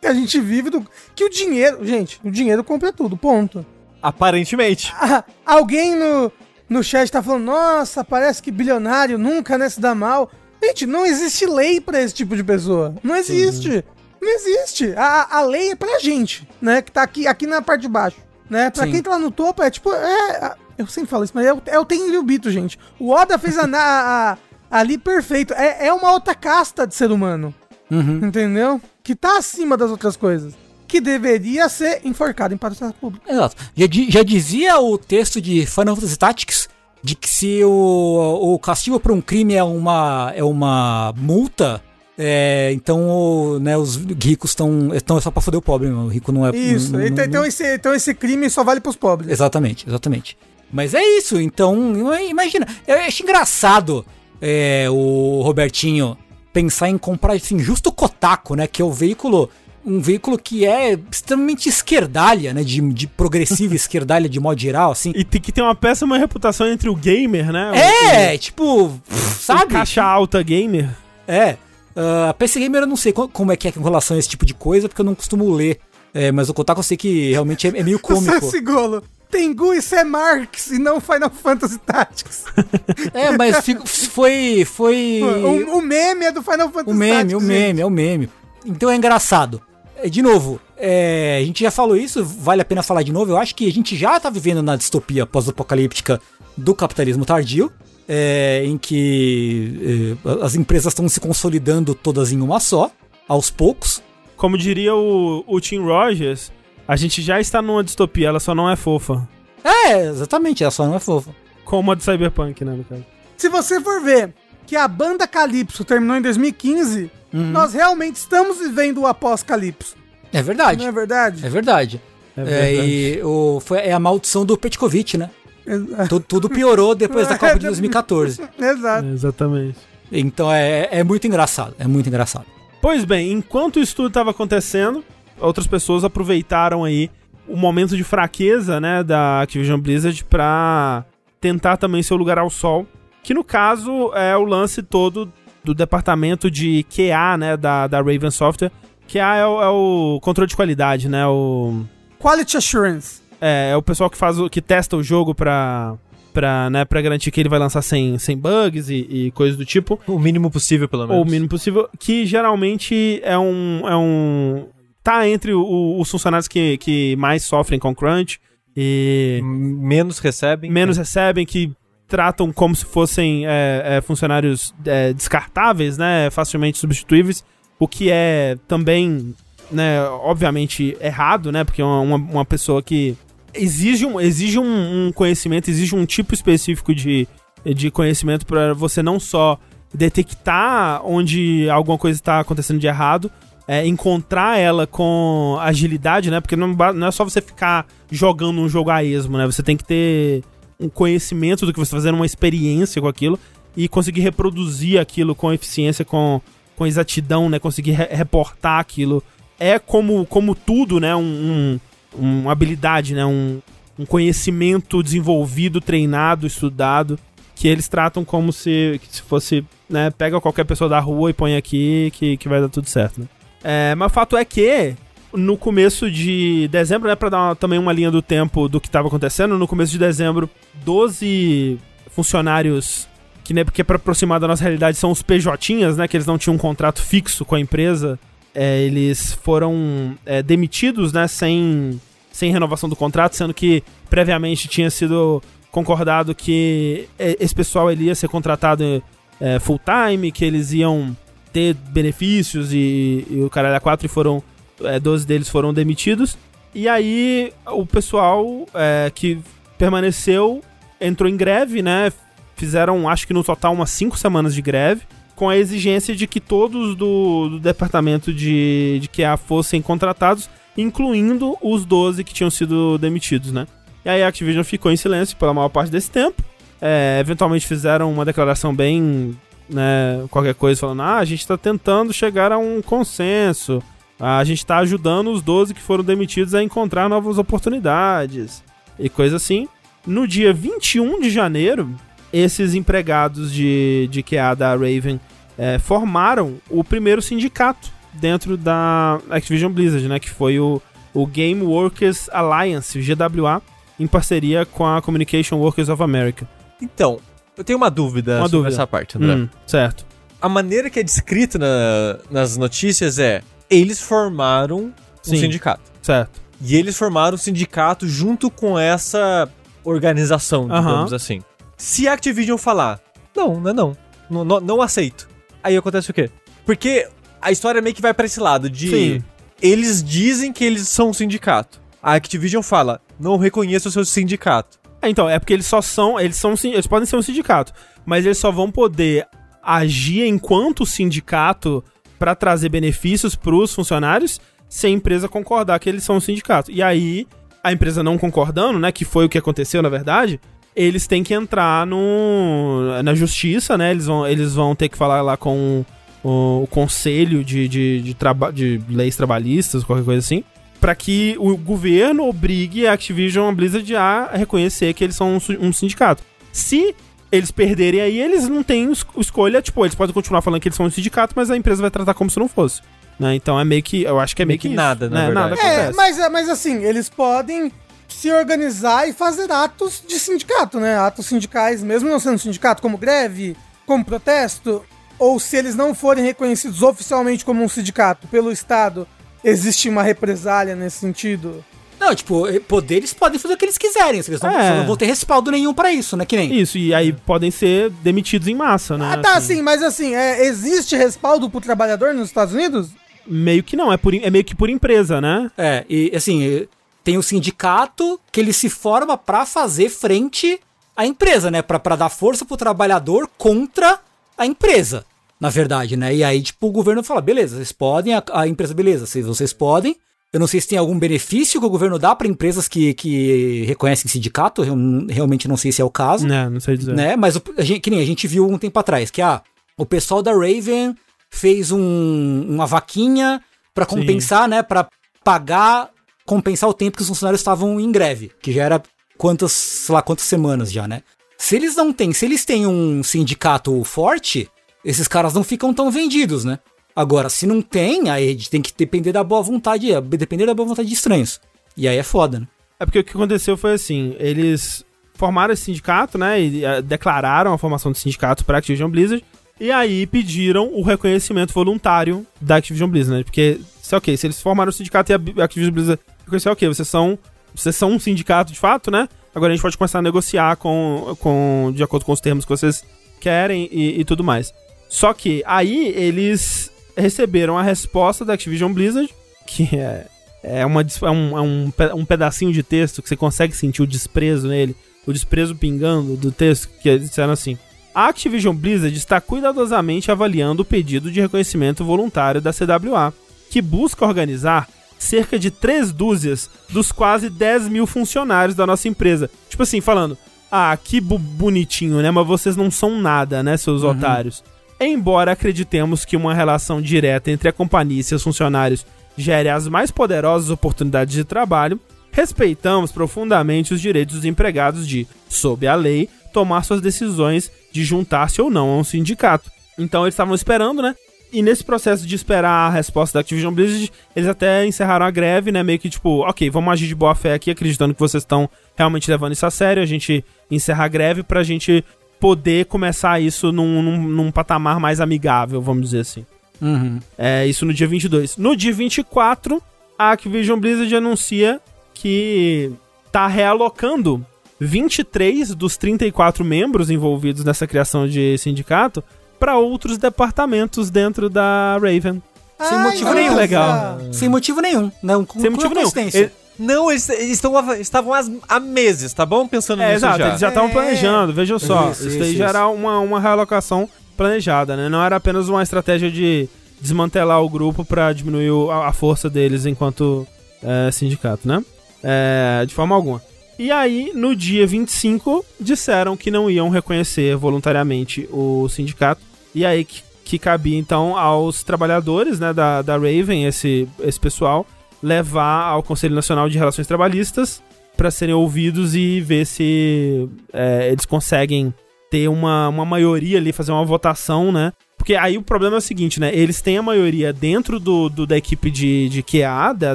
que 0.00 0.06
a 0.06 0.14
gente 0.14 0.40
vive, 0.40 0.70
do, 0.70 0.84
que 1.14 1.24
o 1.24 1.28
dinheiro. 1.28 1.84
Gente, 1.84 2.20
o 2.24 2.30
dinheiro 2.30 2.64
compra 2.64 2.92
tudo, 2.92 3.16
ponto. 3.16 3.64
Aparentemente. 4.00 4.92
Ah, 4.96 5.24
alguém 5.44 5.96
no, 5.96 6.32
no 6.68 6.82
chat 6.82 7.10
tá 7.10 7.22
falando, 7.22 7.44
nossa, 7.44 8.04
parece 8.04 8.42
que 8.42 8.50
bilionário 8.50 9.18
nunca 9.18 9.58
né, 9.58 9.68
se 9.68 9.80
dá 9.80 9.94
mal. 9.94 10.30
Gente, 10.62 10.86
não 10.86 11.06
existe 11.06 11.46
lei 11.46 11.80
pra 11.80 12.00
esse 12.00 12.14
tipo 12.14 12.34
de 12.36 12.42
pessoa. 12.44 12.94
Não 13.02 13.14
existe. 13.16 13.84
Não 14.20 14.28
existe. 14.34 14.92
A, 14.96 15.38
a 15.38 15.42
lei 15.42 15.70
é 15.70 15.76
pra 15.76 15.98
gente, 16.00 16.48
né? 16.60 16.82
Que 16.82 16.90
tá 16.90 17.02
aqui, 17.02 17.26
aqui 17.26 17.46
na 17.46 17.62
parte 17.62 17.82
de 17.82 17.88
baixo. 17.88 18.16
Né? 18.50 18.70
Pra 18.70 18.84
Sim. 18.84 18.92
quem 18.92 19.02
tá 19.02 19.10
lá 19.10 19.18
no 19.18 19.30
topo, 19.30 19.62
é 19.62 19.70
tipo. 19.70 19.92
É, 19.92 20.54
eu 20.76 20.86
sempre 20.86 21.10
falo 21.10 21.22
isso, 21.24 21.32
mas 21.34 21.46
é, 21.46 21.52
o- 21.52 21.62
é 21.66 21.78
o 21.78 21.84
Tenryubito, 21.84 22.50
gente. 22.50 22.78
O 22.98 23.10
Oda 23.10 23.38
fez 23.38 23.56
a, 23.58 23.64
a- 23.64 24.32
a- 24.32 24.38
ali 24.70 24.96
perfeito. 24.98 25.52
É, 25.54 25.86
é 25.86 25.92
uma 25.92 26.12
outra 26.12 26.34
casta 26.34 26.86
de 26.86 26.94
ser 26.94 27.10
humano. 27.12 27.54
Uhum. 27.90 28.20
Entendeu? 28.26 28.80
Que 29.02 29.14
tá 29.14 29.38
acima 29.38 29.76
das 29.76 29.90
outras 29.90 30.16
coisas. 30.16 30.54
Que 30.86 31.00
deveria 31.00 31.68
ser 31.68 32.00
enforcado 32.04 32.54
em 32.54 32.56
patrocínio 32.56 32.94
público. 32.94 33.30
Exato. 33.30 33.54
Já, 33.76 33.86
já 34.08 34.22
dizia 34.22 34.78
o 34.78 34.96
texto 34.98 35.40
de 35.40 35.66
Final 35.66 35.94
Fantasy 35.94 36.18
Tactics 36.18 36.68
de 37.02 37.14
que 37.14 37.28
se 37.28 37.62
o, 37.64 38.54
o 38.54 38.58
castigo 38.58 38.98
por 39.00 39.12
um 39.12 39.20
crime 39.20 39.54
é 39.54 39.62
uma, 39.62 40.32
é 40.34 40.42
uma 40.44 41.12
multa, 41.16 41.82
é, 42.18 42.70
então 42.74 43.08
o, 43.08 43.58
né, 43.60 43.76
os 43.78 43.96
ricos 43.96 44.50
estão 44.50 44.94
estão 44.94 45.20
só 45.20 45.30
pra 45.30 45.40
foder 45.40 45.58
o 45.58 45.62
pobre, 45.62 45.88
meu. 45.88 45.98
o 46.00 46.08
rico 46.08 46.32
não 46.32 46.46
é. 46.46 46.50
Isso. 46.56 46.92
não- 46.92 46.98
não- 47.00 47.06
então, 47.06 47.24
então 47.24 47.44
esse, 47.44 47.74
então 47.74 47.94
esse 47.94 48.12
crime 48.14 48.50
só 48.50 48.64
vale 48.64 48.80
pros 48.80 48.96
pobres. 48.96 49.30
Exatamente, 49.30 49.86
exatamente. 49.88 50.36
Mas 50.70 50.92
é 50.94 51.02
isso, 51.02 51.40
então, 51.40 51.94
imagina. 52.28 52.66
Eu 52.86 52.96
acho 52.98 53.22
engraçado 53.22 54.04
é, 54.40 54.86
o 54.90 55.40
Robertinho 55.42 56.16
pensar 56.52 56.88
em 56.90 56.98
comprar, 56.98 57.34
assim, 57.34 57.58
justo 57.58 57.88
o 57.88 57.92
Kotaku, 57.92 58.54
né? 58.54 58.66
Que 58.66 58.82
é 58.82 58.84
o 58.84 58.92
veículo. 58.92 59.48
Um 59.88 60.00
veículo 60.00 60.38
que 60.38 60.66
é 60.66 60.98
extremamente 61.10 61.68
esquerdalha, 61.68 62.52
né? 62.52 62.62
De, 62.62 62.80
de 62.92 63.06
progressiva 63.06 63.74
esquerdalha 63.76 64.28
de 64.28 64.38
modo 64.38 64.60
geral, 64.60 64.92
assim. 64.92 65.12
E 65.14 65.24
tem- 65.24 65.40
que 65.40 65.50
tem 65.50 65.64
uma 65.64 65.74
péssima 65.74 66.18
reputação 66.18 66.66
entre 66.66 66.88
o 66.88 66.94
gamer, 66.94 67.50
né? 67.52 67.70
O- 67.72 67.74
É, 67.74 68.36
tipo, 68.38 68.88
pff, 69.08 69.36
o, 69.36 69.42
sabe? 69.42 69.64
o 69.64 69.68
caixa 69.68 70.02
alta 70.02 70.42
gamer. 70.42 70.88
É. 71.26 71.56
Ah, 71.96 72.28
A 72.30 72.34
PC 72.34 72.60
Gamer 72.60 72.82
eu 72.82 72.86
não 72.86 72.96
sei 72.96 73.12
co- 73.12 73.28
como 73.28 73.50
é 73.50 73.56
que 73.56 73.66
é 73.68 73.72
com 73.72 73.82
relação 73.82 74.16
a 74.16 74.20
esse 74.20 74.28
tipo 74.28 74.44
de 74.46 74.54
coisa, 74.54 74.88
porque 74.88 75.00
eu 75.00 75.06
não 75.06 75.14
costumo 75.14 75.52
ler. 75.52 75.80
É, 76.14 76.30
mas 76.32 76.48
o 76.48 76.54
Kotaku 76.54 76.80
eu 76.80 76.84
sei 76.84 76.96
que 76.96 77.30
realmente 77.32 77.66
é, 77.66 77.70
é 77.78 77.82
meio 77.82 77.98
cômico. 78.00 78.50
Sigolo. 78.50 79.02
Tengu 79.30 79.74
e 79.74 79.82
Sam 79.82 80.04
Marks 80.04 80.70
e 80.70 80.78
não 80.78 81.00
Final 81.00 81.30
Fantasy 81.30 81.78
Tactics. 81.78 82.44
É, 83.12 83.30
mas 83.36 83.58
fico- 83.64 83.86
foi. 83.86 84.64
Foi. 84.64 85.20
O, 85.22 85.78
o 85.78 85.82
meme 85.82 86.24
é 86.26 86.32
do 86.32 86.42
Final 86.42 86.70
Fantasy 86.70 86.90
O 86.90 86.94
meme, 86.94 87.12
Tactics. 87.32 87.36
o 87.36 87.40
gente. 87.40 87.48
meme, 87.48 87.80
é 87.80 87.86
o 87.86 87.90
meme. 87.90 88.30
Então 88.64 88.90
é 88.90 88.96
engraçado. 88.96 89.60
É, 89.98 90.08
De 90.08 90.22
novo, 90.22 90.60
é, 90.76 91.38
a 91.42 91.44
gente 91.44 91.62
já 91.62 91.70
falou 91.70 91.96
isso, 91.96 92.24
vale 92.24 92.62
a 92.62 92.64
pena 92.64 92.82
falar 92.82 93.02
de 93.02 93.12
novo. 93.12 93.32
Eu 93.32 93.36
acho 93.36 93.54
que 93.54 93.66
a 93.68 93.72
gente 93.72 93.96
já 93.96 94.18
tá 94.18 94.30
vivendo 94.30 94.62
na 94.62 94.76
distopia 94.76 95.26
pós-apocalíptica 95.26 96.20
do 96.56 96.74
capitalismo 96.74 97.24
tardio, 97.24 97.70
é, 98.08 98.62
em 98.64 98.78
que 98.78 100.16
é, 100.24 100.44
as 100.44 100.54
empresas 100.54 100.92
estão 100.92 101.08
se 101.08 101.20
consolidando 101.20 101.94
todas 101.94 102.32
em 102.32 102.40
uma 102.40 102.60
só, 102.60 102.90
aos 103.28 103.50
poucos. 103.50 104.02
Como 104.36 104.56
diria 104.56 104.94
o, 104.94 105.44
o 105.46 105.60
Tim 105.60 105.80
Rogers, 105.80 106.52
a 106.86 106.96
gente 106.96 107.20
já 107.20 107.40
está 107.40 107.60
numa 107.60 107.82
distopia, 107.82 108.28
ela 108.28 108.40
só 108.40 108.54
não 108.54 108.70
é 108.70 108.76
fofa. 108.76 109.28
É, 109.62 110.06
exatamente, 110.06 110.62
ela 110.62 110.70
só 110.70 110.86
não 110.86 110.94
é 110.94 111.00
fofa. 111.00 111.34
Como 111.64 111.92
a 111.92 111.94
de 111.94 112.02
Cyberpunk, 112.02 112.64
né, 112.64 112.72
no 112.72 112.84
caso. 112.84 113.04
Se 113.36 113.48
você 113.48 113.80
for 113.80 114.00
ver 114.00 114.32
que 114.66 114.76
a 114.76 114.86
banda 114.88 115.26
Calypso 115.26 115.84
terminou 115.84 116.16
em 116.16 116.22
2015, 116.22 117.10
Uhum. 117.32 117.50
nós 117.50 117.72
realmente 117.74 118.16
estamos 118.16 118.58
vivendo 118.58 118.98
o 119.02 119.06
após-Calypso. 119.06 119.96
É 120.32 120.42
verdade. 120.42 120.80
Não 120.82 120.88
é 120.88 120.92
verdade? 120.92 121.44
É 121.46 121.48
verdade. 121.48 122.00
É 122.36 122.40
É, 122.40 122.44
verdade. 122.44 122.88
e 122.88 123.22
o, 123.22 123.60
foi, 123.60 123.78
é 123.78 123.92
a 123.92 123.98
maldição 123.98 124.44
do 124.46 124.56
Petkovic, 124.56 125.16
né? 125.18 125.30
É. 125.66 126.06
Tu- 126.06 126.20
tudo 126.20 126.48
piorou 126.48 126.94
depois 126.94 127.28
da 127.28 127.36
Copa 127.36 127.58
de 127.58 127.66
2014. 127.66 128.40
Exato. 128.58 129.06
É, 129.06 129.10
exatamente. 129.12 129.78
Então 130.10 130.50
é, 130.50 130.88
é 130.90 131.04
muito 131.04 131.26
engraçado, 131.26 131.74
é 131.78 131.86
muito 131.86 132.08
engraçado. 132.08 132.46
Pois 132.80 133.04
bem, 133.04 133.32
enquanto 133.32 133.78
isso 133.78 133.94
tudo 133.96 134.08
estava 134.08 134.30
acontecendo, 134.30 135.04
outras 135.38 135.66
pessoas 135.66 136.04
aproveitaram 136.04 136.84
aí 136.84 137.10
o 137.46 137.56
momento 137.56 137.96
de 137.96 138.04
fraqueza, 138.04 138.80
né, 138.80 139.02
da 139.02 139.42
Activision 139.42 139.78
Blizzard 139.80 140.24
pra 140.24 141.04
tentar 141.40 141.76
também 141.76 142.02
seu 142.02 142.16
lugar 142.16 142.38
ao 142.38 142.48
sol, 142.48 142.86
que 143.22 143.34
no 143.34 143.44
caso 143.44 144.12
é 144.14 144.34
o 144.36 144.44
lance 144.44 144.82
todo 144.82 145.30
do 145.68 145.74
departamento 145.74 146.50
de 146.50 146.84
QA, 146.84 147.36
né, 147.36 147.56
da, 147.56 147.86
da 147.86 147.98
Raven 147.98 148.30
Software. 148.30 148.70
QA 149.06 149.36
é 149.36 149.46
o, 149.46 149.62
é 149.62 149.68
o 149.68 150.18
controle 150.22 150.48
de 150.48 150.56
qualidade, 150.56 151.08
né, 151.08 151.26
o... 151.26 151.84
Quality 152.18 152.56
Assurance. 152.56 153.20
É, 153.40 153.70
é 153.72 153.76
o 153.76 153.82
pessoal 153.82 154.10
que 154.10 154.16
faz 154.18 154.38
o, 154.38 154.48
que 154.50 154.60
testa 154.60 154.96
o 154.96 155.02
jogo 155.02 155.34
pra, 155.34 155.94
pra, 156.34 156.68
né, 156.70 156.84
pra 156.84 157.00
garantir 157.00 157.30
que 157.30 157.38
ele 157.40 157.48
vai 157.48 157.58
lançar 157.58 157.80
sem, 157.82 158.18
sem 158.18 158.36
bugs 158.36 158.88
e, 158.90 159.06
e 159.08 159.30
coisas 159.30 159.56
do 159.56 159.64
tipo. 159.64 160.00
O 160.06 160.18
mínimo 160.18 160.50
possível, 160.50 160.88
pelo 160.88 161.02
menos. 161.06 161.16
Ou 161.16 161.22
o 161.22 161.26
mínimo 161.30 161.48
possível, 161.48 161.88
que 161.98 162.26
geralmente 162.26 163.20
é 163.22 163.38
um. 163.38 163.82
É 163.88 163.96
um 163.96 164.66
tá 165.04 165.28
entre 165.28 165.52
o- 165.54 165.98
os 166.00 166.10
funcionários 166.10 166.48
que, 166.48 166.76
que 166.78 167.14
mais 167.16 167.44
sofrem 167.44 167.78
com 167.78 167.94
crunch 167.94 168.40
e 168.76 169.40
Menos 169.42 170.18
recebem. 170.18 170.70
menos 170.70 170.96
recebem, 170.98 171.46
que 171.46 171.70
tratam 172.08 172.50
como 172.52 172.74
se 172.74 172.86
fossem 172.86 173.46
é, 173.46 173.82
é, 173.84 174.00
funcionários 174.00 174.74
é, 174.84 175.12
descartáveis, 175.12 175.98
né? 175.98 176.30
Facilmente 176.30 176.78
substituíveis. 176.78 177.44
O 177.78 177.86
que 177.86 178.10
é 178.10 178.56
também, 178.66 179.34
né, 179.70 180.02
obviamente 180.04 180.96
errado, 181.00 181.52
né? 181.52 181.62
Porque 181.62 181.82
é 181.82 181.84
uma, 181.84 182.16
uma 182.16 182.44
pessoa 182.44 182.82
que 182.82 183.16
exige 183.54 184.06
um, 184.06 184.20
exige 184.20 184.58
um, 184.58 185.08
um 185.08 185.12
conhecimento, 185.12 185.70
exige 185.70 185.94
um 185.94 186.06
tipo 186.06 186.34
específico 186.34 186.94
de, 186.94 187.28
de 187.64 187.90
conhecimento 187.90 188.46
para 188.46 188.72
você 188.72 189.02
não 189.02 189.20
só 189.20 189.58
detectar 189.92 191.04
onde 191.04 191.68
alguma 191.70 191.98
coisa 191.98 192.18
está 192.18 192.40
acontecendo 192.40 192.80
de 192.80 192.86
errado, 192.86 193.30
é, 193.66 193.86
encontrar 193.86 194.58
ela 194.58 194.86
com 194.86 195.58
agilidade, 195.60 196.30
né? 196.30 196.40
Porque 196.40 196.56
não, 196.56 196.68
não 196.68 197.06
é 197.06 197.10
só 197.10 197.22
você 197.22 197.42
ficar 197.42 197.86
jogando 198.10 198.60
um 198.60 198.68
jogo 198.68 198.90
a 198.90 199.04
esmo, 199.04 199.36
né? 199.36 199.44
Você 199.44 199.62
tem 199.62 199.76
que 199.76 199.84
ter 199.84 200.42
um 200.80 200.88
conhecimento 200.88 201.66
do 201.66 201.72
que 201.72 201.78
você 201.78 201.88
está 201.88 201.96
fazendo, 201.96 202.14
uma 202.14 202.26
experiência 202.26 203.02
com 203.02 203.08
aquilo 203.08 203.38
e 203.76 203.88
conseguir 203.88 204.20
reproduzir 204.20 205.00
aquilo 205.00 205.34
com 205.34 205.52
eficiência, 205.52 206.04
com, 206.04 206.40
com 206.76 206.86
exatidão, 206.86 207.48
né? 207.48 207.58
Conseguir 207.58 207.92
re 207.92 208.04
reportar 208.10 208.78
aquilo. 208.78 209.22
É 209.58 209.78
como, 209.78 210.24
como 210.26 210.54
tudo, 210.54 211.00
né? 211.00 211.14
Um, 211.16 211.78
um, 212.16 212.40
uma 212.40 212.52
habilidade, 212.52 213.14
né? 213.14 213.24
Um, 213.24 213.60
um 213.98 214.06
conhecimento 214.06 215.02
desenvolvido, 215.02 215.80
treinado, 215.80 216.46
estudado, 216.46 217.18
que 217.56 217.66
eles 217.66 217.88
tratam 217.88 218.24
como 218.24 218.52
se, 218.52 219.00
se 219.10 219.22
fosse, 219.22 219.64
né? 219.90 220.10
Pega 220.10 220.40
qualquer 220.40 220.64
pessoa 220.64 220.88
da 220.88 221.00
rua 221.00 221.30
e 221.30 221.34
põe 221.34 221.56
aqui 221.56 222.12
que, 222.14 222.36
que 222.36 222.48
vai 222.48 222.60
dar 222.60 222.68
tudo 222.68 222.88
certo, 222.88 223.20
né? 223.20 223.26
É, 223.64 223.94
mas 223.96 224.12
o 224.12 224.14
fato 224.14 224.36
é 224.36 224.44
que 224.44 224.94
no 225.32 225.56
começo 225.56 226.10
de 226.10 226.68
dezembro, 226.68 227.08
né, 227.08 227.14
para 227.14 227.28
dar 227.28 227.56
também 227.56 227.78
uma 227.78 227.92
linha 227.92 228.10
do 228.10 228.22
tempo 228.22 228.68
do 228.68 228.80
que 228.80 228.88
estava 228.88 229.08
acontecendo, 229.08 229.58
no 229.58 229.68
começo 229.68 229.92
de 229.92 229.98
dezembro, 229.98 230.48
12 230.84 231.78
funcionários 232.10 233.06
que, 233.44 233.54
né, 233.54 233.64
porque 233.64 233.82
para 233.82 233.96
aproximar 233.96 234.38
da 234.38 234.48
nossa 234.48 234.62
realidade 234.62 234.96
são 234.96 235.10
os 235.10 235.22
PJinhas, 235.22 235.96
né, 235.96 236.06
que 236.06 236.16
eles 236.16 236.26
não 236.26 236.36
tinham 236.36 236.54
um 236.54 236.58
contrato 236.58 237.02
fixo 237.02 237.44
com 237.44 237.54
a 237.54 237.60
empresa, 237.60 238.18
é, 238.54 238.82
eles 238.82 239.32
foram 239.42 240.14
é, 240.26 240.42
demitidos, 240.42 241.12
né, 241.12 241.26
sem, 241.26 242.00
sem 242.30 242.52
renovação 242.52 242.88
do 242.88 242.96
contrato, 242.96 243.36
sendo 243.36 243.54
que 243.54 243.82
previamente 244.10 244.68
tinha 244.68 244.90
sido 244.90 245.42
concordado 245.70 246.34
que 246.34 247.08
é, 247.18 247.36
esse 247.40 247.54
pessoal 247.54 247.90
ele 247.90 248.04
ia 248.04 248.14
ser 248.14 248.28
contratado 248.28 249.02
é, 249.40 249.58
full 249.58 249.80
time, 249.84 250.32
que 250.32 250.44
eles 250.44 250.72
iam 250.72 251.16
ter 251.52 251.74
benefícios 251.74 252.72
e, 252.72 253.26
e 253.30 253.40
o 253.40 253.48
caralho 253.48 253.76
a 253.76 253.80
4 253.80 254.06
e 254.06 254.08
foram 254.08 254.42
é, 254.82 254.98
12 254.98 255.26
deles 255.26 255.48
foram 255.48 255.72
demitidos. 255.72 256.36
E 256.74 256.88
aí 256.88 257.52
o 257.66 257.86
pessoal 257.86 258.66
é, 258.74 259.10
que 259.14 259.38
permaneceu 259.76 260.62
entrou 261.00 261.28
em 261.28 261.36
greve, 261.36 261.82
né? 261.82 262.12
Fizeram, 262.56 263.08
acho 263.08 263.26
que 263.26 263.32
no 263.32 263.44
total, 263.44 263.72
umas 263.72 263.90
5 263.90 264.18
semanas 264.18 264.54
de 264.54 264.60
greve, 264.60 265.02
com 265.36 265.48
a 265.48 265.56
exigência 265.56 266.14
de 266.16 266.26
que 266.26 266.40
todos 266.40 266.96
do, 266.96 267.48
do 267.50 267.60
departamento 267.60 268.32
de, 268.34 268.98
de 269.00 269.08
QA 269.08 269.36
fossem 269.36 269.80
contratados, 269.80 270.50
incluindo 270.76 271.56
os 271.62 271.84
12 271.84 272.24
que 272.24 272.34
tinham 272.34 272.50
sido 272.50 272.98
demitidos, 272.98 273.52
né? 273.52 273.66
E 274.04 274.08
aí 274.08 274.22
a 274.22 274.28
Activision 274.28 274.64
ficou 274.64 274.90
em 274.90 274.96
silêncio 274.96 275.36
pela 275.36 275.54
maior 275.54 275.68
parte 275.68 275.90
desse 275.90 276.10
tempo. 276.10 276.42
É, 276.80 277.18
eventualmente 277.20 277.66
fizeram 277.66 278.12
uma 278.12 278.24
declaração 278.24 278.74
bem, 278.74 279.36
né, 279.68 280.24
qualquer 280.30 280.54
coisa 280.54 280.80
falando, 280.80 281.02
ah, 281.02 281.18
a 281.18 281.24
gente 281.24 281.40
está 281.40 281.56
tentando 281.56 282.12
chegar 282.12 282.52
a 282.52 282.58
um 282.58 282.80
consenso. 282.82 283.82
A 284.20 284.42
gente 284.44 284.58
está 284.58 284.78
ajudando 284.78 285.30
os 285.30 285.42
12 285.42 285.74
que 285.74 285.80
foram 285.80 286.02
demitidos 286.02 286.54
a 286.54 286.62
encontrar 286.62 287.08
novas 287.08 287.38
oportunidades 287.38 288.62
e 288.98 289.08
coisa 289.08 289.36
assim. 289.36 289.68
No 290.06 290.26
dia 290.26 290.52
21 290.52 291.20
de 291.20 291.30
janeiro, 291.30 291.94
esses 292.32 292.74
empregados 292.74 293.52
de, 293.52 294.08
de 294.10 294.22
QA 294.22 294.54
da 294.56 294.70
Raven 294.72 295.20
é, 295.56 295.78
formaram 295.78 296.56
o 296.70 296.82
primeiro 296.82 297.20
sindicato 297.22 297.90
dentro 298.14 298.56
da 298.56 299.20
Activision 299.30 299.70
Blizzard, 299.72 300.08
né? 300.08 300.18
Que 300.18 300.30
foi 300.30 300.58
o, 300.58 300.80
o 301.14 301.26
Game 301.26 301.62
Workers 301.62 302.28
Alliance, 302.32 302.98
GWA, 303.00 303.62
em 304.00 304.06
parceria 304.06 304.64
com 304.66 304.86
a 304.86 305.00
Communication 305.02 305.56
Workers 305.58 305.88
of 305.88 306.02
America. 306.02 306.48
Então, 306.80 307.18
eu 307.56 307.62
tenho 307.64 307.76
uma 307.76 307.90
dúvida 307.90 308.36
Uma 308.38 308.42
sobre 308.48 308.56
dúvida. 308.58 308.74
essa 308.74 308.86
parte, 308.86 309.16
André. 309.16 309.34
Hum, 309.34 309.48
certo. 309.66 310.06
A 310.40 310.48
maneira 310.48 310.88
que 310.88 310.98
é 311.00 311.02
descrita 311.02 311.58
na- 311.58 312.18
nas 312.30 312.56
notícias 312.56 313.18
é: 313.18 313.42
eles 313.70 314.00
formaram 314.00 314.78
um 314.86 314.92
Sim. 315.22 315.36
sindicato. 315.38 315.82
Certo. 316.02 316.40
E 316.60 316.74
eles 316.74 316.96
formaram 316.96 317.34
um 317.34 317.38
sindicato 317.38 318.08
junto 318.08 318.50
com 318.50 318.78
essa 318.78 319.48
organização, 319.84 320.66
digamos 320.68 321.12
assim. 321.12 321.40
Se 321.76 322.08
a 322.08 322.14
Activision 322.14 322.58
falar, 322.58 323.00
não, 323.34 323.60
não 323.60 323.70
é 323.70 323.72
não, 323.72 323.96
não, 324.28 324.44
não, 324.44 324.60
não 324.60 324.82
aceito, 324.82 325.28
aí 325.62 325.76
acontece 325.76 326.10
o 326.10 326.14
quê? 326.14 326.30
Porque 326.66 327.08
a 327.40 327.52
história 327.52 327.80
meio 327.80 327.94
que 327.94 328.02
vai 328.02 328.12
pra 328.12 328.26
esse 328.26 328.40
lado 328.40 328.68
de 328.68 328.90
Sim. 328.90 329.24
eles 329.62 330.02
dizem 330.02 330.52
que 330.52 330.64
eles 330.64 330.88
são 330.88 331.10
um 331.10 331.12
sindicato. 331.12 331.80
A 332.02 332.14
Activision 332.14 332.62
fala, 332.62 333.00
não 333.18 333.36
reconheço 333.36 333.88
o 333.88 333.92
seu 333.92 334.04
sindicato. 334.04 334.78
É, 335.00 335.08
Então, 335.08 335.28
é 335.28 335.38
porque 335.38 335.52
eles 335.52 335.66
só 335.66 335.80
são. 335.80 336.18
Eles 336.18 336.36
são. 336.36 336.54
Eles 336.64 336.86
podem 336.86 337.06
ser 337.06 337.16
um 337.16 337.22
sindicato, 337.22 337.72
mas 338.04 338.24
eles 338.24 338.38
só 338.38 338.50
vão 338.50 338.70
poder 338.70 339.26
agir 339.62 340.26
enquanto 340.26 340.86
sindicato 340.86 341.84
pra 342.18 342.34
trazer 342.34 342.68
benefícios 342.68 343.34
pros 343.34 343.74
funcionários 343.74 344.40
se 344.68 344.86
a 344.86 344.90
empresa 344.90 345.28
concordar 345.28 345.78
que 345.78 345.88
eles 345.88 346.04
são 346.04 346.16
um 346.16 346.20
sindicato. 346.20 346.70
E 346.70 346.82
aí, 346.82 347.26
a 347.62 347.72
empresa 347.72 348.02
não 348.02 348.18
concordando, 348.18 348.78
né? 348.78 348.92
Que 348.92 349.04
foi 349.04 349.24
o 349.24 349.28
que 349.28 349.38
aconteceu, 349.38 349.82
na 349.82 349.88
verdade. 349.88 350.40
Eles 350.76 351.06
têm 351.06 351.24
que 351.24 351.34
entrar 351.34 351.86
no, 351.86 353.02
na 353.02 353.14
justiça, 353.14 353.78
né? 353.78 353.90
Eles 353.90 354.06
vão, 354.06 354.26
eles 354.26 354.54
vão 354.54 354.74
ter 354.74 354.88
que 354.88 354.98
falar 354.98 355.22
lá 355.22 355.36
com 355.36 355.84
o, 356.22 356.62
o 356.62 356.66
conselho 356.68 357.42
de, 357.42 357.66
de, 357.66 358.02
de, 358.02 358.14
traba 358.14 358.52
de 358.52 358.80
leis 358.88 359.16
trabalhistas, 359.16 359.82
qualquer 359.84 360.04
coisa 360.04 360.18
assim 360.20 360.44
para 360.80 360.94
que 360.94 361.34
o 361.38 361.56
governo 361.56 362.28
obrigue 362.28 362.86
a 362.86 362.92
Activision 362.92 363.48
a 363.48 363.52
Blizzard 363.52 363.96
a 363.96 364.30
reconhecer 364.32 364.94
que 364.94 365.04
eles 365.04 365.16
são 365.16 365.36
um, 365.36 365.66
um 365.66 365.72
sindicato. 365.72 366.22
Se 366.52 366.94
eles 367.30 367.50
perderem 367.50 368.00
aí, 368.00 368.18
eles 368.20 368.48
não 368.48 368.62
têm 368.62 368.90
es- 368.90 369.04
escolha, 369.16 369.60
tipo, 369.62 369.84
eles 369.84 369.94
podem 369.94 370.14
continuar 370.14 370.40
falando 370.42 370.60
que 370.60 370.68
eles 370.68 370.76
são 370.76 370.86
um 370.86 370.90
sindicato, 370.90 371.34
mas 371.36 371.50
a 371.50 371.56
empresa 371.56 371.82
vai 371.82 371.90
tratar 371.90 372.14
como 372.14 372.30
se 372.30 372.38
não 372.38 372.48
fosse. 372.48 372.80
Né? 373.18 373.34
Então 373.34 373.58
é 373.58 373.64
meio 373.64 373.82
que, 373.82 374.02
eu 374.04 374.18
acho 374.20 374.34
que 374.36 374.42
é 374.42 374.44
meio, 374.44 374.54
Meio 374.54 374.60
que 374.60 374.68
isso, 374.68 374.76
nada, 374.76 375.10
na 375.10 375.28
né? 375.28 375.34
Nada 375.34 375.54
É, 375.56 375.58
acontece. 375.58 375.96
mas, 375.96 376.18
é, 376.18 376.28
mas 376.28 376.48
assim, 376.48 376.84
eles 376.84 377.08
podem 377.08 377.72
se 378.08 378.30
organizar 378.32 379.08
e 379.08 379.12
fazer 379.12 379.50
atos 379.50 380.02
de 380.06 380.18
sindicato, 380.18 380.78
né? 380.80 380.96
Atos 380.96 381.26
sindicais, 381.26 381.82
mesmo 381.82 382.08
não 382.08 382.18
sendo 382.20 382.38
sindicato, 382.38 382.80
como 382.80 382.96
greve, 382.96 383.56
como 383.84 384.04
protesto, 384.04 384.84
ou 385.18 385.38
se 385.40 385.56
eles 385.56 385.74
não 385.74 385.94
forem 385.94 386.24
reconhecidos 386.24 386.80
oficialmente 386.82 387.44
como 387.44 387.62
um 387.62 387.68
sindicato 387.68 388.26
pelo 388.28 388.52
Estado, 388.52 389.06
existe 389.42 389.88
uma 389.88 390.02
represália 390.02 390.74
nesse 390.76 390.98
sentido. 390.98 391.64
Não, 391.98 392.14
tipo, 392.14 392.44
poderes 392.62 393.12
podem 393.12 393.38
fazer 393.38 393.54
o 393.54 393.56
que 393.56 393.64
eles 393.64 393.76
quiserem. 393.78 394.20
Eles 394.26 394.40
não, 394.40 394.50
É. 394.50 394.78
não 394.78 394.86
vão 394.86 394.96
ter 394.96 395.06
respaldo 395.06 395.50
nenhum 395.50 395.74
pra 395.74 395.92
isso, 395.92 396.16
né? 396.16 396.24
Que 396.24 396.36
nem. 396.36 396.54
Isso, 396.60 396.78
e 396.78 396.94
aí 396.94 397.12
podem 397.12 397.50
ser 397.50 397.90
demitidos 398.02 398.46
em 398.48 398.54
massa, 398.54 398.96
né? 398.96 399.14
Ah, 399.14 399.18
tá, 399.18 399.40
sim, 399.40 399.62
mas 399.62 399.82
assim, 399.82 400.14
é, 400.14 400.46
existe 400.46 400.96
respaldo 400.96 401.50
pro 401.50 401.60
trabalhador 401.60 402.14
nos 402.14 402.28
Estados 402.28 402.54
Unidos? 402.54 402.90
Meio 403.26 403.62
que 403.62 403.76
não, 403.76 403.92
é, 403.92 403.96
por, 403.96 404.14
é 404.14 404.30
meio 404.30 404.44
que 404.44 404.54
por 404.54 404.70
empresa, 404.70 405.20
né? 405.20 405.50
É, 405.58 405.84
e 405.88 406.12
assim, 406.14 406.66
tem 407.04 407.18
o 407.18 407.22
sindicato 407.22 408.18
que 408.30 408.40
ele 408.40 408.52
se 408.52 408.68
forma 408.70 409.16
pra 409.18 409.44
fazer 409.44 409.88
frente 409.90 410.58
à 410.96 411.04
empresa, 411.06 411.50
né? 411.50 411.62
Pra, 411.62 411.78
pra 411.78 411.96
dar 411.96 412.08
força 412.08 412.44
pro 412.44 412.56
trabalhador 412.56 413.28
contra 413.36 413.98
a 414.36 414.46
empresa, 414.46 415.04
na 415.40 415.50
verdade, 415.50 415.96
né? 415.96 416.14
E 416.14 416.22
aí, 416.24 416.40
tipo, 416.42 416.68
o 416.68 416.72
governo 416.72 417.02
fala, 417.02 417.20
beleza, 417.20 417.56
vocês 417.56 417.72
podem, 417.72 418.14
a, 418.14 418.22
a 418.32 418.46
empresa, 418.48 418.72
beleza, 418.72 419.04
vocês, 419.06 419.26
vocês 419.26 419.52
podem. 419.52 419.96
Eu 420.32 420.38
não 420.40 420.46
sei 420.46 420.60
se 420.60 420.68
tem 420.68 420.78
algum 420.78 420.98
benefício 420.98 421.58
que 421.60 421.66
o 421.66 421.70
governo 421.70 421.98
dá 421.98 422.14
pra 422.14 422.28
empresas 422.28 422.68
que, 422.68 422.92
que 422.92 423.64
reconhecem 423.64 424.10
sindicato, 424.10 424.62
eu 424.62 424.76
realmente 425.08 425.48
não 425.48 425.56
sei 425.56 425.72
se 425.72 425.80
é 425.80 425.84
o 425.84 425.90
caso 425.90 426.26
Né, 426.26 426.48
não 426.50 426.60
sei 426.60 426.76
dizer. 426.76 426.94
né? 426.94 427.16
Mas 427.16 427.36
o- 427.36 427.42
a 427.56 427.62
gente, 427.62 427.80
que 427.80 427.88
nem 427.90 428.00
a 428.00 428.04
gente 428.04 428.26
viu 428.28 428.46
um 428.46 428.58
tempo 428.58 428.78
atrás, 428.78 429.10
que 429.10 429.22
ah, 429.22 429.42
o 429.78 429.86
pessoal 429.86 430.22
da 430.22 430.32
Raven 430.32 430.94
fez 431.30 431.70
um- 431.72 432.46
uma 432.46 432.66
vaquinha 432.66 433.40
pra 433.74 433.86
Sim. 433.88 433.96
compensar, 433.96 434.46
né? 434.48 434.62
Pra 434.62 434.86
pagar, 435.24 435.90
compensar 436.26 436.68
o 436.68 436.74
tempo 436.74 436.96
que 436.96 437.02
os 437.02 437.08
funcionários 437.08 437.40
estavam 437.40 437.80
em 437.80 437.90
greve, 437.90 438.30
que 438.42 438.52
já 438.52 438.64
era 438.64 438.82
quantas, 439.16 439.52
sei 439.52 439.94
lá, 439.94 440.02
quantas 440.02 440.26
semanas 440.26 440.70
já, 440.70 440.86
né? 440.86 441.02
Se 441.38 441.56
eles 441.56 441.74
não 441.74 441.92
têm, 441.92 442.12
se 442.12 442.24
eles 442.26 442.44
têm 442.44 442.66
um 442.66 443.02
sindicato 443.02 443.82
forte, 443.84 444.48
esses 444.84 445.08
caras 445.08 445.32
não 445.34 445.42
ficam 445.44 445.72
tão 445.72 445.90
vendidos, 445.90 446.44
né? 446.44 446.58
Agora, 446.98 447.28
se 447.28 447.46
não 447.46 447.62
tem, 447.62 448.10
aí 448.10 448.34
tem 448.50 448.60
que 448.60 448.72
depender 448.76 449.12
da 449.12 449.22
boa 449.22 449.40
vontade, 449.40 449.92
é, 449.92 450.00
depender 450.00 450.46
da 450.46 450.52
boa 450.52 450.70
vontade 450.70 450.88
de 450.88 450.94
estranhos. 450.94 451.40
E 451.76 451.86
aí 451.86 451.96
é 451.96 452.02
foda, 452.02 452.40
né? 452.40 452.48
É 452.80 452.84
porque 452.84 452.98
o 452.98 453.04
que 453.04 453.12
aconteceu 453.12 453.56
foi 453.56 453.74
assim, 453.74 454.16
eles 454.18 454.84
formaram 455.14 455.54
esse 455.54 455.62
sindicato, 455.62 456.18
né, 456.18 456.40
e 456.40 456.64
eh, 456.64 456.82
declararam 456.82 457.52
a 457.52 457.58
formação 457.58 457.92
do 457.92 457.98
sindicato 457.98 458.44
para 458.44 458.58
Activision 458.58 458.90
Blizzard, 458.90 459.24
e 459.60 459.70
aí 459.70 460.08
pediram 460.08 460.72
o 460.74 460.82
reconhecimento 460.82 461.54
voluntário 461.54 462.26
da 462.40 462.56
Activision 462.56 462.90
Blizzard, 462.90 463.18
né, 463.18 463.24
porque, 463.24 463.60
se 463.80 463.94
ok, 463.94 464.16
se 464.16 464.26
eles 464.26 464.42
formaram 464.42 464.70
o 464.70 464.72
sindicato 464.72 465.12
e 465.12 465.14
a 465.14 465.44
Activision 465.44 465.72
Blizzard 465.72 466.02
reconheceu, 466.24 466.50
ok, 466.50 466.66
vocês 466.66 466.88
são, 466.88 467.16
vocês 467.54 467.76
são 467.76 467.92
um 467.92 468.00
sindicato 468.00 468.52
de 468.52 468.58
fato, 468.58 468.90
né, 468.90 469.08
agora 469.32 469.52
a 469.52 469.54
gente 469.54 469.62
pode 469.62 469.78
começar 469.78 470.00
a 470.00 470.02
negociar 470.02 470.56
com, 470.56 471.16
com 471.20 471.72
de 471.72 471.82
acordo 471.84 472.04
com 472.04 472.12
os 472.12 472.20
termos 472.20 472.44
que 472.44 472.50
vocês 472.50 472.82
querem 473.20 473.68
e, 473.70 474.00
e 474.00 474.04
tudo 474.04 474.24
mais. 474.24 474.52
Só 474.88 475.12
que 475.12 475.44
aí 475.46 475.92
eles 475.94 476.72
receberam 476.98 477.56
a 477.56 477.62
resposta 477.62 478.24
da 478.24 478.34
Activision 478.34 478.72
Blizzard, 478.72 479.12
que 479.46 479.68
é, 479.76 480.06
é, 480.42 480.66
uma, 480.66 480.82
é, 480.82 481.10
um, 481.10 481.38
é 481.38 481.40
um, 481.40 481.72
um 481.94 482.04
pedacinho 482.04 482.52
de 482.52 482.62
texto 482.62 483.02
que 483.02 483.08
você 483.08 483.16
consegue 483.16 483.54
sentir 483.54 483.82
o 483.82 483.86
desprezo 483.86 484.48
nele, 484.48 484.76
o 485.06 485.12
desprezo 485.12 485.54
pingando 485.54 486.16
do 486.16 486.30
texto, 486.30 486.68
que 486.82 486.88
eles 486.88 487.08
disseram 487.08 487.32
assim. 487.32 487.56
A 487.94 488.08
Activision 488.08 488.54
Blizzard 488.54 488.96
está 488.96 489.20
cuidadosamente 489.20 490.10
avaliando 490.10 490.62
o 490.62 490.64
pedido 490.64 491.10
de 491.10 491.20
reconhecimento 491.20 491.84
voluntário 491.84 492.40
da 492.40 492.52
CWA, 492.52 493.12
que 493.50 493.62
busca 493.62 494.06
organizar 494.06 494.68
cerca 494.98 495.38
de 495.38 495.50
três 495.50 495.92
dúzias 495.92 496.50
dos 496.68 496.92
quase 496.92 497.30
10 497.30 497.68
mil 497.68 497.86
funcionários 497.86 498.54
da 498.54 498.66
nossa 498.66 498.88
empresa. 498.88 499.30
Tipo 499.48 499.62
assim, 499.62 499.80
falando, 499.80 500.18
ah, 500.50 500.76
que 500.76 501.00
bonitinho, 501.00 502.00
né? 502.02 502.10
Mas 502.10 502.26
vocês 502.26 502.56
não 502.56 502.70
são 502.70 503.00
nada, 503.00 503.42
né, 503.42 503.56
seus 503.56 503.82
otários. 503.82 504.42
Embora 504.80 505.32
acreditemos 505.32 506.04
que 506.04 506.16
uma 506.16 506.34
relação 506.34 506.80
direta 506.80 507.30
entre 507.30 507.48
a 507.48 507.52
companhia 507.52 508.00
e 508.00 508.04
seus 508.04 508.22
funcionários 508.22 508.86
gere 509.16 509.48
as 509.48 509.66
mais 509.66 509.90
poderosas 509.90 510.50
oportunidades 510.50 511.12
de 511.12 511.24
trabalho, 511.24 511.80
respeitamos 512.12 512.92
profundamente 512.92 513.74
os 513.74 513.80
direitos 513.80 514.16
dos 514.16 514.24
empregados 514.24 514.86
de, 514.86 515.06
sob 515.28 515.66
a 515.66 515.74
lei, 515.74 516.08
tomar 516.32 516.62
suas 516.62 516.80
decisões 516.80 517.50
de 517.72 517.84
juntar-se 517.84 518.40
ou 518.40 518.50
não 518.50 518.70
a 518.70 518.76
um 518.76 518.84
sindicato. 518.84 519.50
Então 519.76 520.04
eles 520.04 520.14
estavam 520.14 520.34
esperando, 520.34 520.80
né? 520.80 520.94
E 521.32 521.42
nesse 521.42 521.62
processo 521.62 522.06
de 522.06 522.14
esperar 522.14 522.50
a 522.50 522.70
resposta 522.70 523.18
da 523.18 523.20
Activision 523.20 523.52
Blizzard, 523.52 523.92
eles 524.16 524.28
até 524.28 524.64
encerraram 524.64 525.04
a 525.04 525.10
greve, 525.10 525.52
né? 525.52 525.62
Meio 525.62 525.78
que 525.78 525.90
tipo, 525.90 526.20
ok, 526.20 526.48
vamos 526.48 526.72
agir 526.72 526.86
de 526.86 526.94
boa 526.94 527.14
fé 527.14 527.34
aqui, 527.34 527.50
acreditando 527.50 527.92
que 527.92 528.00
vocês 528.00 528.22
estão 528.22 528.48
realmente 528.76 529.10
levando 529.10 529.32
isso 529.32 529.44
a 529.44 529.50
sério. 529.50 529.82
A 529.82 529.86
gente 529.86 530.24
encerra 530.50 530.84
a 530.84 530.88
greve 530.88 531.22
pra 531.22 531.42
gente 531.42 531.84
poder 532.20 532.66
começar 532.66 533.20
isso 533.20 533.52
num, 533.52 533.82
num, 533.82 534.02
num 534.02 534.30
patamar 534.30 534.78
mais 534.80 535.00
amigável, 535.00 535.60
vamos 535.60 535.84
dizer 535.84 536.00
assim. 536.00 536.26
Uhum. 536.60 536.98
É, 537.16 537.46
isso 537.46 537.64
no 537.64 537.72
dia 537.72 537.86
22. 537.86 538.36
No 538.36 538.56
dia 538.56 538.72
24, 538.72 539.62
a 539.98 540.10
Activision 540.12 540.58
Blizzard 540.58 540.94
anuncia 540.94 541.60
que 541.94 542.72
tá 543.12 543.26
realocando 543.26 544.24
23 544.60 545.54
dos 545.54 545.76
34 545.76 546.44
membros 546.44 546.90
envolvidos 546.90 547.44
nessa 547.44 547.66
criação 547.66 548.08
de 548.08 548.36
sindicato 548.38 549.02
para 549.38 549.56
outros 549.56 549.98
departamentos 549.98 550.90
dentro 550.90 551.30
da 551.30 551.74
Raven. 551.74 552.20
Sem 552.60 552.76
Ai, 552.76 552.82
motivo 552.84 553.04
nossa. 553.04 553.14
nenhum. 553.14 553.36
Legal. 553.36 553.98
Sem 554.12 554.28
motivo 554.28 554.60
nenhum. 554.60 554.90
Não, 555.00 555.24
com, 555.24 555.38
Sem 555.40 555.48
com 555.50 555.56
motivo 555.56 555.74
nenhum. 555.74 555.90
Ele- 556.12 556.30
não, 556.58 556.90
eles, 556.90 557.08
eles 557.08 557.30
estão, 557.32 557.52
estavam 557.80 558.12
há, 558.48 558.60
meses, 558.60 559.12
tá 559.12 559.24
bom? 559.24 559.46
Pensando 559.46 559.82
É, 559.82 559.86
nisso 559.92 559.98
exato, 560.06 560.18
já. 560.18 560.28
eles 560.28 560.40
já 560.40 560.48
estavam 560.48 560.68
É. 560.70 560.72
planejando, 560.72 561.32
vejam 561.32 561.58
só. 561.58 561.90
Isso, 561.90 562.00
Isso, 562.02 562.08
isso, 562.08 562.18
daí 562.18 562.36
já 562.36 562.48
era 562.48 562.66
uma, 562.68 562.98
uma 563.00 563.20
realocação 563.20 563.88
planejada, 564.16 564.76
né? 564.76 564.88
Não 564.88 565.02
era 565.02 565.16
apenas 565.16 565.48
uma 565.48 565.62
estratégia 565.62 566.10
de 566.10 566.48
desmantelar 566.80 567.42
o 567.42 567.48
grupo 567.48 567.84
para 567.84 568.12
diminuir 568.12 568.50
a, 568.70 568.88
a 568.88 568.92
força 568.92 569.28
deles 569.30 569.66
enquanto 569.66 570.26
é, 570.62 570.90
sindicato, 570.90 571.46
né? 571.46 571.64
É, 572.02 572.64
de 572.66 572.74
forma 572.74 572.94
alguma. 572.94 573.22
E 573.58 573.72
aí, 573.72 574.12
no 574.14 574.36
dia 574.36 574.66
25, 574.66 575.44
disseram 575.60 576.16
que 576.16 576.30
não 576.30 576.48
iam 576.48 576.68
reconhecer 576.68 577.34
voluntariamente 577.36 578.28
o 578.32 578.68
sindicato. 578.68 579.20
E 579.52 579.64
aí 579.66 579.84
que, 579.84 580.02
que 580.24 580.38
cabia, 580.38 580.78
então, 580.78 581.16
aos 581.16 581.64
trabalhadores 581.64 582.38
né, 582.38 582.52
da, 582.52 582.82
da 582.82 582.94
Raven, 582.94 583.46
esse, 583.46 583.88
esse 584.00 584.20
pessoal, 584.20 584.64
levar 585.02 585.68
ao 585.68 585.82
Conselho 585.82 586.14
Nacional 586.14 586.48
de 586.48 586.58
Relações 586.58 586.86
Trabalhistas 586.86 587.62
para 587.96 588.10
serem 588.10 588.34
ouvidos 588.34 588.94
e 588.94 589.20
ver 589.20 589.44
se 589.46 590.28
é, 590.52 590.90
eles 590.90 591.04
conseguem 591.04 591.72
ter 592.10 592.28
uma, 592.28 592.68
uma 592.68 592.84
maioria 592.84 593.38
ali, 593.38 593.52
fazer 593.52 593.72
uma 593.72 593.84
votação, 593.84 594.50
né? 594.52 594.72
Porque 594.96 595.14
aí 595.14 595.36
o 595.36 595.42
problema 595.42 595.76
é 595.76 595.78
o 595.78 595.82
seguinte, 595.82 596.18
né? 596.20 596.34
Eles 596.34 596.60
têm 596.60 596.78
a 596.78 596.82
maioria 596.82 597.32
dentro 597.32 597.78
do, 597.80 598.08
do- 598.08 598.26
da 598.26 598.36
equipe 598.36 598.70
de, 598.70 599.08
de 599.08 599.22
QA, 599.22 599.72
da, 599.72 599.94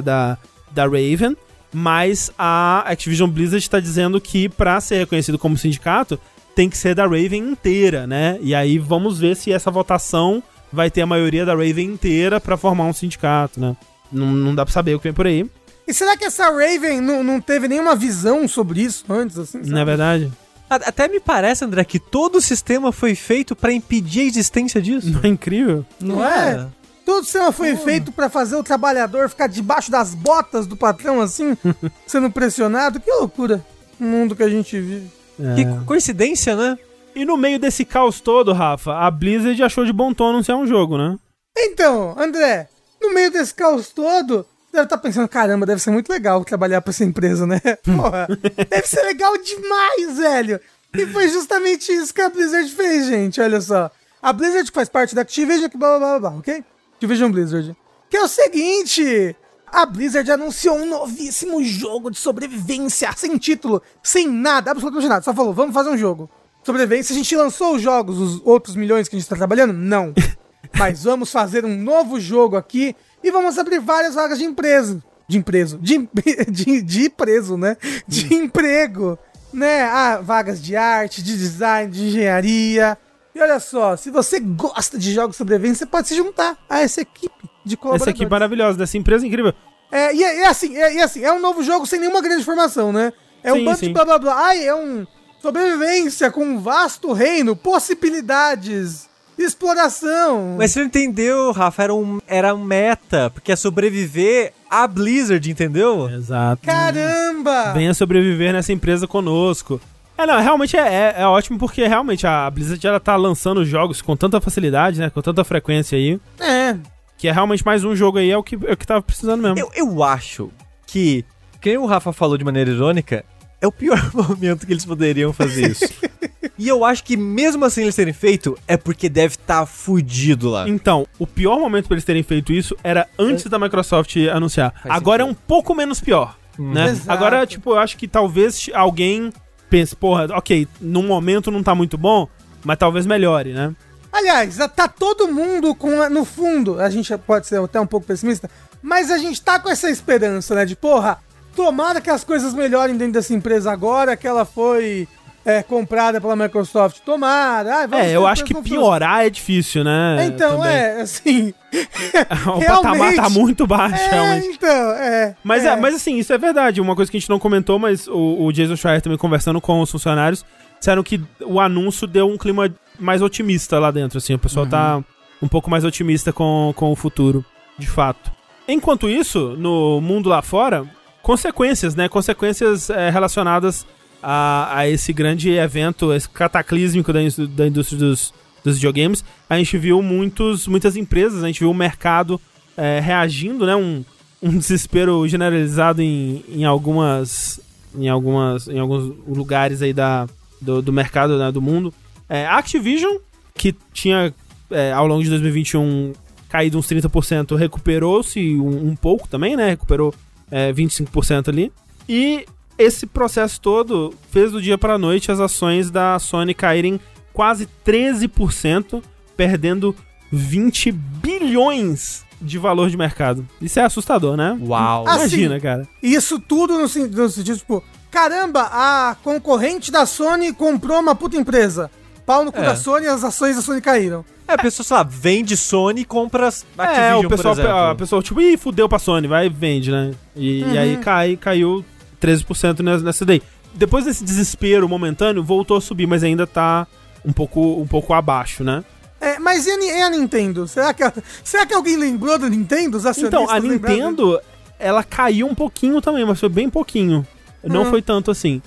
da, 0.00 0.38
da 0.70 0.84
Raven, 0.84 1.36
mas 1.72 2.30
a 2.38 2.80
Activision 2.86 3.28
Blizzard 3.28 3.62
está 3.62 3.80
dizendo 3.80 4.20
que 4.20 4.48
para 4.48 4.80
ser 4.80 4.98
reconhecido 4.98 5.38
como 5.38 5.56
sindicato, 5.58 6.18
tem 6.54 6.68
que 6.70 6.78
ser 6.78 6.94
da 6.94 7.02
Raven 7.04 7.38
inteira, 7.50 8.06
né? 8.06 8.38
E 8.40 8.54
aí 8.54 8.78
vamos 8.78 9.18
ver 9.18 9.34
se 9.34 9.50
essa 9.52 9.70
votação 9.70 10.42
vai 10.72 10.90
ter 10.90 11.02
a 11.02 11.06
maioria 11.06 11.44
da 11.44 11.52
Raven 11.52 11.86
inteira 11.86 12.40
para 12.40 12.56
formar 12.56 12.84
um 12.84 12.92
sindicato, 12.92 13.58
né? 13.60 13.74
Não, 14.12 14.26
não 14.26 14.54
dá 14.54 14.64
pra 14.64 14.72
saber 14.72 14.94
o 14.94 14.98
que 14.98 15.04
vem 15.04 15.12
por 15.12 15.26
aí, 15.26 15.48
E 15.86 15.92
será 15.92 16.16
que 16.16 16.24
essa 16.24 16.44
Raven 16.50 17.00
não, 17.00 17.22
não 17.22 17.40
teve 17.40 17.68
nenhuma 17.68 17.94
visão 17.94 18.46
sobre 18.48 18.80
isso 18.82 19.04
antes, 19.08 19.38
assim? 19.38 19.58
não 19.64 19.78
é 19.80 19.84
verdade? 19.84 20.32
Até 20.70 21.06
me 21.08 21.20
parece, 21.20 21.64
André, 21.64 21.84
que 21.84 21.98
todo 21.98 22.36
o 22.36 22.40
sistema 22.40 22.90
foi 22.90 23.14
feito 23.14 23.54
pra 23.54 23.72
impedir 23.72 24.22
a 24.22 24.24
existência 24.24 24.80
disso. 24.80 25.10
Não 25.10 25.20
é 25.22 25.28
incrível? 25.28 25.84
Não 26.00 26.24
é? 26.24 26.66
Todo 27.04 27.20
o 27.20 27.24
sistema 27.24 27.52
foi 27.52 27.76
feito 27.76 28.10
pra 28.10 28.30
fazer 28.30 28.56
o 28.56 28.62
trabalhador 28.64 29.28
ficar 29.28 29.46
debaixo 29.46 29.90
das 29.90 30.14
botas 30.14 30.66
do 30.66 30.74
patrão, 30.76 31.20
assim, 31.20 31.56
sendo 32.06 32.30
pressionado. 32.30 32.98
Que 32.98 33.10
loucura. 33.10 33.64
O 34.00 34.04
mundo 34.04 34.34
que 34.34 34.42
a 34.42 34.48
gente 34.48 34.80
vive. 34.80 35.10
Que 35.54 35.84
coincidência, 35.84 36.56
né? 36.56 36.78
E 37.14 37.24
no 37.24 37.36
meio 37.36 37.58
desse 37.58 37.84
caos 37.84 38.20
todo, 38.20 38.52
Rafa, 38.52 38.94
a 38.94 39.10
Blizzard 39.10 39.62
achou 39.62 39.84
de 39.84 39.92
bom 39.92 40.12
tom 40.14 40.30
anunciar 40.30 40.56
um 40.56 40.66
jogo, 40.66 40.96
né? 40.96 41.16
Então, 41.56 42.16
André, 42.18 42.68
no 43.06 43.14
meio 43.14 43.30
desse 43.30 43.54
caos 43.54 43.88
todo, 43.88 44.46
deve 44.72 44.84
estar 44.84 44.98
pensando, 44.98 45.28
caramba, 45.28 45.66
deve 45.66 45.80
ser 45.80 45.90
muito 45.90 46.10
legal 46.10 46.44
trabalhar 46.44 46.80
pra 46.80 46.90
essa 46.90 47.04
empresa, 47.04 47.46
né? 47.46 47.60
Porra, 47.84 48.26
deve 48.68 48.86
ser 48.86 49.02
legal 49.02 49.36
demais, 49.38 50.18
velho. 50.18 50.60
E 50.94 51.06
foi 51.06 51.28
justamente 51.28 51.92
isso 51.92 52.14
que 52.14 52.20
a 52.20 52.28
Blizzard 52.28 52.70
fez, 52.70 53.06
gente, 53.06 53.40
olha 53.40 53.60
só. 53.60 53.90
A 54.22 54.32
Blizzard 54.32 54.70
faz 54.70 54.88
parte 54.88 55.14
da 55.14 55.22
Activision, 55.22 55.68
que 55.68 55.76
blá 55.76 55.98
blá 55.98 56.18
blá 56.18 56.30
blá, 56.30 56.38
ok? 56.38 56.64
Activision 56.94 57.30
Blizzard. 57.30 57.76
Que 58.08 58.16
é 58.16 58.22
o 58.22 58.28
seguinte, 58.28 59.36
a 59.66 59.84
Blizzard 59.84 60.30
anunciou 60.30 60.76
um 60.76 60.86
novíssimo 60.86 61.62
jogo 61.62 62.10
de 62.10 62.16
sobrevivência, 62.16 63.10
sem 63.16 63.36
título, 63.36 63.82
sem 64.02 64.28
nada, 64.28 64.70
absolutamente 64.70 65.08
nada. 65.08 65.22
Só 65.22 65.34
falou, 65.34 65.52
vamos 65.52 65.74
fazer 65.74 65.90
um 65.90 65.98
jogo. 65.98 66.30
Sobrevivência, 66.62 67.12
a 67.12 67.16
gente 67.16 67.36
lançou 67.36 67.74
os 67.74 67.82
jogos, 67.82 68.18
os 68.18 68.40
outros 68.44 68.76
milhões 68.76 69.08
que 69.08 69.16
a 69.16 69.18
gente 69.18 69.28
tá 69.28 69.36
trabalhando? 69.36 69.72
Não. 69.72 70.14
Mas 70.78 71.04
vamos 71.04 71.30
fazer 71.30 71.64
um 71.64 71.76
novo 71.76 72.20
jogo 72.20 72.56
aqui 72.56 72.94
e 73.22 73.30
vamos 73.30 73.58
abrir 73.58 73.78
várias 73.80 74.14
vagas 74.14 74.38
de 74.38 74.44
empresa. 74.44 75.02
De 75.28 75.38
empresa. 75.38 75.78
De, 75.80 76.08
de, 76.50 76.82
de 76.82 77.10
preso, 77.10 77.56
né? 77.56 77.76
De 78.06 78.34
emprego. 78.34 79.18
Né? 79.52 79.82
Ah, 79.82 80.20
vagas 80.22 80.60
de 80.60 80.76
arte, 80.76 81.22
de 81.22 81.36
design, 81.36 81.90
de 81.90 82.08
engenharia. 82.08 82.98
E 83.34 83.40
olha 83.40 83.58
só, 83.58 83.96
se 83.96 84.10
você 84.10 84.38
gosta 84.38 84.98
de 84.98 85.12
jogos 85.12 85.32
de 85.32 85.38
sobrevivência, 85.38 85.78
você 85.78 85.86
pode 85.86 86.08
se 86.08 86.14
juntar 86.14 86.56
a 86.68 86.80
essa 86.80 87.00
equipe 87.00 87.50
de 87.64 87.74
Essa 87.74 87.76
colaboradores. 87.76 88.14
equipe 88.14 88.30
maravilhosa, 88.30 88.78
dessa 88.78 88.96
empresa 88.96 89.26
incrível. 89.26 89.52
É, 89.90 90.14
e, 90.14 90.22
é, 90.22 90.38
e 90.38 90.42
é 90.42 90.46
assim, 90.46 90.76
é, 90.76 90.94
e 90.94 90.98
é 90.98 91.02
assim, 91.02 91.24
é 91.24 91.32
um 91.32 91.40
novo 91.40 91.62
jogo 91.62 91.86
sem 91.86 91.98
nenhuma 92.00 92.20
grande 92.20 92.42
informação, 92.42 92.92
né? 92.92 93.12
É 93.42 93.52
um 93.52 93.56
Sim, 93.56 93.64
bando 93.64 93.78
sim. 93.78 93.86
de 93.88 93.92
blá 93.92 94.04
blá 94.04 94.18
blá. 94.18 94.46
Ai, 94.46 94.66
é 94.66 94.74
um 94.74 95.06
sobrevivência 95.40 96.30
com 96.30 96.44
um 96.44 96.58
vasto 96.58 97.12
reino, 97.12 97.54
possibilidades, 97.56 99.08
exploração. 99.38 100.56
Mas 100.58 100.70
você 100.70 100.80
não 100.80 100.86
entendeu, 100.86 101.52
Rafa, 101.52 101.82
era 101.82 101.94
um, 101.94 102.20
era 102.26 102.54
um 102.54 102.62
meta, 102.62 103.30
porque 103.30 103.52
é 103.52 103.56
sobreviver 103.56 104.52
a 104.70 104.86
Blizzard, 104.86 105.50
entendeu? 105.50 106.08
Exato. 106.10 106.64
Caramba! 106.64 107.72
Venha 107.72 107.94
sobreviver 107.94 108.52
nessa 108.52 108.72
empresa 108.72 109.06
conosco. 109.06 109.80
É, 110.16 110.26
não, 110.26 110.40
realmente 110.40 110.76
é, 110.76 110.80
é, 110.80 111.14
é 111.22 111.26
ótimo 111.26 111.58
porque 111.58 111.86
realmente 111.86 112.26
a 112.26 112.48
Blizzard 112.48 112.86
ela 112.86 113.00
tá 113.00 113.16
lançando 113.16 113.64
jogos 113.64 114.00
com 114.00 114.16
tanta 114.16 114.40
facilidade, 114.40 115.00
né? 115.00 115.10
Com 115.10 115.20
tanta 115.20 115.42
frequência 115.42 115.98
aí. 115.98 116.20
É. 116.38 116.76
Que 117.18 117.28
é 117.28 117.32
realmente 117.32 117.64
mais 117.64 117.84
um 117.84 117.96
jogo 117.96 118.18
aí, 118.18 118.30
é 118.30 118.36
o 118.36 118.42
que, 118.42 118.54
é 118.66 118.72
o 118.72 118.76
que 118.76 118.86
tava 118.86 119.02
precisando 119.02 119.42
mesmo. 119.42 119.58
Eu, 119.58 119.70
eu 119.74 120.02
acho 120.04 120.50
que, 120.86 121.24
quem 121.60 121.76
o 121.78 121.86
Rafa 121.86 122.12
falou 122.12 122.36
de 122.36 122.44
maneira 122.44 122.70
irônica, 122.70 123.24
é 123.64 123.66
o 123.66 123.72
pior 123.72 123.98
momento 124.14 124.66
que 124.66 124.72
eles 124.72 124.84
poderiam 124.84 125.32
fazer 125.32 125.70
isso. 125.70 125.88
e 126.58 126.68
eu 126.68 126.84
acho 126.84 127.02
que 127.02 127.16
mesmo 127.16 127.64
assim 127.64 127.82
eles 127.82 127.96
terem 127.96 128.12
feito, 128.12 128.56
é 128.68 128.76
porque 128.76 129.08
deve 129.08 129.34
estar 129.34 129.60
tá 129.60 129.66
fudido 129.66 130.50
lá. 130.50 130.68
Então, 130.68 131.06
o 131.18 131.26
pior 131.26 131.58
momento 131.58 131.86
pra 131.86 131.94
eles 131.94 132.04
terem 132.04 132.22
feito 132.22 132.52
isso 132.52 132.76
era 132.84 133.08
antes 133.18 133.46
da 133.46 133.58
Microsoft 133.58 134.16
anunciar. 134.32 134.72
Faz 134.82 134.94
Agora 134.94 135.22
é 135.22 135.26
sentido. 135.26 135.40
um 135.44 135.46
pouco 135.46 135.74
menos 135.74 136.00
pior, 136.00 136.36
né? 136.58 136.90
Exato. 136.90 137.10
Agora, 137.10 137.46
tipo, 137.46 137.70
eu 137.70 137.78
acho 137.78 137.96
que 137.96 138.06
talvez 138.06 138.68
alguém 138.74 139.32
pense, 139.70 139.96
porra, 139.96 140.26
ok, 140.32 140.68
no 140.80 141.02
momento 141.02 141.50
não 141.50 141.62
tá 141.62 141.74
muito 141.74 141.96
bom, 141.96 142.28
mas 142.62 142.78
talvez 142.78 143.06
melhore, 143.06 143.52
né? 143.52 143.74
Aliás, 144.12 144.56
tá 144.76 144.86
todo 144.86 145.26
mundo 145.26 145.74
com. 145.74 146.08
No 146.08 146.24
fundo, 146.24 146.80
a 146.80 146.88
gente 146.88 147.16
pode 147.18 147.48
ser 147.48 147.60
até 147.60 147.80
um 147.80 147.86
pouco 147.86 148.06
pessimista, 148.06 148.48
mas 148.80 149.10
a 149.10 149.18
gente 149.18 149.42
tá 149.42 149.58
com 149.58 149.68
essa 149.68 149.90
esperança, 149.90 150.54
né? 150.54 150.64
De 150.64 150.76
porra, 150.76 151.18
tomara 151.54 152.00
que 152.00 152.10
as 152.10 152.24
coisas 152.24 152.54
melhorem 152.54 152.96
dentro 152.96 153.14
dessa 153.14 153.34
empresa 153.34 153.72
agora, 153.72 154.16
que 154.16 154.26
ela 154.26 154.44
foi 154.44 155.08
é, 155.44 155.62
comprada 155.62 156.20
pela 156.20 156.34
Microsoft. 156.34 157.00
Tomara. 157.00 157.88
É, 157.92 158.12
eu 158.12 158.26
acho 158.26 158.44
que 158.44 158.54
piorar 158.62 159.26
é 159.26 159.30
difícil, 159.30 159.84
né? 159.84 160.24
Então, 160.26 160.58
também. 160.58 160.72
é, 160.74 161.00
assim. 161.02 161.54
o 162.46 162.64
patamar 162.64 163.14
tá 163.14 163.28
muito 163.28 163.66
baixo, 163.66 164.02
É, 164.02 164.08
realmente. 164.10 164.48
então, 164.48 164.92
é. 164.92 165.36
Mas, 165.44 165.64
é. 165.64 165.76
mas 165.76 165.94
assim, 165.94 166.18
isso 166.18 166.32
é 166.32 166.38
verdade. 166.38 166.80
Uma 166.80 166.96
coisa 166.96 167.10
que 167.10 167.16
a 167.16 167.20
gente 167.20 167.30
não 167.30 167.38
comentou, 167.38 167.78
mas 167.78 168.08
o, 168.08 168.44
o 168.44 168.52
Jason 168.52 168.76
Schreier 168.76 169.02
também 169.02 169.18
conversando 169.18 169.60
com 169.60 169.80
os 169.80 169.90
funcionários, 169.90 170.44
disseram 170.78 171.02
que 171.02 171.20
o 171.44 171.60
anúncio 171.60 172.06
deu 172.06 172.28
um 172.28 172.38
clima 172.38 172.72
mais 172.98 173.20
otimista 173.20 173.78
lá 173.78 173.90
dentro, 173.90 174.18
assim. 174.18 174.34
O 174.34 174.38
pessoal 174.38 174.66
tá 174.66 175.02
um 175.42 175.48
pouco 175.48 175.70
mais 175.70 175.84
otimista 175.84 176.32
com, 176.32 176.72
com 176.74 176.90
o 176.90 176.96
futuro, 176.96 177.44
de 177.78 177.86
fato. 177.86 178.32
Enquanto 178.66 179.10
isso, 179.10 179.54
no 179.58 180.00
mundo 180.00 180.28
lá 180.30 180.40
fora, 180.40 180.86
consequências, 181.24 181.96
né? 181.96 182.06
Consequências 182.06 182.90
é, 182.90 183.08
relacionadas 183.08 183.86
a, 184.22 184.78
a 184.78 184.88
esse 184.88 185.12
grande 185.12 185.50
evento, 185.50 186.12
esse 186.12 186.28
cataclísmico 186.28 187.12
da, 187.12 187.20
da 187.48 187.66
indústria 187.66 187.98
dos, 187.98 188.32
dos 188.62 188.76
videogames. 188.76 189.24
A 189.48 189.56
gente 189.56 189.76
viu 189.78 190.00
muitos, 190.02 190.68
muitas 190.68 190.96
empresas, 190.96 191.42
a 191.42 191.46
gente 191.46 191.60
viu 191.60 191.70
o 191.70 191.74
mercado 191.74 192.38
é, 192.76 193.00
reagindo, 193.00 193.66
né? 193.66 193.74
Um, 193.74 194.04
um 194.42 194.58
desespero 194.58 195.26
generalizado 195.26 196.02
em, 196.02 196.44
em 196.46 196.64
algumas 196.64 197.58
em 197.96 198.08
algumas 198.08 198.68
em 198.68 198.78
alguns 198.78 199.14
lugares 199.26 199.80
aí 199.80 199.94
da, 199.94 200.28
do, 200.60 200.82
do 200.82 200.92
mercado 200.92 201.38
né, 201.38 201.50
do 201.50 201.62
mundo. 201.62 201.92
É, 202.28 202.46
Activision, 202.46 203.16
que 203.54 203.74
tinha 203.94 204.34
é, 204.70 204.92
ao 204.92 205.06
longo 205.06 205.22
de 205.22 205.30
2021 205.30 206.12
caído 206.50 206.78
uns 206.78 206.86
30%, 206.86 207.56
recuperou-se 207.56 208.38
um, 208.56 208.90
um 208.90 208.94
pouco 208.94 209.26
também, 209.26 209.56
né? 209.56 209.70
Recuperou 209.70 210.14
é, 210.54 210.72
25% 210.72 211.48
ali. 211.48 211.72
E 212.08 212.46
esse 212.78 213.06
processo 213.06 213.60
todo 213.60 214.14
fez 214.30 214.52
do 214.52 214.62
dia 214.62 214.78
para 214.78 214.96
noite 214.96 215.32
as 215.32 215.40
ações 215.40 215.90
da 215.90 216.16
Sony 216.20 216.54
caírem 216.54 217.00
quase 217.32 217.68
13%, 217.84 219.02
perdendo 219.36 219.96
20 220.30 220.92
bilhões 220.92 222.24
de 222.40 222.56
valor 222.56 222.88
de 222.88 222.96
mercado. 222.96 223.44
Isso 223.60 223.80
é 223.80 223.82
assustador, 223.82 224.36
né? 224.36 224.56
Uau. 224.60 225.02
Imagina, 225.02 225.56
Assim, 225.56 225.62
cara. 225.62 225.88
Isso 226.00 226.38
tudo 226.38 226.74
no, 226.74 226.82
no 226.82 226.88
sentido, 226.88 227.56
tipo, 227.58 227.82
caramba, 228.08 228.68
a 228.70 229.16
concorrente 229.24 229.90
da 229.90 230.06
Sony 230.06 230.52
comprou 230.52 231.00
uma 231.00 231.16
puta 231.16 231.36
empresa. 231.36 231.90
Pau 232.26 232.44
no 232.44 232.50
cu 232.52 232.58
É. 232.58 232.62
da 232.64 232.76
Sony 232.76 233.04
e 233.06 233.08
as 233.08 233.22
ações 233.24 233.56
da 233.56 233.62
Sony 233.62 233.80
caíram. 233.80 234.24
É, 234.48 234.54
a 234.54 234.58
pessoa, 234.58 234.84
sei 234.84 234.96
lá, 234.96 235.02
vende 235.02 235.56
Sony 235.56 236.02
e 236.02 236.04
compra 236.04 236.48
Activision, 236.48 236.86
é, 236.86 237.16
o 237.16 237.28
pessoal, 237.28 237.54
por 237.54 237.60
exemplo. 237.62 237.78
a 237.78 237.94
pessoa, 237.94 238.22
tipo, 238.22 238.40
ih, 238.40 238.56
fudeu 238.56 238.88
pra 238.88 238.98
Sony, 238.98 239.26
vai 239.26 239.46
e 239.46 239.48
vende, 239.48 239.90
né? 239.90 240.12
E, 240.36 240.60
e 240.62 240.78
aí 240.78 240.96
cai, 240.98 241.36
caiu 241.36 241.84
13% 242.20 242.80
nessa, 242.80 243.04
nessa 243.04 243.24
daí. 243.24 243.42
Depois 243.74 244.04
desse 244.04 244.22
desespero 244.24 244.88
momentâneo, 244.88 245.42
voltou 245.42 245.76
a 245.76 245.80
subir, 245.80 246.06
mas 246.06 246.22
ainda 246.22 246.46
tá 246.46 246.86
um 247.24 247.32
pouco, 247.32 247.60
um 247.80 247.86
pouco 247.86 248.12
abaixo, 248.14 248.62
né? 248.62 248.84
É, 249.20 249.38
mas 249.38 249.66
e 249.66 249.70
a, 249.70 249.78
e 249.98 250.02
a 250.02 250.10
Nintendo? 250.10 250.68
Será 250.68 250.92
que, 250.92 251.02
a- 251.02 251.12
será 251.42 251.64
que 251.66 251.72
alguém 251.74 251.96
lembrou 251.96 252.38
da 252.38 252.48
Nintendo? 252.48 252.98
Os 252.98 253.04
Então, 253.18 253.48
a 253.48 253.56
lembraram? 253.56 253.96
Nintendo, 253.96 254.40
ela 254.78 255.02
caiu 255.02 255.46
um 255.46 255.54
pouquinho 255.54 256.00
também, 256.00 256.24
mas 256.24 256.38
foi 256.38 256.48
bem 256.50 256.68
pouquinho. 256.68 257.26
Não 257.62 257.82
Hum. 257.82 257.90
foi 257.90 258.02
tanto 258.02 258.30
assim. 258.30 258.60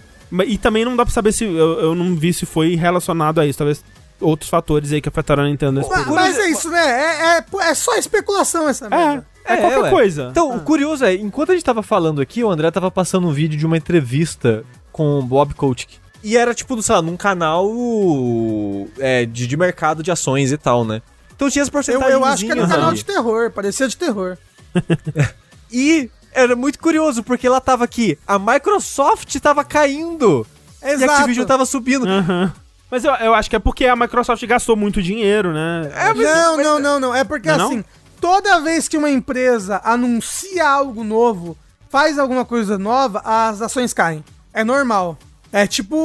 E 0.48 0.58
também 0.58 0.84
não 0.86 0.96
dá 0.96 1.06
pra 1.06 1.14
saber 1.14 1.32
se. 1.32 1.44
Eu, 1.46 1.80
eu 1.80 1.96
não 1.96 2.16
vi 2.16 2.34
se 2.34 2.46
foi 2.46 2.76
relacionado 2.76 3.40
a 3.40 3.46
isso. 3.46 3.58
Talvez 3.58 3.84
outros 4.20 4.50
fatores 4.50 4.92
aí 4.92 5.00
que 5.00 5.08
afetaram 5.10 5.44
a 5.44 5.48
Nintendo 5.48 5.74
nesse 5.74 5.90
Mas, 5.90 6.08
mas 6.08 6.38
é 6.40 6.50
isso, 6.50 6.70
né? 6.70 6.80
É, 6.80 7.38
é, 7.38 7.46
é 7.70 7.74
só 7.76 7.96
especulação 7.96 8.68
essa 8.68 8.88
É, 8.88 8.90
merda. 8.90 9.26
é, 9.46 9.54
É, 9.54 9.58
qualquer 9.58 9.80
ué. 9.80 9.90
coisa. 9.90 10.28
Então, 10.32 10.56
o 10.56 10.60
curioso 10.62 11.06
é, 11.06 11.14
enquanto 11.14 11.52
a 11.52 11.54
gente 11.54 11.64
tava 11.64 11.84
falando 11.84 12.20
aqui, 12.20 12.44
o 12.44 12.50
André 12.50 12.70
tava 12.72 12.90
passando 12.90 13.28
um 13.28 13.32
vídeo 13.32 13.58
de 13.58 13.66
uma 13.66 13.78
entrevista 13.78 14.64
com 14.92 15.20
o 15.20 15.22
Bob 15.22 15.54
Kotick. 15.54 15.98
E 16.24 16.36
era, 16.36 16.54
tipo, 16.54 16.82
sei 16.82 16.96
lá, 16.96 17.02
num 17.02 17.16
canal 17.16 17.70
é, 18.98 19.26
de, 19.26 19.46
de 19.48 19.56
mercado 19.56 20.02
de 20.02 20.12
ações 20.12 20.52
e 20.52 20.58
tal, 20.58 20.84
né? 20.84 21.02
Então 21.36 21.50
tinha 21.50 21.62
as 21.62 21.68
Eu, 21.68 21.72
porcentagens 21.72 22.12
eu 22.12 22.26
acho 22.26 22.44
que 22.46 22.52
era 22.52 22.64
um 22.64 22.68
canal 22.68 22.94
de 22.94 23.06
terror, 23.06 23.52
parecia 23.52 23.88
de 23.88 23.96
terror. 23.96 24.38
E 25.72 26.10
era 26.38 26.56
muito 26.56 26.80
curioso, 26.80 27.24
porque 27.24 27.50
lá 27.50 27.60
tava 27.60 27.84
aqui, 27.84 28.18
a 28.28 28.38
Microsoft 28.38 29.36
tava 29.40 29.64
caindo. 29.64 30.46
E 30.82 30.86
a 30.86 30.92
Exato. 30.94 31.12
Activision 31.14 31.46
tava 31.48 31.66
subindo. 31.66 32.08
Aham. 32.08 32.54
Mas 32.90 33.04
eu, 33.04 33.12
eu 33.16 33.34
acho 33.34 33.50
que 33.50 33.56
é 33.56 33.60
porque 33.60 33.86
a 33.86 33.96
Microsoft 33.96 34.46
gastou 34.46 34.76
muito 34.76 35.02
dinheiro, 35.02 35.52
né? 35.52 35.92
É, 35.94 36.14
mas- 36.14 36.18
não, 36.20 36.56
mas- 36.56 36.66
não, 36.66 36.80
não, 36.80 37.00
não. 37.00 37.16
É 37.16 37.24
porque 37.24 37.48
Não 37.50 37.56
é 37.56 37.58
não? 37.58 37.68
assim, 37.68 37.84
toda 38.22 38.62
vez 38.62 38.88
que 38.88 38.96
uma 38.98 39.10
empresa 39.10 39.82
anuncia 39.84 40.66
algo 40.68 41.04
novo, 41.04 41.58
faz 41.90 42.18
alguma 42.20 42.46
coisa 42.46 42.78
nova, 42.78 43.22
as 43.26 43.62
ações 43.62 43.94
caem. 43.94 44.24
É 44.54 44.64
normal. 44.64 45.18
É 45.52 45.66
tipo 45.68 45.96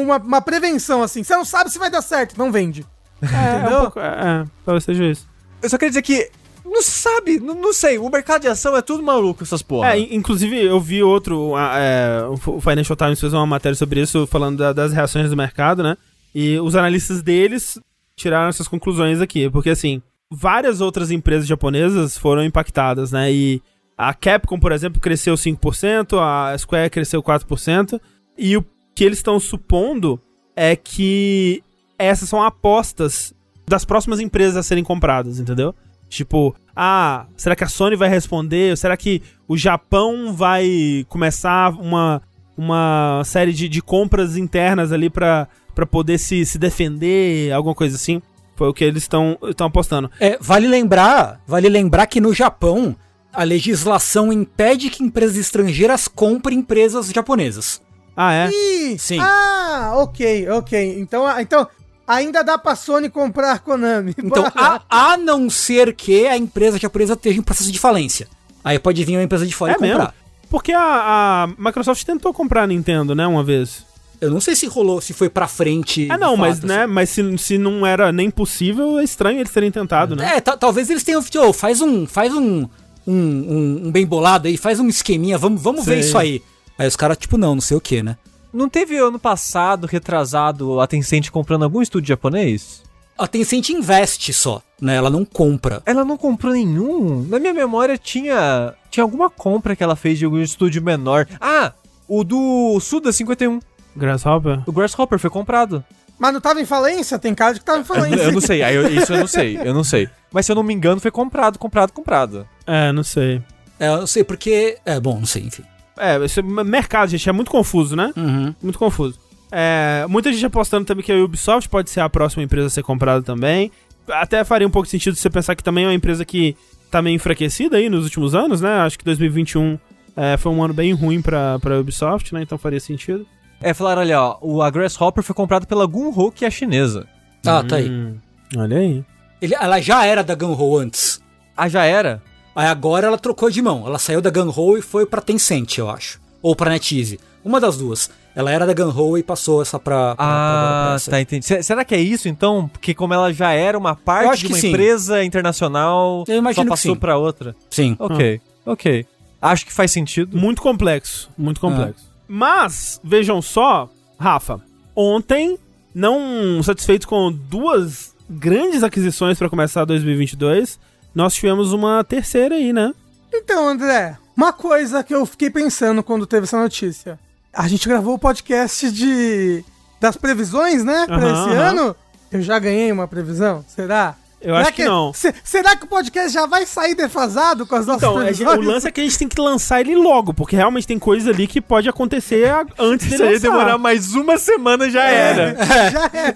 uma, 0.00 0.16
uma 0.16 0.40
prevenção, 0.40 1.02
assim. 1.02 1.22
Você 1.22 1.34
não 1.36 1.44
sabe 1.44 1.70
se 1.70 1.78
vai 1.78 1.90
dar 1.90 2.02
certo, 2.02 2.36
não 2.38 2.50
vende. 2.50 2.84
É, 3.22 3.26
é, 3.26 3.28
um 3.28 3.58
Entendeu? 3.60 3.80
pouco, 3.82 4.00
é, 4.00 4.04
é, 4.06 4.44
talvez 4.64 4.84
seja 4.84 5.04
isso. 5.04 5.28
Eu 5.62 5.68
só 5.70 5.76
queria 5.78 5.90
dizer 5.90 6.02
que, 6.02 6.30
não 6.70 6.82
sabe, 6.82 7.38
não, 7.40 7.54
não 7.54 7.72
sei, 7.72 7.98
o 7.98 8.08
mercado 8.10 8.42
de 8.42 8.48
ação 8.48 8.76
é 8.76 8.82
tudo 8.82 9.02
maluco, 9.02 9.42
essas 9.42 9.62
porra. 9.62 9.92
É, 9.94 9.98
in- 9.98 10.08
inclusive 10.16 10.60
eu 10.64 10.80
vi 10.80 11.02
outro, 11.02 11.52
é, 11.58 12.22
o 12.46 12.60
Financial 12.60 12.96
Times 12.96 13.20
fez 13.20 13.32
uma 13.32 13.46
matéria 13.46 13.74
sobre 13.76 14.00
isso, 14.00 14.26
falando 14.26 14.58
da- 14.58 14.72
das 14.72 14.92
reações 14.92 15.30
do 15.30 15.36
mercado, 15.36 15.82
né? 15.82 15.96
E 16.34 16.58
os 16.60 16.74
analistas 16.76 17.22
deles 17.22 17.78
tiraram 18.16 18.48
essas 18.48 18.68
conclusões 18.68 19.20
aqui, 19.20 19.48
porque 19.50 19.70
assim, 19.70 20.02
várias 20.30 20.80
outras 20.80 21.10
empresas 21.10 21.46
japonesas 21.46 22.16
foram 22.18 22.44
impactadas, 22.44 23.12
né? 23.12 23.32
E 23.32 23.62
a 23.96 24.12
Capcom, 24.12 24.58
por 24.58 24.72
exemplo, 24.72 25.00
cresceu 25.00 25.34
5%, 25.36 26.18
a 26.20 26.56
Square 26.58 26.90
cresceu 26.90 27.22
4%, 27.22 27.98
e 28.36 28.56
o 28.56 28.64
que 28.94 29.04
eles 29.04 29.18
estão 29.18 29.38
supondo 29.40 30.20
é 30.54 30.74
que 30.76 31.62
essas 31.98 32.28
são 32.28 32.42
apostas 32.42 33.32
das 33.68 33.84
próximas 33.84 34.20
empresas 34.20 34.56
a 34.56 34.62
serem 34.62 34.84
compradas, 34.84 35.38
entendeu? 35.40 35.74
Tipo, 36.08 36.54
ah, 36.74 37.26
será 37.36 37.56
que 37.56 37.64
a 37.64 37.68
Sony 37.68 37.96
vai 37.96 38.08
responder? 38.08 38.76
Será 38.76 38.96
que 38.96 39.22
o 39.48 39.56
Japão 39.56 40.32
vai 40.32 41.04
começar 41.08 41.70
uma, 41.72 42.22
uma 42.56 43.22
série 43.24 43.52
de, 43.52 43.68
de 43.68 43.82
compras 43.82 44.36
internas 44.36 44.92
ali 44.92 45.10
pra, 45.10 45.48
pra 45.74 45.86
poder 45.86 46.18
se, 46.18 46.44
se 46.46 46.58
defender, 46.58 47.52
alguma 47.52 47.74
coisa 47.74 47.96
assim? 47.96 48.20
Foi 48.54 48.68
o 48.68 48.74
que 48.74 48.84
eles 48.84 49.02
estão 49.02 49.38
apostando. 49.60 50.10
É, 50.18 50.38
vale 50.40 50.66
lembrar, 50.66 51.40
vale 51.46 51.68
lembrar 51.68 52.06
que 52.06 52.20
no 52.20 52.32
Japão 52.32 52.96
a 53.32 53.42
legislação 53.42 54.32
impede 54.32 54.88
que 54.88 55.04
empresas 55.04 55.36
estrangeiras 55.36 56.08
comprem 56.08 56.58
empresas 56.60 57.10
japonesas. 57.10 57.82
Ah, 58.16 58.32
é? 58.32 58.50
Ih, 58.50 58.98
Sim. 58.98 59.18
Ah, 59.20 59.92
ok, 59.96 60.48
ok. 60.48 60.98
Então, 60.98 61.26
ah, 61.26 61.42
então 61.42 61.68
ainda 62.06 62.42
dá 62.42 62.56
pra 62.58 62.74
Sony 62.76 63.08
comprar 63.10 63.52
a 63.52 63.58
Konami. 63.58 64.14
Então, 64.22 64.44
a, 64.54 64.80
a 64.88 65.16
não 65.16 65.48
ser 65.50 65.94
que 65.94 66.26
a 66.26 66.36
empresa 66.36 66.78
japonesa 66.78 67.14
esteja 67.14 67.38
em 67.38 67.42
processo 67.42 67.70
de 67.72 67.78
falência. 67.78 68.28
Aí 68.64 68.78
pode 68.78 69.04
vir 69.04 69.16
uma 69.16 69.22
empresa 69.22 69.46
de 69.46 69.54
fora 69.54 69.72
É 69.72 69.74
e 69.74 69.78
comprar. 69.78 69.98
mesmo? 69.98 70.12
Porque 70.50 70.72
a, 70.72 70.80
a 70.80 71.48
Microsoft 71.58 72.04
tentou 72.04 72.32
comprar 72.32 72.62
a 72.62 72.66
Nintendo, 72.66 73.14
né, 73.14 73.26
uma 73.26 73.42
vez. 73.42 73.84
Eu 74.20 74.30
não 74.30 74.40
sei 74.40 74.54
se 74.56 74.66
rolou, 74.66 75.00
se 75.00 75.12
foi 75.12 75.28
pra 75.28 75.46
frente. 75.46 76.10
É, 76.10 76.16
não, 76.16 76.36
mas, 76.36 76.56
fato, 76.56 76.66
né, 76.66 76.86
mas 76.86 77.10
se, 77.10 77.38
se 77.38 77.58
não 77.58 77.84
era 77.86 78.10
nem 78.12 78.30
possível, 78.30 78.98
é 78.98 79.04
estranho 79.04 79.40
eles 79.40 79.52
terem 79.52 79.70
tentado, 79.70 80.16
né? 80.16 80.36
É, 80.36 80.40
ta- 80.40 80.56
talvez 80.56 80.88
eles 80.88 81.02
tenham. 81.02 81.22
Ô, 81.44 81.52
faz 81.52 81.80
um. 81.80 82.06
Faz 82.06 82.32
um. 82.32 82.66
Um, 83.06 83.12
um, 83.12 83.82
um 83.86 83.92
bem 83.92 84.04
bolado 84.06 84.48
aí, 84.48 84.56
faz 84.56 84.80
um 84.80 84.88
esqueminha, 84.88 85.38
vamos, 85.38 85.62
vamos 85.62 85.84
ver 85.86 86.00
isso 86.00 86.18
aí. 86.18 86.42
Aí 86.76 86.88
os 86.88 86.96
caras, 86.96 87.16
tipo, 87.18 87.38
não, 87.38 87.54
não 87.54 87.60
sei 87.62 87.76
o 87.76 87.80
que, 87.80 88.02
né? 88.02 88.16
Não 88.56 88.68
teve 88.70 88.96
ano 88.96 89.18
passado, 89.18 89.86
retrasado, 89.86 90.80
a 90.80 90.86
Tencent 90.86 91.28
comprando 91.30 91.64
algum 91.64 91.82
estúdio 91.82 92.08
japonês? 92.08 92.82
A 93.18 93.26
Tencent 93.26 93.68
investe 93.70 94.32
só, 94.32 94.62
né? 94.80 94.96
Ela 94.96 95.10
não 95.10 95.24
compra. 95.24 95.82
Ela 95.84 96.04
não 96.04 96.16
comprou 96.16 96.52
nenhum. 96.52 97.22
Na 97.28 97.38
minha 97.38 97.52
memória 97.52 97.98
tinha 97.98 98.74
tinha 98.90 99.04
alguma 99.04 99.28
compra 99.28 99.76
que 99.76 99.82
ela 99.84 99.94
fez 99.94 100.18
de 100.18 100.24
algum 100.24 100.38
estúdio 100.40 100.82
menor. 100.82 101.26
Ah, 101.40 101.72
o 102.08 102.24
do 102.24 102.78
Suda 102.80 103.12
51. 103.12 103.60
Grasshopper? 103.94 104.62
O 104.66 104.72
Grasshopper 104.72 105.18
foi 105.18 105.30
comprado. 105.30 105.84
Mas 106.18 106.32
não 106.32 106.40
tava 106.40 106.58
em 106.60 106.64
falência? 106.64 107.18
Tem 107.18 107.34
de 107.34 107.58
que 107.58 107.64
tava 107.64 107.80
em 107.80 107.84
falência. 107.84 108.22
eu 108.22 108.32
não 108.32 108.40
sei, 108.40 108.62
eu- 108.62 108.88
isso 108.88 109.12
eu 109.12 109.18
não 109.20 109.26
sei, 109.26 109.58
eu 109.62 109.74
não 109.74 109.84
sei. 109.84 110.08
Mas 110.32 110.46
se 110.46 110.52
eu 110.52 110.56
não 110.56 110.62
me 110.62 110.72
engano, 110.72 110.98
foi 111.00 111.10
comprado, 111.10 111.58
comprado, 111.58 111.92
comprado. 111.92 112.48
É, 112.66 112.90
não 112.90 113.02
sei. 113.02 113.42
É, 113.78 113.88
eu 113.88 113.98
não 113.98 114.06
sei 114.06 114.24
porque. 114.24 114.78
É, 114.84 114.98
bom, 114.98 115.18
não 115.18 115.26
sei, 115.26 115.42
enfim. 115.42 115.62
É, 115.96 116.22
esse 116.24 116.42
mercado, 116.42 117.08
gente, 117.08 117.28
é 117.28 117.32
muito 117.32 117.50
confuso, 117.50 117.96
né? 117.96 118.12
Uhum. 118.16 118.54
Muito 118.62 118.78
confuso. 118.78 119.18
É, 119.50 120.04
muita 120.08 120.32
gente 120.32 120.44
apostando 120.44 120.84
também 120.84 121.04
que 121.04 121.12
a 121.12 121.16
Ubisoft 121.24 121.68
pode 121.68 121.88
ser 121.90 122.00
a 122.00 122.08
próxima 122.08 122.42
empresa 122.42 122.66
a 122.66 122.70
ser 122.70 122.82
comprada 122.82 123.22
também. 123.22 123.70
Até 124.08 124.44
faria 124.44 124.66
um 124.66 124.70
pouco 124.70 124.86
de 124.86 124.90
sentido 124.90 125.16
você 125.16 125.30
pensar 125.30 125.54
que 125.54 125.62
também 125.64 125.84
é 125.84 125.88
uma 125.88 125.94
empresa 125.94 126.24
que 126.24 126.56
tá 126.90 127.00
meio 127.02 127.14
enfraquecida 127.16 127.76
aí 127.76 127.88
nos 127.88 128.04
últimos 128.04 128.34
anos, 128.34 128.60
né? 128.60 128.70
Acho 128.80 128.98
que 128.98 129.04
2021 129.04 129.78
é, 130.16 130.36
foi 130.36 130.52
um 130.52 130.62
ano 130.62 130.74
bem 130.74 130.92
ruim 130.92 131.20
pra, 131.22 131.58
pra 131.58 131.78
Ubisoft, 131.80 132.32
né? 132.34 132.42
Então 132.42 132.56
faria 132.58 132.80
sentido. 132.80 133.26
É, 133.60 133.72
falaram, 133.72 134.02
olha, 134.02 134.20
ó, 134.20 134.38
o 134.42 134.62
a 134.62 134.68
Grasshopper 134.70 135.24
foi 135.24 135.34
comprado 135.34 135.66
pela 135.66 135.86
Gunho, 135.86 136.30
que 136.30 136.44
é 136.44 136.50
chinesa. 136.50 137.06
Ah, 137.44 137.62
tá 137.64 137.76
aí. 137.76 137.88
Hum, 137.90 138.16
olha 138.56 138.78
aí. 138.78 139.04
Ele- 139.40 139.54
ela 139.54 139.80
já 139.80 140.04
era 140.04 140.22
da 140.22 140.34
Gunho 140.34 140.76
antes. 140.78 141.20
Ah, 141.56 141.68
já 141.68 141.84
era? 141.84 142.22
Aí 142.56 142.66
agora 142.66 143.06
ela 143.06 143.18
trocou 143.18 143.50
de 143.50 143.60
mão. 143.62 143.86
Ela 143.86 143.98
saiu 143.98 144.20
da 144.22 144.30
Gunho 144.30 144.78
e 144.78 144.82
foi 144.82 145.04
pra 145.06 145.20
Tencent, 145.20 145.76
eu 145.78 145.90
acho. 145.90 146.18
Ou 146.42 146.56
pra 146.56 146.70
NetEase. 146.70 147.20
Uma 147.44 147.60
das 147.60 147.76
duas. 147.76 148.10
Ela 148.34 148.50
era 148.50 148.66
da 148.66 148.72
Gunho 148.74 149.16
e 149.18 149.22
passou 149.22 149.60
essa 149.62 149.78
pra. 149.78 150.14
pra- 150.14 150.16
pra- 150.16 150.24
pra 150.26 150.92
Ah, 150.92 150.94
essa. 150.96 151.10
tá, 151.10 151.20
entendi. 151.20 151.44
Se- 151.44 151.62
Será 151.62 151.84
que 151.84 151.94
é 151.94 152.00
isso 152.00 152.28
então? 152.28 152.66
Porque 152.68 152.94
como 152.94 153.12
ela 153.14 153.32
já 153.32 153.52
era 153.52 153.76
uma 153.78 153.94
parte 153.94 154.30
acho 154.30 154.46
de 154.46 154.52
uma 154.52 154.58
sim. 154.58 154.68
empresa 154.68 155.22
internacional, 155.22 156.24
Eu 156.26 156.36
imagino 156.38 156.54
só 156.54 156.62
que 156.64 156.68
passou 156.70 156.94
sim. 156.94 156.98
pra 157.00 157.16
outra? 157.18 157.54
Sim. 157.70 157.94
Ok, 157.98 158.40
ok. 158.64 159.06
Acho 159.40 159.66
que 159.66 159.72
faz 159.72 159.90
sentido. 159.92 160.36
Muito 160.36 160.60
complexo, 160.62 161.30
muito 161.36 161.60
complexo. 161.60 162.04
Mas, 162.26 163.00
vejam 163.04 163.40
só, 163.42 163.88
Rafa, 164.18 164.60
ontem, 164.94 165.58
não 165.94 166.62
satisfeitos 166.62 167.06
com 167.06 167.30
duas 167.32 168.14
grandes 168.28 168.82
aquisições 168.82 169.38
para 169.38 169.48
começar 169.48 169.84
2022, 169.84 170.80
nós 171.16 171.34
tivemos 171.34 171.72
uma 171.72 172.04
terceira 172.04 172.54
aí, 172.56 172.72
né? 172.74 172.92
Então, 173.32 173.66
André, 173.66 174.18
uma 174.36 174.52
coisa 174.52 175.02
que 175.02 175.14
eu 175.14 175.24
fiquei 175.24 175.48
pensando 175.48 176.02
quando 176.02 176.26
teve 176.26 176.44
essa 176.44 176.60
notícia. 176.60 177.18
A 177.52 177.66
gente 177.66 177.88
gravou 177.88 178.14
o 178.14 178.18
podcast 178.18 178.90
de 178.92 179.64
das 179.98 180.14
previsões, 180.14 180.84
né, 180.84 181.06
pra 181.06 181.16
Aham, 181.16 181.32
esse 181.48 181.56
aham. 181.56 181.68
ano. 181.70 181.96
Eu 182.30 182.42
já 182.42 182.58
ganhei 182.58 182.92
uma 182.92 183.08
previsão, 183.08 183.64
será? 183.66 184.14
Eu 184.46 184.54
acho 184.56 184.72
que 184.72 184.84
não. 184.84 185.12
se- 185.12 185.34
será 185.42 185.74
que 185.76 185.84
o 185.84 185.88
podcast 185.88 186.32
já 186.32 186.46
vai 186.46 186.64
sair 186.64 186.94
defasado 186.94 187.66
com 187.66 187.74
as 187.74 187.84
nossas 187.86 188.02
Então, 188.02 188.16
a 188.18 188.24
gente- 188.32 188.36
previsões? 188.44 188.66
o 188.66 188.70
lance 188.70 188.86
é 188.86 188.92
que 188.92 189.00
a 189.00 189.04
gente 189.04 189.18
tem 189.18 189.28
que 189.28 189.40
lançar 189.40 189.80
ele 189.80 189.96
logo, 189.96 190.32
porque 190.32 190.54
realmente 190.54 190.86
tem 190.86 190.98
coisa 190.98 191.30
ali 191.30 191.46
que 191.46 191.60
pode 191.60 191.88
acontecer 191.88 192.48
a- 192.48 192.64
antes 192.78 193.08
dele 193.10 193.24
lançar. 193.24 193.40
demorar 193.40 193.78
mais 193.78 194.14
uma 194.14 194.38
semana 194.38 194.88
já 194.88 195.04
É, 195.04 195.14
era. 195.14 195.56
já 195.90 196.04
é. 196.06 196.32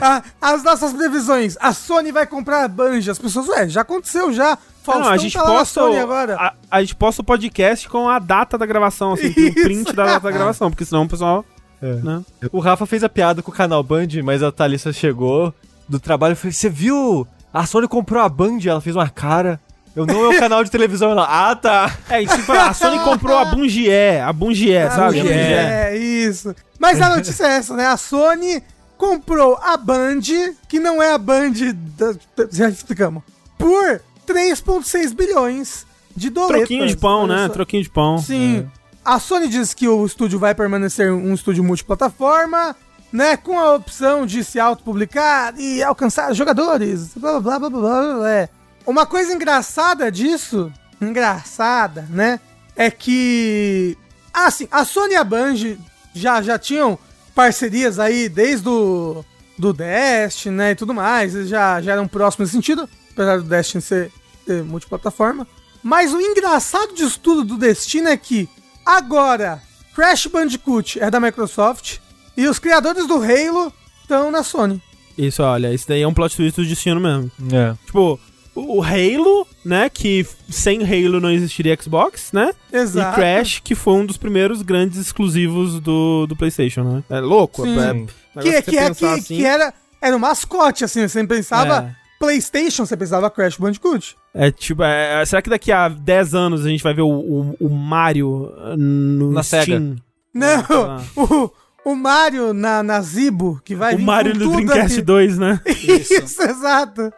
Ah, 0.00 0.22
as 0.40 0.62
nossas 0.62 0.92
previsões. 0.92 1.56
A 1.60 1.72
Sony 1.72 2.10
vai 2.12 2.26
comprar 2.26 2.64
a 2.64 2.68
Banja. 2.68 3.12
As 3.12 3.18
pessoas, 3.18 3.46
ué, 3.48 3.68
já 3.68 3.82
aconteceu 3.82 4.32
já. 4.32 4.56
Faustão 4.82 5.04
não, 5.04 5.12
a 5.12 5.16
gente 5.18 5.34
tá 5.34 5.44
posta 5.44 5.80
Sony 5.82 5.96
o, 5.96 6.02
agora. 6.02 6.36
a, 6.36 6.54
a 6.70 6.80
gente 6.80 6.94
posta 6.96 7.20
o 7.20 7.24
podcast 7.24 7.86
com 7.88 8.08
a 8.08 8.18
data 8.18 8.56
da 8.56 8.64
gravação, 8.64 9.12
assim, 9.12 9.30
tem 9.30 9.44
o 9.44 9.48
Isso. 9.48 9.62
print 9.62 9.92
da 9.92 10.04
data 10.06 10.20
da 10.20 10.30
gravação, 10.30 10.70
porque 10.70 10.86
senão 10.86 11.02
o 11.02 11.08
pessoal, 11.08 11.44
É. 11.82 11.96
né? 11.96 12.22
O 12.50 12.60
Rafa 12.60 12.86
fez 12.86 13.04
a 13.04 13.08
piada 13.10 13.42
com 13.42 13.50
o 13.50 13.54
canal 13.54 13.82
Band, 13.82 14.06
mas 14.24 14.42
a 14.42 14.50
Thalissa 14.50 14.90
chegou 14.90 15.52
do 15.86 16.00
trabalho 16.00 16.32
e 16.32 16.36
falou: 16.36 16.52
Você 16.54 16.70
viu? 16.70 17.26
A 17.52 17.66
Sony 17.66 17.88
comprou 17.88 18.22
a 18.22 18.28
Band, 18.28 18.58
ela 18.64 18.80
fez 18.80 18.94
uma 18.94 19.08
cara. 19.08 19.60
Eu 19.94 20.06
não 20.06 20.24
é 20.32 20.36
o 20.36 20.38
canal 20.38 20.62
de 20.62 20.70
televisão, 20.70 21.10
ela. 21.10 21.26
Ah, 21.28 21.56
tá. 21.56 21.92
É, 22.08 22.24
tipo, 22.24 22.52
a 22.52 22.72
Sony 22.72 22.98
comprou 23.00 23.36
a 23.36 23.44
Bungié, 23.46 24.22
a 24.22 24.32
Bungié, 24.32 24.84
Ah, 24.86 24.90
sabe? 24.92 25.20
Bungie, 25.20 25.32
É, 25.32 25.96
isso. 25.96 26.54
Mas 26.78 27.00
a 27.00 27.08
notícia 27.08 27.44
é 27.44 27.56
essa, 27.56 27.74
né? 27.74 27.86
A 27.86 27.96
Sony 27.96 28.62
comprou 28.96 29.58
a 29.60 29.76
Band, 29.76 30.20
que 30.68 30.78
não 30.78 31.02
é 31.02 31.12
a 31.12 31.18
Band, 31.18 31.52
da, 31.98 32.14
já 32.52 32.68
explicamos, 32.68 33.22
por 33.58 34.00
3,6 34.28 35.12
bilhões 35.12 35.84
de 36.16 36.30
dólares. 36.30 36.60
Troquinho 36.68 36.86
de 36.86 36.96
pão, 36.96 37.26
né? 37.26 37.48
Troquinho 37.48 37.82
de 37.82 37.90
pão. 37.90 38.18
Sim. 38.18 38.70
A 39.04 39.18
Sony 39.18 39.48
diz 39.48 39.74
que 39.74 39.88
o 39.88 40.04
estúdio 40.06 40.38
vai 40.38 40.54
permanecer 40.54 41.12
um 41.12 41.34
estúdio 41.34 41.64
multiplataforma, 41.64 42.76
né? 43.12 43.36
Com 43.36 43.58
a 43.58 43.74
opção 43.74 44.26
de 44.26 44.44
se 44.44 44.58
autopublicar 44.58 45.58
e 45.58 45.82
alcançar 45.82 46.32
jogadores. 46.34 47.12
Blá 47.16 47.40
blá 47.40 47.58
blá 47.58 47.70
blá 47.70 47.80
blá 47.80 48.02
blá. 48.02 48.14
blá. 48.14 48.48
Uma 48.86 49.06
coisa 49.06 49.32
engraçada 49.32 50.10
disso, 50.10 50.72
engraçada, 51.00 52.06
né? 52.10 52.40
É 52.76 52.90
que. 52.90 53.96
Assim, 54.32 54.68
a 54.70 54.84
Sony 54.84 55.14
e 55.14 55.16
a 55.16 55.24
Bungie 55.24 55.78
já, 56.14 56.40
já 56.40 56.58
tinham 56.58 56.98
parcerias 57.34 57.98
aí 57.98 58.28
desde 58.28 58.68
o 58.68 59.24
do 59.58 59.72
Destiny, 59.72 60.56
né? 60.56 60.70
E 60.70 60.74
tudo 60.74 60.94
mais. 60.94 61.34
Eles 61.34 61.48
já, 61.48 61.80
já 61.80 61.92
eram 61.92 62.08
próximos 62.08 62.48
nesse 62.48 62.56
sentido, 62.56 62.88
apesar 63.12 63.38
do 63.38 63.44
Destiny 63.44 63.82
ser, 63.82 64.12
ser 64.46 64.64
multiplataforma. 64.64 65.46
Mas 65.82 66.12
o 66.12 66.20
engraçado 66.20 66.94
disso 66.94 67.18
tudo 67.20 67.44
do 67.44 67.56
Destino 67.56 68.08
é 68.08 68.16
que 68.16 68.48
agora 68.84 69.62
Crash 69.94 70.26
Bandicoot 70.26 71.00
é 71.00 71.10
da 71.10 71.20
Microsoft 71.20 71.98
e 72.42 72.48
os 72.48 72.58
criadores 72.58 73.06
do 73.06 73.14
Halo 73.16 73.72
estão 74.02 74.30
na 74.30 74.42
Sony. 74.42 74.80
Isso, 75.16 75.42
olha, 75.42 75.72
isso 75.72 75.86
daí 75.88 76.02
é 76.02 76.08
um 76.08 76.14
plot 76.14 76.34
twist 76.36 76.60
do 76.60 76.66
destino 76.66 77.00
mesmo. 77.00 77.30
É. 77.52 77.74
Tipo, 77.84 78.18
o 78.54 78.82
Halo, 78.82 79.46
né? 79.64 79.88
Que 79.90 80.26
sem 80.48 80.80
Halo 80.82 81.20
não 81.20 81.30
existiria 81.30 81.76
Xbox, 81.80 82.32
né? 82.32 82.52
Exato. 82.72 83.12
E 83.12 83.14
Crash, 83.14 83.60
que 83.62 83.74
foi 83.74 83.94
um 83.94 84.06
dos 84.06 84.16
primeiros 84.16 84.62
grandes 84.62 84.98
exclusivos 84.98 85.78
do, 85.80 86.26
do 86.26 86.34
PlayStation, 86.36 86.82
né? 86.84 87.04
É 87.10 87.20
louco, 87.20 87.64
Sim. 87.64 87.78
é. 87.78 87.92
Sim. 87.92 88.06
Que, 88.40 88.62
que, 88.62 88.78
é, 88.78 88.94
que, 88.94 89.04
assim. 89.04 89.36
que 89.36 89.44
era, 89.44 89.74
era 90.00 90.16
um 90.16 90.18
mascote, 90.20 90.84
assim. 90.84 91.06
Você 91.06 91.26
pensava 91.26 91.90
É. 91.94 91.96
PlayStation, 92.18 92.86
você 92.86 92.96
pensava 92.96 93.30
Crash 93.30 93.56
Bandicoot. 93.56 94.16
É 94.32 94.50
tipo, 94.50 94.82
é, 94.82 95.20
é- 95.20 95.24
será 95.24 95.42
que 95.42 95.50
daqui 95.50 95.72
a 95.72 95.88
10 95.88 96.34
anos 96.34 96.64
a 96.64 96.68
gente 96.68 96.82
vai 96.82 96.94
ver 96.94 97.02
o, 97.02 97.08
o, 97.08 97.56
o 97.60 97.68
Mario 97.68 98.52
uh, 98.56 98.76
no 98.76 99.32
Na 99.32 99.42
Steam? 99.42 99.64
Sega. 99.64 99.96
Não, 100.32 100.62
tá. 100.62 101.02
o, 101.16 101.50
o 101.84 101.94
Mario 101.94 102.52
na, 102.52 102.82
na 102.82 103.00
Zibo, 103.00 103.60
que 103.64 103.74
vai 103.74 103.94
O 103.94 103.98
vir 103.98 104.04
Mario 104.04 104.32
com 104.32 104.38
no 104.38 104.44
tudo 104.44 104.56
Dreamcast 104.66 104.98
aqui. 104.98 105.02
2, 105.02 105.38
né? 105.38 105.60
Isso, 105.66 106.42
exato. 106.42 107.12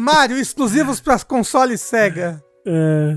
Mario, 0.00 0.38
exclusivos 0.38 1.00
para 1.00 1.18
console 1.20 1.76
Sega. 1.76 2.42
É. 2.66 3.14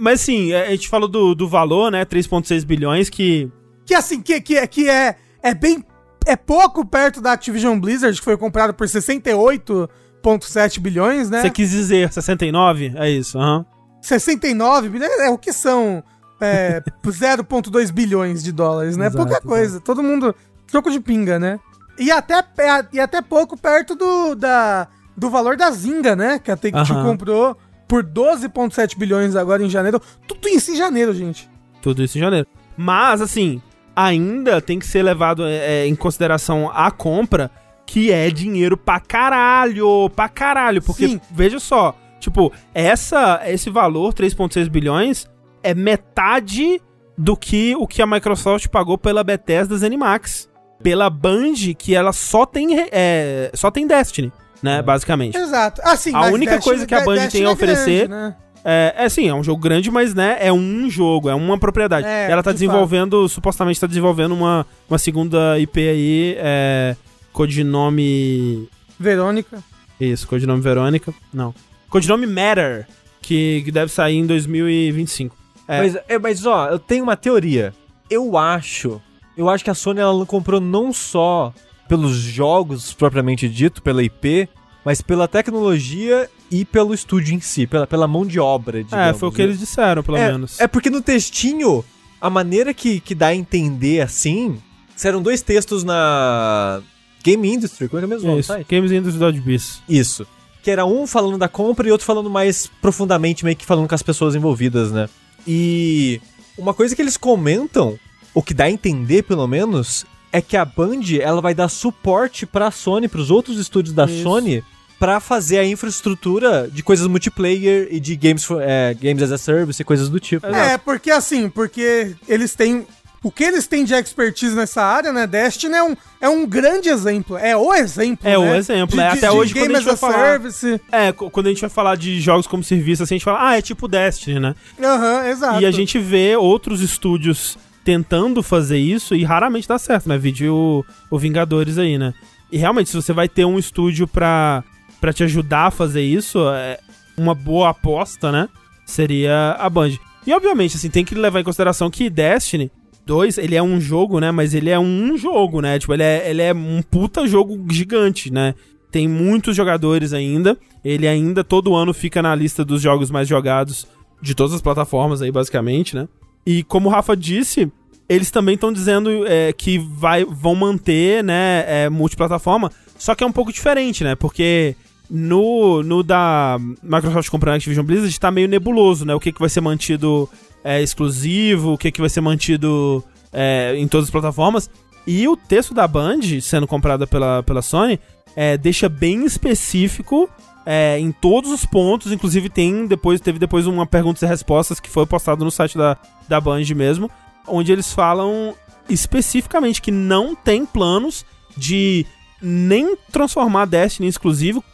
Mas 0.00 0.22
assim, 0.22 0.52
a 0.54 0.70
gente 0.70 0.88
falou 0.88 1.08
do, 1.08 1.34
do 1.34 1.48
valor, 1.48 1.90
né? 1.90 2.04
3,6 2.04 2.64
bilhões, 2.64 3.10
que. 3.10 3.50
Que 3.84 3.94
assim, 3.94 4.20
que, 4.22 4.40
que, 4.40 4.66
que 4.66 4.88
é, 4.88 5.16
é 5.42 5.54
bem. 5.54 5.84
É 6.24 6.36
pouco 6.36 6.86
perto 6.86 7.20
da 7.20 7.32
Activision 7.32 7.78
Blizzard, 7.78 8.16
que 8.16 8.24
foi 8.24 8.36
comprado 8.36 8.72
por 8.72 8.86
68,7 8.86 10.78
bilhões, 10.78 11.28
né? 11.28 11.42
Você 11.42 11.50
quis 11.50 11.70
dizer 11.70 12.12
69? 12.12 12.92
É 12.96 13.10
isso, 13.10 13.38
aham. 13.38 13.66
69 14.00 14.88
bilhões 14.88 15.18
é 15.20 15.28
o 15.30 15.38
que 15.38 15.52
são 15.52 16.02
é, 16.42 16.82
0,2 17.04 17.92
bilhões 17.92 18.42
de 18.42 18.52
dólares, 18.52 18.96
né? 18.96 19.06
Exato, 19.06 19.24
Pouca 19.24 19.40
coisa. 19.40 19.80
Todo 19.80 20.02
mundo. 20.02 20.34
Troco 20.66 20.90
de 20.90 21.00
pinga, 21.00 21.38
né? 21.38 21.60
E 21.98 22.10
até, 22.10 22.38
é, 22.38 22.86
e 22.92 23.00
até 23.00 23.20
pouco 23.20 23.56
perto 23.56 23.94
do, 23.94 24.34
da, 24.34 24.88
do 25.16 25.28
valor 25.30 25.56
da 25.56 25.70
Zinga, 25.70 26.16
né? 26.16 26.38
Que 26.38 26.50
a 26.50 26.56
Take-Two 26.56 26.96
Aham. 26.96 27.04
comprou 27.04 27.56
por 27.86 28.02
12,7 28.02 28.96
bilhões 28.96 29.36
agora 29.36 29.62
em 29.62 29.68
janeiro. 29.68 30.00
Tudo 30.26 30.48
isso 30.48 30.70
em 30.70 30.76
janeiro, 30.76 31.14
gente. 31.14 31.48
Tudo 31.82 32.02
isso 32.02 32.16
em 32.16 32.20
janeiro. 32.22 32.46
Mas, 32.76 33.20
assim, 33.20 33.60
ainda 33.94 34.60
tem 34.60 34.78
que 34.78 34.86
ser 34.86 35.02
levado 35.02 35.44
é, 35.46 35.86
em 35.86 35.94
consideração 35.94 36.70
a 36.74 36.90
compra, 36.90 37.50
que 37.86 38.10
é 38.10 38.30
dinheiro 38.30 38.76
pra 38.76 38.98
caralho, 38.98 40.08
pra 40.16 40.28
caralho. 40.28 40.80
Porque, 40.80 41.06
Sim. 41.06 41.20
veja 41.30 41.60
só, 41.60 41.94
tipo, 42.18 42.50
essa, 42.72 43.42
esse 43.44 43.68
valor, 43.68 44.14
3,6 44.14 44.68
bilhões, 44.70 45.28
é 45.62 45.74
metade 45.74 46.80
do 47.16 47.36
que 47.36 47.74
o 47.76 47.86
que 47.86 48.02
a 48.02 48.06
Microsoft 48.06 48.68
pagou 48.68 48.96
pela 48.98 49.22
Bethesda 49.22 49.76
Zenimax. 49.76 50.48
Pela 50.82 51.08
Band, 51.08 51.54
que 51.78 51.94
ela 51.94 52.12
só 52.12 52.44
tem, 52.44 52.88
é, 52.90 53.52
só 53.54 53.70
tem 53.70 53.86
Destiny, 53.86 54.32
né, 54.60 54.82
basicamente. 54.82 55.36
Exato. 55.36 55.80
Assim, 55.84 56.12
A 56.12 56.22
única 56.26 56.60
coisa 56.60 56.84
que 56.84 56.92
a 56.94 57.04
Band 57.04 57.14
Destiny 57.14 57.30
tem 57.30 57.46
a 57.46 57.50
é 57.50 57.52
oferecer- 57.52 58.08
né? 58.08 58.34
É, 58.64 58.94
é 58.96 59.08
sim, 59.08 59.28
é 59.28 59.34
um 59.34 59.42
jogo 59.44 59.60
grande, 59.60 59.90
mas 59.90 60.12
né, 60.14 60.38
é 60.40 60.52
um 60.52 60.88
jogo, 60.90 61.28
é 61.28 61.34
uma 61.34 61.58
propriedade. 61.58 62.06
É, 62.06 62.30
Ela 62.30 62.42
tá 62.42 62.50
de 62.50 62.58
desenvolvendo, 62.58 63.28
supostamente 63.28 63.80
tá 63.80 63.86
desenvolvendo 63.86 64.32
uma, 64.32 64.66
uma 64.88 64.98
segunda 64.98 65.58
IP 65.58 65.88
aí, 65.88 66.36
é, 66.38 66.96
codinome... 67.32 68.68
Verônica. 68.98 69.62
Isso, 70.00 70.26
codinome 70.26 70.60
Verônica. 70.60 71.12
Não. 71.32 71.54
Codinome 71.88 72.26
Matter, 72.26 72.86
que, 73.20 73.62
que 73.64 73.70
deve 73.70 73.90
sair 73.92 74.16
em 74.16 74.26
2025. 74.26 75.36
É, 75.72 75.78
Mas, 75.78 75.96
é, 76.08 76.18
mas, 76.18 76.46
ó, 76.46 76.68
eu 76.68 76.78
tenho 76.78 77.02
uma 77.02 77.16
teoria. 77.16 77.72
Eu 78.10 78.36
acho. 78.36 79.00
Eu 79.36 79.48
acho 79.48 79.64
que 79.64 79.70
a 79.70 79.74
Sony 79.74 80.00
ela 80.00 80.26
comprou 80.26 80.60
não 80.60 80.92
só 80.92 81.52
pelos 81.88 82.16
jogos 82.16 82.92
propriamente 82.92 83.48
dito, 83.48 83.82
pela 83.82 84.02
IP, 84.02 84.48
mas 84.84 85.00
pela 85.00 85.26
tecnologia 85.26 86.28
e 86.50 86.64
pelo 86.64 86.92
estúdio 86.92 87.34
em 87.34 87.40
si, 87.40 87.66
pela, 87.66 87.86
pela 87.86 88.06
mão 88.06 88.26
de 88.26 88.38
obra, 88.38 88.80
é, 88.80 88.82
digamos. 88.82 89.18
foi 89.18 89.28
o 89.28 89.32
que 89.32 89.40
eles 89.40 89.58
disseram, 89.58 90.02
pelo 90.02 90.18
é, 90.18 90.30
menos. 90.30 90.60
É 90.60 90.66
porque 90.66 90.90
no 90.90 91.00
textinho, 91.00 91.84
a 92.20 92.28
maneira 92.28 92.74
que, 92.74 93.00
que 93.00 93.14
dá 93.14 93.28
a 93.28 93.34
entender 93.34 94.00
assim. 94.00 94.60
Eram 95.04 95.20
dois 95.20 95.42
textos 95.42 95.82
na 95.82 96.80
Game 97.24 97.48
Industry, 97.48 97.88
como 97.88 97.98
é 97.98 98.06
que 98.06 98.12
é 98.12 98.14
mesmo? 98.14 98.38
Isso? 98.38 98.52
Games 98.68 98.92
Industry 98.92 99.18
Dodge 99.18 99.40
Beast. 99.40 99.80
Isso. 99.88 100.24
Que 100.62 100.70
era 100.70 100.84
um 100.84 101.08
falando 101.08 101.36
da 101.36 101.48
compra 101.48 101.88
e 101.88 101.90
outro 101.90 102.06
falando 102.06 102.30
mais 102.30 102.70
profundamente, 102.80 103.44
meio 103.44 103.56
que 103.56 103.66
falando 103.66 103.88
com 103.88 103.94
as 103.96 104.02
pessoas 104.02 104.36
envolvidas, 104.36 104.92
né? 104.92 105.08
E 105.46 106.20
uma 106.56 106.72
coisa 106.74 106.94
que 106.94 107.02
eles 107.02 107.16
comentam, 107.16 107.98
o 108.34 108.42
que 108.42 108.54
dá 108.54 108.64
a 108.64 108.70
entender 108.70 109.22
pelo 109.22 109.46
menos, 109.46 110.04
é 110.32 110.40
que 110.40 110.56
a 110.56 110.64
Band 110.64 111.00
ela 111.20 111.40
vai 111.40 111.54
dar 111.54 111.68
suporte 111.68 112.46
pra 112.46 112.70
Sony, 112.70 113.08
pros 113.08 113.30
outros 113.30 113.58
estúdios 113.58 113.94
da 113.94 114.04
Isso. 114.06 114.22
Sony, 114.22 114.62
pra 114.98 115.18
fazer 115.20 115.58
a 115.58 115.66
infraestrutura 115.66 116.68
de 116.72 116.82
coisas 116.82 117.06
multiplayer 117.06 117.88
e 117.90 117.98
de 117.98 118.14
games, 118.16 118.44
for- 118.44 118.62
é, 118.62 118.94
games 118.94 119.22
as 119.22 119.32
a 119.32 119.38
service 119.38 119.82
e 119.82 119.84
coisas 119.84 120.08
do 120.08 120.20
tipo. 120.20 120.46
É, 120.46 120.78
porque 120.78 121.10
assim, 121.10 121.48
porque 121.48 122.14
eles 122.28 122.54
têm. 122.54 122.86
O 123.22 123.30
que 123.30 123.44
eles 123.44 123.66
têm 123.68 123.84
de 123.84 123.94
expertise 123.94 124.54
nessa 124.56 124.82
área, 124.82 125.12
né? 125.12 125.26
Destiny 125.28 125.74
é 125.76 125.82
um, 125.82 125.96
é 126.20 126.28
um 126.28 126.44
grande 126.44 126.88
exemplo. 126.88 127.36
É 127.36 127.56
o 127.56 127.72
exemplo. 127.72 128.28
É 128.28 128.36
o 128.36 128.42
né? 128.42 128.56
exemplo, 128.58 128.96
De- 128.96 129.00
é. 129.02 129.10
de- 129.12 129.18
Até 129.18 129.28
de 129.30 129.36
hoje, 129.36 129.54
quando 129.54 129.62
Game 129.62 129.74
a 129.74 129.78
gente 129.78 129.86
vai 129.86 129.96
falar- 129.96 130.24
Service. 130.24 130.80
É, 130.90 131.12
quando 131.12 131.46
a 131.46 131.48
gente 131.50 131.60
vai 131.60 131.70
falar 131.70 131.96
de 131.96 132.20
jogos 132.20 132.46
como 132.48 132.64
serviço, 132.64 133.02
assim, 133.04 133.14
a 133.14 133.18
gente 133.18 133.24
fala, 133.24 133.48
ah, 133.50 133.56
é 133.56 133.62
tipo 133.62 133.86
Destiny, 133.86 134.40
né? 134.40 134.54
Aham, 134.82 135.26
exato. 135.28 135.60
E 135.62 135.66
a 135.66 135.70
gente 135.70 135.98
vê 136.00 136.36
outros 136.36 136.80
estúdios 136.80 137.56
tentando 137.84 138.42
fazer 138.42 138.78
isso 138.78 139.14
e 139.14 139.22
raramente 139.24 139.68
dá 139.68 139.78
certo, 139.78 140.08
né? 140.08 140.18
Vídeo 140.18 140.54
o, 140.54 140.84
o 141.10 141.18
Vingadores 141.18 141.78
aí, 141.78 141.96
né? 141.98 142.12
E 142.50 142.56
realmente, 142.56 142.90
se 142.90 142.96
você 142.96 143.12
vai 143.12 143.28
ter 143.28 143.44
um 143.44 143.58
estúdio 143.58 144.06
pra, 144.08 144.62
pra 145.00 145.12
te 145.12 145.22
ajudar 145.24 145.66
a 145.66 145.70
fazer 145.70 146.02
isso, 146.02 146.38
é 146.50 146.78
uma 147.16 147.34
boa 147.34 147.70
aposta, 147.70 148.30
né? 148.32 148.48
Seria 148.84 149.56
a 149.58 149.70
Band. 149.70 149.92
E 150.26 150.32
obviamente, 150.32 150.76
assim, 150.76 150.90
tem 150.90 151.04
que 151.04 151.14
levar 151.14 151.40
em 151.40 151.44
consideração 151.44 151.90
que 151.90 152.10
Destiny 152.10 152.70
2, 153.06 153.38
ele 153.38 153.56
é 153.56 153.62
um 153.62 153.80
jogo, 153.80 154.20
né? 154.20 154.30
Mas 154.30 154.54
ele 154.54 154.70
é 154.70 154.78
um 154.78 155.16
jogo, 155.16 155.60
né? 155.60 155.78
Tipo, 155.78 155.94
ele 155.94 156.02
é, 156.02 156.30
ele 156.30 156.42
é 156.42 156.52
um 156.52 156.82
puta 156.82 157.26
jogo 157.26 157.64
gigante, 157.70 158.32
né? 158.32 158.54
Tem 158.90 159.08
muitos 159.08 159.56
jogadores 159.56 160.12
ainda. 160.12 160.56
Ele 160.84 161.08
ainda 161.08 161.42
todo 161.42 161.74
ano 161.74 161.94
fica 161.94 162.22
na 162.22 162.34
lista 162.34 162.64
dos 162.64 162.82
jogos 162.82 163.10
mais 163.10 163.26
jogados 163.26 163.86
de 164.20 164.34
todas 164.34 164.54
as 164.54 164.62
plataformas 164.62 165.20
aí, 165.20 165.32
basicamente, 165.32 165.96
né? 165.96 166.08
E 166.46 166.62
como 166.62 166.88
o 166.88 166.92
Rafa 166.92 167.16
disse, 167.16 167.70
eles 168.08 168.30
também 168.30 168.54
estão 168.54 168.72
dizendo 168.72 169.26
é, 169.26 169.52
que 169.52 169.78
vai, 169.78 170.24
vão 170.24 170.54
manter, 170.54 171.24
né, 171.24 171.64
é, 171.66 171.88
multiplataforma, 171.88 172.70
só 172.98 173.14
que 173.14 173.24
é 173.24 173.26
um 173.26 173.32
pouco 173.32 173.52
diferente, 173.52 174.04
né? 174.04 174.14
Porque 174.14 174.76
no, 175.10 175.82
no 175.82 176.02
da 176.02 176.58
Microsoft 176.82 177.28
comprando 177.30 177.54
a 177.54 177.56
Activision 177.56 177.84
Blizzard 177.84 178.20
tá 178.20 178.30
meio 178.30 178.48
nebuloso, 178.48 179.04
né? 179.04 179.14
O 179.14 179.20
que, 179.20 179.32
que 179.32 179.40
vai 179.40 179.48
ser 179.48 179.60
mantido 179.60 180.28
é, 180.64 180.82
exclusivo, 180.82 181.72
o 181.72 181.78
que, 181.78 181.90
que 181.90 182.00
vai 182.00 182.10
ser 182.10 182.20
mantido 182.20 183.04
é, 183.32 183.74
em 183.76 183.88
todas 183.88 184.06
as 184.06 184.10
plataformas. 184.10 184.70
E 185.06 185.26
o 185.26 185.36
texto 185.36 185.74
da 185.74 185.86
Band, 185.88 186.20
sendo 186.40 186.66
comprada 186.66 187.06
pela, 187.06 187.42
pela 187.42 187.62
Sony, 187.62 187.98
é, 188.36 188.56
deixa 188.56 188.88
bem 188.88 189.24
específico 189.24 190.28
é, 190.64 190.98
em 190.98 191.10
todos 191.10 191.50
os 191.50 191.64
pontos. 191.64 192.12
Inclusive 192.12 192.48
tem 192.48 192.86
depois 192.86 193.20
teve 193.20 193.38
depois 193.38 193.66
uma 193.66 193.86
perguntas 193.86 194.22
e 194.22 194.26
respostas 194.26 194.78
que 194.78 194.88
foi 194.88 195.06
postado 195.06 195.44
no 195.44 195.50
site 195.50 195.76
da, 195.76 195.96
da 196.28 196.40
Band 196.40 196.62
mesmo, 196.76 197.10
onde 197.46 197.72
eles 197.72 197.92
falam 197.92 198.54
especificamente 198.88 199.82
que 199.82 199.90
não 199.90 200.34
tem 200.34 200.64
planos 200.64 201.24
de 201.56 202.06
nem 202.40 202.96
transformar 203.10 203.66
Destiny 203.66 204.06
em 204.06 204.10
exclusivo. 204.10 204.64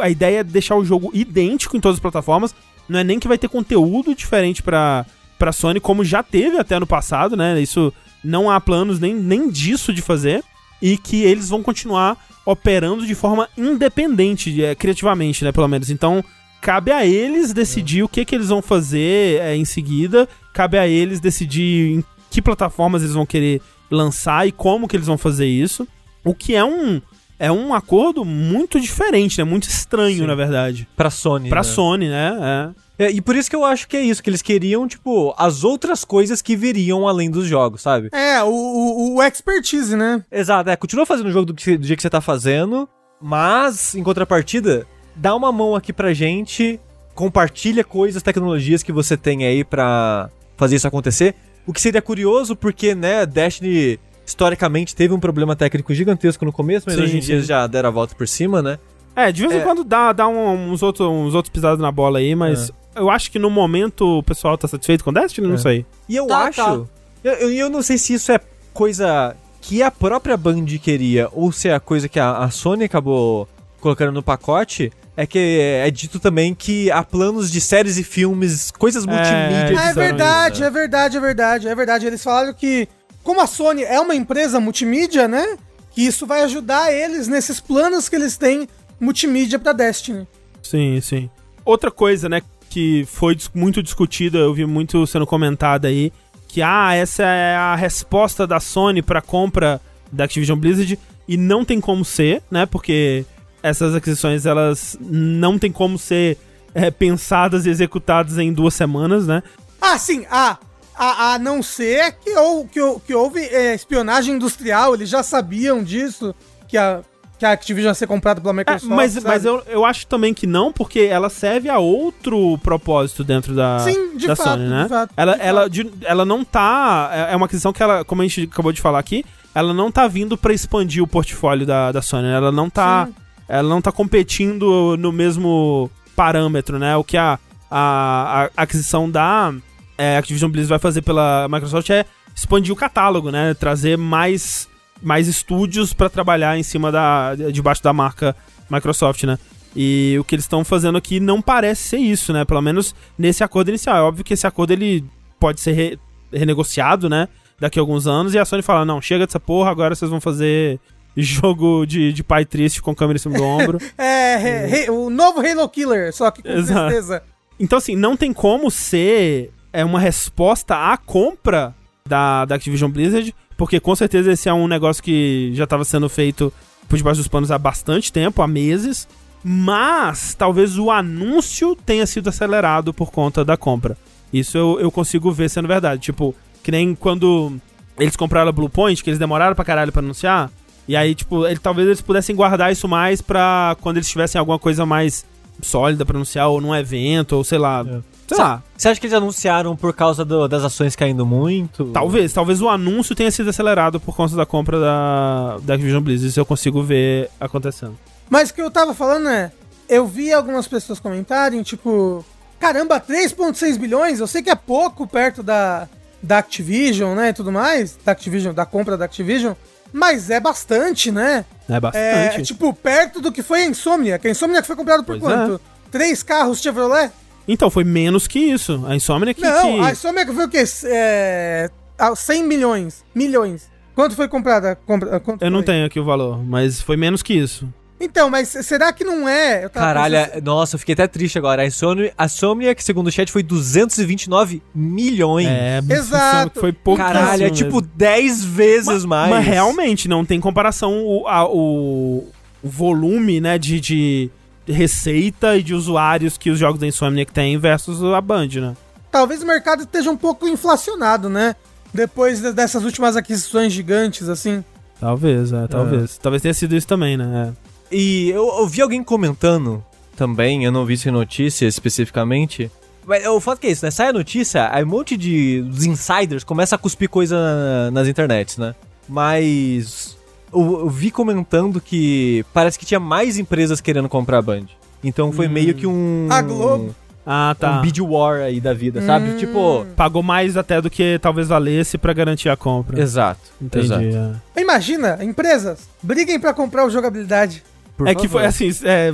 A 0.00 0.08
ideia 0.08 0.38
é 0.38 0.44
deixar 0.44 0.76
o 0.76 0.84
jogo 0.84 1.10
idêntico 1.12 1.76
em 1.76 1.80
todas 1.80 1.96
as 1.96 2.00
plataformas. 2.00 2.54
Não 2.88 2.98
é 2.98 3.04
nem 3.04 3.18
que 3.18 3.28
vai 3.28 3.36
ter 3.36 3.48
conteúdo 3.48 4.14
diferente 4.14 4.62
para 4.62 5.04
pra 5.38 5.52
Sony, 5.52 5.80
como 5.80 6.04
já 6.04 6.22
teve 6.22 6.58
até 6.58 6.78
no 6.78 6.86
passado, 6.86 7.36
né? 7.36 7.60
Isso 7.60 7.92
não 8.22 8.50
há 8.50 8.60
planos 8.60 8.98
nem, 8.98 9.14
nem 9.14 9.50
disso 9.50 9.92
de 9.92 10.02
fazer. 10.02 10.42
E 10.80 10.98
que 10.98 11.22
eles 11.22 11.48
vão 11.48 11.62
continuar 11.62 12.18
operando 12.44 13.06
de 13.06 13.14
forma 13.14 13.48
independente, 13.56 14.62
é, 14.62 14.74
criativamente, 14.74 15.42
né? 15.42 15.52
Pelo 15.52 15.68
menos. 15.68 15.90
Então, 15.90 16.22
cabe 16.60 16.92
a 16.92 17.06
eles 17.06 17.52
decidir 17.52 18.02
o 18.02 18.08
que, 18.08 18.24
que 18.24 18.34
eles 18.34 18.48
vão 18.48 18.60
fazer 18.60 19.40
é, 19.40 19.56
em 19.56 19.64
seguida. 19.64 20.28
Cabe 20.52 20.78
a 20.78 20.86
eles 20.86 21.18
decidir 21.18 21.96
em 21.96 22.04
que 22.30 22.42
plataformas 22.42 23.02
eles 23.02 23.14
vão 23.14 23.24
querer 23.24 23.62
lançar 23.90 24.46
e 24.46 24.52
como 24.52 24.86
que 24.86 24.96
eles 24.96 25.06
vão 25.06 25.16
fazer 25.16 25.46
isso. 25.46 25.88
O 26.24 26.34
que 26.34 26.54
é 26.54 26.64
um 26.64 27.00
é 27.38 27.52
um 27.52 27.74
acordo 27.74 28.24
muito 28.24 28.80
diferente, 28.80 29.38
né? 29.38 29.44
Muito 29.44 29.68
estranho, 29.68 30.18
Sim. 30.18 30.26
na 30.26 30.34
verdade. 30.34 30.88
Pra 30.96 31.10
Sony. 31.10 31.48
Pra 31.48 31.60
né? 31.60 31.64
Sony, 31.64 32.08
né? 32.08 32.36
É. 32.40 32.85
É, 32.98 33.10
e 33.10 33.20
por 33.20 33.36
isso 33.36 33.50
que 33.50 33.56
eu 33.56 33.64
acho 33.64 33.86
que 33.86 33.96
é 33.96 34.00
isso, 34.00 34.22
que 34.22 34.30
eles 34.30 34.40
queriam, 34.40 34.88
tipo, 34.88 35.34
as 35.36 35.64
outras 35.64 36.04
coisas 36.04 36.40
que 36.40 36.56
viriam 36.56 37.06
além 37.06 37.30
dos 37.30 37.46
jogos, 37.46 37.82
sabe? 37.82 38.08
É, 38.12 38.42
o, 38.42 38.48
o, 38.48 39.14
o 39.16 39.22
expertise, 39.22 39.94
né? 39.96 40.24
Exato, 40.32 40.70
é, 40.70 40.76
continua 40.76 41.04
fazendo 41.04 41.26
o 41.26 41.32
jogo 41.32 41.46
do, 41.46 41.54
que, 41.54 41.76
do 41.76 41.86
jeito 41.86 41.98
que 41.98 42.02
você 42.02 42.08
tá 42.10 42.20
fazendo, 42.22 42.88
mas, 43.20 43.94
em 43.94 44.02
contrapartida, 44.02 44.86
dá 45.14 45.34
uma 45.34 45.52
mão 45.52 45.74
aqui 45.74 45.92
pra 45.92 46.14
gente, 46.14 46.80
compartilha 47.14 47.84
coisas, 47.84 48.22
tecnologias 48.22 48.82
que 48.82 48.92
você 48.92 49.16
tem 49.16 49.44
aí 49.46 49.62
pra 49.64 50.30
fazer 50.56 50.76
isso 50.76 50.88
acontecer. 50.88 51.34
O 51.66 51.72
que 51.72 51.80
seria 51.80 52.00
curioso, 52.00 52.54
porque, 52.56 52.94
né, 52.94 53.26
Destiny 53.26 53.98
historicamente 54.24 54.94
teve 54.96 55.12
um 55.14 55.20
problema 55.20 55.54
técnico 55.54 55.92
gigantesco 55.94 56.44
no 56.44 56.52
começo, 56.52 56.86
mas 56.86 56.96
Sim, 56.96 57.02
hoje 57.02 57.16
em 57.18 57.20
dia 57.20 57.40
já 57.40 57.66
deram 57.66 57.88
a 57.90 57.92
volta 57.92 58.14
por 58.14 58.26
cima, 58.26 58.60
né? 58.62 58.78
É, 59.14 59.30
de 59.32 59.40
vez 59.42 59.52
em 59.54 59.58
É. 59.58 59.60
quando 59.62 59.82
dá, 59.84 60.12
dá 60.12 60.28
um- 60.28 60.72
uns, 60.72 60.82
outros, 60.82 61.08
uns 61.08 61.34
outros 61.34 61.50
pisados 61.52 61.80
na 61.80 61.90
bola 61.90 62.18
aí, 62.18 62.34
mas 62.34 62.70
eu 62.96 63.10
acho 63.10 63.30
que 63.30 63.38
no 63.38 63.50
momento 63.50 64.18
o 64.18 64.22
pessoal 64.22 64.56
tá 64.58 64.66
satisfeito 64.66 65.04
com 65.04 65.12
Destiny, 65.12 65.46
não 65.46 65.54
É. 65.54 65.58
sei. 65.58 65.86
E 66.08 66.16
eu 66.16 66.26
Tá, 66.26 66.38
acho. 66.44 66.56
tá. 66.56 66.80
Eu, 67.22 67.50
eu, 67.52 67.68
não 67.70 67.82
sei 67.82 67.98
se 67.98 68.14
isso 68.14 68.30
é 68.32 68.40
coisa 68.72 69.36
que 69.60 69.82
a 69.82 69.90
própria 69.90 70.36
Band 70.36 70.64
queria 70.80 71.28
ou 71.32 71.50
se 71.50 71.68
é 71.68 71.74
a 71.74 71.80
coisa 71.80 72.08
que 72.08 72.20
a, 72.20 72.38
a 72.38 72.50
Sony 72.50 72.84
acabou 72.84 73.48
colocando 73.80 74.12
no 74.12 74.22
pacote. 74.22 74.92
É 75.18 75.26
que 75.26 75.38
é 75.82 75.90
dito 75.90 76.20
também 76.20 76.54
que 76.54 76.90
há 76.90 77.02
planos 77.02 77.50
de 77.50 77.58
séries 77.60 77.96
e 77.96 78.04
filmes, 78.04 78.70
coisas 78.70 79.06
multimídia. 79.06 79.74
Ah, 79.80 79.88
é 79.90 79.94
verdade, 79.94 80.60
né? 80.60 80.66
é 80.66 80.70
verdade, 80.70 81.16
é 81.16 81.20
verdade, 81.20 81.68
é 81.68 81.74
verdade. 81.74 82.06
Eles 82.06 82.22
falaram 82.22 82.52
que, 82.52 82.86
como 83.22 83.40
a 83.40 83.46
Sony 83.46 83.82
é 83.82 83.98
uma 83.98 84.14
empresa 84.14 84.60
multimídia, 84.60 85.26
né? 85.26 85.56
Que 85.92 86.02
isso 86.02 86.26
vai 86.26 86.42
ajudar 86.42 86.92
eles 86.92 87.28
nesses 87.28 87.58
planos 87.60 88.10
que 88.10 88.14
eles 88.16 88.36
têm 88.36 88.68
multimídia 89.00 89.58
pra 89.58 89.72
Destiny. 89.72 90.28
Sim, 90.62 91.00
sim. 91.00 91.30
Outra 91.64 91.90
coisa, 91.90 92.28
né, 92.28 92.42
que 92.76 93.06
foi 93.06 93.34
muito 93.54 93.82
discutida, 93.82 94.36
eu 94.36 94.52
vi 94.52 94.66
muito 94.66 95.06
sendo 95.06 95.26
comentada 95.26 95.88
aí, 95.88 96.12
que 96.46 96.60
ah, 96.60 96.92
essa 96.92 97.22
é 97.22 97.56
a 97.56 97.74
resposta 97.74 98.46
da 98.46 98.60
Sony 98.60 99.00
pra 99.00 99.22
compra 99.22 99.80
da 100.12 100.24
Activision 100.24 100.58
Blizzard 100.58 100.98
e 101.26 101.38
não 101.38 101.64
tem 101.64 101.80
como 101.80 102.04
ser, 102.04 102.42
né? 102.50 102.66
Porque 102.66 103.24
essas 103.62 103.94
aquisições 103.94 104.44
elas 104.44 104.94
não 105.00 105.58
tem 105.58 105.72
como 105.72 105.98
ser 105.98 106.36
é, 106.74 106.90
pensadas 106.90 107.64
e 107.64 107.70
executadas 107.70 108.36
em 108.36 108.52
duas 108.52 108.74
semanas, 108.74 109.26
né? 109.26 109.42
Ah, 109.80 109.96
sim, 109.96 110.26
a, 110.30 110.58
a, 110.94 111.32
a 111.32 111.38
não 111.38 111.62
ser 111.62 112.12
que, 112.22 112.36
ou, 112.36 112.66
que, 112.68 112.80
que 113.06 113.14
houve 113.14 113.40
é, 113.40 113.74
espionagem 113.74 114.34
industrial, 114.34 114.94
eles 114.94 115.08
já 115.08 115.22
sabiam 115.22 115.82
disso, 115.82 116.34
que 116.68 116.76
a, 116.76 117.00
que 117.38 117.44
a 117.44 117.52
Activision 117.52 117.90
ia 117.90 117.94
ser 117.94 118.06
comprada 118.06 118.40
pela 118.40 118.52
É, 118.54 118.56
Microsoft. 118.56 118.90
mas 118.90 119.12
sabe? 119.12 119.26
mas 119.26 119.44
eu, 119.44 119.62
eu 119.66 119.84
acho 119.84 120.06
também 120.06 120.32
que 120.32 120.46
não, 120.46 120.72
porque 120.72 121.00
ela 121.00 121.28
serve 121.28 121.68
a 121.68 121.78
outro 121.78 122.56
propósito 122.58 123.22
dentro 123.22 123.54
da, 123.54 123.78
Sim, 123.80 124.16
de 124.16 124.26
da 124.26 124.34
fato, 124.36 124.48
Sony, 124.50 124.68
né? 124.68 124.82
de 124.84 124.88
fato, 124.88 125.12
ela, 125.16 125.34
de 125.36 125.42
ela, 125.42 125.60
fato. 125.62 125.70
de- 125.70 125.90
ela 126.04 126.24
não 126.24 126.44
tá. 126.44 127.10
É 127.12 127.32
é 127.32 127.36
uma 127.36 127.46
aquisição 127.46 127.72
que 127.72 127.82
ela, 127.82 128.04
como 128.04 128.22
a 128.22 128.24
gente 128.26 128.48
acabou 128.50 128.72
de 128.72 128.80
falar 128.80 128.98
aqui, 128.98 129.24
ela 129.54 129.74
não 129.74 129.90
tá 129.92 130.06
vindo 130.08 130.36
pra 130.38 130.52
expandir 130.52 131.02
o 131.02 131.06
portfólio 131.06 131.66
da, 131.66 131.92
da 131.92 132.00
Sony. 132.02 132.28
né? 132.28 132.36
Ela 132.36 132.50
não 132.52 132.70
tá. 132.70 133.06
Sim. 133.06 133.14
Ela 133.48 133.68
não 133.68 133.80
tá 133.82 133.92
competindo 133.92 134.96
no 134.98 135.12
mesmo 135.12 135.90
parâmetro, 136.16 136.78
né? 136.78 136.96
O 136.96 137.04
que 137.04 137.16
a, 137.16 137.38
a, 137.70 138.50
a 138.56 138.62
aquisição 138.62 139.08
da 139.10 139.52
é, 139.98 140.16
Activision 140.16 140.50
Blizzard 140.50 140.70
vai 140.70 140.78
fazer 140.78 141.02
pela 141.02 141.46
Microsoft 141.48 141.88
é 141.90 142.04
expandir 142.34 142.72
o 142.72 142.76
catálogo, 142.76 143.30
né? 143.30 143.54
Trazer 143.54 143.96
mais, 143.96 144.68
mais 145.02 145.28
estúdios 145.28 145.92
pra 145.92 146.08
trabalhar 146.08 146.58
em 146.58 146.62
cima 146.62 146.90
da. 146.92 147.34
debaixo 147.52 147.82
da 147.82 147.92
marca 147.92 148.34
Microsoft, 148.70 149.24
né? 149.24 149.38
E 149.74 150.16
o 150.18 150.24
que 150.24 150.34
eles 150.34 150.44
estão 150.44 150.64
fazendo 150.64 150.96
aqui 150.96 151.20
não 151.20 151.42
parece 151.42 151.82
ser 151.88 151.98
isso, 151.98 152.32
né? 152.32 152.44
Pelo 152.44 152.62
menos 152.62 152.94
nesse 153.18 153.44
acordo 153.44 153.68
inicial. 153.68 153.96
É 153.96 154.00
óbvio 154.00 154.24
que 154.24 154.32
esse 154.34 154.46
acordo 154.46 154.72
ele 154.72 155.04
pode 155.38 155.60
ser 155.60 155.72
re- 155.72 155.98
renegociado, 156.32 157.08
né? 157.10 157.28
Daqui 157.60 157.78
a 157.78 157.82
alguns 157.82 158.06
anos. 158.06 158.32
E 158.34 158.38
a 158.38 158.44
Sony 158.44 158.62
fala: 158.62 158.84
não, 158.84 159.00
chega 159.02 159.26
dessa 159.26 159.38
porra, 159.40 159.70
agora 159.70 159.94
vocês 159.94 160.10
vão 160.10 160.20
fazer 160.20 160.80
jogo 161.16 161.86
de, 161.86 162.12
de 162.12 162.22
pai 162.24 162.44
triste 162.44 162.80
com 162.82 162.94
câmera 162.94 163.16
em 163.16 163.20
cima 163.20 163.36
do 163.36 163.44
ombro. 163.44 163.78
É, 163.98 164.90
o 164.90 165.08
novo 165.10 165.40
Halo 165.40 165.68
Killer, 165.68 166.12
só 166.12 166.30
que 166.30 166.42
com 166.42 166.48
Exato. 166.48 166.80
certeza. 166.90 167.22
Então, 167.58 167.78
assim, 167.78 167.96
não 167.96 168.16
tem 168.16 168.32
como 168.32 168.70
ser 168.70 169.50
é, 169.72 169.82
uma 169.84 169.98
resposta 169.98 170.74
à 170.92 170.96
compra 170.96 171.74
da, 172.06 172.44
da 172.44 172.54
Activision 172.54 172.90
Blizzard, 172.90 173.34
porque 173.56 173.80
com 173.80 173.94
certeza 173.94 174.32
esse 174.32 174.48
é 174.48 174.54
um 174.54 174.68
negócio 174.68 175.02
que 175.02 175.50
já 175.54 175.64
estava 175.64 175.84
sendo 175.84 176.08
feito 176.08 176.52
por 176.88 176.96
debaixo 176.96 177.20
dos 177.20 177.28
panos 177.28 177.50
há 177.50 177.58
bastante 177.58 178.12
tempo, 178.12 178.42
há 178.42 178.46
meses, 178.46 179.08
mas 179.42 180.34
talvez 180.34 180.78
o 180.78 180.90
anúncio 180.90 181.76
tenha 181.76 182.06
sido 182.06 182.28
acelerado 182.28 182.92
por 182.92 183.10
conta 183.10 183.44
da 183.44 183.56
compra. 183.56 183.96
Isso 184.32 184.56
eu, 184.56 184.78
eu 184.80 184.90
consigo 184.90 185.30
ver 185.32 185.48
sendo 185.48 185.68
verdade. 185.68 186.02
Tipo, 186.02 186.34
que 186.62 186.70
nem 186.70 186.94
quando 186.94 187.56
eles 187.98 188.16
compraram 188.16 188.48
a 188.48 188.52
Bluepoint, 188.52 189.02
que 189.02 189.10
eles 189.10 189.18
demoraram 189.18 189.54
pra 189.54 189.64
caralho 189.64 189.92
pra 189.92 190.02
anunciar, 190.02 190.50
e 190.88 190.94
aí, 190.94 191.14
tipo, 191.14 191.46
ele, 191.46 191.58
talvez 191.58 191.86
eles 191.86 192.00
pudessem 192.00 192.36
guardar 192.36 192.70
isso 192.70 192.86
mais 192.86 193.20
pra 193.20 193.76
quando 193.80 193.96
eles 193.96 194.08
tivessem 194.08 194.38
alguma 194.38 194.58
coisa 194.58 194.86
mais 194.86 195.24
sólida 195.60 196.04
pra 196.04 196.16
anunciar, 196.16 196.48
ou 196.48 196.60
num 196.60 196.74
evento, 196.74 197.32
ou 197.34 197.42
sei 197.42 197.58
lá. 197.58 197.84
Sei 198.28 198.36
lá. 198.36 198.62
Você 198.76 198.88
acha 198.88 199.00
que 199.00 199.06
eles 199.06 199.16
anunciaram 199.16 199.76
por 199.76 199.92
causa 199.94 200.24
do- 200.24 200.48
das 200.48 200.64
ações 200.64 200.96
caindo 200.96 201.24
muito? 201.24 201.86
Talvez, 201.86 202.32
talvez 202.32 202.60
o 202.60 202.68
anúncio 202.68 203.14
tenha 203.14 203.30
sido 203.30 203.50
acelerado 203.50 204.00
por 204.00 204.16
conta 204.16 204.34
da 204.34 204.44
compra 204.44 204.80
da, 204.80 205.58
da 205.62 205.74
Activision 205.74 206.02
Blizzard. 206.02 206.28
Isso 206.30 206.40
eu 206.40 206.46
consigo 206.46 206.82
ver 206.82 207.30
acontecendo. 207.40 207.96
Mas 208.28 208.50
o 208.50 208.54
que 208.54 208.60
eu 208.62 208.70
tava 208.70 208.92
falando 208.94 209.28
é, 209.28 209.52
eu 209.88 210.06
vi 210.06 210.32
algumas 210.32 210.66
pessoas 210.66 210.98
comentarem, 210.98 211.62
tipo, 211.62 212.24
caramba, 212.58 212.98
3.6 213.00 213.76
bilhões, 213.78 214.18
eu 214.18 214.26
sei 214.26 214.42
que 214.42 214.50
é 214.50 214.56
pouco 214.56 215.06
perto 215.06 215.42
da, 215.42 215.86
da 216.20 216.38
Activision, 216.38 217.14
né, 217.14 217.28
e 217.28 217.32
tudo 217.32 217.52
mais, 217.52 217.96
da 218.04 218.10
Activision, 218.12 218.52
da 218.52 218.66
compra 218.66 218.96
da 218.96 219.04
Activision, 219.04 219.54
mas 219.92 220.28
é 220.30 220.40
bastante, 220.40 221.12
né? 221.12 221.44
É 221.68 221.74
É, 221.74 221.80
bastante. 221.80 222.42
tipo, 222.42 222.74
perto 222.74 223.20
do 223.20 223.30
que 223.30 223.42
foi 223.44 223.62
a 223.62 223.66
Insomnia, 223.66 224.18
que 224.18 224.26
a 224.26 224.30
Insomnia 224.32 224.62
foi 224.64 224.74
comprada 224.74 225.04
por 225.04 225.18
Pois 225.18 225.22
quanto? 225.22 225.60
Três 225.92 226.22
carros 226.24 226.60
Chevrolet? 226.60 227.12
Então, 227.48 227.70
foi 227.70 227.84
menos 227.84 228.26
que 228.26 228.38
isso. 228.38 228.84
A 228.86 228.94
Insomnia 228.96 229.32
que. 229.34 229.40
Não, 229.40 229.74
que- 229.74 229.80
a 229.80 229.92
Insomnia 229.92 230.26
foi 230.26 230.44
o 230.44 230.48
quê? 230.48 230.64
É, 230.84 231.70
ah, 231.98 232.14
100 232.14 232.42
milhões, 232.44 233.04
milhões. 233.14 233.70
Quanto 233.94 234.14
foi 234.14 234.28
comprada? 234.28 234.76
Compra, 234.86 235.18
quanto 235.20 235.42
Eu 235.42 235.50
não 235.50 235.60
foi? 235.60 235.66
tenho 235.66 235.86
aqui 235.86 235.98
o 235.98 236.04
valor, 236.04 236.42
mas 236.44 236.80
foi 236.82 236.96
menos 236.96 237.22
que 237.22 237.34
isso. 237.34 237.66
Então, 237.98 238.28
mas 238.28 238.48
será 238.48 238.92
que 238.92 239.02
não 239.04 239.26
é? 239.26 239.64
Eu 239.64 239.70
tava 239.70 239.86
Caralho, 239.86 240.26
pensando- 240.26 240.44
nossa, 240.44 240.74
eu 240.74 240.78
fiquei 240.78 240.92
até 240.92 241.06
triste 241.06 241.38
agora. 241.38 241.62
A 241.62 241.66
Insomnia, 241.66 242.12
a 242.18 242.26
Insomniac, 242.26 242.84
segundo 242.84 243.06
o 243.06 243.10
chat, 243.10 243.32
foi 243.32 243.42
229 243.42 244.62
milhões. 244.74 245.46
É, 245.48 245.80
Exato. 245.88 246.60
Foi 246.60 246.72
pouco. 246.74 247.00
Caralho, 247.02 247.44
é 247.46 247.50
tipo 247.50 247.80
10 247.80 248.44
vezes 248.44 249.06
mais. 249.06 249.30
Mas 249.30 249.46
realmente 249.46 250.08
não 250.08 250.26
tem 250.26 250.38
comparação 250.40 251.02
o, 251.06 251.26
a- 251.26 251.48
o, 251.48 252.28
o 252.62 252.68
volume, 252.68 253.40
né, 253.40 253.56
de, 253.56 253.80
de 253.80 254.30
receita 254.66 255.56
e 255.56 255.62
de 255.62 255.74
usuários 255.74 256.36
que 256.36 256.50
os 256.50 256.58
jogos 256.58 256.80
da 256.80 256.86
Insomniac 256.86 257.32
têm 257.32 257.56
versus 257.58 258.02
a 258.02 258.20
Band, 258.20 258.48
né? 258.60 258.76
Talvez 259.10 259.42
o 259.42 259.46
mercado 259.46 259.82
esteja 259.84 260.10
um 260.10 260.16
pouco 260.16 260.46
inflacionado, 260.48 261.28
né? 261.28 261.56
Depois 261.94 262.40
de- 262.42 262.52
dessas 262.52 262.84
últimas 262.84 263.16
aquisições 263.16 263.72
gigantes, 263.72 264.28
assim. 264.28 264.62
Talvez, 265.00 265.52
é, 265.52 265.66
talvez. 265.66 266.18
Talvez 266.18 266.42
tenha 266.42 266.54
sido 266.54 266.74
isso 266.76 266.86
também, 266.86 267.16
né? 267.16 267.52
É. 267.52 267.94
E 267.96 268.30
eu 268.30 268.44
ouvi 268.44 268.80
alguém 268.82 269.02
comentando 269.02 269.82
também, 270.16 270.64
eu 270.64 270.72
não 270.72 270.84
vi 270.84 270.94
isso 270.94 271.08
em 271.08 271.12
notícia 271.12 271.66
especificamente. 271.66 272.70
Mas 273.06 273.24
o 273.26 273.38
fato 273.40 273.60
que 273.60 273.68
é 273.68 273.70
isso, 273.70 273.84
né? 273.84 273.90
Sai 273.90 274.08
a 274.08 274.12
notícia, 274.12 274.68
aí 274.72 274.82
um 274.82 274.88
monte 274.88 275.16
de 275.16 275.64
insiders 275.86 276.42
começa 276.42 276.74
a 276.74 276.78
cuspir 276.78 277.08
coisa 277.08 277.36
na- 277.36 277.90
nas 277.92 278.08
internets, 278.08 278.56
né? 278.58 278.74
Mas 279.08 280.15
eu, 280.52 280.80
eu 280.80 280.88
vi 280.88 281.10
comentando 281.10 281.80
que 281.80 282.44
parece 282.52 282.78
que 282.78 282.86
tinha 282.86 283.00
mais 283.00 283.38
empresas 283.38 283.80
querendo 283.80 284.08
comprar 284.08 284.38
a 284.38 284.42
Band. 284.42 284.64
Então 285.04 285.30
foi 285.32 285.46
meio 285.48 285.74
que 285.74 285.86
um. 285.86 286.26
A 286.30 286.42
Globo. 286.42 286.94
Ah, 287.28 287.56
tá. 287.58 287.78
Um 287.78 287.82
bid 287.82 288.00
war 288.00 288.36
aí 288.40 288.60
da 288.60 288.72
vida, 288.72 289.02
sabe? 289.02 289.30
Hum. 289.30 289.36
Tipo. 289.36 289.84
Pagou 289.96 290.22
mais 290.22 290.56
até 290.56 290.80
do 290.80 290.88
que 290.88 291.18
talvez 291.20 291.48
valesse 291.48 291.98
pra 291.98 292.12
garantir 292.12 292.48
a 292.48 292.56
compra. 292.56 293.00
Exato. 293.00 293.40
Entendi. 293.60 293.86
Exato. 293.86 294.38
é. 294.54 294.60
Imagina, 294.60 295.18
empresas, 295.22 295.88
briguem 296.02 296.38
pra 296.38 296.54
comprar 296.54 296.86
o 296.86 296.90
jogabilidade. 296.90 297.62
Por 297.96 298.06
É 298.06 298.14
que 298.14 298.28
favor. 298.28 298.40
foi 298.40 298.46
assim, 298.46 298.70
é, 298.84 299.12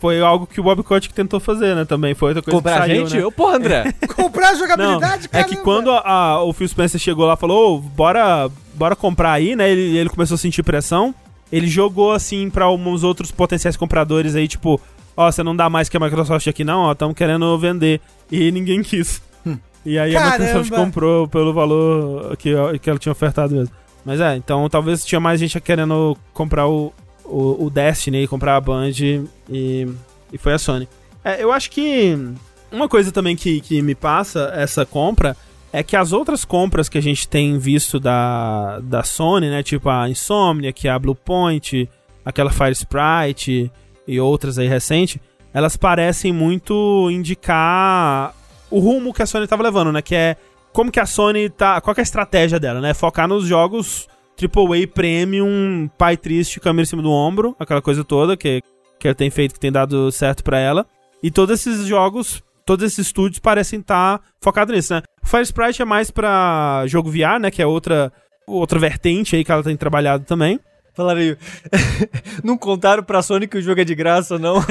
foi 0.00 0.20
algo 0.20 0.46
que 0.46 0.60
o 0.60 0.64
Bob 0.64 0.82
Kotick 0.82 1.12
tentou 1.14 1.40
fazer, 1.40 1.74
né, 1.74 1.84
também. 1.84 2.14
Foi 2.14 2.28
outra 2.30 2.42
coisa 2.42 2.56
Comprar 2.58 2.82
que 2.82 2.86
saiu, 2.88 3.06
gente? 3.06 3.18
né? 3.20 3.26
Ô, 3.26 3.32
porra, 3.32 3.56
André. 3.56 3.94
Comprar 4.14 4.50
a 4.50 4.54
jogabilidade, 4.54 5.28
é 5.32 5.42
que 5.44 5.56
quando 5.56 5.90
a- 5.90 6.02
a- 6.08 6.42
o 6.44 6.52
Phil 6.52 6.68
Spencer 6.68 7.00
chegou 7.00 7.26
lá 7.26 7.34
e 7.34 7.36
falou, 7.36 7.76
"Ô, 7.76 7.80
bora, 7.80 8.48
bora 8.74 8.96
comprar 8.96 9.32
aí, 9.32 9.56
né? 9.56 9.70
Ele, 9.70 9.96
ele 9.96 10.08
começou 10.08 10.34
a 10.34 10.38
sentir 10.38 10.62
pressão. 10.62 11.14
Ele 11.50 11.66
jogou 11.66 12.12
assim 12.12 12.48
pra 12.48 12.70
uns 12.70 13.04
outros 13.04 13.30
potenciais 13.30 13.76
compradores 13.76 14.34
aí, 14.34 14.48
tipo, 14.48 14.80
ó, 15.16 15.30
você 15.30 15.42
não 15.42 15.54
dá 15.54 15.68
mais 15.68 15.88
que 15.88 15.96
a 15.96 16.00
Microsoft 16.00 16.46
aqui 16.48 16.64
não, 16.64 16.84
ó, 16.84 16.92
estamos 16.92 17.14
querendo 17.14 17.58
vender. 17.58 18.00
E 18.30 18.50
ninguém 18.50 18.80
quis. 18.84 19.20
E 19.84 19.98
aí 19.98 20.16
a 20.16 20.20
Caramba. 20.20 20.44
Microsoft 20.44 20.70
comprou 20.70 21.28
pelo 21.28 21.52
valor 21.52 22.36
que, 22.36 22.50
que 22.80 22.88
ela 22.88 22.98
tinha 22.98 23.12
ofertado 23.12 23.54
mesmo. 23.54 23.74
Mas 24.04 24.20
é, 24.20 24.36
então 24.36 24.68
talvez 24.68 25.04
tinha 25.04 25.20
mais 25.20 25.38
gente 25.38 25.60
querendo 25.60 26.16
comprar 26.32 26.66
o, 26.66 26.92
o, 27.24 27.66
o 27.66 27.70
Destiny, 27.70 28.26
comprar 28.26 28.56
a 28.56 28.60
Band 28.60 28.90
e, 29.48 29.88
e 30.32 30.38
foi 30.38 30.54
a 30.54 30.58
Sony. 30.58 30.88
É, 31.24 31.42
eu 31.42 31.52
acho 31.52 31.70
que 31.70 32.16
uma 32.70 32.88
coisa 32.88 33.12
também 33.12 33.36
que, 33.36 33.60
que 33.60 33.82
me 33.82 33.94
passa 33.94 34.52
essa 34.54 34.84
compra 34.84 35.36
é 35.72 35.82
que 35.82 35.96
as 35.96 36.12
outras 36.12 36.44
compras 36.44 36.88
que 36.88 36.98
a 36.98 37.02
gente 37.02 37.26
tem 37.26 37.58
visto 37.58 37.98
da, 37.98 38.78
da 38.80 39.02
Sony, 39.02 39.48
né? 39.48 39.62
Tipo 39.62 39.88
a 39.88 40.08
Insomnia, 40.08 40.72
que 40.72 40.86
é 40.86 40.90
a 40.90 40.98
Bluepoint, 40.98 41.88
aquela 42.24 42.50
Fire 42.50 42.72
Sprite 42.72 43.70
e 44.06 44.20
outras 44.20 44.58
aí 44.58 44.68
recente, 44.68 45.20
elas 45.54 45.76
parecem 45.76 46.32
muito 46.32 47.08
indicar 47.10 48.34
o 48.70 48.78
rumo 48.78 49.12
que 49.12 49.22
a 49.22 49.26
Sony 49.26 49.46
tava 49.46 49.62
levando, 49.62 49.92
né? 49.92 50.02
Que 50.02 50.14
é 50.14 50.36
como 50.72 50.90
que 50.90 51.00
a 51.00 51.06
Sony 51.06 51.48
tá. 51.48 51.80
Qual 51.80 51.94
é 51.96 52.00
a 52.00 52.02
estratégia 52.02 52.60
dela, 52.60 52.80
né? 52.80 52.92
Focar 52.92 53.26
nos 53.26 53.46
jogos 53.46 54.08
AAA 54.40 54.86
Premium, 54.92 55.88
pai 55.96 56.16
triste, 56.16 56.60
câmera 56.60 56.82
em 56.82 56.86
cima 56.86 57.02
do 57.02 57.10
ombro, 57.10 57.54
aquela 57.58 57.82
coisa 57.82 58.02
toda 58.04 58.36
que, 58.36 58.62
que 58.98 59.08
ela 59.08 59.14
tem 59.14 59.30
feito, 59.30 59.54
que 59.54 59.60
tem 59.60 59.72
dado 59.72 60.10
certo 60.10 60.42
pra 60.42 60.58
ela. 60.58 60.86
E 61.22 61.30
todos 61.30 61.60
esses 61.60 61.86
jogos, 61.86 62.42
todos 62.64 62.84
esses 62.84 63.06
estúdios 63.06 63.38
parecem 63.38 63.80
estar 63.80 64.20
focados 64.40 64.74
nisso, 64.74 64.94
né? 64.94 65.02
O 65.22 65.26
Fire 65.26 65.42
Sprite 65.42 65.82
é 65.82 65.84
mais 65.84 66.10
pra 66.10 66.84
jogo 66.86 67.10
VR, 67.10 67.38
né? 67.40 67.50
Que 67.50 67.62
é 67.62 67.66
outra, 67.66 68.12
outra 68.46 68.78
vertente 68.78 69.36
aí 69.36 69.44
que 69.44 69.52
ela 69.52 69.62
tem 69.62 69.76
trabalhado 69.76 70.24
também. 70.24 70.58
Falaram 70.94 71.20
aí. 71.20 71.36
não 72.44 72.58
contaram 72.58 73.02
pra 73.02 73.22
Sony 73.22 73.46
que 73.46 73.56
o 73.56 73.62
jogo 73.62 73.80
é 73.80 73.84
de 73.84 73.94
graça, 73.94 74.38
não. 74.38 74.56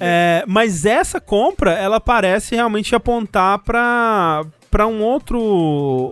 É, 0.00 0.44
mas 0.46 0.84
essa 0.86 1.20
compra, 1.20 1.72
ela 1.72 2.00
parece 2.00 2.54
realmente 2.54 2.94
apontar 2.94 3.58
pra, 3.60 4.42
pra 4.70 4.86
um 4.86 5.02
outro 5.02 5.38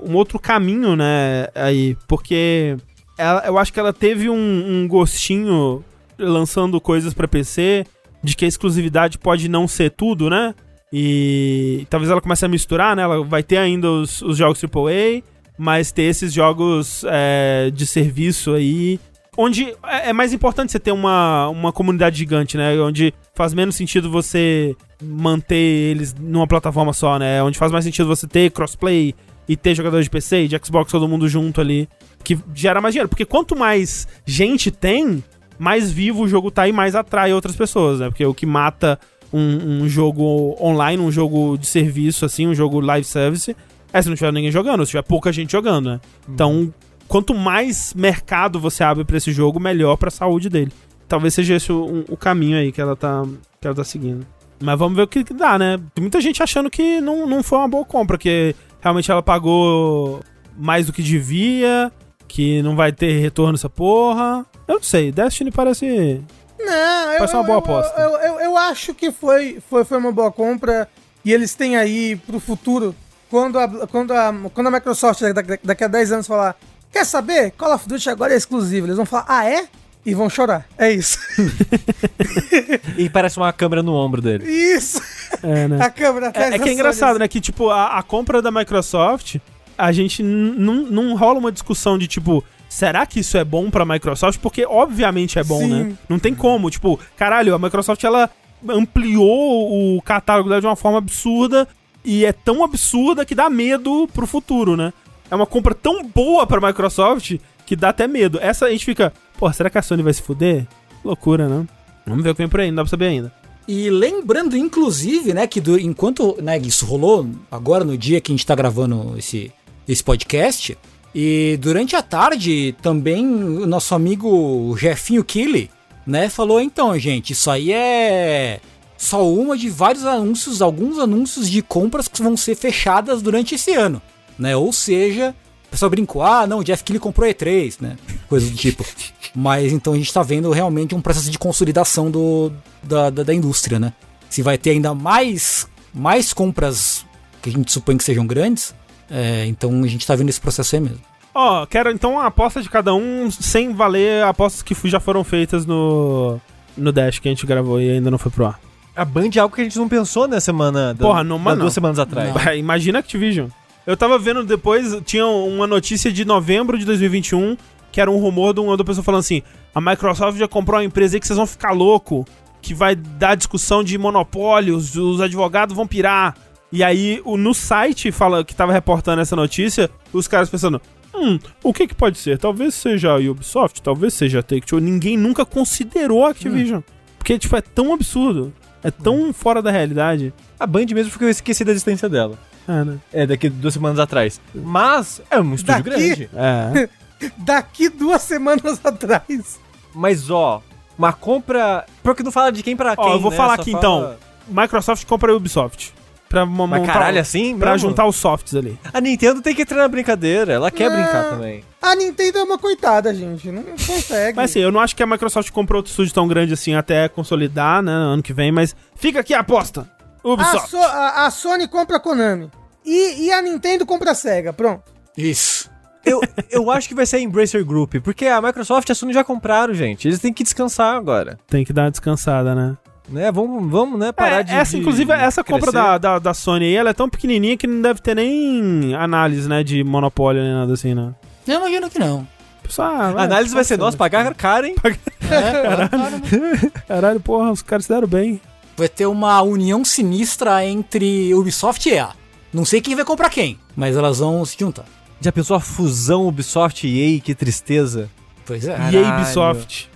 um 0.04 0.14
outro 0.14 0.38
caminho, 0.38 0.96
né, 0.96 1.46
aí, 1.54 1.96
porque 2.06 2.76
ela- 3.16 3.42
eu 3.46 3.58
acho 3.58 3.72
que 3.72 3.80
ela 3.80 3.92
teve 3.92 4.28
um, 4.28 4.34
um 4.82 4.88
gostinho 4.88 5.84
lançando 6.18 6.80
coisas 6.80 7.14
pra 7.14 7.28
PC 7.28 7.84
de 8.22 8.36
que 8.36 8.44
a 8.44 8.48
exclusividade 8.48 9.18
pode 9.18 9.48
não 9.48 9.68
ser 9.68 9.90
tudo, 9.90 10.28
né? 10.28 10.54
E 10.92 11.86
talvez 11.90 12.10
ela 12.10 12.20
comece 12.20 12.44
a 12.44 12.48
misturar, 12.48 12.96
né? 12.96 13.02
Ela 13.02 13.22
vai 13.24 13.42
ter 13.42 13.58
ainda 13.58 13.90
os, 13.90 14.22
os 14.22 14.38
jogos 14.38 14.62
AAA, 14.62 15.22
mas 15.58 15.92
ter 15.92 16.02
esses 16.02 16.32
jogos 16.32 17.04
é, 17.06 17.70
de 17.72 17.86
serviço 17.86 18.54
aí 18.54 18.98
onde 19.38 19.72
é 19.84 20.08
é 20.08 20.12
mais 20.12 20.32
importante 20.32 20.72
você 20.72 20.80
ter 20.80 20.90
uma, 20.90 21.48
uma 21.48 21.72
comunidade 21.72 22.18
gigante, 22.18 22.56
né? 22.56 22.78
Onde 22.80 23.14
faz 23.34 23.54
menos 23.54 23.76
sentido 23.76 24.10
você 24.10 24.74
manter 25.00 25.54
eles 25.54 26.12
numa 26.12 26.46
plataforma 26.46 26.92
só, 26.92 27.18
né? 27.18 27.40
Onde 27.42 27.56
faz 27.56 27.70
mais 27.70 27.84
sentido 27.84 28.08
você 28.08 28.26
ter 28.26 28.50
crossplay 28.50 29.14
e 29.48 29.56
ter 29.56 29.74
jogadores 29.74 30.06
de 30.06 30.10
PC 30.10 30.42
e 30.42 30.48
de 30.48 30.58
Xbox 30.62 30.90
todo 30.90 31.06
mundo 31.06 31.28
junto 31.28 31.60
ali, 31.60 31.88
que 32.24 32.36
gera 32.52 32.80
mais 32.80 32.92
dinheiro. 32.92 33.08
Porque 33.08 33.24
quanto 33.24 33.56
mais 33.56 34.08
gente 34.26 34.70
tem, 34.70 35.22
mais 35.58 35.90
vivo 35.90 36.22
o 36.22 36.28
jogo 36.28 36.50
tá 36.50 36.68
e 36.68 36.72
mais 36.72 36.94
atrai 36.94 37.32
outras 37.32 37.56
pessoas, 37.56 38.00
né? 38.00 38.08
Porque 38.08 38.24
o 38.24 38.34
que 38.34 38.46
mata 38.46 38.98
um, 39.32 39.82
um 39.82 39.88
jogo 39.88 40.56
online, 40.60 41.02
um 41.02 41.10
jogo 41.10 41.56
de 41.58 41.66
serviço, 41.66 42.24
assim, 42.24 42.46
um 42.46 42.54
jogo 42.54 42.80
live 42.80 43.04
service, 43.04 43.56
é 43.92 44.02
se 44.02 44.08
não 44.08 44.16
tiver 44.16 44.32
ninguém 44.32 44.50
jogando, 44.50 44.84
se 44.84 44.90
tiver 44.90 45.02
pouca 45.02 45.32
gente 45.32 45.52
jogando, 45.52 45.90
né? 45.90 46.00
Então, 46.28 46.72
quanto 47.06 47.34
mais 47.34 47.94
mercado 47.94 48.60
você 48.60 48.84
abre 48.84 49.04
pra 49.04 49.16
esse 49.16 49.32
jogo, 49.32 49.58
melhor 49.58 49.96
pra 49.96 50.10
saúde 50.10 50.48
dele. 50.48 50.72
Talvez 51.06 51.34
seja 51.34 51.54
esse 51.54 51.72
o, 51.72 52.04
o 52.08 52.16
caminho 52.16 52.58
aí 52.58 52.70
que 52.70 52.80
ela 52.80 52.94
tá, 52.94 53.24
que 53.60 53.66
ela 53.66 53.74
tá 53.74 53.84
seguindo. 53.84 54.26
Mas 54.60 54.78
vamos 54.78 54.96
ver 54.96 55.02
o 55.02 55.06
que, 55.06 55.24
que 55.24 55.32
dá, 55.32 55.58
né? 55.58 55.78
Tem 55.94 56.02
muita 56.02 56.20
gente 56.20 56.42
achando 56.42 56.68
que 56.68 57.00
não, 57.00 57.26
não 57.26 57.42
foi 57.42 57.58
uma 57.58 57.68
boa 57.68 57.84
compra, 57.84 58.18
que 58.18 58.54
realmente 58.80 59.10
ela 59.10 59.22
pagou 59.22 60.20
mais 60.56 60.86
do 60.86 60.92
que 60.92 61.02
devia, 61.02 61.92
que 62.28 62.62
não 62.62 62.76
vai 62.76 62.92
ter 62.92 63.18
retorno 63.20 63.54
essa 63.54 63.68
porra. 63.70 64.44
Eu 64.68 64.76
não 64.76 64.82
sei, 64.82 65.10
Destiny 65.10 65.50
parece. 65.50 66.20
Não, 66.60 67.12
eu, 67.12 67.18
Parece 67.18 67.34
uma 67.34 67.42
eu- 67.42 67.46
boa 67.46 67.54
eu- 67.56 67.58
aposta. 67.58 68.00
Eu, 68.00 68.10
eu, 68.10 68.40
eu 68.40 68.56
acho 68.56 68.92
que 68.94 69.10
foi, 69.10 69.58
foi, 69.70 69.84
foi 69.84 69.98
uma 69.98 70.12
boa 70.12 70.30
compra 70.30 70.88
e 71.24 71.32
eles 71.32 71.54
têm 71.54 71.76
aí 71.76 72.16
pro 72.16 72.38
futuro, 72.40 72.94
quando 73.30 73.58
a, 73.58 73.86
quando 73.86 74.12
a, 74.12 74.34
quando 74.52 74.66
a 74.66 74.70
Microsoft 74.70 75.20
daqui, 75.32 75.58
daqui 75.62 75.84
a 75.84 75.88
10 75.88 76.12
anos 76.12 76.26
falar, 76.26 76.56
quer 76.92 77.04
saber? 77.06 77.52
Call 77.52 77.72
of 77.74 77.88
Duty 77.88 78.10
agora 78.10 78.34
é 78.34 78.36
exclusivo. 78.36 78.86
Eles 78.86 78.96
vão 78.96 79.06
falar, 79.06 79.24
ah 79.28 79.48
é? 79.48 79.66
E 80.04 80.14
vão 80.14 80.28
chorar. 80.30 80.66
É 80.78 80.90
isso. 80.90 81.18
e 82.96 83.08
parece 83.10 83.36
uma 83.36 83.52
câmera 83.52 83.82
no 83.82 83.94
ombro 83.94 84.20
dele. 84.22 84.44
isso. 84.50 85.00
É, 85.42 85.68
né? 85.68 85.78
A 85.84 85.90
câmera 85.90 86.28
atrás 86.28 86.52
É, 86.52 86.56
é 86.56 86.58
que 86.58 86.68
é 86.68 86.72
engraçado, 86.72 87.10
assim. 87.12 87.18
né? 87.20 87.28
Que, 87.28 87.40
tipo, 87.40 87.70
a, 87.70 87.98
a 87.98 88.02
compra 88.02 88.40
da 88.42 88.50
Microsoft, 88.50 89.36
a 89.78 89.92
gente 89.92 90.22
não 90.22 90.86
não 90.90 91.16
rola 91.16 91.38
uma 91.38 91.52
discussão 91.52 91.96
de, 91.96 92.06
tipo, 92.08 92.44
será 92.68 93.06
que 93.06 93.20
isso 93.20 93.38
é 93.38 93.44
bom 93.44 93.70
pra 93.70 93.84
Microsoft? 93.84 94.40
Porque, 94.40 94.66
obviamente, 94.66 95.38
é 95.38 95.44
bom, 95.44 95.60
Sim. 95.60 95.68
né? 95.68 95.92
Não 96.08 96.18
tem 96.18 96.34
como. 96.34 96.68
Tipo, 96.70 96.98
caralho, 97.16 97.54
a 97.54 97.58
Microsoft, 97.58 98.02
ela 98.04 98.28
ampliou 98.68 99.96
o 99.96 100.02
catálogo 100.02 100.48
dela 100.48 100.60
de 100.60 100.66
uma 100.66 100.76
forma 100.76 100.98
absurda 100.98 101.66
e 102.04 102.24
é 102.24 102.32
tão 102.32 102.62
absurda 102.64 103.24
que 103.24 103.34
dá 103.34 103.48
medo 103.50 104.08
pro 104.12 104.26
futuro, 104.26 104.76
né? 104.76 104.92
É 105.30 105.34
uma 105.34 105.46
compra 105.46 105.74
tão 105.74 106.02
boa 106.04 106.46
pra 106.46 106.60
Microsoft 106.66 107.36
que 107.66 107.76
dá 107.76 107.90
até 107.90 108.06
medo. 108.08 108.38
Essa 108.40 108.66
a 108.66 108.70
gente 108.70 108.84
fica, 108.84 109.12
pô, 109.38 109.52
será 109.52 109.68
que 109.68 109.76
a 109.78 109.82
Sony 109.82 110.02
vai 110.02 110.12
se 110.14 110.22
fuder? 110.22 110.66
Loucura, 111.04 111.48
né? 111.48 111.66
Vamos 112.06 112.24
ver 112.24 112.30
o 112.30 112.34
que 112.34 112.38
vem 112.42 112.48
por 112.48 112.60
aí, 112.60 112.68
não 112.70 112.76
dá 112.76 112.82
pra 112.82 112.90
saber 112.90 113.06
ainda. 113.08 113.32
E 113.66 113.90
lembrando, 113.90 114.56
inclusive, 114.56 115.34
né, 115.34 115.46
que 115.46 115.60
do- 115.60 115.78
enquanto 115.78 116.38
né, 116.42 116.56
isso 116.58 116.86
rolou 116.86 117.28
agora 117.50 117.84
no 117.84 117.98
dia 117.98 118.18
que 118.20 118.32
a 118.32 118.34
gente 118.34 118.46
tá 118.46 118.54
gravando 118.54 119.14
esse, 119.18 119.52
esse 119.88 120.04
podcast, 120.04 120.76
e 121.14 121.58
durante 121.60 121.96
a 121.96 122.02
tarde 122.02 122.76
também 122.82 123.24
o 123.26 123.66
nosso 123.66 123.94
amigo 123.94 124.76
Jefinho 124.78 125.24
Killy, 125.24 125.70
né, 126.06 126.28
falou, 126.28 126.60
então, 126.60 126.96
gente, 126.98 127.32
isso 127.32 127.50
aí 127.50 127.72
é 127.72 128.60
só 128.96 129.26
uma 129.26 129.56
de 129.56 129.70
vários 129.70 130.04
anúncios, 130.04 130.60
alguns 130.60 130.98
anúncios 130.98 131.48
de 131.48 131.62
compras 131.62 132.08
que 132.08 132.22
vão 132.22 132.36
ser 132.36 132.56
fechadas 132.56 133.22
durante 133.22 133.54
esse 133.54 133.72
ano, 133.72 134.02
né? 134.38 134.56
Ou 134.56 134.72
seja, 134.72 135.34
o 135.66 135.70
pessoal 135.70 135.90
brincou, 135.90 136.22
ah, 136.22 136.46
não, 136.46 136.58
o 136.58 136.64
Jeff 136.64 136.82
Keighley 136.82 137.00
comprou 137.00 137.28
E3, 137.28 137.76
né? 137.80 137.96
Coisa 138.28 138.50
do 138.50 138.56
tipo. 138.56 138.84
Mas 139.34 139.72
então 139.72 139.92
a 139.92 139.96
gente 139.96 140.12
tá 140.12 140.22
vendo 140.22 140.50
realmente 140.50 140.94
um 140.94 141.00
processo 141.00 141.30
de 141.30 141.38
consolidação 141.38 142.10
do, 142.10 142.50
da, 142.82 143.08
da, 143.08 143.22
da 143.22 143.34
indústria, 143.34 143.78
né? 143.78 143.92
Se 144.28 144.42
vai 144.42 144.58
ter 144.58 144.70
ainda 144.70 144.94
mais, 144.94 145.68
mais 145.94 146.32
compras 146.32 147.06
que 147.40 147.50
a 147.50 147.52
gente 147.52 147.70
supõe 147.70 147.96
que 147.96 148.04
sejam 148.04 148.26
grandes. 148.26 148.74
É, 149.10 149.46
então 149.46 149.82
a 149.82 149.86
gente 149.86 150.06
tá 150.06 150.14
vendo 150.14 150.28
esse 150.28 150.40
processo 150.40 150.74
aí 150.74 150.80
mesmo. 150.80 151.00
Ó, 151.34 151.64
quero 151.66 151.90
então 151.90 152.12
uma 152.12 152.26
aposta 152.26 152.60
de 152.60 152.68
cada 152.68 152.94
um, 152.94 153.30
sem 153.30 153.72
valer 153.72 154.24
apostas 154.24 154.62
que 154.62 154.74
já 154.88 154.98
foram 154.98 155.22
feitas 155.22 155.64
no, 155.64 156.40
no 156.76 156.90
Dash 156.90 157.18
que 157.18 157.28
a 157.28 157.30
gente 157.30 157.46
gravou 157.46 157.80
e 157.80 157.90
ainda 157.90 158.10
não 158.10 158.18
foi 158.18 158.32
pro 158.32 158.46
ar. 158.46 158.60
A 158.96 159.04
Band 159.04 159.30
é 159.36 159.38
algo 159.38 159.54
que 159.54 159.60
a 159.60 159.64
gente 159.64 159.78
não 159.78 159.88
pensou 159.88 160.26
na 160.26 160.40
semana. 160.40 160.92
Da, 160.92 161.06
Porra, 161.06 161.22
não, 161.22 161.38
mano, 161.38 161.60
duas 161.60 161.72
semanas 161.72 162.00
atrás. 162.00 162.34
Não. 162.34 162.54
Imagina 162.58 162.98
Activision. 162.98 163.48
Eu 163.86 163.96
tava 163.96 164.18
vendo 164.18 164.44
depois, 164.44 165.00
tinha 165.04 165.24
uma 165.26 165.66
notícia 165.66 166.12
de 166.12 166.24
novembro 166.24 166.76
de 166.76 166.84
2021, 166.84 167.56
que 167.92 168.00
era 168.00 168.10
um 168.10 168.18
rumor 168.18 168.52
de 168.52 168.60
uma 168.60 168.70
outra 168.70 168.84
pessoa 168.84 169.04
falando 169.04 169.20
assim: 169.20 169.40
a 169.72 169.80
Microsoft 169.80 170.36
já 170.36 170.48
comprou 170.48 170.78
uma 170.80 170.84
empresa 170.84 171.16
aí 171.16 171.20
que 171.20 171.26
vocês 171.26 171.36
vão 171.36 171.46
ficar 171.46 171.70
louco, 171.70 172.26
que 172.60 172.74
vai 172.74 172.96
dar 172.96 173.36
discussão 173.36 173.84
de 173.84 173.96
monopólios, 173.96 174.96
os 174.96 175.20
advogados 175.20 175.76
vão 175.76 175.86
pirar. 175.86 176.34
E 176.70 176.84
aí, 176.84 177.20
o- 177.24 177.36
no 177.36 177.54
site 177.54 178.12
fala 178.12 178.44
que 178.44 178.54
tava 178.54 178.72
reportando 178.72 179.20
essa 179.22 179.34
notícia, 179.34 179.90
os 180.12 180.28
caras 180.28 180.50
pensando. 180.50 180.80
Hum, 181.14 181.38
o 181.64 181.72
que 181.72 181.86
que 181.88 181.94
pode 181.94 182.18
ser? 182.18 182.38
Talvez 182.38 182.74
seja 182.74 183.10
a 183.12 183.16
Ubisoft, 183.16 183.80
talvez 183.82 184.12
seja 184.14 184.40
a 184.40 184.42
Take-Two. 184.42 184.78
Ninguém 184.78 185.16
nunca 185.16 185.44
considerou 185.44 186.26
a 186.26 186.30
Activision. 186.30 186.80
Porque, 187.18 187.38
tipo, 187.38 187.56
é 187.56 187.60
tão 187.62 187.92
absurdo. 187.92 188.52
É 188.84 188.90
tão 188.90 189.32
fora 189.32 189.60
da 189.60 189.70
realidade. 189.70 190.32
A 190.60 190.66
Band 190.66 190.86
mesmo 190.94 191.10
ficou 191.10 191.28
esquecida 191.28 191.66
da 191.68 191.72
existência 191.72 192.08
dela. 192.08 192.38
É, 192.68 192.84
né? 192.84 192.98
É, 193.12 193.26
daqui 193.26 193.48
duas 193.48 193.74
semanas 193.74 193.98
atrás. 193.98 194.40
Mas 194.54 195.20
é 195.30 195.40
um 195.40 195.54
estúdio 195.54 195.82
Daqui? 195.82 195.90
grande. 195.90 196.30
É. 196.34 196.88
Daqui 197.38 197.88
duas 197.88 198.22
semanas 198.22 198.78
atrás. 198.84 199.58
Mas, 199.94 200.30
ó, 200.30 200.62
uma 200.96 201.12
compra. 201.12 201.84
Porque 202.02 202.22
não 202.22 202.30
fala 202.30 202.52
de 202.52 202.62
quem 202.62 202.76
pra 202.76 202.94
Ó, 202.96 203.02
quem. 203.04 203.12
eu 203.14 203.20
vou 203.20 203.30
né? 203.32 203.36
falar 203.36 203.56
Só 203.56 203.62
aqui, 203.62 203.72
fala- 203.72 204.16
então. 204.46 204.62
Microsoft 204.62 205.04
compra 205.06 205.32
a 205.32 205.36
Ubisoft. 205.36 205.92
Pra 206.28 206.44
mo- 206.44 206.66
Mas 206.66 206.80
montar 206.80 206.92
caralho, 206.92 207.16
o- 207.16 207.20
assim? 207.20 207.56
Pra 207.58 207.72
mesmo? 207.72 207.88
juntar 207.88 208.06
os 208.06 208.16
softs 208.16 208.54
ali. 208.54 208.78
A 208.92 209.00
Nintendo 209.00 209.40
tem 209.40 209.54
que 209.54 209.62
entrar 209.62 209.78
na 209.78 209.88
brincadeira. 209.88 210.52
Ela 210.52 210.70
quer 210.70 210.90
Não. 210.90 210.96
brincar 210.96 211.30
também. 211.30 211.64
A 211.80 211.94
Nintendo 211.94 212.38
é 212.38 212.42
uma 212.42 212.58
coitada, 212.58 213.14
gente. 213.14 213.50
Não 213.50 213.62
consegue. 213.62 214.36
Mas 214.36 214.50
assim, 214.50 214.60
eu 214.60 214.70
não 214.70 214.80
acho 214.80 214.94
que 214.94 215.02
a 215.02 215.06
Microsoft 215.06 215.50
comprou 215.50 215.78
outro 215.78 215.90
estúdio 215.90 216.12
tão 216.12 216.28
grande 216.28 216.52
assim 216.52 216.74
até 216.74 217.08
consolidar, 217.08 217.82
né, 217.82 217.92
ano 217.92 218.22
que 218.22 218.32
vem, 218.34 218.52
mas 218.52 218.76
fica 218.94 219.20
aqui 219.20 219.32
a 219.32 219.40
aposta. 219.40 219.88
a, 220.22 220.28
Ubisoft. 220.28 220.68
So- 220.70 220.76
a- 220.76 221.24
a 221.26 221.30
Sony 221.30 221.66
compra 221.68 221.96
a 221.96 222.00
Konami. 222.00 222.50
E, 222.84 223.26
e 223.26 223.32
a 223.32 223.40
Nintendo 223.40 223.86
compra 223.86 224.10
a 224.10 224.14
Sega. 224.14 224.52
Pronto. 224.52 224.82
Isso. 225.16 225.70
Eu, 226.04 226.20
eu 226.50 226.70
acho 226.70 226.88
que 226.88 226.94
vai 226.94 227.06
ser 227.06 227.16
a 227.16 227.20
Embracer 227.20 227.64
Group, 227.64 227.94
porque 228.02 228.26
a 228.26 228.40
Microsoft 228.42 228.88
e 228.88 228.92
a 228.92 228.94
Sony 228.94 229.12
já 229.12 229.22
compraram, 229.24 229.72
gente. 229.74 230.06
Eles 230.08 230.18
têm 230.20 230.32
que 230.32 230.42
descansar 230.44 230.94
agora. 230.96 231.38
Tem 231.46 231.64
que 231.64 231.72
dar 231.72 231.84
uma 231.84 231.90
descansada, 231.90 232.54
né? 232.54 232.76
Né? 233.08 233.32
Vamos, 233.32 233.70
vamos 233.70 233.98
né, 233.98 234.12
parar 234.12 234.40
É, 234.40 234.42
de. 234.42 234.52
essa, 234.52 234.72
de 234.76 234.80
inclusive, 234.82 235.12
essa 235.12 235.42
compra 235.42 235.72
da, 235.72 235.98
da, 235.98 236.18
da 236.18 236.34
Sony 236.34 236.66
aí, 236.66 236.74
ela 236.76 236.90
é 236.90 236.92
tão 236.94 237.08
pequenininha 237.08 237.56
que 237.56 237.66
não 237.66 237.80
deve 237.80 238.00
ter 238.00 238.14
nem 238.14 238.94
análise, 238.94 239.48
né, 239.48 239.62
de 239.64 239.82
monopólio 239.82 240.42
nem 240.42 240.52
nada 240.52 240.72
assim, 240.74 240.94
né? 240.94 241.14
Eu 241.46 241.56
imagino 241.60 241.88
que 241.90 241.98
não. 241.98 242.26
Pessoal, 242.62 242.90
ah, 242.92 243.14
A 243.16 243.22
análise 243.22 243.54
vai 243.54 243.64
ser 243.64 243.78
nós 243.78 243.94
pagar 243.94 244.32
caro, 244.34 244.66
hein? 244.66 244.74
É, 245.30 246.80
Caralho, 246.88 247.20
porra, 247.20 247.50
os 247.50 247.60
caras 247.62 247.84
se 247.84 247.90
deram 247.92 248.08
bem. 248.08 248.40
vai 248.76 248.88
ter 248.88 249.06
uma 249.06 249.40
união 249.42 249.84
sinistra 249.84 250.64
entre 250.64 251.34
Ubisoft 251.34 251.86
e 251.88 251.92
EA. 251.92 252.10
Não 252.52 252.64
sei 252.64 252.80
quem 252.80 252.94
vai 252.94 253.04
comprar 253.04 253.28
quem, 253.28 253.58
mas 253.76 253.94
elas 253.96 254.18
vão 254.20 254.42
se 254.44 254.56
juntar. 254.58 254.84
Já 255.20 255.30
pensou 255.32 255.56
a 255.56 255.60
fusão 255.60 256.26
Ubisoft 256.26 256.86
e 256.86 257.16
EA? 257.16 257.20
Que 257.20 257.34
tristeza. 257.34 258.08
Pois 258.46 258.66
é. 258.66 258.78
E 258.92 258.96
Ubisoft. 258.96 259.90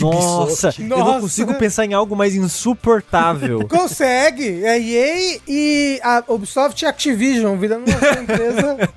Nossa, 0.00 0.68
Ubisoft. 0.68 0.82
eu 0.82 0.88
não 0.88 0.98
Nossa. 0.98 1.20
consigo 1.20 1.54
pensar 1.54 1.84
em 1.84 1.94
algo 1.94 2.14
mais 2.16 2.34
insuportável. 2.34 3.66
Consegue. 3.68 4.64
É 4.64 4.78
EA 4.80 5.40
e 5.46 6.00
a 6.02 6.22
Ubisoft 6.28 6.82
e 6.82 6.86
Activision 6.86 7.56
virando 7.56 7.88
uma 7.90 7.98
só 7.98 8.12
empresa. 8.20 8.88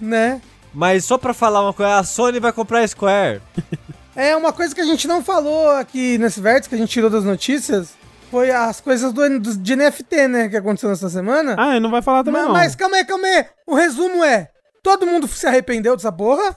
né? 0.00 0.40
Mas 0.72 1.04
só 1.04 1.16
pra 1.16 1.32
falar 1.32 1.62
uma 1.62 1.72
coisa, 1.72 1.96
a 1.98 2.04
Sony 2.04 2.38
vai 2.40 2.52
comprar 2.52 2.80
a 2.80 2.88
Square. 2.88 3.40
É 4.18 4.34
uma 4.34 4.50
coisa 4.50 4.74
que 4.74 4.80
a 4.80 4.84
gente 4.86 5.06
não 5.06 5.22
falou 5.22 5.72
aqui 5.72 6.16
nesse 6.16 6.40
vértice, 6.40 6.70
que 6.70 6.74
a 6.74 6.78
gente 6.78 6.88
tirou 6.88 7.10
das 7.10 7.22
notícias, 7.22 7.90
foi 8.30 8.50
as 8.50 8.80
coisas 8.80 9.12
do, 9.12 9.38
do- 9.38 9.54
de 9.58 9.76
NFT, 9.76 10.26
né? 10.26 10.48
Que 10.48 10.56
aconteceu 10.56 10.88
nessa 10.88 11.10
semana. 11.10 11.54
Ah, 11.58 11.76
e 11.76 11.80
não 11.80 11.90
vai 11.90 12.00
falar 12.00 12.24
também 12.24 12.40
mas, 12.40 12.48
não. 12.48 12.54
mas 12.54 12.74
calma 12.74 12.96
aí, 12.96 13.04
calma 13.04 13.26
aí. 13.26 13.44
O 13.66 13.74
resumo 13.74 14.24
é: 14.24 14.48
todo 14.82 15.06
mundo 15.06 15.28
se 15.28 15.46
arrependeu 15.46 15.94
dessa 15.94 16.10
porra. 16.10 16.56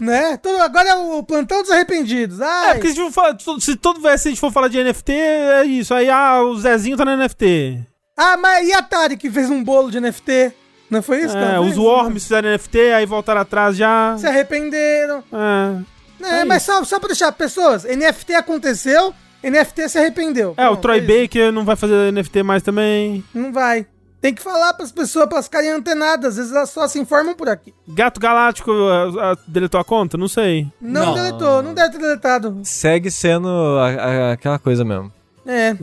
Né? 0.00 0.36
Todo, 0.38 0.60
agora 0.62 0.88
é 0.88 0.94
o 0.94 1.22
plantão 1.22 1.62
dos 1.62 1.70
arrependidos. 1.70 2.40
É, 2.40 2.44
Ai, 2.44 2.74
porque 2.74 2.92
se, 2.92 3.10
for 3.10 3.36
se 3.60 3.76
todo 3.76 4.00
que 4.00 4.08
a 4.08 4.16
gente 4.16 4.40
for 4.40 4.50
falar 4.50 4.68
de 4.68 4.82
NFT, 4.82 5.12
é 5.12 5.64
isso. 5.64 5.92
Aí, 5.94 6.08
ah, 6.08 6.42
o 6.42 6.56
Zezinho 6.58 6.96
tá 6.96 7.04
no 7.04 7.16
NFT. 7.16 7.86
Ah, 8.16 8.36
mas 8.36 8.66
e 8.68 8.72
a 8.72 8.78
Atari 8.78 9.16
que 9.16 9.30
fez 9.30 9.50
um 9.50 9.62
bolo 9.62 9.90
de 9.90 10.00
NFT? 10.00 10.52
Não 10.90 11.02
foi 11.02 11.22
isso? 11.22 11.36
É, 11.36 11.58
os 11.58 11.78
Worms 11.78 12.22
fizeram 12.22 12.50
NFT, 12.50 12.78
aí 12.92 13.06
voltaram 13.06 13.40
atrás 13.40 13.76
já. 13.76 14.14
Se 14.18 14.26
arrependeram. 14.26 15.24
É, 15.32 16.24
É, 16.24 16.40
É 16.40 16.44
mas 16.44 16.62
só, 16.62 16.84
só 16.84 16.98
pra 16.98 17.08
deixar 17.08 17.32
pessoas, 17.32 17.84
NFT 17.84 18.34
aconteceu, 18.34 19.14
NFT 19.42 19.88
se 19.88 19.98
arrependeu. 19.98 20.54
é 20.56 20.64
o 20.66 20.72
Pronto, 20.72 20.82
Troy 20.82 20.98
isso. 20.98 21.06
Baker 21.06 21.52
não 21.52 21.64
vai 21.64 21.76
fazer 21.76 22.12
NFT 22.12 22.42
mais 22.42 22.62
também. 22.62 23.24
Não 23.34 23.52
vai. 23.52 23.86
Tem 24.22 24.32
que 24.32 24.40
falar 24.40 24.72
pras 24.74 24.90
pessoas, 24.92 25.26
pra 25.26 25.34
elas 25.36 25.46
ficarem 25.46 25.70
antenadas. 25.72 26.30
Às 26.30 26.36
vezes 26.36 26.52
elas 26.52 26.70
só 26.70 26.86
se 26.88 26.98
informam 26.98 27.34
por 27.34 27.48
aqui. 27.48 27.74
Gato 27.88 28.20
Galáctico 28.20 28.70
ah, 28.70 29.32
ah, 29.32 29.38
deletou 29.48 29.80
a 29.80 29.84
conta? 29.84 30.16
Não 30.16 30.28
sei. 30.28 30.68
Não, 30.80 31.06
Não. 31.06 31.14
deletou, 31.14 31.60
não 31.62 31.74
deve 31.74 31.90
ter 31.90 31.98
deletado. 31.98 32.60
Segue 32.62 33.10
sendo 33.10 33.48
a- 33.48 33.88
a- 33.90 34.32
aquela 34.32 34.58
coisa 34.60 34.84
mesmo. 34.84 35.12
É. 35.44 35.74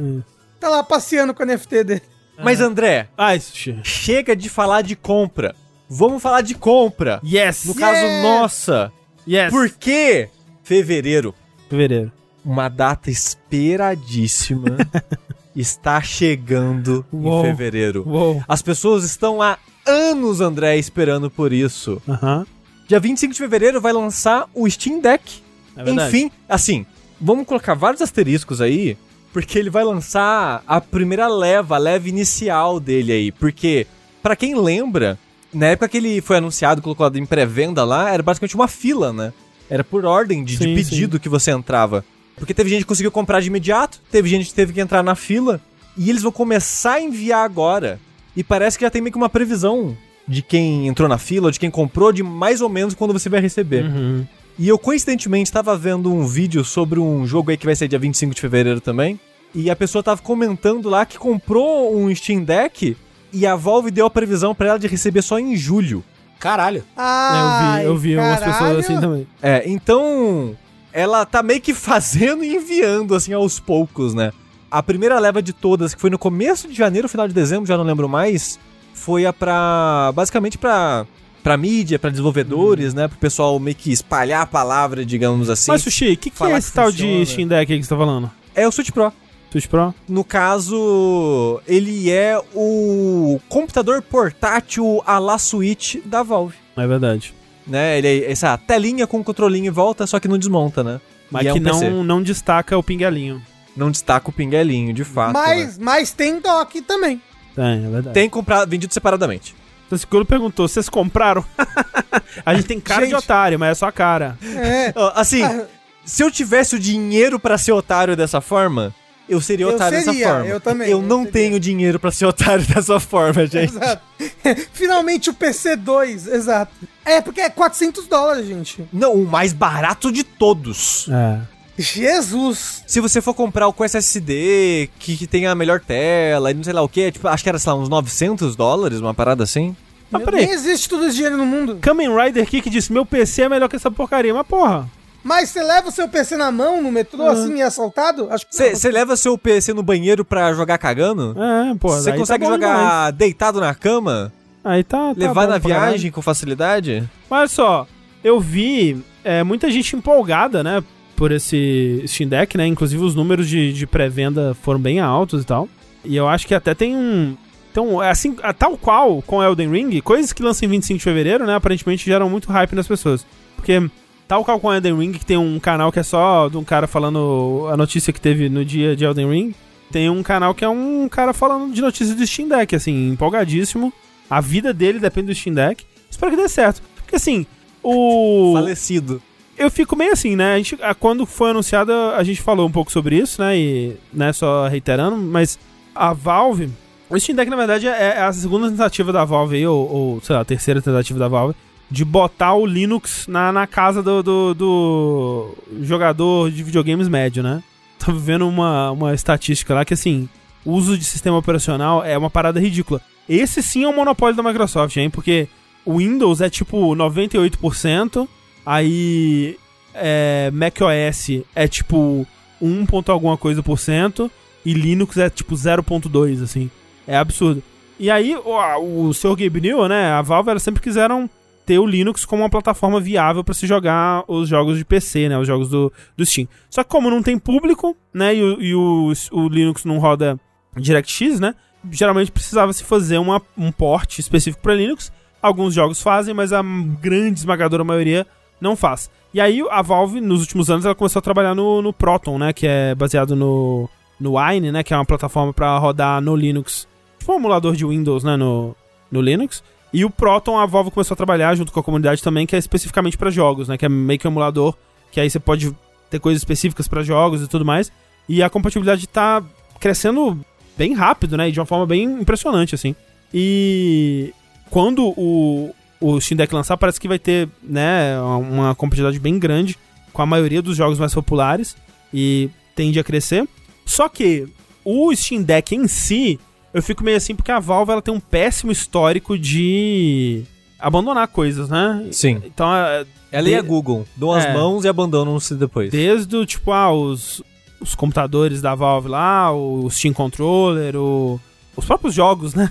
Tá 0.60 0.70
lá 0.70 0.82
passeando 0.84 1.34
com 1.34 1.44
o 1.44 1.46
NFT 1.46 1.84
dele. 1.84 2.02
Mas 2.42 2.62
André, 2.62 3.10
Ah, 3.18 3.36
isso. 3.36 3.52
chega 3.84 4.34
de 4.34 4.50
falar 4.50 4.82
de 4.84 4.96
compra. 4.96 5.54
Vamos 5.90 6.22
falar 6.24 6.40
de 6.40 6.56
compra. 6.56 7.20
Yes! 7.22 7.66
No 7.66 7.76
caso, 7.76 8.00
Yes! 8.00 8.24
nossa. 8.24 8.92
Yes! 9.28 9.52
Por 9.52 9.70
que 9.70 10.30
fevereiro? 10.64 11.36
Fevereiro. 11.70 12.10
Uma 12.46 12.70
data 12.70 13.10
esperadíssima 13.12 14.78
está 15.60 16.02
chegando 16.02 17.06
Uou. 17.12 17.46
em 17.46 17.50
fevereiro. 17.50 18.04
Uou. 18.08 18.44
As 18.48 18.62
pessoas 18.62 19.04
estão 19.04 19.42
há 19.42 19.58
anos, 19.86 20.40
André, 20.40 20.78
esperando 20.78 21.30
por 21.30 21.52
isso. 21.52 22.02
Aham. 22.08 22.46
Dia 22.88 23.00
25 23.00 23.34
de 23.34 23.40
fevereiro 23.40 23.82
vai 23.82 23.94
lançar 23.94 24.48
o 24.54 24.70
Steam 24.70 25.00
Deck. 25.00 25.42
É. 25.76 25.90
Enfim, 25.92 26.32
assim, 26.48 26.86
vamos 27.20 27.46
colocar 27.46 27.74
vários 27.74 28.02
asteriscos 28.02 28.62
aí, 28.62 28.98
porque 29.32 29.60
ele 29.60 29.70
vai 29.70 29.84
lançar 29.84 30.64
a 30.66 30.82
primeira 30.82 31.28
leva, 31.28 31.76
a 31.76 31.78
leva 31.78 32.10
inicial 32.10 32.80
dele 32.80 33.12
aí. 33.12 33.32
Porque, 33.32 33.86
pra 34.24 34.36
quem 34.36 34.56
lembra, 34.56 35.20
na 35.54 35.68
época 35.68 35.90
que 35.90 35.98
ele 35.98 36.22
foi 36.22 36.38
anunciado, 36.38 36.82
colocado 36.82 37.18
em 37.18 37.26
pré-venda 37.26 37.84
lá, 37.84 38.10
era 38.12 38.24
basicamente 38.24 38.56
uma 38.56 38.68
fila, 38.68 39.14
né? 39.14 39.34
Era 39.70 39.84
por 39.84 40.04
ordem 40.04 40.44
de, 40.44 40.58
de 40.58 40.64
Sim, 40.64 40.76
pedido 40.76 41.20
que 41.20 41.30
você 41.30 41.52
entrava. 41.52 42.04
Porque 42.40 42.54
teve 42.54 42.70
gente 42.70 42.82
que 42.82 42.88
conseguiu 42.88 43.12
comprar 43.12 43.42
de 43.42 43.48
imediato, 43.48 44.00
teve 44.12 44.30
gente 44.30 44.48
que 44.48 44.54
teve 44.54 44.74
que 44.74 44.82
entrar 44.82 45.04
na 45.04 45.14
fila, 45.16 45.62
e 45.98 46.10
eles 46.10 46.24
vão 46.24 46.32
começar 46.32 46.94
a 46.94 47.02
enviar 47.02 47.44
agora. 47.44 48.00
E 48.36 48.44
parece 48.44 48.78
que 48.78 48.86
já 48.86 48.90
tem 48.90 49.02
meio 49.02 49.12
que 49.12 49.18
uma 49.18 49.30
previsão 49.30 49.96
de 50.28 50.42
quem 50.42 50.88
entrou 50.88 51.10
na 51.10 51.18
fila, 51.18 51.52
de 51.52 51.60
quem 51.60 51.70
comprou, 51.70 52.12
de 52.12 52.24
mais 52.24 52.62
ou 52.62 52.70
menos 52.70 52.94
quando 52.94 53.12
você 53.12 53.28
vai 53.28 53.42
receber. 53.42 53.84
Uhum. 53.84 54.26
E 54.58 54.68
eu 54.68 54.78
coincidentemente 54.78 55.50
estava 55.50 55.76
vendo 55.78 56.14
um 56.14 56.26
vídeo 56.26 56.64
sobre 56.64 57.00
um 57.00 57.26
jogo 57.26 57.50
aí 57.50 57.58
que 57.58 57.66
vai 57.66 57.76
sair 57.76 57.88
dia 57.88 57.98
25 58.00 58.36
de 58.36 58.42
fevereiro 58.42 58.80
também. 58.80 59.20
E 59.54 59.70
a 59.70 59.76
pessoa 59.76 60.04
tava 60.04 60.22
comentando 60.22 60.90
lá 60.90 61.06
que 61.06 61.18
comprou 61.18 61.98
um 61.98 62.14
Steam 62.14 62.44
Deck 62.44 62.96
e 63.34 63.48
a 63.48 63.56
Valve 63.56 63.90
deu 63.90 64.06
a 64.06 64.10
previsão 64.10 64.54
pra 64.54 64.70
ela 64.70 64.80
de 64.80 64.88
receber 64.88 65.22
só 65.22 65.40
em 65.40 65.56
julho. 65.56 66.04
Caralho. 66.40 66.84
Ah, 66.96 67.80
É, 67.82 67.86
eu 67.86 67.98
vi, 67.98 68.14
eu 68.14 68.16
vi 68.16 68.18
algumas 68.20 68.40
pessoas 68.40 68.78
assim 68.80 69.00
também. 69.00 69.28
É, 69.42 69.64
então 69.66 70.56
ela 71.00 71.26
tá 71.26 71.42
meio 71.42 71.62
que 71.62 71.74
fazendo 71.74 72.44
e 72.44 72.56
enviando 72.56 73.16
assim 73.16 73.34
aos 73.34 73.60
poucos, 73.60 74.14
né? 74.14 74.32
A 74.70 74.84
primeira 74.84 75.18
leva 75.20 75.42
de 75.42 75.54
todas, 75.54 75.96
que 75.96 76.02
foi 76.02 76.10
no 76.10 76.20
começo 76.20 76.68
de 76.68 76.76
janeiro, 76.76 77.10
final 77.10 77.28
de 77.28 77.34
dezembro, 77.34 77.66
já 77.66 77.78
não 77.78 77.84
lembro 77.84 78.08
mais, 78.08 78.60
foi 78.94 79.26
a 79.26 79.34
pra. 79.34 80.12
basicamente 80.14 80.58
pra. 80.58 81.08
pra 81.42 81.58
mídia, 81.58 81.98
pra 81.98 82.10
desenvolvedores, 82.10 82.94
né? 82.94 83.08
Pro 83.08 83.18
pessoal 83.18 83.58
meio 83.60 83.76
que 83.76 83.92
espalhar 83.92 84.42
a 84.44 84.46
palavra, 84.46 85.06
digamos 85.06 85.50
assim. 85.50 85.72
Mas, 85.72 85.82
Sushi, 85.82 86.12
o 86.12 86.18
que, 86.18 86.30
que 86.30 86.44
é 86.44 86.48
que 86.48 86.54
esse 86.54 86.74
tal 86.74 86.92
de. 86.92 87.26
Steam 87.26 87.48
Deck 87.48 87.72
aí 87.72 87.80
que 87.80 87.86
você 87.86 87.90
tá 87.90 87.98
falando? 87.98 88.30
É 88.54 88.68
o 88.68 88.72
Switch 88.72 88.92
Pro. 88.92 89.12
Switch 89.52 89.68
Pro? 89.68 89.94
No 90.08 90.24
caso, 90.24 91.60
ele 91.68 92.12
é 92.12 92.40
o 92.54 93.40
computador 93.50 94.02
portátil 94.02 95.02
à 95.06 95.18
la 95.18 95.40
Switch 95.40 95.96
da 96.06 96.22
Valve. 96.22 96.56
É 96.78 96.86
verdade. 96.86 97.34
Né? 97.70 97.98
Ele 98.00 98.08
é 98.26 98.32
essa 98.32 98.58
telinha 98.58 99.06
com 99.08 99.20
o 99.20 99.24
controlinho 99.24 99.68
em 99.68 99.70
volta, 99.70 100.06
só 100.08 100.20
que 100.20 100.28
não 100.28 100.38
desmonta, 100.38 100.84
né? 100.84 101.00
Mas 101.32 101.46
E 101.46 101.48
é 101.50 101.54
que 101.54 101.60
um 101.60 101.64
PC. 101.64 101.90
não, 101.90 102.04
não 102.04 102.24
destaca 102.24 102.76
o 102.78 102.82
pinguelinho. 102.84 103.42
Não 103.78 103.92
destaca 103.92 104.28
o 104.30 104.34
pinguelinho, 104.34 104.92
de 104.94 105.04
fato. 105.04 105.34
né? 105.36 105.40
Mas, 105.46 105.78
mas 105.78 106.12
tem 106.12 106.40
dock 106.42 106.82
também. 106.82 107.22
Tem, 107.56 107.86
é 107.86 107.90
verdade. 107.90 108.14
Tem 108.14 108.28
comprado, 108.30 108.68
vendido 108.70 108.94
separadamente. 108.94 109.56
Então, 109.86 109.98
Seguro 109.98 110.26
perguntou, 110.26 110.68
vocês 110.68 110.90
compraram? 110.90 111.46
a 112.46 112.54
gente 112.56 112.66
tem 112.68 112.80
cara 112.80 113.06
de 113.06 113.12
Gente. 113.12 113.20
otário, 113.24 113.60
mas 113.60 113.72
é 113.72 113.76
só 113.76 113.92
cara. 113.92 114.38
É. 114.44 114.94
Assim, 115.16 115.44
Ah. 115.44 115.66
se 116.06 116.24
eu 116.24 116.32
tivesse 116.32 116.76
o 116.76 116.80
dinheiro 116.80 117.40
pra 117.40 117.58
ser 117.58 117.72
otário 117.72 118.16
dessa 118.16 118.42
forma, 118.42 118.94
eu 119.30 119.40
seria 119.42 119.66
Eu 119.66 119.76
otário 119.76 120.00
seria, 120.04 120.14
dessa 120.14 120.30
forma. 120.36 120.46
eu 120.48 120.60
também, 120.60 120.90
Eu 120.90 120.98
eu 120.98 121.02
não 121.04 121.18
seria. 121.20 121.32
tenho 121.32 121.60
dinheiro 121.60 122.00
pra 122.00 122.12
ser 122.12 122.26
otário 122.26 122.66
dessa 122.68 123.00
forma, 123.00 123.46
gente. 123.46 123.72
Exato. 123.76 124.02
Finalmente 124.74 125.30
o 125.30 125.34
PC2, 125.34 126.28
exato. 126.34 126.72
É, 127.06 127.22
porque 127.22 127.42
é 127.42 127.50
400 127.50 128.08
dólares, 128.08 128.48
gente. 128.48 128.84
Não, 128.92 129.14
o 129.14 129.26
mais 129.26 129.54
barato 129.54 130.12
de 130.12 130.24
todos. 130.24 131.08
É. 131.10 131.40
Jesus. 131.82 132.84
Se 132.86 133.00
você 133.00 133.22
for 133.22 133.34
comprar 133.34 133.68
o 133.68 133.74
com 133.74 133.84
SSD, 133.86 134.90
que, 135.00 135.16
que 135.16 135.26
tem 135.28 135.48
a 135.48 135.56
melhor 135.56 135.80
tela, 135.80 136.52
e 136.52 136.54
não 136.54 136.64
sei 136.64 136.74
lá 136.74 136.82
o 136.82 136.90
que, 136.90 137.12
tipo, 137.12 137.28
acho 137.28 137.42
que 137.44 137.50
era, 137.50 137.58
sei 137.58 137.72
lá, 137.72 137.80
uns 137.80 137.90
900 137.90 138.56
dólares, 138.56 139.00
uma 139.00 139.14
parada 139.14 139.44
assim. 139.44 139.76
Mas 140.12 140.22
Meu, 140.22 140.32
peraí. 140.32 140.46
Nem 140.46 140.56
existe 140.56 140.90
todo 140.90 141.06
esse 141.06 141.16
dinheiro 141.16 141.38
no 141.38 141.46
mundo. 141.46 141.78
Kamen 141.82 142.10
Rider 142.16 142.44
aqui 142.44 142.62
que 142.62 142.70
disse: 142.70 142.92
Meu 142.92 143.06
PC 143.06 143.44
é 143.44 143.50
melhor 143.50 143.70
que 143.70 143.76
essa 143.76 143.92
porcaria. 143.92 144.34
Mas 144.34 144.46
porra. 144.48 144.90
Mas 145.24 145.50
você 145.50 145.62
leva 145.62 145.90
o 145.90 145.92
seu 145.92 146.08
PC 146.08 146.38
na 146.38 146.52
mão 146.52 146.82
no 146.82 146.92
metrô, 146.92 147.26
assim, 147.28 147.58
e 147.58 147.62
é 147.62 147.66
assaltado? 147.66 148.28
Acho 148.32 148.48
que 148.48 148.58
não. 148.58 148.76
Você 148.76 148.90
leva 148.92 149.18
seu 149.18 149.38
PC 149.38 149.74
no 149.74 149.84
banheiro 149.84 150.24
pra 150.24 150.54
jogar 150.54 150.78
cagando? 150.78 151.36
É, 151.38 151.76
porra. 151.76 152.00
Você 152.00 152.10
daí 152.12 152.20
consegue 152.20 152.46
tá 152.46 152.52
jogar 152.52 152.78
demais. 152.78 153.16
deitado 153.16 153.60
na 153.60 153.76
cama? 153.76 154.32
Aí 154.64 154.84
tá. 154.84 155.14
tá 155.14 155.20
levar 155.20 155.46
bom 155.46 155.52
na 155.52 155.58
viagem 155.58 156.12
com 156.12 156.22
facilidade? 156.22 157.10
Mas 157.30 157.40
olha 157.40 157.48
só, 157.50 157.88
eu 158.24 158.40
vi 158.40 159.04
é, 159.24 159.44
muita 159.44 159.70
gente 159.70 159.96
empolgada, 159.96 160.64
né? 160.64 160.84
Por 161.16 161.32
esse 161.34 162.02
Steam 162.08 162.30
Deck, 162.30 162.58
né? 162.58 162.66
Inclusive 162.66 163.04
os 163.04 163.14
números 163.14 163.48
de, 163.50 163.74
de 163.74 163.86
pré-venda 163.86 164.56
foram 164.62 164.80
bem 164.80 165.00
altos 165.02 165.44
e 165.44 165.46
tal. 165.46 165.68
E 166.06 166.16
eu 166.16 166.28
acho 166.30 166.48
que 166.48 166.56
até 166.56 166.74
tem 166.74 166.96
um. 166.96 167.36
Então, 167.72 168.02
é 168.02 168.10
assim, 168.10 168.36
a- 168.42 168.54
tal 168.54 168.78
qual 168.78 169.22
com 169.22 169.44
Elden 169.44 169.70
Ring, 169.70 170.00
coisas 170.02 170.32
que 170.34 170.42
lançam 170.42 170.66
em 170.66 170.72
25 170.72 170.98
de 170.98 171.04
fevereiro, 171.04 171.46
né? 171.46 171.56
Aparentemente 171.56 172.06
geram 172.06 172.30
muito 172.30 172.50
hype 172.52 172.74
nas 172.74 172.88
pessoas. 172.88 173.26
Porque, 173.56 173.90
tal 174.30 174.46
qual 174.46 174.60
com 174.60 174.72
Elden 174.72 174.96
Ring, 174.96 175.12
que 175.12 175.26
tem 175.26 175.38
um 175.38 175.60
canal 175.60 175.92
que 175.92 176.00
é 176.00 176.04
só 176.04 176.48
de 176.48 176.56
um 176.56 176.64
cara 176.64 176.86
falando 176.86 177.68
a 177.72 177.76
notícia 177.76 178.14
que 178.14 178.22
teve 178.22 178.48
no 178.48 178.64
dia 178.64 178.96
de 178.96 179.04
Elden 179.04 179.28
Ring, 179.28 179.56
tem 179.92 180.08
um 180.08 180.22
canal 180.22 180.54
que 180.54 180.64
é 180.64 180.70
um 180.70 181.10
cara 181.10 181.34
falando 181.34 181.74
de 181.74 181.82
notícias 181.82 182.16
do 182.16 182.28
Steam 182.28 182.48
Deck, 182.48 182.76
assim, 182.76 183.10
empolgadíssimo. 183.10 183.92
A 184.30 184.40
vida 184.40 184.72
dele 184.72 185.00
depende 185.00 185.34
do 185.34 185.36
Steam 185.36 185.56
Deck. 185.56 185.84
Espero 186.12 186.32
que 186.32 186.38
dê 186.38 186.48
certo. 186.48 186.80
Porque 186.96 187.16
assim, 187.16 187.44
o. 187.82 188.54
Falecido. 188.54 189.20
Eu 189.58 189.72
fico 189.72 189.96
meio 189.96 190.14
assim, 190.14 190.36
né? 190.36 190.54
A 190.54 190.58
gente, 190.58 190.78
quando 191.00 191.26
foi 191.26 191.50
anunciado, 191.50 191.92
a 191.92 192.24
gente 192.24 192.40
falou 192.40 192.68
um 192.68 192.72
pouco 192.72 192.92
sobre 192.92 193.18
isso, 193.18 193.42
né? 193.42 193.58
E, 193.58 193.98
né, 194.14 194.32
só 194.32 194.68
reiterando, 194.68 195.18
mas 195.18 195.58
a 195.96 196.14
Valve. 196.14 196.70
O 197.10 197.20
Steam 197.20 197.36
Deck, 197.36 197.50
na 197.50 197.58
verdade, 197.58 197.88
é 197.88 198.14
é 198.18 198.22
a 198.22 198.32
segunda 198.32 198.70
tentativa 198.70 199.12
da 199.12 199.26
Valve 199.26 199.56
aí, 199.56 199.66
ou, 199.66 199.92
ou, 199.92 200.22
sei 200.22 200.36
lá, 200.36 200.44
a 200.44 200.46
terceira 200.46 200.80
tentativa 200.84 201.18
da 201.18 201.28
Valve, 201.28 201.56
de 201.90 202.06
botar 202.06 202.54
o 202.54 202.66
Linux 202.66 203.26
na, 203.28 203.52
na 203.52 203.66
casa 203.66 204.04
do, 204.04 204.22
do, 204.22 204.54
do 204.54 205.56
jogador 205.82 206.52
de 206.52 206.64
videogames 206.64 207.08
médio, 207.08 207.42
né? 207.42 207.64
Tava 207.98 208.18
vendo 208.18 208.48
uma, 208.48 208.92
uma 208.92 209.14
estatística 209.14 209.74
lá 209.74 209.84
que, 209.84 209.94
assim, 209.94 210.30
uso 210.66 210.98
de 210.98 211.04
sistema 211.04 211.38
operacional 211.38 212.04
é 212.04 212.18
uma 212.18 212.30
parada 212.30 212.60
ridícula. 212.60 213.02
Esse 213.28 213.62
sim 213.62 213.84
é 213.84 213.88
um 213.88 213.96
monopólio 213.96 214.36
da 214.36 214.44
Microsoft, 214.44 214.96
hein? 214.98 215.10
Porque 215.10 215.48
o 215.86 215.98
Windows 215.98 216.42
é 216.42 216.50
tipo 216.50 216.96
98%, 216.96 218.28
aí 218.66 219.58
é, 219.94 220.52
macOS 220.54 221.44
é 221.56 221.68
tipo 221.68 222.26
1 222.62 222.86
ponto 222.86 223.12
alguma 223.12 223.38
coisa 223.38 223.64
por 223.64 223.80
cento, 223.80 224.32
e 224.66 224.74
Linux 224.74 225.18
é 225.18 225.30
tipo 225.30 225.56
0.2, 225.56 226.44
assim. 226.44 226.70
É 227.08 227.18
absurdo. 227.18 227.64
E 228.00 228.10
aí, 228.10 228.36
o, 228.36 229.08
o 229.08 229.14
seu 229.14 229.36
Gabe 229.36 229.62
né, 229.90 230.12
a 230.12 230.22
Valve, 230.22 230.52
elas 230.52 230.64
sempre 230.64 230.82
quiseram 230.82 231.30
ter 231.70 231.78
o 231.78 231.86
Linux 231.86 232.26
como 232.26 232.42
uma 232.42 232.50
plataforma 232.50 233.00
viável 233.00 233.44
para 233.44 233.54
se 233.54 233.68
jogar 233.68 234.24
os 234.28 234.50
jogos 234.50 234.76
de 234.76 234.84
PC, 234.84 235.30
né, 235.30 235.38
os 235.38 235.46
jogos 235.46 235.70
do, 235.70 235.94
do 236.18 236.26
Steam. 236.26 236.48
Só 236.68 236.84
que 236.84 236.90
como 236.90 237.12
não 237.12 237.22
tem 237.22 237.38
público, 237.38 237.96
né, 238.12 238.34
e, 238.34 238.42
o, 238.42 238.60
e 238.60 238.74
o, 238.74 239.14
o 239.32 239.48
Linux 239.48 239.86
não 239.86 240.00
roda 240.00 240.40
DirectX, 240.76 241.40
né, 241.40 241.54
geralmente 241.92 242.32
precisava 242.32 242.74
se 242.74 242.84
fazer 242.84 243.20
uma, 243.20 243.40
um 243.56 243.72
port 243.72 244.18
específico 244.18 244.64
para 244.64 244.74
Linux. 244.74 245.12
Alguns 245.40 245.76
jogos 245.76 246.02
fazem, 246.02 246.34
mas 246.34 246.52
a 246.52 246.64
grande 247.00 247.38
esmagadora 247.38 247.84
maioria 247.84 248.26
não 248.60 248.76
faz. 248.76 249.08
E 249.32 249.40
aí 249.40 249.64
a 249.70 249.84
Valve, 249.84 250.20
nos 250.20 250.42
últimos 250.42 250.72
anos, 250.72 250.86
ela 250.86 250.96
começou 250.96 251.20
a 251.20 251.22
trabalhar 251.22 251.54
no, 251.54 251.84
no 251.84 251.94
Proton, 251.94 252.40
né, 252.40 252.52
que 252.52 252.66
é 252.66 252.96
baseado 252.96 253.36
no, 253.36 253.88
no 254.20 254.40
Wine, 254.40 254.72
né, 254.72 254.82
que 254.82 254.92
é 254.92 254.98
uma 254.98 255.06
plataforma 255.06 255.54
para 255.54 255.78
rodar 255.78 256.20
no 256.20 256.36
Linux, 256.36 256.88
tipo 257.20 257.32
um 257.32 257.36
emulador 257.36 257.76
de 257.76 257.86
Windows, 257.86 258.24
né, 258.24 258.36
no, 258.36 258.76
no 259.12 259.22
Linux. 259.22 259.64
E 259.92 260.06
o 260.06 260.10
Proton 260.10 260.58
a 260.58 260.66
Valve 260.66 260.92
começou 260.92 261.16
a 261.16 261.18
trabalhar 261.18 261.56
junto 261.56 261.72
com 261.72 261.80
a 261.80 261.84
comunidade 261.84 262.22
também, 262.22 262.46
que 262.46 262.56
é 262.56 262.60
especificamente 262.60 263.18
para 263.18 263.32
jogos, 263.32 263.68
né? 263.68 263.78
Que 263.78 263.86
é 263.86 263.90
meio 263.90 264.20
que 264.20 264.28
um 264.28 264.32
emulador, 264.32 264.76
que 265.12 265.20
aí 265.20 265.30
você 265.30 265.40
pode 265.40 265.76
ter 266.10 266.20
coisas 266.20 266.42
específicas 266.42 266.88
para 266.88 267.04
jogos 267.04 267.42
e 267.42 267.48
tudo 267.48 267.66
mais. 267.66 267.92
E 268.28 268.44
a 268.44 268.50
compatibilidade 268.50 269.08
tá 269.08 269.44
crescendo 269.80 270.40
bem 270.78 270.94
rápido, 270.94 271.36
né? 271.36 271.50
E 271.50 271.52
de 271.52 271.60
uma 271.60 271.66
forma 271.66 271.86
bem 271.86 272.04
impressionante, 272.04 272.76
assim. 272.76 272.96
E 273.34 274.34
quando 274.70 275.14
o, 275.18 275.74
o 276.00 276.22
Steam 276.22 276.38
Deck 276.38 276.54
lançar, 276.54 276.78
parece 276.78 277.00
que 277.00 277.08
vai 277.08 277.20
ter, 277.20 277.50
né, 277.62 278.20
uma 278.22 278.76
compatibilidade 278.76 279.20
bem 279.20 279.38
grande 279.40 279.78
com 280.14 280.22
a 280.22 280.26
maioria 280.26 280.62
dos 280.62 280.78
jogos 280.78 281.00
mais 281.00 281.14
populares 281.14 281.76
e 282.14 282.50
tende 282.76 283.00
a 283.00 283.04
crescer. 283.04 283.48
Só 283.86 284.08
que 284.08 284.48
o 284.86 285.14
Steam 285.16 285.42
Deck 285.42 285.76
em 285.76 285.88
si, 285.88 286.40
eu 286.74 286.82
fico 286.84 287.04
meio 287.04 287.18
assim 287.18 287.36
porque 287.36 287.52
a 287.52 287.60
Valve 287.60 287.92
ela 287.92 288.02
tem 288.02 288.14
um 288.14 288.20
péssimo 288.20 288.72
histórico 288.72 289.38
de 289.38 290.44
abandonar 290.80 291.28
coisas, 291.28 291.70
né? 291.70 292.08
Sim. 292.12 292.42
Então, 292.46 292.74
é, 292.74 293.06
Ela 293.32 293.50
e 293.50 293.56
a 293.56 293.62
De- 293.62 293.68
Google 293.68 294.06
dão 294.16 294.32
as 294.32 294.46
É. 294.46 294.54
mãos 294.54 294.86
e 294.86 294.88
abandonam-se 294.88 295.54
depois. 295.56 295.92
desde 295.92 296.36
o 296.36 296.46
tipo, 296.46 296.72
ah, 296.72 296.92
os, 296.92 297.42
os 297.82 297.94
computadores 297.96 298.62
da 298.62 298.74
Valve 298.76 299.10
lá, 299.10 299.52
o 299.54 299.90
Steam 299.90 300.14
Controller, 300.14 300.96
o, 300.96 301.40
os 301.76 301.86
próprios 301.86 302.14
jogos, 302.16 302.54
né? 302.56 302.70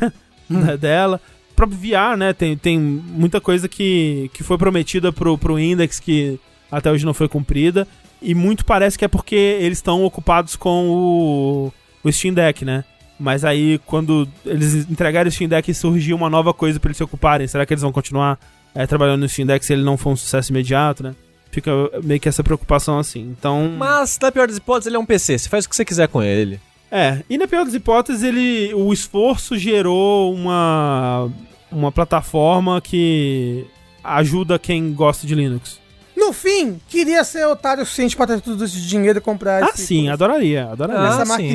da- 0.48 0.76
dela. 0.76 1.20
O 1.52 1.54
próprio 1.54 1.78
VR, 1.78 2.16
né? 2.16 2.32
Tem, 2.32 2.56
tem 2.56 2.78
muita 2.78 3.40
coisa 3.40 3.68
que, 3.68 4.30
que 4.32 4.42
foi 4.44 4.56
prometida 4.56 5.12
pro, 5.12 5.36
pro 5.36 5.58
Index 5.58 5.98
que 6.00 6.38
até 6.70 6.90
hoje 6.90 7.04
não 7.04 7.12
foi 7.14 7.28
cumprida. 7.28 7.86
E 8.22 8.34
muito 8.34 8.64
parece 8.64 8.96
que 8.98 9.04
é 9.04 9.08
porque 9.08 9.34
eles 9.34 9.78
estão 9.78 10.04
ocupados 10.04 10.56
com 10.56 10.88
o, 10.88 11.72
o 12.02 12.12
Steam 12.12 12.32
Deck, 12.34 12.64
né? 12.64 12.84
Mas 13.18 13.44
aí, 13.44 13.80
quando 13.84 14.28
eles 14.46 14.74
entregarem 14.88 15.28
o 15.28 15.32
Steam 15.32 15.48
Deck 15.48 15.70
e 15.70 15.74
surgir 15.74 16.14
uma 16.14 16.30
nova 16.30 16.54
coisa 16.54 16.78
pra 16.78 16.88
eles 16.88 16.96
se 16.96 17.02
ocuparem, 17.02 17.46
será 17.48 17.66
que 17.66 17.72
eles 17.74 17.82
vão 17.82 17.90
continuar 17.92 18.38
é, 18.74 18.86
trabalhando 18.86 19.20
no 19.22 19.28
Steam 19.28 19.46
Deck 19.46 19.64
se 19.64 19.72
ele 19.72 19.82
não 19.82 19.96
for 19.96 20.10
um 20.10 20.16
sucesso 20.16 20.52
imediato, 20.52 21.02
né? 21.02 21.14
Fica 21.50 21.70
meio 22.04 22.20
que 22.20 22.28
essa 22.28 22.44
preocupação 22.44 22.98
assim. 22.98 23.20
Então. 23.38 23.74
Mas, 23.76 24.18
na 24.22 24.30
pior 24.30 24.46
das 24.46 24.56
hipóteses, 24.58 24.86
ele 24.86 24.96
é 24.96 24.98
um 24.98 25.06
PC. 25.06 25.38
Você 25.38 25.48
faz 25.48 25.64
o 25.64 25.68
que 25.68 25.74
você 25.74 25.84
quiser 25.84 26.06
com 26.06 26.22
ele. 26.22 26.60
É, 26.90 27.18
e 27.28 27.36
na 27.36 27.48
pior 27.48 27.64
das 27.64 27.74
hipóteses, 27.74 28.22
ele, 28.22 28.72
o 28.74 28.92
esforço 28.92 29.58
gerou 29.58 30.32
uma, 30.34 31.28
uma 31.72 31.90
plataforma 31.90 32.80
que 32.80 33.66
ajuda 34.04 34.58
quem 34.58 34.92
gosta 34.92 35.26
de 35.26 35.34
Linux. 35.34 35.80
No 36.16 36.32
fim, 36.32 36.80
queria 36.88 37.22
ser 37.24 37.46
otário 37.46 37.82
o 37.82 37.86
suficiente 37.86 38.16
pra 38.16 38.26
ter 38.26 38.40
tudo 38.40 38.64
esse 38.64 38.80
dinheiro 38.80 39.18
e 39.18 39.20
comprar 39.20 39.62
Ah, 39.62 39.68
esse- 39.74 39.86
sim, 39.86 40.08
adoraria, 40.08 40.66
adoraria. 40.70 41.02
Ah, 41.02 41.22
essa 41.22 41.36
sim. 41.36 41.48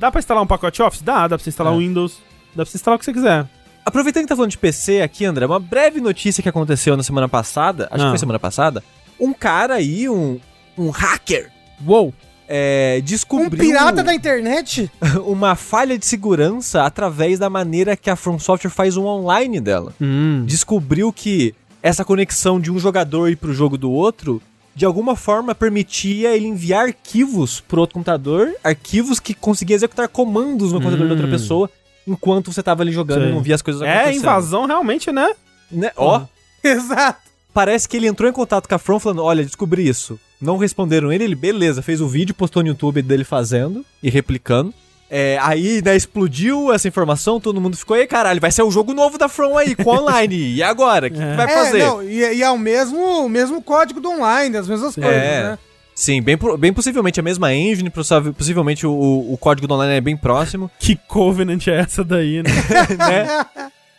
Dá 0.00 0.10
pra 0.10 0.18
instalar 0.18 0.42
um 0.42 0.46
pacote 0.46 0.82
Office? 0.82 1.02
Dá, 1.02 1.28
dá 1.28 1.36
pra 1.36 1.44
você 1.44 1.50
instalar 1.50 1.72
É. 1.72 1.76
o 1.76 1.78
Windows, 1.78 2.14
dá 2.56 2.62
pra 2.62 2.64
você 2.64 2.76
instalar 2.78 2.96
o 2.96 2.98
que 2.98 3.04
você 3.04 3.12
quiser. 3.12 3.46
Aproveitando 3.84 4.22
que 4.24 4.28
tá 4.28 4.34
falando 4.36 4.50
de 4.50 4.58
PC 4.58 5.02
aqui, 5.02 5.24
André, 5.24 5.44
uma 5.46 5.60
breve 5.60 6.00
notícia 6.00 6.42
que 6.42 6.48
aconteceu 6.48 6.96
na 6.96 7.02
semana 7.02 7.28
passada, 7.28 7.84
acho 7.90 8.00
que 8.02 8.06
Ah. 8.06 8.08
foi 8.10 8.18
semana 8.18 8.38
passada, 8.38 8.82
um 9.20 9.32
cara 9.32 9.74
aí, 9.74 10.08
um, 10.08 10.40
um 10.76 10.88
hacker, 10.90 11.50
Uou! 11.86 12.12
é, 12.48 12.96
Um 12.98 13.04
descobriu 13.04 13.50
pirata 13.64 14.02
da 14.02 14.14
internet? 14.14 14.90
uma 15.26 15.54
falha 15.54 15.98
de 15.98 16.04
segurança 16.06 16.82
através 16.82 17.38
da 17.38 17.48
maneira 17.50 17.96
que 17.96 18.08
a 18.10 18.16
From 18.16 18.38
Software 18.38 18.70
faz 18.70 18.96
o 18.96 19.04
online 19.04 19.60
dela. 19.60 19.92
Hum. 20.00 20.44
Descobriu 20.46 21.12
que 21.12 21.54
essa 21.82 22.04
conexão 22.04 22.58
de 22.60 22.70
um 22.70 22.78
jogador 22.78 23.28
ir 23.30 23.36
pro 23.36 23.54
jogo 23.54 23.78
do 23.78 23.90
outro, 23.90 24.42
de 24.74 24.84
alguma 24.84 25.16
forma 25.16 25.54
permitia 25.54 26.34
ele 26.34 26.46
enviar 26.46 26.86
arquivos 26.86 27.60
pro 27.60 27.80
outro 27.80 27.94
computador, 27.94 28.52
arquivos 28.62 29.18
que 29.20 29.34
conseguia 29.34 29.76
executar 29.76 30.08
comandos 30.08 30.72
no 30.72 30.78
computador 30.78 31.06
da 31.08 31.12
outra 31.14 31.26
Hum. 31.26 31.30
pessoa, 31.30 31.70
enquanto 32.06 32.52
você 32.52 32.62
tava 32.62 32.82
ali 32.82 32.92
jogando 32.92 33.22
Sei. 33.22 33.30
e 33.30 33.34
não 33.34 33.42
via 33.42 33.54
as 33.54 33.62
coisas 33.62 33.82
É, 33.82 33.92
acontecendo. 33.92 34.22
invasão 34.22 34.66
realmente, 34.66 35.10
né? 35.12 35.32
Né? 35.70 35.90
Ó, 35.96 36.22
Exato. 36.64 37.20
parece 37.52 37.88
que 37.88 37.96
ele 37.96 38.06
entrou 38.06 38.28
em 38.28 38.32
contato 38.32 38.68
com 38.68 38.74
a 38.74 38.78
From 38.78 38.98
falando: 38.98 39.22
Olha, 39.22 39.44
descobri 39.44 39.86
isso. 39.88 40.18
Não 40.40 40.56
responderam 40.56 41.12
ele, 41.12 41.24
ele, 41.24 41.34
beleza, 41.34 41.82
fez 41.82 42.00
o 42.00 42.08
vídeo, 42.08 42.34
postou 42.34 42.62
no 42.62 42.68
YouTube 42.68 43.02
dele 43.02 43.24
fazendo 43.24 43.84
e 44.02 44.08
replicando. 44.08 44.72
É, 45.12 45.36
aí, 45.42 45.82
né, 45.84 45.96
explodiu 45.96 46.72
essa 46.72 46.86
informação, 46.86 47.40
todo 47.40 47.60
mundo 47.60 47.76
ficou, 47.76 47.96
ei, 47.96 48.06
caralho, 48.06 48.40
vai 48.40 48.52
ser 48.52 48.62
o 48.62 48.70
jogo 48.70 48.94
novo 48.94 49.18
da 49.18 49.28
From 49.28 49.58
aí, 49.58 49.74
com 49.74 49.90
online. 49.90 50.54
E 50.54 50.62
agora? 50.62 51.08
O 51.08 51.10
que, 51.10 51.16
que 51.16 51.22
É. 51.22 51.34
vai 51.34 51.46
É, 51.46 51.48
fazer? 51.64 51.78
não, 51.84 52.02
e, 52.02 52.18
e 52.36 52.42
é 52.42 52.50
o 52.50 52.56
mesmo, 52.58 53.24
o 53.24 53.28
mesmo 53.28 53.60
código 53.60 54.00
do 54.00 54.08
online, 54.10 54.56
as 54.56 54.68
mesmas 54.68 54.94
coisas, 54.94 55.12
É. 55.12 55.42
né? 55.42 55.58
Sim, 55.96 56.22
bem, 56.22 56.38
bem 56.58 56.72
possivelmente 56.72 57.18
a 57.18 57.22
mesma 57.22 57.52
engine, 57.52 57.90
possi- 57.90 58.32
possivelmente 58.38 58.86
o, 58.86 58.92
o 59.32 59.36
código 59.36 59.66
do 59.66 59.74
online 59.74 59.94
é 59.96 60.00
bem 60.00 60.16
próximo, 60.16 60.70
Que 60.78 60.94
Covenant 61.08 61.66
é 61.66 61.80
essa 61.80 62.04
daí, 62.04 62.42
né? 62.42 62.50
né? 62.96 63.46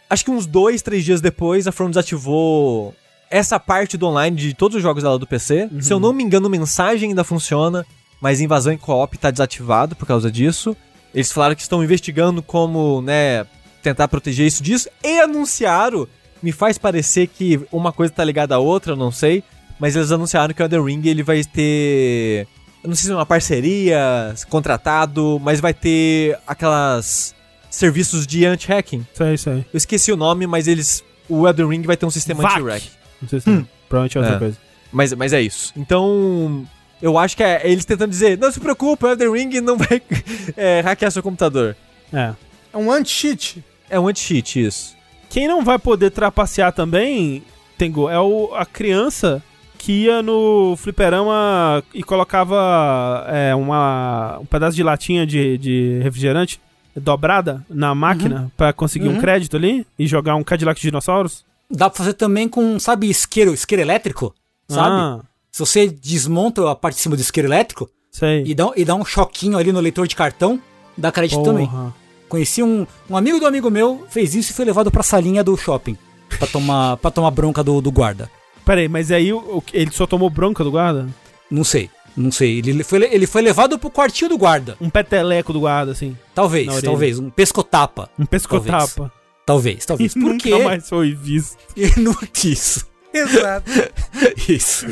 Acho 0.09 0.23
que 0.25 0.31
uns 0.31 0.45
dois, 0.45 0.81
três 0.81 1.03
dias 1.03 1.19
depois, 1.21 1.67
a 1.67 1.71
From 1.73 1.89
desativou 1.89 2.95
essa 3.29 3.59
parte 3.59 3.97
do 3.97 4.07
online 4.07 4.35
de 4.35 4.53
todos 4.53 4.77
os 4.77 4.81
jogos 4.83 5.03
dela 5.03 5.19
do 5.19 5.27
PC. 5.27 5.69
Se 5.81 5.91
eu 5.93 5.99
não 5.99 6.11
me 6.13 6.23
engano, 6.23 6.49
mensagem 6.49 7.09
ainda 7.09 7.23
funciona. 7.23 7.85
mas 8.21 8.39
invasão 8.41 8.71
em 8.73 8.77
co-op 8.77 9.17
tá 9.17 9.29
desativado 9.31 9.95
por 9.95 10.05
causa 10.05 10.31
disso. 10.31 10.75
Eles 11.13 11.31
falaram 11.31 11.55
que 11.55 11.61
estão 11.61 11.83
investigando 11.83 12.41
como, 12.41 13.01
né, 13.01 13.45
tentar 13.83 14.07
proteger 14.07 14.45
isso 14.47 14.63
disso 14.63 14.87
e 15.03 15.19
anunciaram, 15.19 16.07
me 16.41 16.51
faz 16.51 16.77
parecer 16.77 17.27
que 17.27 17.59
uma 17.71 17.91
coisa 17.91 18.13
tá 18.13 18.23
ligada 18.23 18.55
à 18.55 18.59
outra, 18.59 18.95
não 18.95 19.11
sei, 19.11 19.43
mas 19.79 19.95
eles 19.95 20.11
anunciaram 20.11 20.53
que 20.53 20.61
o 20.61 20.63
Elden 20.65 20.83
Ring 20.85 21.01
ele 21.07 21.23
vai 21.23 21.43
ter, 21.43 22.47
eu 22.83 22.87
não 22.87 22.95
sei 22.95 23.05
se 23.07 23.11
é 23.11 23.15
uma 23.15 23.25
parceria, 23.25 24.33
contratado, 24.49 25.39
mas 25.43 25.59
vai 25.59 25.73
ter 25.73 26.37
aquelas 26.47 27.35
serviços 27.69 28.25
de 28.27 28.45
anti-hacking. 28.45 29.05
Isso 29.13 29.23
aí, 29.23 29.33
isso 29.35 29.49
aí. 29.49 29.65
Eu 29.73 29.77
esqueci 29.77 30.11
o 30.11 30.17
nome, 30.17 30.47
mas 30.47 30.67
eles 30.67 31.03
o 31.29 31.47
Elden 31.47 31.67
Ring 31.67 31.81
vai 31.83 31.97
ter 31.97 32.05
um 32.05 32.11
sistema 32.11 32.43
anti-hack. 32.43 32.83
Não 33.21 33.29
sei 33.29 33.39
se 33.39 33.65
provavelmente 33.87 34.17
é 34.17 34.21
outra 34.21 34.35
É. 34.35 34.39
coisa. 34.39 34.57
Mas, 34.91 35.13
mas 35.13 35.31
é 35.33 35.41
isso. 35.41 35.71
Então, 35.77 36.65
eu 37.01 37.17
acho 37.17 37.35
que 37.35 37.43
é 37.43 37.61
eles 37.69 37.85
tentando 37.85 38.09
dizer, 38.09 38.37
não 38.37 38.51
se 38.51 38.59
preocupe, 38.59 39.05
o 39.05 39.09
Elden 39.09 39.31
Ring 39.31 39.61
não 39.61 39.77
vai 39.77 40.01
é, 40.55 40.81
hackear 40.81 41.11
seu 41.11 41.23
computador. 41.23 41.75
É. 42.13 42.33
É 42.73 42.77
um 42.77 42.91
anti-cheat. 42.91 43.63
É 43.89 43.99
um 43.99 44.07
anti-cheat 44.07 44.63
isso. 44.65 44.95
Quem 45.29 45.47
não 45.47 45.63
vai 45.63 45.79
poder 45.79 46.11
trapacear 46.11 46.71
também, 46.73 47.43
Tengu, 47.77 48.09
é 48.09 48.19
o, 48.19 48.51
a 48.53 48.65
criança 48.65 49.41
que 49.77 50.03
ia 50.03 50.21
no 50.21 50.75
fliperama 50.77 51.83
e 51.93 52.03
colocava 52.03 53.25
é, 53.29 53.55
uma, 53.55 54.37
um 54.39 54.45
pedaço 54.45 54.75
de 54.75 54.83
latinha 54.83 55.25
de, 55.25 55.57
de 55.57 55.99
refrigerante 56.03 56.61
dobrada 56.95 57.65
na 57.69 57.95
máquina 57.95 58.51
pra 58.55 58.71
conseguir 58.73 59.07
um 59.07 59.13
Uhum. 59.13 59.19
crédito 59.21 59.55
ali 59.57 59.87
e 59.97 60.05
jogar 60.05 60.35
um 60.35 60.43
Cadillac 60.43 60.79
de 60.79 60.87
dinossauros. 60.87 61.43
Dá 61.69 61.89
pra 61.89 61.97
fazer 61.97 62.13
também 62.13 62.47
com, 62.49 62.77
sabe, 62.79 63.09
isqueiro, 63.09 63.53
isqueiro 63.53 63.81
elétrico? 63.81 64.35
Sabe? 64.67 64.89
Ah, 64.89 65.19
Se 65.51 65.59
você 65.59 65.87
desmonta 65.87 66.69
a 66.69 66.75
parte 66.75 66.95
de 66.95 67.01
cima 67.01 67.15
do 67.15 67.21
isqueiro 67.21 67.47
elétrico 67.49 67.89
sei. 68.11 68.43
e 68.45 68.53
dá, 68.55 68.71
e 68.75 68.85
dá 68.85 68.95
um 68.95 69.03
choquinho 69.05 69.57
ali 69.57 69.71
no 69.71 69.79
leitor 69.79 70.07
de 70.07 70.15
cartão, 70.15 70.59
dá 70.97 71.11
crédito 71.11 71.43
também. 71.43 71.67
Porra. 71.67 71.93
Conheci 72.29 72.63
um, 72.63 72.87
um 73.09 73.17
amigo 73.17 73.39
do 73.39 73.45
amigo 73.45 73.69
meu, 73.69 74.05
fez 74.09 74.33
isso 74.33 74.51
e 74.51 74.55
foi 74.55 74.63
levado 74.63 74.89
pra 74.89 75.03
salinha 75.03 75.43
do 75.43 75.57
shopping. 75.57 75.97
Pra 76.37 76.47
tomar, 76.47 76.95
pra 76.97 77.11
tomar 77.11 77.29
bronca 77.31 77.61
do, 77.61 77.81
do 77.81 77.91
guarda. 77.91 78.31
Peraí, 78.65 78.87
mas 78.87 79.11
aí 79.11 79.33
o- 79.33 79.61
ele 79.73 79.91
só 79.91 80.07
tomou 80.07 80.29
bronca 80.29 80.63
do 80.63 80.71
guarda? 80.71 81.09
Não 81.49 81.65
sei, 81.65 81.89
não 82.15 82.31
sei. 82.31 82.59
Ele 82.59 82.83
foi, 82.85 83.03
ele 83.13 83.27
foi 83.27 83.41
levado 83.41 83.77
pro 83.77 83.89
quartinho 83.91 84.29
do 84.29 84.37
guarda. 84.37 84.77
Um 84.79 84.89
peteleco 84.89 85.51
do 85.51 85.59
guarda, 85.59 85.91
assim. 85.91 86.15
Talvez, 86.33 86.81
talvez. 86.81 87.19
Um 87.19 87.29
pescotapa. 87.29 88.09
Um 88.17 88.25
pescotapa. 88.25 89.11
Talvez, 89.45 89.85
talvez. 89.85 90.11
E 90.15 90.15
Por 90.21 90.29
nunca 90.29 90.43
quê? 90.43 90.63
mais 90.63 90.87
foi 90.87 91.13
visto. 91.13 91.57
E 91.75 91.99
não 91.99 92.15
isso. 92.45 92.85
Exato. 93.13 93.71
Isso. 94.47 94.85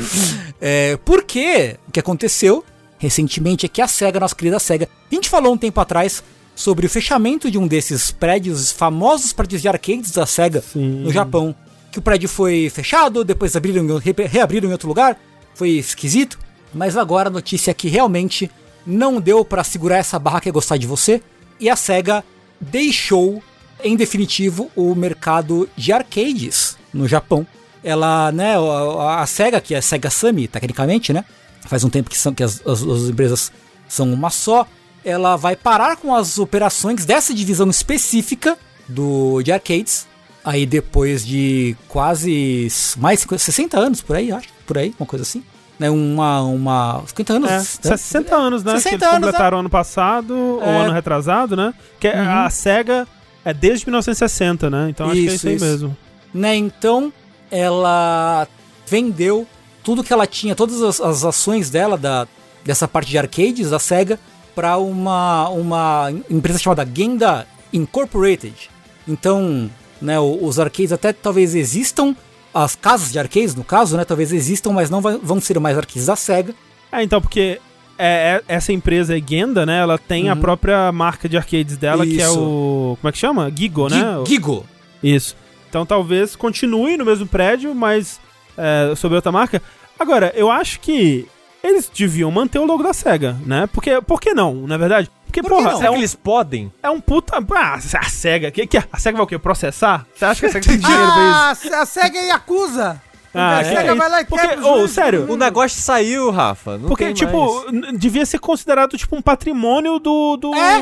É, 0.60 0.98
porque 1.04 1.76
o 1.88 1.90
que 1.92 2.00
aconteceu 2.00 2.64
recentemente 2.98 3.64
é 3.64 3.68
que 3.68 3.80
a 3.80 3.88
SEGA, 3.88 4.20
nossa 4.20 4.34
querida 4.34 4.58
SEGA, 4.58 4.88
a 5.10 5.14
gente 5.14 5.28
falou 5.28 5.54
um 5.54 5.58
tempo 5.58 5.80
atrás 5.80 6.22
sobre 6.54 6.86
o 6.86 6.90
fechamento 6.90 7.50
de 7.50 7.56
um 7.56 7.66
desses 7.66 8.10
prédios, 8.10 8.70
famosos 8.70 9.32
prédios 9.32 9.62
de 9.62 9.68
arcades 9.68 10.10
da 10.10 10.26
SEGA 10.26 10.60
Sim. 10.60 11.02
no 11.02 11.10
Japão. 11.12 11.54
Que 11.90 11.98
o 11.98 12.02
prédio 12.02 12.28
foi 12.28 12.70
fechado, 12.70 13.24
depois 13.24 13.56
abriram, 13.56 13.96
re- 13.96 14.14
reabriram 14.26 14.68
em 14.68 14.72
outro 14.72 14.86
lugar, 14.88 15.18
foi 15.54 15.70
esquisito. 15.70 16.38
Mas 16.72 16.96
agora 16.96 17.28
a 17.28 17.32
notícia 17.32 17.70
é 17.70 17.74
que 17.74 17.88
realmente 17.88 18.50
não 18.86 19.20
deu 19.20 19.44
pra 19.44 19.64
segurar 19.64 19.96
essa 19.96 20.18
barra 20.18 20.40
que 20.40 20.48
é 20.48 20.52
gostar 20.52 20.76
de 20.76 20.86
você. 20.86 21.20
E 21.58 21.68
a 21.68 21.74
SEGA 21.76 22.22
deixou, 22.60 23.42
em 23.82 23.96
definitivo, 23.96 24.70
o 24.76 24.94
mercado 24.94 25.68
de 25.76 25.92
arcades 25.92 26.76
no 26.92 27.08
Japão. 27.08 27.46
Ela, 27.82 28.30
né, 28.32 28.54
a, 28.56 29.22
a 29.22 29.26
SEGA, 29.26 29.60
que 29.60 29.74
é 29.74 29.78
a 29.78 29.82
SEGA 29.82 30.10
Sammy, 30.10 30.46
tecnicamente, 30.48 31.12
né? 31.12 31.24
Faz 31.66 31.82
um 31.84 31.88
tempo 31.90 32.10
que, 32.10 32.18
são, 32.18 32.34
que 32.34 32.42
as, 32.42 32.60
as- 32.66 32.82
as 32.82 33.02
empresas 33.08 33.52
são 33.88 34.12
uma 34.12 34.30
só. 34.30 34.66
Ela 35.04 35.36
vai 35.36 35.56
parar 35.56 35.96
com 35.96 36.14
as 36.14 36.38
operações 36.38 37.04
dessa 37.06 37.32
divisão 37.32 37.68
específica 37.70 38.56
do, 38.88 39.42
de 39.42 39.50
arcades. 39.52 40.06
Aí 40.44 40.64
depois 40.66 41.24
de 41.24 41.76
quase 41.88 42.68
mais 42.98 43.18
de 43.18 43.22
50, 43.22 43.42
60 43.42 43.78
anos, 43.78 44.00
por 44.02 44.16
aí, 44.16 44.32
acho. 44.32 44.48
Por 44.66 44.78
aí, 44.78 44.94
uma 44.98 45.06
coisa 45.06 45.22
assim. 45.22 45.42
Né, 45.78 45.88
uma, 45.90 46.42
uma... 46.42 47.02
50 47.06 47.32
anos. 47.34 47.50
É, 47.50 47.56
né? 47.56 47.96
60 47.96 48.36
anos, 48.36 48.62
né? 48.64 48.72
60 48.72 48.88
que 48.88 48.94
eles 49.04 49.14
anos, 49.14 49.26
completaram 49.26 49.58
ano 49.60 49.70
passado, 49.70 50.34
ou 50.36 50.62
É. 50.62 50.66
Uhum. 50.66 50.80
ano 50.82 50.92
retrasado, 50.92 51.56
né? 51.56 51.72
Que 51.98 52.08
a 52.08 52.48
SEGA 52.50 53.06
é 53.44 53.54
desde 53.54 53.86
1960, 53.86 54.68
né? 54.68 54.88
Então 54.90 55.06
acho 55.06 55.14
que 55.14 55.20
é 55.20 55.24
Isso, 55.24 55.34
isso 55.36 55.48
aí 55.48 55.54
isso. 55.56 55.64
mesmo. 55.64 55.96
né? 56.34 56.54
Então, 56.56 57.10
ela 57.50 58.46
vendeu 58.86 59.46
tudo 59.82 60.04
que 60.04 60.12
ela 60.12 60.26
tinha, 60.26 60.54
todas 60.54 60.82
as, 60.82 61.00
as 61.00 61.24
ações 61.24 61.70
dela 61.70 61.96
da, 61.96 62.26
dessa 62.64 62.86
parte 62.86 63.10
de 63.10 63.18
arcades 63.18 63.70
da 63.70 63.78
Sega 63.78 64.18
para 64.54 64.76
uma, 64.78 65.48
uma 65.48 66.12
empresa 66.28 66.58
chamada 66.58 66.86
Genda 66.92 67.46
Incorporated. 67.72 68.70
Então, 69.08 69.70
né, 70.00 70.18
os 70.20 70.58
arcades 70.58 70.92
até 70.92 71.12
talvez 71.12 71.54
existam, 71.54 72.14
as 72.52 72.74
casas 72.76 73.10
de 73.12 73.18
arcades 73.18 73.54
no 73.54 73.64
caso, 73.64 73.96
né, 73.96 74.04
talvez 74.04 74.32
existam, 74.32 74.72
mas 74.72 74.90
não 74.90 75.00
vai- 75.00 75.18
vão 75.22 75.40
ser 75.40 75.58
mais 75.58 75.76
arcades 75.78 76.06
da 76.06 76.16
Sega. 76.16 76.54
É, 76.92 77.02
então, 77.02 77.20
porque 77.20 77.60
é, 77.96 78.40
é- 78.48 78.54
essa 78.56 78.72
empresa 78.72 79.16
é 79.16 79.22
Genda, 79.24 79.64
né? 79.64 79.78
Ela 79.78 79.96
tem 79.98 80.28
a 80.28 80.34
própria 80.36 80.90
marca 80.90 81.28
de 81.28 81.36
arcades 81.36 81.76
dela, 81.76 82.04
que 82.04 82.20
é 82.20 82.26
Uhum. 82.28 82.32
Isso. 82.32 82.40
o. 82.42 82.98
Como 83.00 83.08
é 83.08 83.12
que 83.12 83.18
chama? 83.18 83.52
Gigo, 83.54 83.88
né? 83.88 83.98
Gi- 84.24 84.30
Gigo. 84.34 84.66
Isso. 85.02 85.36
Então 85.70 85.86
talvez 85.86 86.34
continue 86.36 86.96
no 86.96 87.04
mesmo 87.06 87.26
prédio, 87.26 87.74
mas 87.74 88.20
é, 88.58 88.92
sob 88.96 89.14
outra 89.14 89.30
marca. 89.32 89.62
Agora, 89.98 90.32
eu 90.34 90.50
acho 90.50 90.80
que 90.80 91.26
eles 91.62 91.88
deviam 91.88 92.30
manter 92.30 92.58
o 92.58 92.64
logo 92.66 92.82
da 92.82 92.92
SEGA, 92.92 93.36
né? 93.46 93.68
Porque, 93.72 94.00
por 94.02 94.20
que 94.20 94.34
não, 94.34 94.66
na 94.66 94.76
verdade? 94.76 95.08
Porque, 95.26 95.42
Por 95.42 95.50
que 95.58 95.62
porra, 95.62 95.72
não? 95.74 95.82
é 95.84 95.90
um, 95.90 95.96
eles 95.96 96.14
podem? 96.14 96.72
é 96.82 96.90
um 96.90 97.00
puta. 97.00 97.36
Ah, 97.54 97.74
a 97.74 98.08
SEGA. 98.08 98.50
Que, 98.50 98.66
que, 98.66 98.78
a 98.78 98.98
SEGA 98.98 99.16
vai 99.16 99.24
o 99.24 99.26
quê? 99.28 99.38
Processar? 99.38 100.04
Você 100.12 100.24
acha 100.24 100.40
que 100.40 100.46
a 100.46 100.50
SEGA 100.50 100.66
tem 100.68 100.78
dinheiro 100.80 101.12
pra 101.12 101.52
isso? 101.52 101.74
Ah, 101.74 101.82
a 101.82 101.86
SEGA 101.86 102.18
é 102.18 102.26
Yakuza. 102.28 103.00
Ah, 103.32 103.58
a 103.58 103.62
que 103.62 103.68
SEGA 103.68 103.92
é 103.92 103.94
vai 103.94 104.10
lá 104.10 104.20
e? 104.22 104.24
Porque, 104.24 104.48
quebra 104.48 104.88
sério, 104.88 105.30
O 105.30 105.36
negócio 105.36 105.80
saiu, 105.80 106.30
Rafa. 106.32 106.78
Não 106.78 106.88
Porque, 106.88 107.04
tem 107.04 107.14
tipo, 107.14 107.70
mais. 107.70 107.96
devia 107.96 108.26
ser 108.26 108.40
considerado, 108.40 108.96
tipo, 108.96 109.14
um 109.14 109.22
patrimônio 109.22 110.00
do. 110.00 110.36
do, 110.36 110.52
É. 110.52 110.80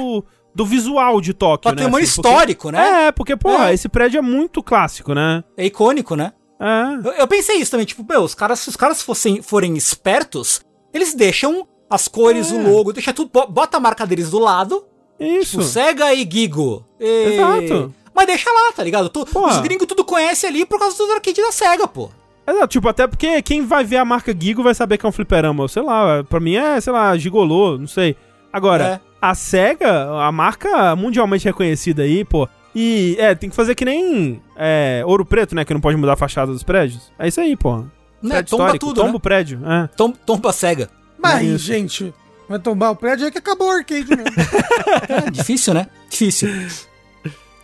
do 0.54 0.64
visual 0.66 1.20
de 1.20 1.32
Tóquio, 1.32 1.70
Patrimônio 1.70 1.98
né? 1.98 2.04
assim, 2.04 2.14
porque- 2.22 2.28
histórico, 2.28 2.70
né? 2.70 3.06
É, 3.06 3.12
porque, 3.12 3.36
porra, 3.36 3.70
É. 3.70 3.74
esse 3.74 3.88
prédio 3.88 4.18
é 4.18 4.22
muito 4.22 4.62
clássico, 4.62 5.14
né? 5.14 5.44
É 5.56 5.64
icônico, 5.66 6.14
né? 6.16 6.32
É. 6.60 7.08
Eu, 7.08 7.12
eu 7.12 7.28
pensei 7.28 7.56
isso 7.56 7.70
também, 7.70 7.86
tipo, 7.86 8.04
meu, 8.08 8.22
os 8.22 8.34
caras, 8.34 8.58
se 8.60 8.68
os 8.68 8.76
caras 8.76 9.00
fossem, 9.02 9.40
forem 9.42 9.76
espertos, 9.76 10.60
eles 10.92 11.14
deixam 11.14 11.66
as 11.88 12.08
cores, 12.08 12.50
É. 12.50 12.54
o 12.54 12.72
logo, 12.74 12.92
deixa 12.92 13.12
tudo, 13.12 13.30
bo- 13.32 13.46
bota 13.46 13.76
a 13.76 13.80
marca 13.80 14.04
deles 14.06 14.30
do 14.30 14.38
lado, 14.38 14.84
Isso. 15.20 15.52
tipo, 15.52 15.62
Sega 15.62 16.12
e 16.12 16.28
Gigo. 16.30 16.84
E- 16.98 17.34
Exato. 17.34 17.94
Mas 18.14 18.26
deixa 18.26 18.50
lá, 18.50 18.72
tá 18.72 18.82
ligado? 18.82 19.08
Tu- 19.08 19.22
os 19.22 19.58
gringos 19.60 19.86
tudo 19.86 20.04
conhecem 20.04 20.50
ali 20.50 20.64
por 20.66 20.78
causa 20.80 20.96
dos 20.98 21.08
arcade 21.10 21.40
da 21.40 21.52
Sega, 21.52 21.86
pô. 21.86 22.10
Exato, 22.44 22.66
tipo, 22.68 22.88
até 22.88 23.06
porque 23.06 23.40
quem 23.42 23.64
vai 23.64 23.84
ver 23.84 23.98
a 23.98 24.04
marca 24.04 24.34
Gigo 24.36 24.62
vai 24.62 24.74
saber 24.74 24.98
que 24.98 25.06
é 25.06 25.08
um 25.08 25.12
fliperama. 25.12 25.68
Sei 25.68 25.82
lá, 25.82 26.24
pra 26.24 26.40
mim 26.40 26.56
é, 26.56 26.80
sei 26.80 26.92
lá, 26.92 27.16
gigolô, 27.16 27.78
não 27.78 27.86
sei. 27.86 28.16
Agora, 28.52 28.84
É. 28.84 29.07
a 29.20 29.34
SEGA, 29.34 30.10
a 30.22 30.30
marca 30.32 30.94
mundialmente 30.96 31.44
reconhecida 31.44 32.02
aí, 32.02 32.24
pô. 32.24 32.48
E, 32.74 33.16
é, 33.18 33.34
tem 33.34 33.50
que 33.50 33.56
fazer 33.56 33.74
que 33.74 33.84
nem 33.84 34.40
é, 34.56 35.02
Ouro 35.04 35.24
Preto, 35.24 35.54
né? 35.54 35.64
Que 35.64 35.74
não 35.74 35.80
pode 35.80 35.96
mudar 35.96 36.12
a 36.12 36.16
fachada 36.16 36.52
dos 36.52 36.62
prédios. 36.62 37.10
É 37.18 37.26
isso 37.26 37.40
aí, 37.40 37.56
pô. 37.56 37.78
Né? 37.78 37.86
Prédio 38.30 38.50
Tomba 38.50 38.64
histórico, 38.64 38.86
tudo, 38.86 38.96
tomba 38.96 39.10
né? 39.10 39.16
o 39.16 39.20
prédio. 39.20 39.60
É. 39.64 39.86
Tom, 39.96 40.12
tomba 40.12 40.50
a 40.50 40.52
Sega. 40.52 40.90
Mas, 41.18 41.42
Isso. 41.42 41.64
gente, 41.64 42.14
vai 42.48 42.58
tombar 42.58 42.92
o 42.92 42.96
prédio 42.96 43.24
aí 43.26 43.32
que 43.32 43.38
acabou 43.38 43.68
o 43.68 43.70
arcade 43.70 44.08
mesmo. 44.08 44.30
É 45.26 45.30
difícil, 45.30 45.74
né? 45.74 45.88
Difícil. 46.08 46.48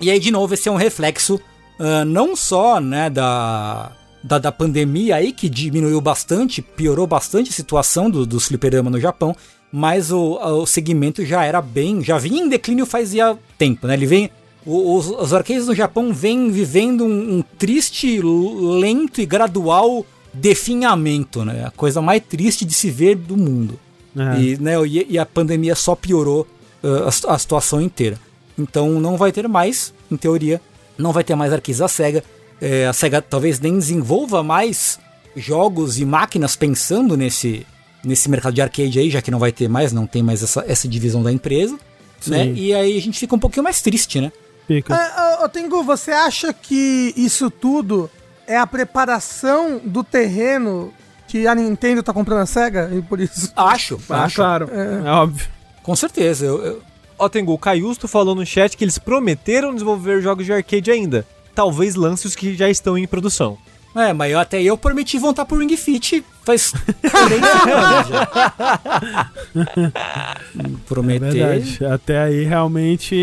E 0.01 0.11
aí, 0.11 0.19
de 0.19 0.31
novo, 0.31 0.55
esse 0.55 0.69
é 0.69 0.73
um 0.73 0.77
reflexo 0.77 1.41
ah, 1.79 2.05
não 2.05 2.37
só 2.37 2.81
né, 2.81 3.11
da, 3.11 3.93
da, 4.23 4.39
da 4.39 4.53
pandemia 4.53 5.17
aí, 5.17 5.33
que 5.33 5.49
diminuiu 5.49 6.01
bastante, 6.01 6.63
piorou 6.63 7.07
bastante 7.07 7.51
a 7.51 7.53
situação 7.53 8.09
do, 8.09 8.25
dos 8.25 8.47
fliperama 8.47 8.91
no 8.91 9.01
Japão, 9.01 9.35
mas 9.77 10.13
o, 10.13 10.39
o 10.39 10.67
segmento 10.67 11.27
já 11.27 11.45
era 11.45 11.61
bem, 11.61 12.01
já 12.01 12.17
vinha 12.17 12.45
em 12.45 12.49
declínio 12.49 12.87
fazia 12.87 13.37
tempo, 13.59 13.89
né? 13.89 13.95
Ele 13.95 14.07
vem... 14.07 14.31
Os, 14.65 15.11
os 15.11 15.35
arcades 15.35 15.67
no 15.67 15.75
Japão 15.75 16.15
vêm 16.15 16.49
vivendo 16.49 17.05
um, 17.05 17.39
um 17.39 17.45
triste, 17.59 18.21
lento 18.23 19.21
e 19.21 19.27
gradual 19.27 20.07
definhamento, 20.33 21.45
né? 21.45 21.65
A 21.67 21.73
coisa 21.73 22.01
mais 22.01 22.23
triste 22.23 22.65
de 22.65 22.73
se 22.73 22.89
ver 22.89 23.17
do 23.17 23.37
mundo. 23.37 23.77
É. 24.17 24.41
E, 24.41 24.59
né, 24.59 24.75
e, 24.87 25.07
e 25.11 25.19
a 25.19 25.27
pandemia 25.27 25.75
só 25.75 25.97
piorou 25.97 26.47
uh, 26.81 27.09
a, 27.29 27.35
a 27.35 27.39
situação 27.39 27.81
inteira. 27.81 28.17
Então 28.57 29.01
não 29.01 29.17
vai 29.17 29.33
ter 29.33 29.49
mais, 29.49 29.93
em 30.09 30.17
teoria, 30.17 30.61
não 30.97 31.13
vai 31.13 31.25
ter 31.25 31.35
mais 31.35 31.53
arquivos 31.53 31.81
da 31.81 31.89
SEGA. 31.89 32.23
É, 32.61 32.87
a 32.87 32.93
SEGA 32.93 33.21
talvez 33.21 33.59
nem 33.59 33.77
desenvolva 33.77 34.41
mais 34.41 35.01
jogos 35.35 35.99
e 35.99 36.05
máquinas 36.05 36.55
pensando 36.55 37.17
nesse, 37.17 37.67
nesse 38.05 38.29
mercado 38.29 38.55
de 38.55 38.63
arcade 38.63 38.99
aí, 38.99 39.11
já 39.11 39.21
que 39.23 39.31
não 39.31 39.39
vai 39.39 39.53
ter 39.53 39.69
mais, 39.69 39.93
não 39.93 40.07
tem 40.07 40.23
mais 40.23 40.43
essa, 40.43 40.65
essa 40.67 40.87
divisão 40.89 41.23
da 41.23 41.33
empresa. 41.33 41.79
Né? 42.27 42.53
E 42.55 42.73
aí 42.75 42.97
a 42.97 43.01
gente 43.01 43.19
fica 43.19 43.35
um 43.35 43.39
pouquinho 43.39 43.63
mais 43.65 43.83
triste, 43.83 44.21
né? 44.21 44.33
Fica. 44.67 44.95
Ah, 44.95 45.49
Tengu, 45.53 45.83
você 45.85 46.11
acha 46.11 46.53
que 46.55 47.13
isso 47.17 47.51
tudo 47.51 48.09
é 48.47 48.57
a 48.57 48.67
preparação 48.67 49.79
do 49.85 50.03
terreno 50.03 50.93
que 51.29 51.47
a 51.47 51.55
Nintendo 51.55 52.03
tá 52.03 52.13
comprando 52.13 52.41
a 52.41 52.47
SEGA 52.47 52.91
e 52.95 53.03
por 53.03 53.21
isso. 53.21 53.53
Acho, 53.55 54.01
Ah, 54.09 54.25
acho. 54.25 54.37
claro. 54.37 54.69
É, 54.73 55.11
óbvio. 55.11 55.47
Com 55.83 55.95
certeza. 55.95 56.47
Eu, 56.47 56.65
eu- 56.65 56.83
Ó, 57.19 57.29
Tengu, 57.29 57.53
o 57.53 57.59
Caiusto 57.59 58.09
falou 58.09 58.35
no 58.35 58.45
chat 58.45 58.77
que 58.77 58.83
eles 58.85 58.99
prometeram 58.99 59.73
desenvolver 59.73 60.21
jogos 60.21 60.47
de 60.47 60.53
arcade 60.53 60.91
ainda. 60.91 61.25
Talvez 61.55 61.95
lance 61.95 62.27
os 62.27 62.35
que 62.35 62.55
já 62.57 62.69
estão 62.69 62.99
em 62.99 63.07
produção. 63.07 63.57
É, 63.95 64.13
mas 64.13 64.33
eu, 64.33 64.39
até 64.39 64.63
eu 64.63 64.77
prometi 64.77 65.19
voltar 65.19 65.45
pro 65.45 65.57
Ring 65.59 65.77
Fit 65.77 66.25
faz 66.45 66.73
três 67.01 67.43
anos 67.73 68.09
já. 68.09 69.31
É 69.55 70.69
Prometer. 70.87 71.33
verdade. 71.33 71.85
Até 71.87 72.19
aí 72.19 72.45
realmente 72.45 73.17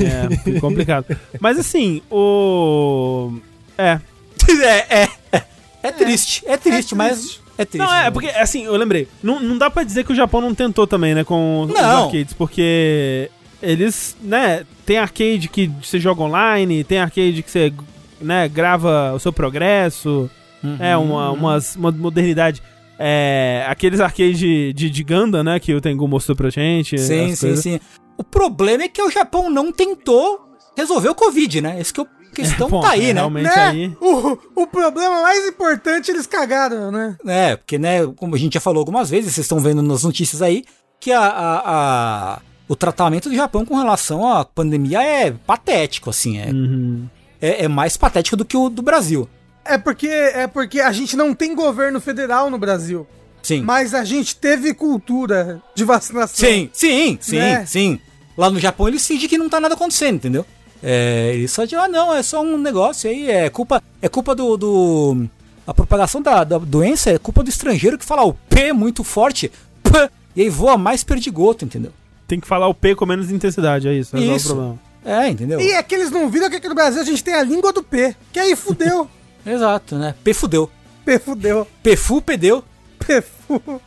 é 0.00 0.60
complicado. 0.60 1.06
Mas 1.40 1.58
assim, 1.58 2.02
o. 2.10 3.32
É. 3.76 4.00
é, 4.62 5.02
é, 5.02 5.08
é. 5.32 5.42
É 5.82 5.92
triste, 5.92 6.42
é 6.46 6.56
triste, 6.56 6.94
mas 6.94 7.40
é 7.56 7.64
triste. 7.64 7.84
Não, 7.84 7.94
é, 7.94 8.04
né? 8.04 8.10
porque, 8.10 8.28
assim, 8.28 8.64
eu 8.64 8.76
lembrei. 8.76 9.06
Não, 9.22 9.40
não 9.40 9.56
dá 9.56 9.70
pra 9.70 9.84
dizer 9.84 10.04
que 10.04 10.12
o 10.12 10.16
Japão 10.16 10.40
não 10.40 10.54
tentou 10.54 10.86
também, 10.86 11.14
né, 11.14 11.22
com 11.24 11.62
os 11.62 11.68
Não. 11.72 12.06
arcades, 12.06 12.34
porque 12.34 13.30
eles, 13.62 14.16
né, 14.20 14.64
tem 14.84 14.98
arcade 14.98 15.48
que 15.48 15.70
você 15.82 16.00
joga 16.00 16.22
online, 16.22 16.82
tem 16.82 16.98
arcade 16.98 17.42
que 17.42 17.50
você, 17.50 17.72
né, 18.20 18.48
grava 18.48 19.12
o 19.14 19.18
seu 19.18 19.32
progresso, 19.32 20.30
Uhum. 20.64 20.76
é 20.80 20.96
uma, 20.96 21.30
umas, 21.32 21.76
uma 21.76 21.92
modernidade. 21.92 22.62
É, 22.98 23.64
aqueles 23.68 24.00
arcades 24.00 24.38
de, 24.38 24.72
de, 24.72 24.88
de 24.90 25.04
Gundam, 25.04 25.44
né, 25.44 25.60
que 25.60 25.74
o 25.74 25.80
Tengu 25.80 26.08
mostrou 26.08 26.34
pra 26.34 26.48
gente. 26.50 26.98
Sim, 26.98 27.34
sim, 27.34 27.46
coisas. 27.46 27.60
sim. 27.60 27.80
O 28.16 28.24
problema 28.24 28.84
é 28.84 28.88
que 28.88 29.02
o 29.02 29.10
Japão 29.10 29.50
não 29.50 29.70
tentou 29.70 30.40
resolver 30.76 31.10
o 31.10 31.14
Covid, 31.14 31.60
né? 31.60 31.78
Esse 31.78 31.92
que 31.92 32.00
é 32.00 32.02
o 32.02 32.08
questão 32.34 32.68
Bom, 32.70 32.80
tá 32.80 32.90
aí, 32.90 33.08
né? 33.12 33.20
Realmente 33.20 33.44
Né? 33.44 33.54
aí. 33.54 33.96
O, 34.00 34.62
o 34.62 34.66
problema 34.66 35.22
mais 35.22 35.46
importante 35.46 36.10
eles 36.10 36.26
cagaram, 36.26 36.90
né? 36.90 37.16
É, 37.26 37.56
porque, 37.56 37.78
né, 37.78 38.06
como 38.16 38.34
a 38.34 38.38
gente 38.38 38.54
já 38.54 38.60
falou 38.60 38.80
algumas 38.80 39.10
vezes, 39.10 39.34
vocês 39.34 39.44
estão 39.44 39.60
vendo 39.60 39.82
nas 39.82 40.02
notícias 40.04 40.40
aí, 40.42 40.64
que 40.98 41.12
a, 41.12 41.20
a- 41.20 41.62
a- 41.66 42.40
o 42.68 42.74
tratamento 42.74 43.28
do 43.28 43.34
Japão 43.36 43.64
com 43.64 43.76
relação 43.76 44.26
à 44.30 44.44
pandemia 44.44 45.02
é 45.02 45.30
patético, 45.30 46.10
assim, 46.10 46.38
é, 46.38 46.46
Uhum. 46.50 47.06
É, 47.46 47.64
é 47.64 47.68
mais 47.68 47.96
patético 47.96 48.36
do 48.36 48.44
que 48.44 48.56
o 48.56 48.68
do 48.68 48.82
Brasil. 48.82 49.28
É 49.64 49.76
porque, 49.76 50.06
é 50.08 50.46
porque 50.46 50.80
a 50.80 50.92
gente 50.92 51.16
não 51.16 51.34
tem 51.34 51.54
governo 51.54 52.00
federal 52.00 52.50
no 52.50 52.58
Brasil. 52.58 53.06
Sim. 53.42 53.62
Mas 53.62 53.94
a 53.94 54.04
gente 54.04 54.36
teve 54.36 54.74
cultura 54.74 55.60
de 55.74 55.84
vacinação. 55.84 56.36
Sim, 56.48 56.68
sim, 56.72 57.18
sim, 57.20 57.36
Né? 57.38 57.64
sim. 57.66 58.00
Lá 58.36 58.50
no 58.50 58.58
Japão 58.60 58.86
eles 58.88 59.06
fingem 59.06 59.28
que 59.28 59.38
não 59.38 59.48
tá 59.48 59.60
nada 59.60 59.74
acontecendo, 59.74 60.16
entendeu? 60.16 60.44
É, 60.82 61.32
eles 61.34 61.50
só 61.52 61.64
dizem, 61.64 61.78
ah, 61.78 61.88
não, 61.88 62.14
é 62.14 62.22
só 62.22 62.42
um 62.42 62.58
negócio 62.58 63.08
aí, 63.08 63.30
é 63.30 63.48
culpa, 63.48 63.82
é 64.02 64.08
culpa 64.08 64.34
do, 64.34 64.56
do- 64.56 65.26
A 65.66 65.72
propagação 65.72 66.20
da, 66.20 66.44
da 66.44 66.58
doença 66.58 67.10
é 67.10 67.18
culpa 67.18 67.42
do 67.42 67.48
estrangeiro 67.48 67.96
que 67.98 68.04
fala 68.04 68.24
o 68.24 68.34
P 68.34 68.72
muito 68.72 69.02
forte, 69.02 69.50
P, 69.82 70.10
e 70.36 70.42
aí 70.42 70.48
voa 70.50 70.76
mais 70.76 71.02
perdigoto, 71.02 71.64
entendeu? 71.64 71.92
Tem 72.28 72.38
que 72.38 72.46
falar 72.46 72.68
o 72.68 72.74
P 72.74 72.94
com 72.94 73.06
menos 73.06 73.30
intensidade, 73.30 73.88
é 73.88 73.94
isso. 73.94 74.16
Isso. 74.16 74.46
o 74.52 74.54
problema. 74.54 74.78
É, 75.06 75.28
entendeu? 75.28 75.60
E 75.60 75.70
é 75.72 75.82
que 75.82 75.94
eles 75.94 76.10
não 76.10 76.28
viram 76.28 76.50
que 76.50 76.56
aqui 76.56 76.68
no 76.68 76.74
Brasil 76.74 77.00
a 77.00 77.04
gente 77.04 77.22
tem 77.22 77.34
a 77.34 77.42
língua 77.44 77.72
do 77.72 77.82
P. 77.82 78.16
Que 78.32 78.40
aí 78.40 78.56
fudeu. 78.56 79.08
Exato, 79.46 79.94
né? 79.96 80.14
P 80.24 80.34
fudeu. 80.34 80.68
P 81.04 81.18
fudeu. 81.20 81.66
P 81.82 81.96
fu, 81.96 82.20
pedeu. 82.20 82.64
P 82.98 83.22
fu. 83.22 83.62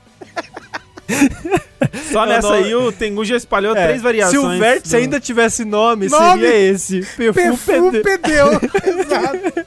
Só 2.11 2.25
nessa 2.25 2.47
não, 2.47 2.53
aí 2.55 2.73
o 2.75 2.91
Tengu 2.91 3.25
já 3.25 3.35
espalhou 3.35 3.75
É, 3.75 3.87
três 3.87 4.01
variações. 4.01 4.31
Se 4.41 4.57
o 4.57 4.59
vértice 4.59 4.93
do- 4.95 4.97
ainda 4.97 5.19
tivesse 5.19 5.65
nome, 5.65 6.07
Nome? 6.07 6.41
seria 6.41 6.55
esse. 6.71 7.01
P 7.17 7.33
Perfu 7.33 7.57
fu 7.57 7.91
PD. 7.91 8.01
pedeu. 8.01 8.47
Exato. 8.99 9.65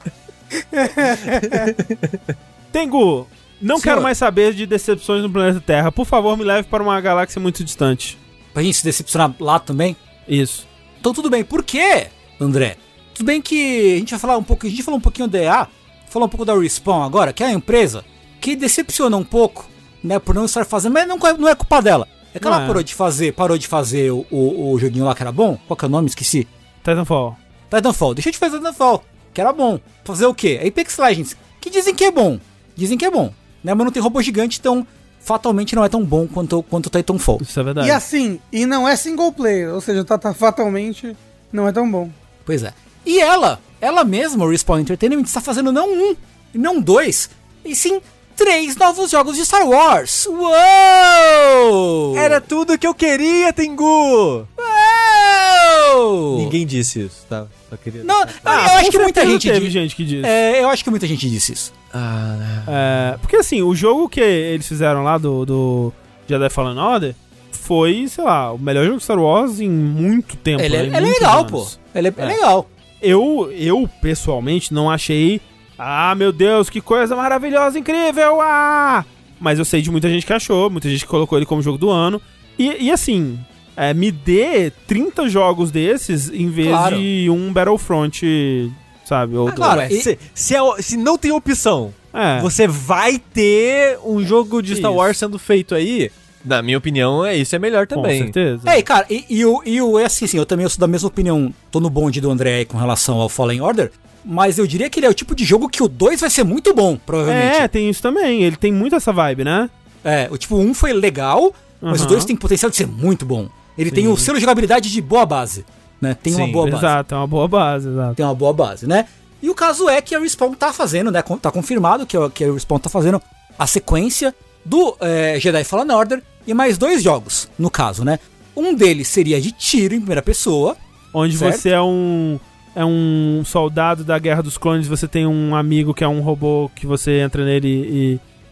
Tengu, 2.71 3.27
não 3.61 3.77
Senhor. 3.77 3.81
quero 3.83 4.01
mais 4.01 4.17
saber 4.17 4.53
de 4.53 4.65
decepções 4.65 5.21
no 5.21 5.29
planeta 5.29 5.61
Terra. 5.61 5.91
Por 5.91 6.05
favor, 6.05 6.35
me 6.37 6.43
leve 6.43 6.67
para 6.67 6.81
uma 6.81 6.99
galáxia 6.99 7.39
muito 7.41 7.63
distante. 7.63 8.17
Pra 8.53 8.63
gente 8.63 8.77
se 8.77 8.83
decepcionar 8.83 9.33
lá 9.39 9.59
também. 9.59 9.95
Isso. 10.27 10.65
Então 11.03 11.13
tudo 11.13 11.29
bem. 11.29 11.43
Por 11.43 11.63
quê, 11.65 12.07
André? 12.39 12.77
Tudo 13.13 13.25
bem 13.25 13.41
que 13.41 13.95
a 13.95 13.99
gente 13.99 14.11
vai 14.11 14.19
falar 14.21 14.37
um 14.37 14.43
pouco, 14.43 14.65
a 14.65 14.69
gente 14.69 14.81
falou 14.81 14.97
um 14.97 15.01
pouquinho 15.01 15.27
da 15.27 15.37
EA, 15.37 15.67
falar 16.09 16.27
um 16.27 16.29
pouco 16.29 16.45
da 16.45 16.57
Respawn 16.57 17.03
agora, 17.03 17.33
que 17.33 17.43
é 17.43 17.47
a 17.47 17.51
empresa 17.51 18.05
que 18.39 18.55
decepciona 18.55 19.17
um 19.17 19.23
pouco, 19.23 19.69
né, 20.01 20.17
por 20.17 20.33
não 20.33 20.45
estar 20.45 20.63
fazendo, 20.63 20.93
mas 20.93 21.05
não, 21.05 21.17
é- 21.17 21.37
não 21.37 21.49
é 21.49 21.55
culpa 21.55 21.81
dela. 21.81 22.07
É 22.33 22.39
que 22.39 22.45
Não 22.45 22.53
ela 22.53 22.63
é. 22.63 22.67
parou 22.67 22.81
de 22.81 22.95
fazer, 22.95 23.33
parou 23.33 23.57
de 23.57 23.67
fazer 23.67 24.11
o, 24.11 24.25
o, 24.31 24.71
o 24.71 24.79
joguinho 24.79 25.03
lá 25.03 25.13
que 25.13 25.21
era 25.21 25.31
bom. 25.31 25.59
Qual 25.67 25.75
que 25.75 25.83
é 25.83 25.87
o 25.89 25.91
nome? 25.91 26.07
Esqueci. 26.07 26.47
Titanfall. 26.77 27.37
Titanfall. 27.69 28.13
Deixa 28.13 28.29
eu 28.29 28.33
te 28.33 28.39
fazer 28.39 28.57
Titanfall, 28.59 29.03
que 29.33 29.41
era 29.41 29.51
bom. 29.51 29.81
Fazer 30.05 30.25
o 30.25 30.33
quê? 30.33 30.61
Apex 30.65 30.97
Legends, 30.97 31.35
que 31.59 31.69
dizem 31.69 31.93
que 31.93 32.05
é 32.05 32.11
bom. 32.11 32.39
Dizem 32.77 32.97
que 32.97 33.03
é 33.03 33.11
bom, 33.11 33.33
né, 33.61 33.73
mas 33.73 33.83
não 33.83 33.91
tem 33.91 34.01
robô 34.01 34.21
gigante, 34.21 34.57
então 34.57 34.87
fatalmente 35.23 35.75
não 35.75 35.83
é 35.83 35.89
tão 35.89 36.03
bom 36.03 36.27
quanto, 36.27 36.61
quanto 36.63 36.87
o 36.87 36.89
Titanfall. 36.89 37.39
Isso 37.41 37.59
é 37.59 37.63
verdade. 37.63 37.87
E 37.87 37.91
assim, 37.91 38.39
e 38.51 38.65
não 38.65 38.87
é 38.87 38.95
single 38.95 39.31
player. 39.31 39.73
Ou 39.73 39.81
seja, 39.81 40.03
tá, 40.03 40.17
tá 40.17 40.33
fatalmente 40.33 41.15
não 41.51 41.67
é 41.67 41.71
tão 41.71 41.89
bom. 41.89 42.09
Pois 42.45 42.63
é. 42.63 42.73
E 43.05 43.19
ela, 43.19 43.59
ela 43.79 44.03
mesma, 44.03 44.45
o 44.45 44.49
Respawn 44.49 44.79
Entertainment, 44.79 45.23
está 45.23 45.39
fazendo 45.39 45.71
não 45.71 45.87
um, 45.89 46.15
e 46.53 46.57
não 46.57 46.81
dois, 46.81 47.29
e 47.63 47.75
sim 47.75 48.01
três 48.35 48.75
novos 48.75 49.11
jogos 49.11 49.37
de 49.37 49.45
Star 49.45 49.67
Wars. 49.67 50.25
Uou! 50.25 52.17
Era 52.17 52.41
tudo 52.41 52.77
que 52.77 52.87
eu 52.87 52.93
queria, 52.95 53.53
Tengu! 53.53 54.47
Uou! 54.57 56.37
Ninguém 56.37 56.65
disse 56.65 57.01
isso, 57.01 57.25
tá? 57.29 57.45
Só 57.73 57.77
queria. 57.83 58.03
Não, 58.03 58.21
Ah, 58.45 58.65
eu 58.67 58.73
acho 58.79 58.91
que 58.91 58.99
muita 58.99 59.25
gente 59.25 59.47
teve 59.47 59.59
disse. 59.59 59.71
gente 59.71 59.95
que 59.95 60.05
disse. 60.05 60.25
É, 60.25 60.63
eu 60.63 60.69
acho 60.69 60.83
que 60.83 60.89
muita 60.89 61.07
gente 61.07 61.27
disse 61.29 61.53
isso. 61.53 61.73
Ah, 61.93 62.35
né. 62.37 62.63
É, 62.67 63.17
porque 63.17 63.35
assim, 63.35 63.61
o 63.61 63.73
jogo 63.75 64.07
que 64.07 64.19
eles 64.21 64.67
fizeram 64.67 65.03
lá 65.03 65.17
do, 65.17 65.45
do 65.45 65.93
Jedi 66.27 66.49
Fallen 66.49 66.77
Order 66.77 67.15
foi, 67.51 68.05
sei 68.07 68.23
lá, 68.23 68.51
o 68.51 68.57
melhor 68.59 68.85
jogo 68.85 68.97
de 68.97 69.03
Star 69.03 69.17
Wars 69.19 69.59
em 69.59 69.69
muito 69.69 70.35
tempo. 70.37 70.61
Ele, 70.61 70.77
né, 70.77 70.83
é, 70.83 70.87
ele 70.87 70.95
é 70.95 70.99
legal, 71.13 71.39
anos. 71.39 71.51
pô. 71.51 71.67
Ele 71.97 72.07
é, 72.09 72.13
é 72.15 72.21
É. 72.21 72.25
legal. 72.25 72.69
Eu, 73.01 73.51
eu, 73.53 73.89
pessoalmente, 74.01 74.73
não 74.73 74.89
achei. 74.89 75.41
Ah, 75.77 76.13
meu 76.15 76.31
Deus, 76.31 76.69
que 76.69 76.79
coisa 76.79 77.15
maravilhosa, 77.15 77.77
incrível! 77.79 78.39
Ah! 78.41 79.03
Mas 79.39 79.59
eu 79.59 79.65
sei 79.65 79.81
de 79.81 79.91
muita 79.91 80.07
gente 80.09 80.25
que 80.25 80.31
achou, 80.31 80.69
muita 80.69 80.87
gente 80.89 81.01
que 81.01 81.09
colocou 81.09 81.37
ele 81.37 81.45
como 81.45 81.61
jogo 81.61 81.77
do 81.77 81.89
ano. 81.89 82.21
E, 82.57 82.85
e 82.85 82.91
assim, 82.91 83.37
é, 83.75 83.93
me 83.93 84.11
dê 84.11 84.71
30 84.87 85.27
jogos 85.29 85.71
desses 85.71 86.29
em 86.29 86.49
vez 86.49 86.69
Claro. 86.69 86.97
de 86.97 87.27
um 87.29 87.51
Battlefront, 87.51 88.71
sabe? 89.05 89.35
Ou 89.35 89.47
Ah, 89.47 89.51
claro. 89.51 89.79
Ué, 89.81 89.91
e- 89.91 90.01
se, 90.01 90.17
se, 90.33 90.55
é- 90.55 90.81
se 90.81 90.97
não 90.97 91.17
tem 91.17 91.31
opção, 91.31 91.93
É. 92.13 92.39
você 92.41 92.67
vai 92.67 93.17
ter 93.19 93.97
um 94.05 94.23
jogo 94.23 94.61
de 94.61 94.75
Star 94.75 94.91
Isso. 94.91 94.99
Wars 94.99 95.17
sendo 95.17 95.39
feito 95.39 95.73
aí. 95.75 96.11
Na 96.45 96.61
minha 96.61 96.77
opinião, 96.77 97.25
é 97.25 97.37
isso 97.37 97.55
é 97.55 97.59
melhor 97.59 97.87
Com 97.87 97.95
também. 97.95 98.23
certeza. 98.23 98.69
É, 98.69 98.81
cara, 98.81 99.05
e, 99.09 99.23
e 99.29 99.45
o, 99.45 99.61
e 99.65 99.81
o 99.81 99.97
é 99.97 100.05
assim, 100.05 100.25
assim, 100.25 100.37
eu 100.37 100.45
também 100.45 100.67
sou 100.67 100.77
da 100.79 100.87
mesma 100.87 101.07
opinião, 101.07 101.53
tô 101.71 101.79
no 101.79 101.89
bonde 101.89 102.19
do 102.19 102.29
André 102.29 102.55
aí 102.57 102.65
com 102.65 102.77
relação 102.77 103.17
ao 103.21 103.29
Fallen 103.29 103.61
Order, 103.61 103.91
mas 104.25 104.57
eu 104.57 104.67
diria 104.67 104.89
que 104.89 104.99
ele 104.99 105.05
é 105.05 105.09
o 105.09 105.13
tipo 105.13 105.33
de 105.33 105.45
jogo 105.45 105.69
que 105.69 105.81
o 105.81 105.87
2 105.87 106.19
vai 106.19 106.29
ser 106.29 106.43
muito 106.43 106.73
bom, 106.73 106.97
provavelmente. 106.97 107.55
É, 107.61 107.67
tem 107.69 107.89
isso 107.89 108.01
também. 108.01 108.43
Ele 108.43 108.57
tem 108.57 108.73
muito 108.73 108.93
essa 108.93 109.13
vibe, 109.13 109.45
né? 109.45 109.69
É, 110.03 110.27
o 110.29 110.37
tipo 110.37 110.57
1 110.57 110.73
foi 110.73 110.91
legal, 110.91 111.53
mas 111.81 112.01
o 112.01 112.03
Aham. 112.03 112.09
2 112.11 112.25
tem 112.25 112.35
potencial 112.35 112.69
de 112.69 112.75
ser 112.75 112.87
muito 112.87 113.25
bom. 113.25 113.47
Ele 113.77 113.91
tem 113.91 114.07
o 114.07 114.15
selo 114.17 114.37
de 114.37 114.41
jogabilidade 114.41 114.91
de 114.91 115.01
boa 115.01 115.25
base, 115.25 115.65
né? 116.01 116.13
Tem 116.21 116.33
uma 116.35 116.45
Sim, 116.45 116.51
boa 116.51 116.65
base. 116.69 116.77
Exato, 116.85 117.15
é 117.15 117.17
uma 117.17 117.27
boa 117.27 117.47
base, 117.47 117.87
exato. 117.89 118.15
Tem 118.15 118.25
uma 118.25 118.35
boa 118.35 118.53
base, 118.53 118.87
né? 118.87 119.05
E 119.41 119.49
o 119.49 119.55
caso 119.55 119.89
é 119.89 120.01
que 120.01 120.15
a 120.15 120.19
Respawn 120.19 120.53
tá 120.53 120.71
fazendo, 120.71 121.11
né? 121.11 121.21
Tá 121.41 121.51
confirmado 121.51 122.05
que, 122.05 122.15
a- 122.15 122.29
Respawn 122.53 122.79
tá 122.79 122.89
fazendo 122.89 123.21
a 123.57 123.67
sequência 123.67 124.33
do 124.63 124.95
é, 125.01 125.37
Jedi 125.39 125.63
Fallen 125.63 125.91
Order 125.91 126.21
e 126.47 126.53
mais 126.53 126.77
dois 126.77 127.03
jogos, 127.03 127.49
no 127.59 127.69
caso, 127.69 128.05
né? 128.05 128.19
Um 128.55 128.73
deles 128.75 129.07
seria 129.07 129.41
de 129.41 129.51
tiro 129.51 129.95
em 129.95 129.99
primeira 129.99 130.21
pessoa. 130.21 130.77
Onde 131.13 131.35
Certo. 131.37 131.57
você 131.59 131.69
é 131.69 131.81
um 131.81 132.39
é 132.75 132.83
um 132.83 133.43
soldado 133.45 134.03
da 134.03 134.17
Guerra 134.17 134.41
dos 134.41 134.57
Clones, 134.57 134.87
você 134.87 135.07
tem 135.07 135.27
um 135.27 135.55
amigo 135.55 135.93
que 135.93 136.03
é 136.03 136.07
um 136.07 136.21
robô 136.21 136.71
que 136.75 136.87
você 136.87 137.19
entra 137.19 137.45
nele 137.45 137.67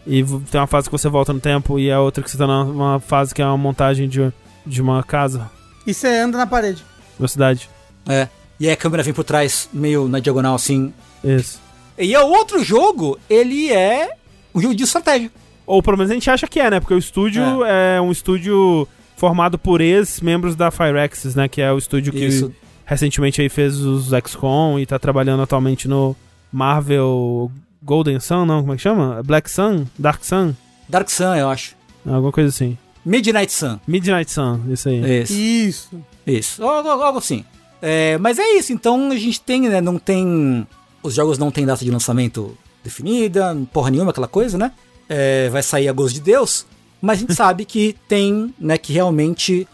e, 0.06 0.18
e 0.18 0.22
v- 0.22 0.40
tem 0.48 0.60
uma 0.60 0.66
fase 0.68 0.88
que 0.88 0.92
você 0.96 1.08
volta 1.08 1.32
no 1.32 1.40
tempo 1.40 1.76
e 1.78 1.90
a 1.90 2.00
outra 2.00 2.22
que 2.22 2.30
você 2.30 2.36
tá 2.38 2.46
numa 2.46 3.00
fase 3.00 3.34
que 3.34 3.42
é 3.42 3.44
uma 3.46 3.56
montagem 3.56 4.08
de, 4.08 4.32
de 4.66 4.80
uma 4.82 5.02
casa, 5.02 5.50
E 5.86 5.92
você 5.94 6.08
anda 6.08 6.38
na 6.38 6.46
parede. 6.46 6.84
uma 7.18 7.28
cidade. 7.28 7.68
É. 8.08 8.28
E 8.60 8.66
aí 8.66 8.72
a 8.72 8.76
câmera 8.76 9.02
vem 9.02 9.12
por 9.14 9.24
trás, 9.24 9.68
meio 9.72 10.06
na 10.08 10.18
diagonal 10.20 10.54
assim. 10.54 10.92
Isso. 11.24 11.60
E 11.98 12.16
o 12.16 12.26
outro 12.28 12.62
jogo, 12.64 13.18
ele 13.28 13.72
é 13.72 14.10
um 14.54 14.60
jogo 14.60 14.74
de 14.74 14.84
estratégia. 14.84 15.30
Ou 15.66 15.82
pelo 15.82 15.96
menos 15.96 16.10
a 16.10 16.14
gente 16.14 16.30
acha 16.30 16.46
que 16.46 16.58
é, 16.60 16.70
né? 16.70 16.80
Porque 16.80 16.94
o 16.94 16.98
estúdio 16.98 17.64
é, 17.64 18.00
um 18.00 18.10
estúdio 18.10 18.86
formado 19.16 19.58
por 19.58 19.80
ex-membros 19.80 20.54
da 20.56 20.70
Firaxis, 20.70 21.34
né? 21.34 21.48
Que 21.48 21.60
é 21.62 21.72
o 21.72 21.78
estúdio 21.78 22.12
que 22.12 22.24
Isso. 22.24 22.52
recentemente 22.84 23.40
aí 23.40 23.48
fez 23.48 23.78
os 23.80 24.10
XCOM 24.26 24.78
e 24.78 24.86
tá 24.86 24.98
trabalhando 24.98 25.42
atualmente 25.42 25.86
no 25.88 26.16
Marvel 26.52 27.50
Golden 27.82 28.20
Sun, 28.20 28.44
não? 28.46 28.60
Como 28.60 28.72
é 28.72 28.76
que 28.76 28.82
chama? 28.82 29.22
Black 29.24 29.50
Sun? 29.50 29.86
Dark 29.98 30.24
Sun? 30.24 30.54
Dark 30.88 31.08
Sun, 31.08 31.34
eu 31.34 31.48
acho. 31.48 31.74
Alguma 32.06 32.32
coisa 32.32 32.48
assim. 32.48 32.76
Midnight 33.04 33.52
Sun. 33.52 33.78
Midnight 33.86 34.30
Sun, 34.30 34.60
isso 34.70 34.88
aí. 34.88 35.22
Isso. 35.22 35.32
Isso. 35.32 36.04
Isso. 36.26 36.64
Algo, 36.64 36.88
algo 36.88 37.18
assim. 37.18 37.44
É, 37.80 38.16
mas 38.18 38.38
é 38.38 38.56
isso. 38.56 38.72
Então 38.72 39.10
a 39.10 39.16
gente 39.16 39.40
tem, 39.40 39.62
né? 39.62 39.80
Não 39.80 39.98
tem. 39.98 40.66
Os 41.02 41.14
jogos 41.14 41.38
não 41.38 41.50
têm 41.50 41.66
data 41.66 41.84
de 41.84 41.90
lançamento 41.90 42.56
definida, 42.84 43.56
porra 43.72 43.90
nenhuma, 43.90 44.10
aquela 44.10 44.28
coisa, 44.28 44.56
né? 44.56 44.72
é, 45.12 45.50
vai 45.50 45.62
sair 45.62 45.88
a 45.88 45.92
gosto 45.92 46.14
de 46.14 46.20
Deus, 46.20 46.66
mas 47.00 47.18
a 47.18 47.20
gente 47.20 47.34
sabe 47.36 47.64
que 47.64 47.94
tem, 48.08 48.54
né, 48.58 48.78
que 48.78 48.92
realmente 48.92 49.68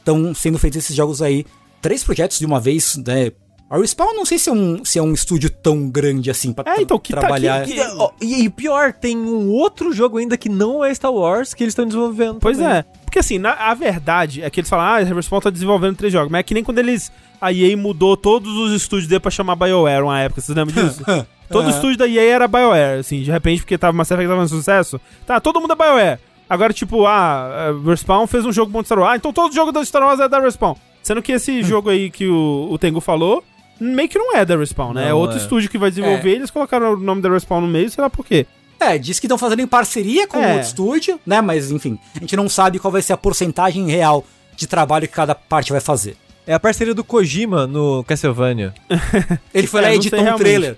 estão 0.00 0.34
sendo 0.34 0.58
feitos 0.58 0.78
esses 0.78 0.94
jogos 0.94 1.22
aí, 1.22 1.46
três 1.80 2.02
projetos 2.04 2.38
de 2.38 2.44
uma 2.44 2.60
vez, 2.60 2.96
né? 2.96 3.32
A 3.70 3.76
Respawn 3.76 4.14
não 4.14 4.24
sei 4.24 4.38
se 4.38 4.48
é 4.48 4.52
um, 4.52 4.82
se 4.84 4.98
é 4.98 5.02
um 5.02 5.12
estúdio 5.12 5.50
tão 5.50 5.90
grande 5.90 6.30
assim 6.30 6.54
pra 6.54 6.74
É, 6.74 6.80
então, 6.80 6.98
que 6.98 7.12
tá- 7.12 7.20
trabalhar. 7.20 7.64
que- 7.66 7.74
E, 7.74 7.80
ó, 7.98 8.10
e, 8.20 8.44
e 8.44 8.48
pior, 8.48 8.94
tem 8.94 9.14
um 9.16 9.50
outro 9.50 9.92
jogo 9.92 10.16
ainda 10.16 10.38
que 10.38 10.48
não 10.48 10.82
é 10.82 10.94
Star 10.94 11.12
Wars 11.12 11.52
que 11.52 11.64
eles 11.64 11.72
estão 11.72 11.84
desenvolvendo. 11.84 12.38
Pois 12.40 12.56
também. 12.56 12.76
é. 12.78 12.84
Porque 13.04 13.18
assim, 13.18 13.38
na, 13.38 13.52
a 13.52 13.74
verdade 13.74 14.42
é 14.42 14.48
que 14.48 14.60
eles 14.60 14.70
falam, 14.70 14.86
ah, 14.86 14.96
a 14.96 15.02
Respawn 15.04 15.40
tá 15.40 15.50
desenvolvendo 15.50 15.96
três 15.96 16.10
jogos. 16.12 16.30
Mas 16.32 16.40
é 16.40 16.42
que 16.44 16.54
nem 16.54 16.64
quando 16.64 16.78
eles. 16.78 17.12
A 17.40 17.52
EA 17.52 17.76
mudou 17.76 18.16
todos 18.16 18.50
os 18.56 18.72
estúdios 18.72 19.06
dele 19.08 19.20
pra 19.20 19.30
chamar 19.30 19.54
BioWare 19.54 20.02
uma 20.02 20.18
época, 20.18 20.40
vocês 20.40 20.56
lembram 20.56 20.84
disso? 20.88 21.04
Todo 21.48 21.62
Aham. 21.66 21.70
estúdio 21.70 21.96
da 21.98 22.08
EA 22.08 22.22
era 22.34 22.48
BioWare, 22.48 22.98
assim, 23.00 23.22
de 23.22 23.30
repente, 23.30 23.60
porque 23.62 23.78
tava 23.78 23.92
Mass 23.96 24.10
Effect 24.10 24.28
tava 24.28 24.42
um 24.42 24.48
sucesso. 24.48 25.00
Tá, 25.26 25.38
todo 25.40 25.60
mundo 25.60 25.72
é 25.72 25.76
BioWare. 25.76 26.18
Agora, 26.50 26.72
tipo, 26.72 27.06
ah, 27.06 27.68
a 27.70 27.88
Respawn 27.90 28.26
fez 28.26 28.44
um 28.46 28.52
jogo 28.52 28.72
bom 28.72 28.80
de 28.80 28.86
Star 28.88 28.98
Wars. 28.98 29.12
Ah, 29.12 29.16
então 29.16 29.32
todo 29.32 29.54
jogo 29.54 29.70
da 29.72 29.84
Star 29.84 30.02
Wars 30.02 30.18
é 30.20 30.28
da 30.28 30.40
Respawn. 30.40 30.74
Sendo 31.02 31.22
que 31.22 31.32
esse 31.32 31.62
jogo 31.62 31.90
aí 31.90 32.10
que 32.10 32.26
o, 32.26 32.68
o 32.70 32.76
Tengu 32.78 33.00
falou, 33.00 33.42
meio 33.80 34.08
que 34.08 34.18
não 34.18 34.36
é 34.36 34.44
da 34.44 34.56
Respawn, 34.56 34.92
né? 34.92 35.02
Não 35.02 35.08
é 35.08 35.14
outro 35.14 35.36
é. 35.38 35.40
estúdio 35.40 35.68
que 35.70 35.78
vai 35.78 35.90
desenvolver, 35.90 36.30
eles 36.30 36.50
colocaram 36.50 36.94
o 36.94 36.96
nome 36.96 37.20
da 37.22 37.30
Respawn 37.30 37.60
no 37.60 37.66
meio, 37.68 37.90
sei 37.90 38.02
lá 38.02 38.10
por 38.10 38.24
quê. 38.24 38.46
É, 38.80 38.96
diz 38.96 39.18
que 39.18 39.26
estão 39.26 39.36
fazendo 39.38 39.60
em 39.60 39.66
parceria 39.66 40.26
com 40.28 40.38
É. 40.38 40.52
outro 40.52 40.66
estúdio, 40.68 41.18
né? 41.26 41.40
Mas 41.40 41.70
enfim, 41.70 41.98
a 42.14 42.20
gente 42.20 42.36
não 42.36 42.48
sabe 42.48 42.78
qual 42.78 42.92
vai 42.92 43.02
ser 43.02 43.12
a 43.12 43.16
porcentagem 43.16 43.86
real 43.90 44.24
de 44.56 44.66
trabalho 44.66 45.06
que 45.08 45.14
cada 45.14 45.34
parte 45.34 45.72
vai 45.72 45.80
fazer. 45.80 46.16
É 46.46 46.54
a 46.54 46.60
parceria 46.60 46.94
do 46.94 47.02
Kojima 47.04 47.66
no 47.66 48.02
Castlevania. 48.04 48.72
Ele 49.52 49.66
foi 49.66 49.80
É, 49.80 49.82
lá 49.82 49.92
e 49.92 49.96
editou 49.96 50.18
um 50.18 50.22
realmente. 50.22 50.42
trailer. 50.44 50.76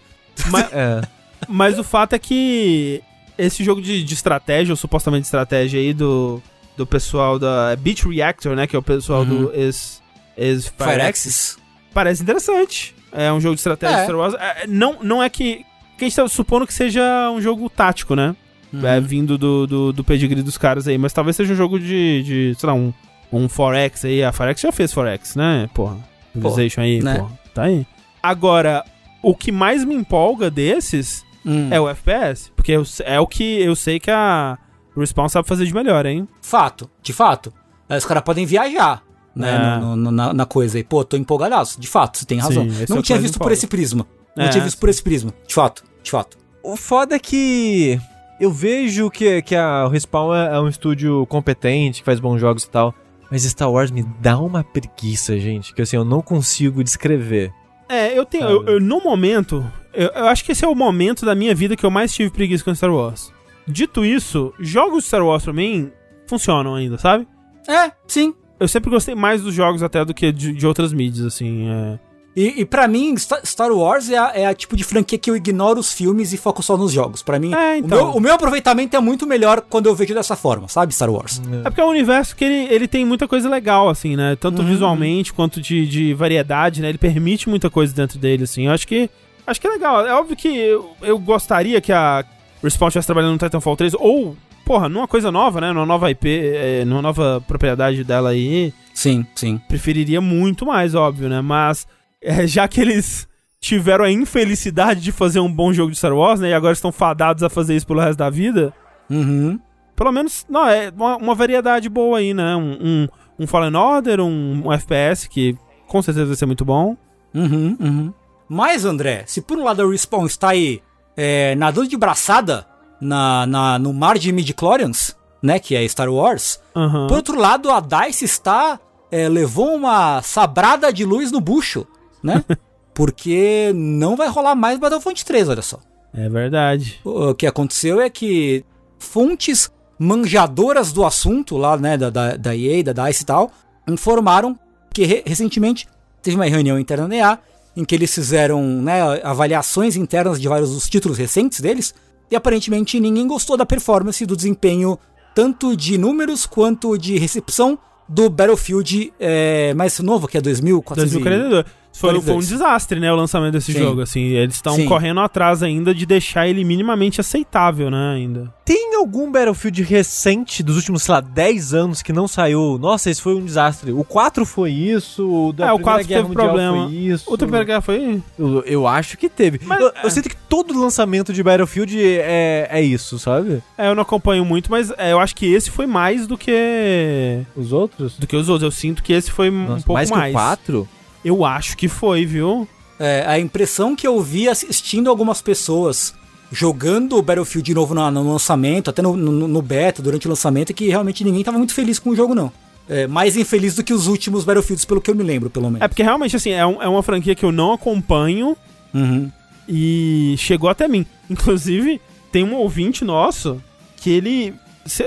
Mas, 0.51 0.67
É. 0.73 1.01
Mas 1.49 1.79
o 1.79 1.85
fato 1.85 2.15
é 2.15 2.19
que 2.19 3.03
esse 3.39 3.63
jogo 3.65 3.81
de, 3.81 4.03
de 4.03 4.15
estratégia, 4.15 4.73
ou 4.73 4.77
supostamente 4.77 5.25
estratégia 5.27 5.79
aí 5.81 5.95
do, 5.95 6.43
do 6.77 6.87
pessoal 6.87 7.39
da 7.39 7.75
Beat 7.77 8.03
Reactor, 8.05 8.55
né? 8.57 8.67
Que 8.67 8.75
é 8.77 8.79
o 8.79 8.83
pessoal 8.83 9.25
do 9.25 9.51
ex, 9.55 10.03
ex 10.37 10.67
Fireaxis. 10.77 11.57
Parece 11.93 12.23
interessante. 12.23 12.95
É 13.13 13.33
um 13.33 13.41
jogo 13.41 13.55
de 13.55 13.61
estratégia 13.61 13.97
É. 13.97 14.05
Star 14.05 14.17
Wars. 14.17 14.35
É, 14.35 14.67
não, 14.67 14.97
não 15.03 15.23
é 15.23 15.29
que. 15.29 15.65
Que 15.99 16.05
a 16.05 16.09
gente 16.09 16.17
tá 16.17 16.27
supondo 16.29 16.67
que 16.67 16.73
seja 16.73 17.31
um 17.31 17.41
jogo 17.43 17.69
tático, 17.69 18.15
né? 18.17 18.35
Uhum. 18.73 18.87
É, 18.87 19.01
vindo 19.01 19.37
do, 19.37 19.67
do, 19.67 19.93
do 19.93 20.05
pedigree 20.05 20.43
dos 20.43 20.57
caras 20.57 20.87
aí. 20.89 20.97
Mas 20.97 21.13
talvez 21.13 21.37
seja 21.37 21.53
um 21.53 21.57
jogo 21.57 21.79
de, 21.79 22.23
de 22.23 22.55
sei 22.59 22.67
lá, 22.69 22.75
um, 22.75 22.93
um 23.33 23.49
Forex 23.49 24.05
aí. 24.05 24.23
A 24.25 24.33
Forex 24.33 24.61
já 24.61 24.73
fez 24.73 24.93
Forex, 24.93 25.35
né? 25.37 25.69
Porra. 25.75 25.99
Civilization 26.33 26.81
aí, 26.81 27.03
né? 27.03 27.19
porra. 27.19 27.39
Tá 27.53 27.63
aí. 27.65 27.85
Agora, 28.23 28.85
o 29.23 29.35
que 29.35 29.51
mais 29.53 29.85
me 29.85 29.95
empolga 29.95 30.51
desses 30.51 31.25
Hum. 31.45 31.69
é 31.71 31.81
o 31.81 31.89
FPS. 31.89 32.51
Porque 32.55 32.73
eu- 32.73 32.85
é 33.05 33.19
o 33.19 33.27
que 33.27 33.43
eu 33.63 33.75
sei 33.75 33.99
que 33.99 34.11
a 34.11 34.57
Respawn 34.97 35.29
sabe 35.29 35.49
fazer 35.49 35.65
de 35.67 35.75
melhor, 35.75 36.05
hein? 36.07 36.29
Fato, 36.43 36.89
de 37.03 37.13
fato. 37.13 37.53
Os 37.89 38.05
caras 38.05 38.23
podem 38.23 38.45
viajar, 38.47 39.03
né, 39.35 39.77
É. 39.77 39.81
no- 39.81 39.97
no- 39.97 40.11
na, 40.11 40.33
na 40.33 40.47
coisa 40.47 40.79
aí. 40.79 40.85
Pô, 40.85 41.05
tô 41.05 41.17
empolgadaço. 41.17 41.81
De 41.81 41.87
fato, 41.89 42.19
você 42.19 42.25
tem 42.27 42.39
razão. 42.39 42.65
Sim, 42.69 42.83
é 42.83 42.87
não 42.89 42.97
que 42.99 43.03
tinha 43.05 43.19
visto 43.19 43.39
por 43.39 43.53
esse 43.53 43.67
prisma. 43.67 44.07
Não 44.37 44.45
É, 44.45 44.49
tinha 44.49 44.65
visto 44.65 44.79
por 44.79 44.89
esse 44.89 45.03
prisma. 45.03 45.33
De 45.47 45.55
fato, 45.55 45.83
de 46.03 46.11
fato. 46.11 46.39
O 46.63 46.77
foda 46.77 47.17
é 47.17 47.19
que 47.19 47.99
eu 48.41 48.51
vejo 48.53 49.11
que, 49.11 49.43
que 49.43 49.55
a 49.57 49.89
Respawn 49.89 50.35
é, 50.35 50.57
é 50.57 50.61
um 50.61 50.69
estúdio 50.69 51.27
competente, 51.27 52.01
que 52.01 52.05
faz 52.05 52.21
bons 52.21 52.39
jogos 52.39 52.65
e 52.65 52.71
tal. 52.71 52.95
Mas 53.31 53.43
Star 53.45 53.71
Wars 53.71 53.91
me 53.91 54.03
dá 54.21 54.39
uma 54.39 54.65
preguiça, 54.65 55.39
gente, 55.39 55.73
que 55.73 55.83
assim, 55.83 55.97
eu 55.97 56.05
não 56.05 56.21
consigo 56.21 56.83
descrever. 56.83 57.53
É, 57.89 58.17
eu 58.19 58.25
tenho. 58.25 58.45
Eu, 58.49 58.65
eu, 58.67 58.81
no 58.81 59.01
momento, 59.01 59.65
eu, 59.95 60.09
eu 60.09 60.27
acho 60.27 60.45
que 60.45 60.53
esse 60.53 60.65
é 60.65 60.69
o 60.69 60.75
momento 60.75 61.25
da 61.25 61.35
minha 61.35 61.55
vida 61.55 61.77
que 61.77 61.87
eu 61.87 61.91
mais 61.91 62.13
tive 62.13 62.31
preguiça 62.31 62.65
com 62.65 62.75
Star 62.75 62.93
Wars. 62.93 63.33
Dito 63.69 64.05
isso, 64.05 64.53
jogos 64.59 65.03
de 65.05 65.09
Star 65.09 65.25
Wars 65.25 65.45
pra 65.45 65.53
mim 65.53 65.93
funcionam 66.27 66.75
ainda, 66.75 66.99
sabe? 66.99 67.27
É, 67.69 67.93
sim. 68.09 68.35
Eu 68.61 68.69
sempre 68.69 68.91
gostei 68.91 69.15
mais 69.15 69.43
dos 69.43 69.55
jogos 69.55 69.83
até 69.83 70.05
do 70.05 70.13
que 70.15 70.31
de, 70.31 70.53
de 70.53 70.67
outras 70.67 70.93
mídias, 70.93 71.25
assim. 71.27 71.69
é. 71.69 71.99
E, 72.37 72.61
e 72.61 72.65
para 72.65 72.87
mim, 72.87 73.13
Sta- 73.15 73.41
Star 73.45 73.73
Wars 73.73 74.09
é 74.09 74.17
a, 74.17 74.31
é 74.33 74.47
a 74.47 74.55
tipo 74.55 74.77
de 74.77 74.85
franquia 74.85 75.19
que 75.19 75.29
eu 75.29 75.35
ignoro 75.35 75.81
os 75.81 75.93
filmes 75.93 76.33
e 76.33 76.37
foco 76.37 76.63
só 76.63 76.77
nos 76.77 76.93
jogos. 76.93 77.25
Pra 77.25 77.41
mim, 77.41 77.53
É, 77.53 77.73
o, 77.75 77.77
então. 77.79 77.99
meu, 77.99 78.17
o 78.17 78.21
meu 78.21 78.35
aproveitamento 78.35 78.97
é 78.97 79.01
muito 79.01 79.27
melhor 79.27 79.63
quando 79.69 79.87
eu 79.87 79.97
vejo 79.97 80.15
dessa 80.15 80.37
forma, 80.37 80.69
sabe, 80.69 80.95
Star 80.95 81.11
Wars? 81.11 81.43
É 81.65 81.69
porque 81.69 81.81
é 81.81 81.85
um 81.85 81.89
universo 81.91 82.37
que 82.37 82.45
ele, 82.45 82.73
ele 82.73 82.87
tem 82.87 83.05
muita 83.05 83.27
coisa 83.27 83.49
legal, 83.49 83.89
assim, 83.89 84.15
né? 84.15 84.37
Tanto 84.37 84.63
visualmente 84.63 85.33
quanto 85.33 85.61
de, 85.61 85.85
de 85.89 86.15
variedade, 86.15 86.81
né? 86.81 86.89
Ele 86.89 86.99
permite 86.99 87.49
muita 87.49 87.69
coisa 87.69 87.93
dentro 87.93 88.17
dele, 88.17 88.45
assim. 88.45 88.67
Eu 88.67 88.73
acho 88.73 88.87
que. 88.87 89.11
Acho 89.45 89.61
que 89.61 89.67
é 89.67 89.71
legal. 89.71 90.07
É 90.07 90.15
óbvio 90.15 90.37
que 90.37 90.47
eu, 90.57 90.91
eu 91.03 91.19
gostaria 91.19 91.81
que 91.81 91.91
a 91.93 92.25
Respawn 92.63 92.89
estivesse 92.89 93.07
trabalhando 93.07 93.33
no 93.33 93.39
Titanfall 93.39 93.77
3, 93.77 93.95
ou, 93.99 94.37
porra, 94.71 94.89
numa 94.89 95.09
coisa 95.09 95.33
nova, 95.33 95.61
né? 95.61 95.73
Numa 95.73 95.85
nova 95.85 96.09
IP, 96.13 96.29
é, 96.29 96.85
numa 96.85 97.03
nova 97.03 97.43
propriedade 97.45 98.05
dela 98.05 98.31
aí. 98.31 98.73
Sim, 98.95 99.27
sim. 99.35 99.61
Preferiria 99.67 100.21
muito 100.21 100.65
mais, 100.65 100.95
óbvio, 100.95 101.29
né? 101.29 101.41
Mas 101.41 101.89
é, 102.23 102.47
já 102.47 102.69
que 102.69 102.81
eles 102.81 103.27
tiveram 103.61 104.05
a 104.05 104.13
infelicidade 104.13 105.01
de 105.01 105.11
fazer 105.11 105.41
um 105.41 105.53
bom 105.53 105.73
jogo 105.73 105.91
de 105.91 105.99
Star 105.99 106.15
Wars, 106.15 106.39
né? 106.39 106.51
E 106.51 106.55
agora 106.55 106.73
estão 106.73 106.93
fadados 106.93 107.43
a 107.43 107.51
fazer 107.51 107.75
isso 107.75 107.85
pelo 107.85 107.99
resto 107.99 108.19
da 108.19 108.31
vida. 108.31 108.73
Uhum. 109.11 109.59
Pelo 109.97 110.13
menos, 110.13 110.47
não, 110.49 110.65
é 110.65 110.93
uma, 110.97 111.17
uma 111.17 111.35
variedade 111.35 111.89
boa 111.89 112.19
aí, 112.19 112.33
né? 112.33 112.55
Um, 112.55 112.79
um, 112.81 113.09
um 113.41 113.47
Fallen 113.49 113.75
Order, 113.75 114.21
um, 114.21 114.63
um 114.67 114.73
FPS 114.73 115.29
que 115.29 115.59
com 115.89 116.01
certeza 116.01 116.27
vai 116.27 116.37
ser 116.37 116.47
muito 116.47 116.65
bom. 116.65 116.97
Uhum, 117.35 117.77
uhum. 117.81 118.15
Mas, 118.49 118.85
André, 118.85 119.25
se 119.27 119.43
por 119.43 119.59
um 119.59 119.65
lado 119.65 119.83
a 119.83 119.91
Respawn 119.91 120.27
está 120.27 120.51
aí 120.51 120.81
é, 121.17 121.57
nadando 121.57 121.89
de 121.89 121.97
braçada 121.97 122.70
na, 123.01 123.47
na, 123.47 123.79
no 123.79 123.93
mar 123.93 124.19
de 124.19 124.33
midichlorians, 124.33 125.17
né, 125.43 125.59
que 125.59 125.75
é 125.75 125.87
Star 125.89 126.09
Wars, 126.13 126.61
Aham. 126.77 127.07
por 127.07 127.17
outro 127.17 127.39
lado 127.39 127.71
a 127.71 127.81
DICE 127.81 128.25
está, 128.25 128.79
é, 129.11 129.29
levou 129.29 129.75
uma 129.75 130.21
sabrada 130.23 130.93
de 130.93 131.05
luz 131.05 131.33
no 131.33 131.41
bucho, 131.41 131.87
né? 132.23 132.45
Porque 132.95 133.73
não 133.75 134.17
vai 134.17 134.29
rolar 134.29 134.55
mais 134.55 134.79
Battlefront 134.79 135.25
3, 135.25 135.49
olha 135.49 135.63
só. 135.63 135.79
É 136.13 136.29
verdade. 136.29 137.01
O 137.05 137.35
que 137.35 137.47
aconteceu 137.47 138.01
é 138.01 138.11
que 138.11 138.65
fontes 138.99 139.71
manjadoras 139.99 140.93
do 140.93 141.05
assunto 141.05 141.57
lá, 141.57 141.77
né, 141.77 141.97
da, 141.97 142.11
da, 142.11 142.37
da 142.37 142.57
EA, 142.57 142.83
da 142.83 142.93
DICE 143.07 143.23
e 143.23 143.27
tal, 143.27 143.51
informaram 143.89 144.59
que 144.93 145.05
re- 145.05 145.23
recentemente 145.25 145.87
teve 146.21 146.37
uma 146.37 146.45
reunião 146.47 146.79
interna 146.79 147.09
da 147.09 147.15
EA 147.17 147.39
em 147.77 147.85
que 147.85 147.95
eles 147.95 148.13
fizeram 148.15 148.63
né, 148.63 149.01
avaliações 149.23 149.97
internas 149.97 150.41
de 150.41 150.49
vários 150.49 150.75
dos 150.75 150.89
títulos 150.89 151.17
recentes 151.17 151.61
deles 151.61 151.95
e 152.31 152.37
aparentemente 152.37 153.01
ninguém 153.01 153.27
gostou 153.27 153.57
da 153.57 153.67
performance 153.67 154.25
do 154.25 154.37
desempenho 154.37 154.99
tanto 155.35 155.77
de 155.77 155.97
números 155.99 156.47
quanto 156.47 156.97
de 156.99 157.19
recepção 157.19 157.79
do 158.09 158.29
Battlefield 158.29 159.13
é, 159.21 159.73
mais 159.75 159.99
novo, 160.01 160.27
que 160.27 160.37
é 160.37 160.41
2400 160.41 161.13
e- 161.13 161.19
2042. 161.19 161.80
Foi, 161.93 162.11
foi 162.11 162.19
um 162.19 162.23
42. 162.23 162.49
desastre, 162.49 163.01
né, 163.01 163.13
o 163.13 163.17
lançamento 163.17 163.53
desse 163.53 163.73
Sim. 163.73 163.79
jogo, 163.81 164.01
assim. 164.01 164.21
Eles 164.21 164.55
estão 164.55 164.85
correndo 164.87 165.21
atrás 165.21 165.63
ainda 165.63 165.95
de 165.95 166.07
deixar 166.07 166.49
ele 166.49 166.65
minimamente 166.65 167.21
aceitável, 167.21 167.91
né, 167.91 168.15
ainda. 168.15 168.53
Tem 168.65 168.95
algum 168.97 169.31
Battlefield 169.31 169.83
recente 169.83 170.63
dos 170.63 170.77
últimos, 170.77 171.03
sei 171.03 171.15
lá, 171.15 171.21
10 171.21 171.75
anos 171.75 172.03
que 172.03 172.13
não 172.13 172.29
saiu? 172.29 172.79
Nossa, 172.81 173.11
esse 173.11 173.21
foi 173.21 173.35
um 173.35 173.45
desastre. 173.45 173.93
O 173.93 174.05
4 174.05 174.47
foi 174.47 174.71
isso, 174.71 175.29
o 175.29 175.53
da 175.53 175.67
É, 175.69 175.73
o 175.73 175.77
Primeira 175.77 175.99
4 175.99 176.09
Guerra 176.09 176.23
teve 176.23 176.35
problema. 176.35 176.85
foi 176.87 176.95
isso. 176.95 177.25
Outra 177.31 177.47
Primeira 177.47 177.65
Guerra 177.65 177.81
foi... 177.81 178.23
Eu, 178.39 178.63
eu 178.65 178.87
acho 178.87 179.19
que 179.19 179.29
teve. 179.29 179.61
Mas- 179.65 179.81
eu, 179.81 179.93
eu 180.05 180.11
sinto 180.11 180.29
que 180.29 180.37
todo 180.49 180.79
lançamento 180.79 181.33
de 181.33 181.43
Battlefield 181.43 181.99
é, 182.01 182.69
é 182.71 182.83
isso, 182.83 183.19
sabe? 183.19 183.63
É, 183.77 183.89
eu 183.89 183.95
não 183.95 184.03
acompanho 184.03 184.45
muito, 184.45 184.71
mas 184.71 184.91
é, 184.97 185.13
eu 185.13 185.19
acho 185.21 185.35
que 185.35 185.47
esse 185.53 185.71
foi 185.71 185.87
mais 185.87 186.27
do 186.27 186.39
que... 186.39 187.41
Os 187.57 187.73
outros? 187.73 188.17
Do 188.19 188.27
que 188.27 188.37
os 188.37 188.49
outros. 188.49 188.63
Eu 188.65 188.71
sinto 188.71 189.03
que 189.03 189.13
esse 189.13 189.31
foi 189.31 189.51
um 189.51 189.67
Nossa, 189.67 189.85
pouco 189.85 189.95
mais 189.95 190.11
mais. 190.11 190.25
que 190.25 190.31
o 190.31 190.41
4? 190.41 190.89
Eu 191.25 191.45
acho 191.45 191.77
que 191.77 191.89
foi, 191.89 192.25
viu? 192.25 192.67
É, 192.99 193.25
a 193.27 193.39
impressão 193.39 193.95
que 193.97 194.07
eu 194.07 194.21
vi 194.23 194.49
assistindo 194.49 195.09
algumas 195.09 195.41
pessoas 195.41 196.15
jogando 196.53 197.17
o 197.17 197.23
Battlefield 197.23 197.65
de 197.67 197.75
novo 197.75 197.95
no, 197.95 198.11
no 198.11 198.33
lançamento, 198.33 198.91
até 198.91 199.01
no, 199.03 199.17
no, 199.17 199.47
no 199.49 199.63
beta, 199.63 200.03
durante 200.03 200.27
o 200.27 200.31
lançamento, 200.31 200.71
é 200.71 200.73
que 200.73 200.89
realmente 200.89 201.23
ninguém 201.25 201.45
tava 201.45 201.57
muito 201.59 201.73
feliz 201.75 201.99
com 201.99 202.11
o 202.11 202.17
jogo, 202.17 202.35
não. 202.35 202.53
É, 202.89 203.07
mais 203.07 203.37
infeliz 203.37 203.77
do 203.77 203.85
que 203.85 203.93
os 203.93 204.07
últimos 204.09 204.45
Battlefields, 204.45 204.85
pelo 204.85 205.01
que 205.01 205.11
eu 205.11 205.15
me 205.15 205.23
lembro, 205.23 205.49
pelo 205.49 205.67
menos. 205.67 205.81
É 205.83 205.87
porque 205.89 206.03
realmente, 206.03 206.35
assim, 206.35 206.51
é, 206.51 206.67
um- 206.67 206.83
é 206.83 206.89
uma 206.89 207.03
franquia 207.05 207.35
que 207.37 207.45
eu 207.45 207.53
não 207.53 207.73
acompanho 207.73 208.57
Uhum. 208.93 209.31
e 209.69 210.35
chegou 210.39 210.69
até 210.69 210.89
mim. 210.89 211.07
Inclusive, 211.31 212.01
tem 212.33 212.43
um 212.43 212.55
ouvinte 212.57 213.05
nosso 213.05 213.63
que 213.97 214.11
ele. 214.11 214.53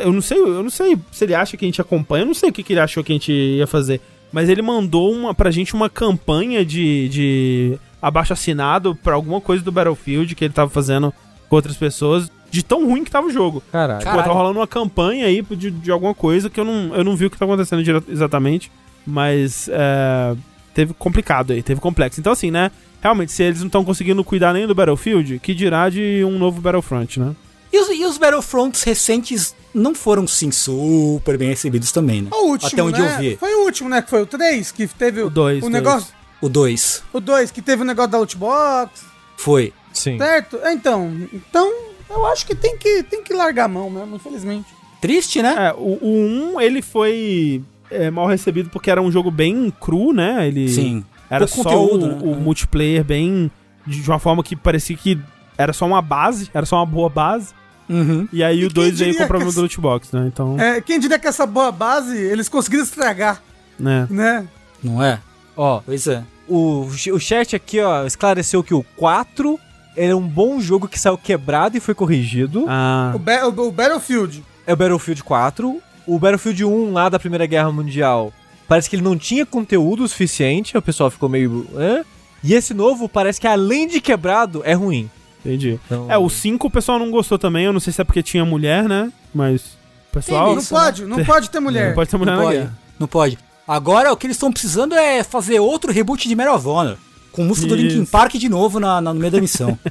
Eu 0.02 0.14
não 0.14 0.22
sei, 0.22 0.38
eu 0.38 0.64
não 0.64 0.70
sei 0.70 0.98
se 1.12 1.26
ele 1.26 1.36
acha 1.36 1.58
que 1.58 1.66
a 1.66 1.68
gente 1.68 1.82
acompanha, 1.82 2.22
eu 2.22 2.28
não 2.28 2.34
sei 2.34 2.50
o 2.50 2.54
que, 2.54 2.64
que 2.64 2.72
ele 2.72 2.80
achou 2.80 3.04
que 3.04 3.12
a 3.12 3.16
gente 3.16 3.32
ia 3.34 3.68
fazer. 3.68 4.00
Mas 4.34 4.50
ele 4.50 4.62
mandou 4.62 5.14
uma, 5.14 5.34
pra 5.34 5.52
gente 5.52 5.74
uma 5.76 5.90
campanha 5.90 6.66
de, 6.66 7.08
de 7.08 7.80
abaixo 8.02 8.34
assinado 8.34 8.96
pra 8.96 9.14
alguma 9.14 9.40
coisa 9.40 9.64
do 9.64 9.72
Battlefield 9.72 10.34
que 10.36 10.44
ele 10.44 10.54
tava 10.54 10.70
fazendo 10.72 11.14
com 11.48 11.56
outras 11.56 11.78
pessoas, 11.78 12.30
de 12.50 12.64
tão 12.64 12.86
ruim 12.88 13.04
que 13.04 13.12
tava 13.12 13.28
o 13.28 13.32
jogo. 13.32 13.62
Caralho. 13.72 14.18
Pô, 14.18 14.24
tava 14.24 14.34
rolando 14.34 14.60
uma 14.60 14.68
campanha 14.68 15.28
aí 15.28 15.42
de, 15.52 15.70
de 15.72 15.92
alguma 15.92 16.14
coisa 16.16 16.50
que 16.50 16.60
eu 16.60 16.66
não, 16.66 16.96
eu 16.96 17.04
não 17.04 17.16
vi 17.16 17.28
o 17.28 17.30
que 17.30 17.38
tá 17.38 17.46
acontecendo 17.46 17.84
dire- 17.84 18.04
exatamente. 18.10 18.72
Mas 19.06 19.70
é, 19.72 20.36
teve 20.74 20.94
complicado 20.94 21.52
aí, 21.54 21.62
teve 21.62 21.80
complexo. 21.80 22.20
Então, 22.20 22.34
assim, 22.34 22.50
né? 22.50 22.72
Realmente, 23.02 23.32
se 23.34 23.44
eles 23.44 23.60
não 23.60 23.68
estão 23.68 23.84
conseguindo 23.84 24.24
cuidar 24.24 24.54
nem 24.54 24.66
do 24.66 24.74
Battlefield, 24.74 25.40
que 25.40 25.54
dirá 25.54 25.90
de 25.90 26.24
um 26.26 26.40
novo 26.40 26.60
Battlefront, 26.62 27.20
né? 27.20 27.36
E 27.74 27.78
os, 27.80 27.90
e 27.90 28.06
os 28.06 28.18
Battlefronts 28.20 28.84
recentes 28.84 29.56
não 29.74 29.96
foram, 29.96 30.28
sim, 30.28 30.52
super 30.52 31.38
bem 31.40 31.50
recebidos 31.50 31.92
também, 31.92 32.22
né? 32.22 32.30
O 32.32 32.50
último, 32.52 32.70
Até 32.72 32.84
onde 32.84 33.02
né? 33.02 33.16
eu 33.16 33.20
vi. 33.20 33.36
Foi 33.38 33.54
o 33.56 33.64
último, 33.66 33.90
né? 33.90 34.02
Que 34.04 34.10
foi 34.12 34.22
o 34.22 34.28
3, 34.28 34.72
que 34.72 34.86
teve 34.88 35.24
O 35.24 35.30
dois, 35.30 35.58
o 35.58 35.62
dois. 35.62 35.74
negócio. 35.74 36.14
O 36.40 36.48
2 36.50 37.04
O 37.12 37.20
2, 37.20 37.50
que 37.52 37.62
teve 37.62 37.82
o 37.82 37.86
negócio 37.86 38.12
da 38.12 38.18
lootbox, 38.20 39.04
foi. 39.38 39.74
Sim. 39.92 40.18
certo? 40.20 40.58
É, 40.62 40.72
Então, 40.74 41.12
então, 41.34 41.72
eu 42.10 42.26
acho 42.28 42.46
que 42.46 42.54
tem 42.54 42.78
que, 42.78 43.02
tem 43.04 43.24
que 43.24 43.34
largar 43.34 43.66
a 43.66 43.68
mão 43.68 43.90
mesmo, 43.90 44.16
infelizmente. 44.18 44.68
Triste, 45.02 45.42
né? 45.42 45.56
É, 45.70 45.74
o, 45.74 45.98
o 46.02 46.54
1, 46.56 46.62
ele 46.62 46.82
foi 46.82 47.64
é, 47.90 48.12
mal 48.12 48.28
recebido 48.28 48.70
porque 48.70 48.92
era 48.92 49.02
um 49.02 49.12
jogo 49.12 49.32
bem 49.32 49.74
cru, 49.82 50.14
né? 50.14 50.48
Ele 50.48 50.70
Sim. 50.70 51.04
Era 51.30 51.48
Pouco 51.48 51.64
só 51.64 51.70
conteúdo, 51.70 52.06
o, 52.06 52.10
né? 52.10 52.20
o 52.24 52.36
multiplayer 52.40 53.04
bem. 53.04 53.50
De 53.86 54.08
uma 54.10 54.20
forma 54.20 54.44
que 54.44 54.56
parecia 54.56 54.96
que 54.96 55.20
era 55.58 55.74
só 55.74 55.86
uma 55.86 56.02
base, 56.02 56.50
era 56.54 56.66
só 56.66 56.78
uma 56.78 56.86
boa 56.86 57.10
base. 57.10 57.54
Uhum. 57.90 58.28
E 58.32 58.44
aí 58.44 58.60
E 58.62 58.66
o 58.66 58.70
2 58.70 58.90
quem 58.98 59.06
veio 59.08 59.18
com 59.18 59.24
o 59.24 59.28
problema 59.28 59.52
que 59.52 59.56
do 59.56 59.62
lootbox, 59.62 60.12
né? 60.12 60.26
Então. 60.28 60.60
É, 60.60 60.80
quem 60.82 61.00
diria 61.00 61.20
que 61.20 61.28
essa 61.28 61.46
boa 61.46 61.72
base 61.72 62.18
eles 62.18 62.48
conseguiram 62.50 62.84
estragar, 62.84 63.42
Né? 63.80 64.08
né? 64.10 64.48
Não 64.84 65.02
é? 65.04 65.20
Ó, 65.56 65.82
Pois 65.86 66.08
é. 66.08 66.24
o, 66.48 66.88
o 67.14 67.20
chat 67.20 67.56
aqui, 67.56 67.80
ó, 67.80 68.06
esclareceu 68.06 68.64
que 68.64 68.74
o 68.74 68.84
4 68.98 69.60
era 69.96 70.16
um 70.18 70.28
bom 70.28 70.60
jogo 70.60 70.88
que 70.88 71.00
saiu 71.00 71.18
quebrado 71.18 71.78
e 71.78 71.80
foi 71.80 71.94
corrigido. 71.94 72.66
Ah. 72.68 73.12
O, 73.16 73.20
Ba- 73.20 73.46
o- 73.48 73.68
o 73.68 73.72
Battlefield. 73.72 74.44
É 74.66 74.74
o 74.74 74.76
Battlefield 74.76 75.24
4. 75.24 75.80
O 76.08 76.18
Battlefield 76.20 76.66
1 76.66 76.92
lá 76.94 77.10
da 77.10 77.20
Primeira 77.20 77.46
Guerra 77.46 77.72
Mundial, 77.72 78.34
parece 78.68 78.90
que 78.90 78.96
ele 78.96 79.04
não 79.04 79.18
tinha 79.18 79.46
conteúdo 79.46 80.08
suficiente, 80.08 80.76
o 80.78 80.82
pessoal 80.82 81.12
ficou 81.12 81.30
meio... 81.30 81.68
Hã? 81.76 82.04
E 82.44 82.54
esse 82.54 82.74
novo 82.74 83.08
parece 83.08 83.40
que 83.40 83.48
além 83.48 83.88
de 83.88 84.02
quebrado, 84.02 84.62
é 84.66 84.74
ruim. 84.74 85.10
Entendi. 85.46 85.80
Então- 85.86 86.12
É, 86.12 86.18
o 86.18 86.30
5 86.30 86.68
o 86.68 86.70
pessoal 86.72 86.98
não 87.00 87.12
gostou 87.12 87.38
também. 87.38 87.66
Eu 87.66 87.74
não 87.74 87.80
sei 87.80 87.92
se 87.92 88.02
é 88.02 88.04
porque 88.04 88.24
tinha 88.24 88.46
mulher, 88.46 88.88
né? 88.88 89.12
Mas. 89.34 89.62
O 90.10 90.14
pessoal. 90.14 90.46
Tem 90.46 90.56
Não 90.56 90.62
Isso, 90.62 90.70
pode, 90.74 91.06
não 91.06 91.26
pode 91.26 91.50
ter 91.50 91.60
mulher. 91.60 91.88
Não 91.90 91.96
pode 91.96 92.10
ter 92.10 92.18
mulher 92.18 92.32
não 92.32 92.38
na 92.44 92.46
pode. 92.46 92.70
Não 93.00 93.08
pode. 93.08 93.38
Agora 93.68 94.12
o 94.12 94.18
que 94.18 94.26
eles 94.28 94.36
estão 94.36 94.52
precisando 94.52 94.94
é 94.96 95.24
fazer 95.24 95.60
outro 95.60 95.92
reboot 95.92 96.28
de 96.28 96.36
Medal 96.36 96.56
of 96.56 96.68
Honor. 96.68 96.98
Com 97.32 97.44
música 97.46 97.68
do 97.68 97.76
Linkin 97.76 98.04
Isso. 98.04 98.12
Park 98.12 98.34
de 98.36 98.48
novo 98.48 98.80
na, 98.80 99.02
na- 99.02 99.14
no 99.14 99.20
meio 99.20 99.32
da 99.32 99.42
missão. 99.42 99.78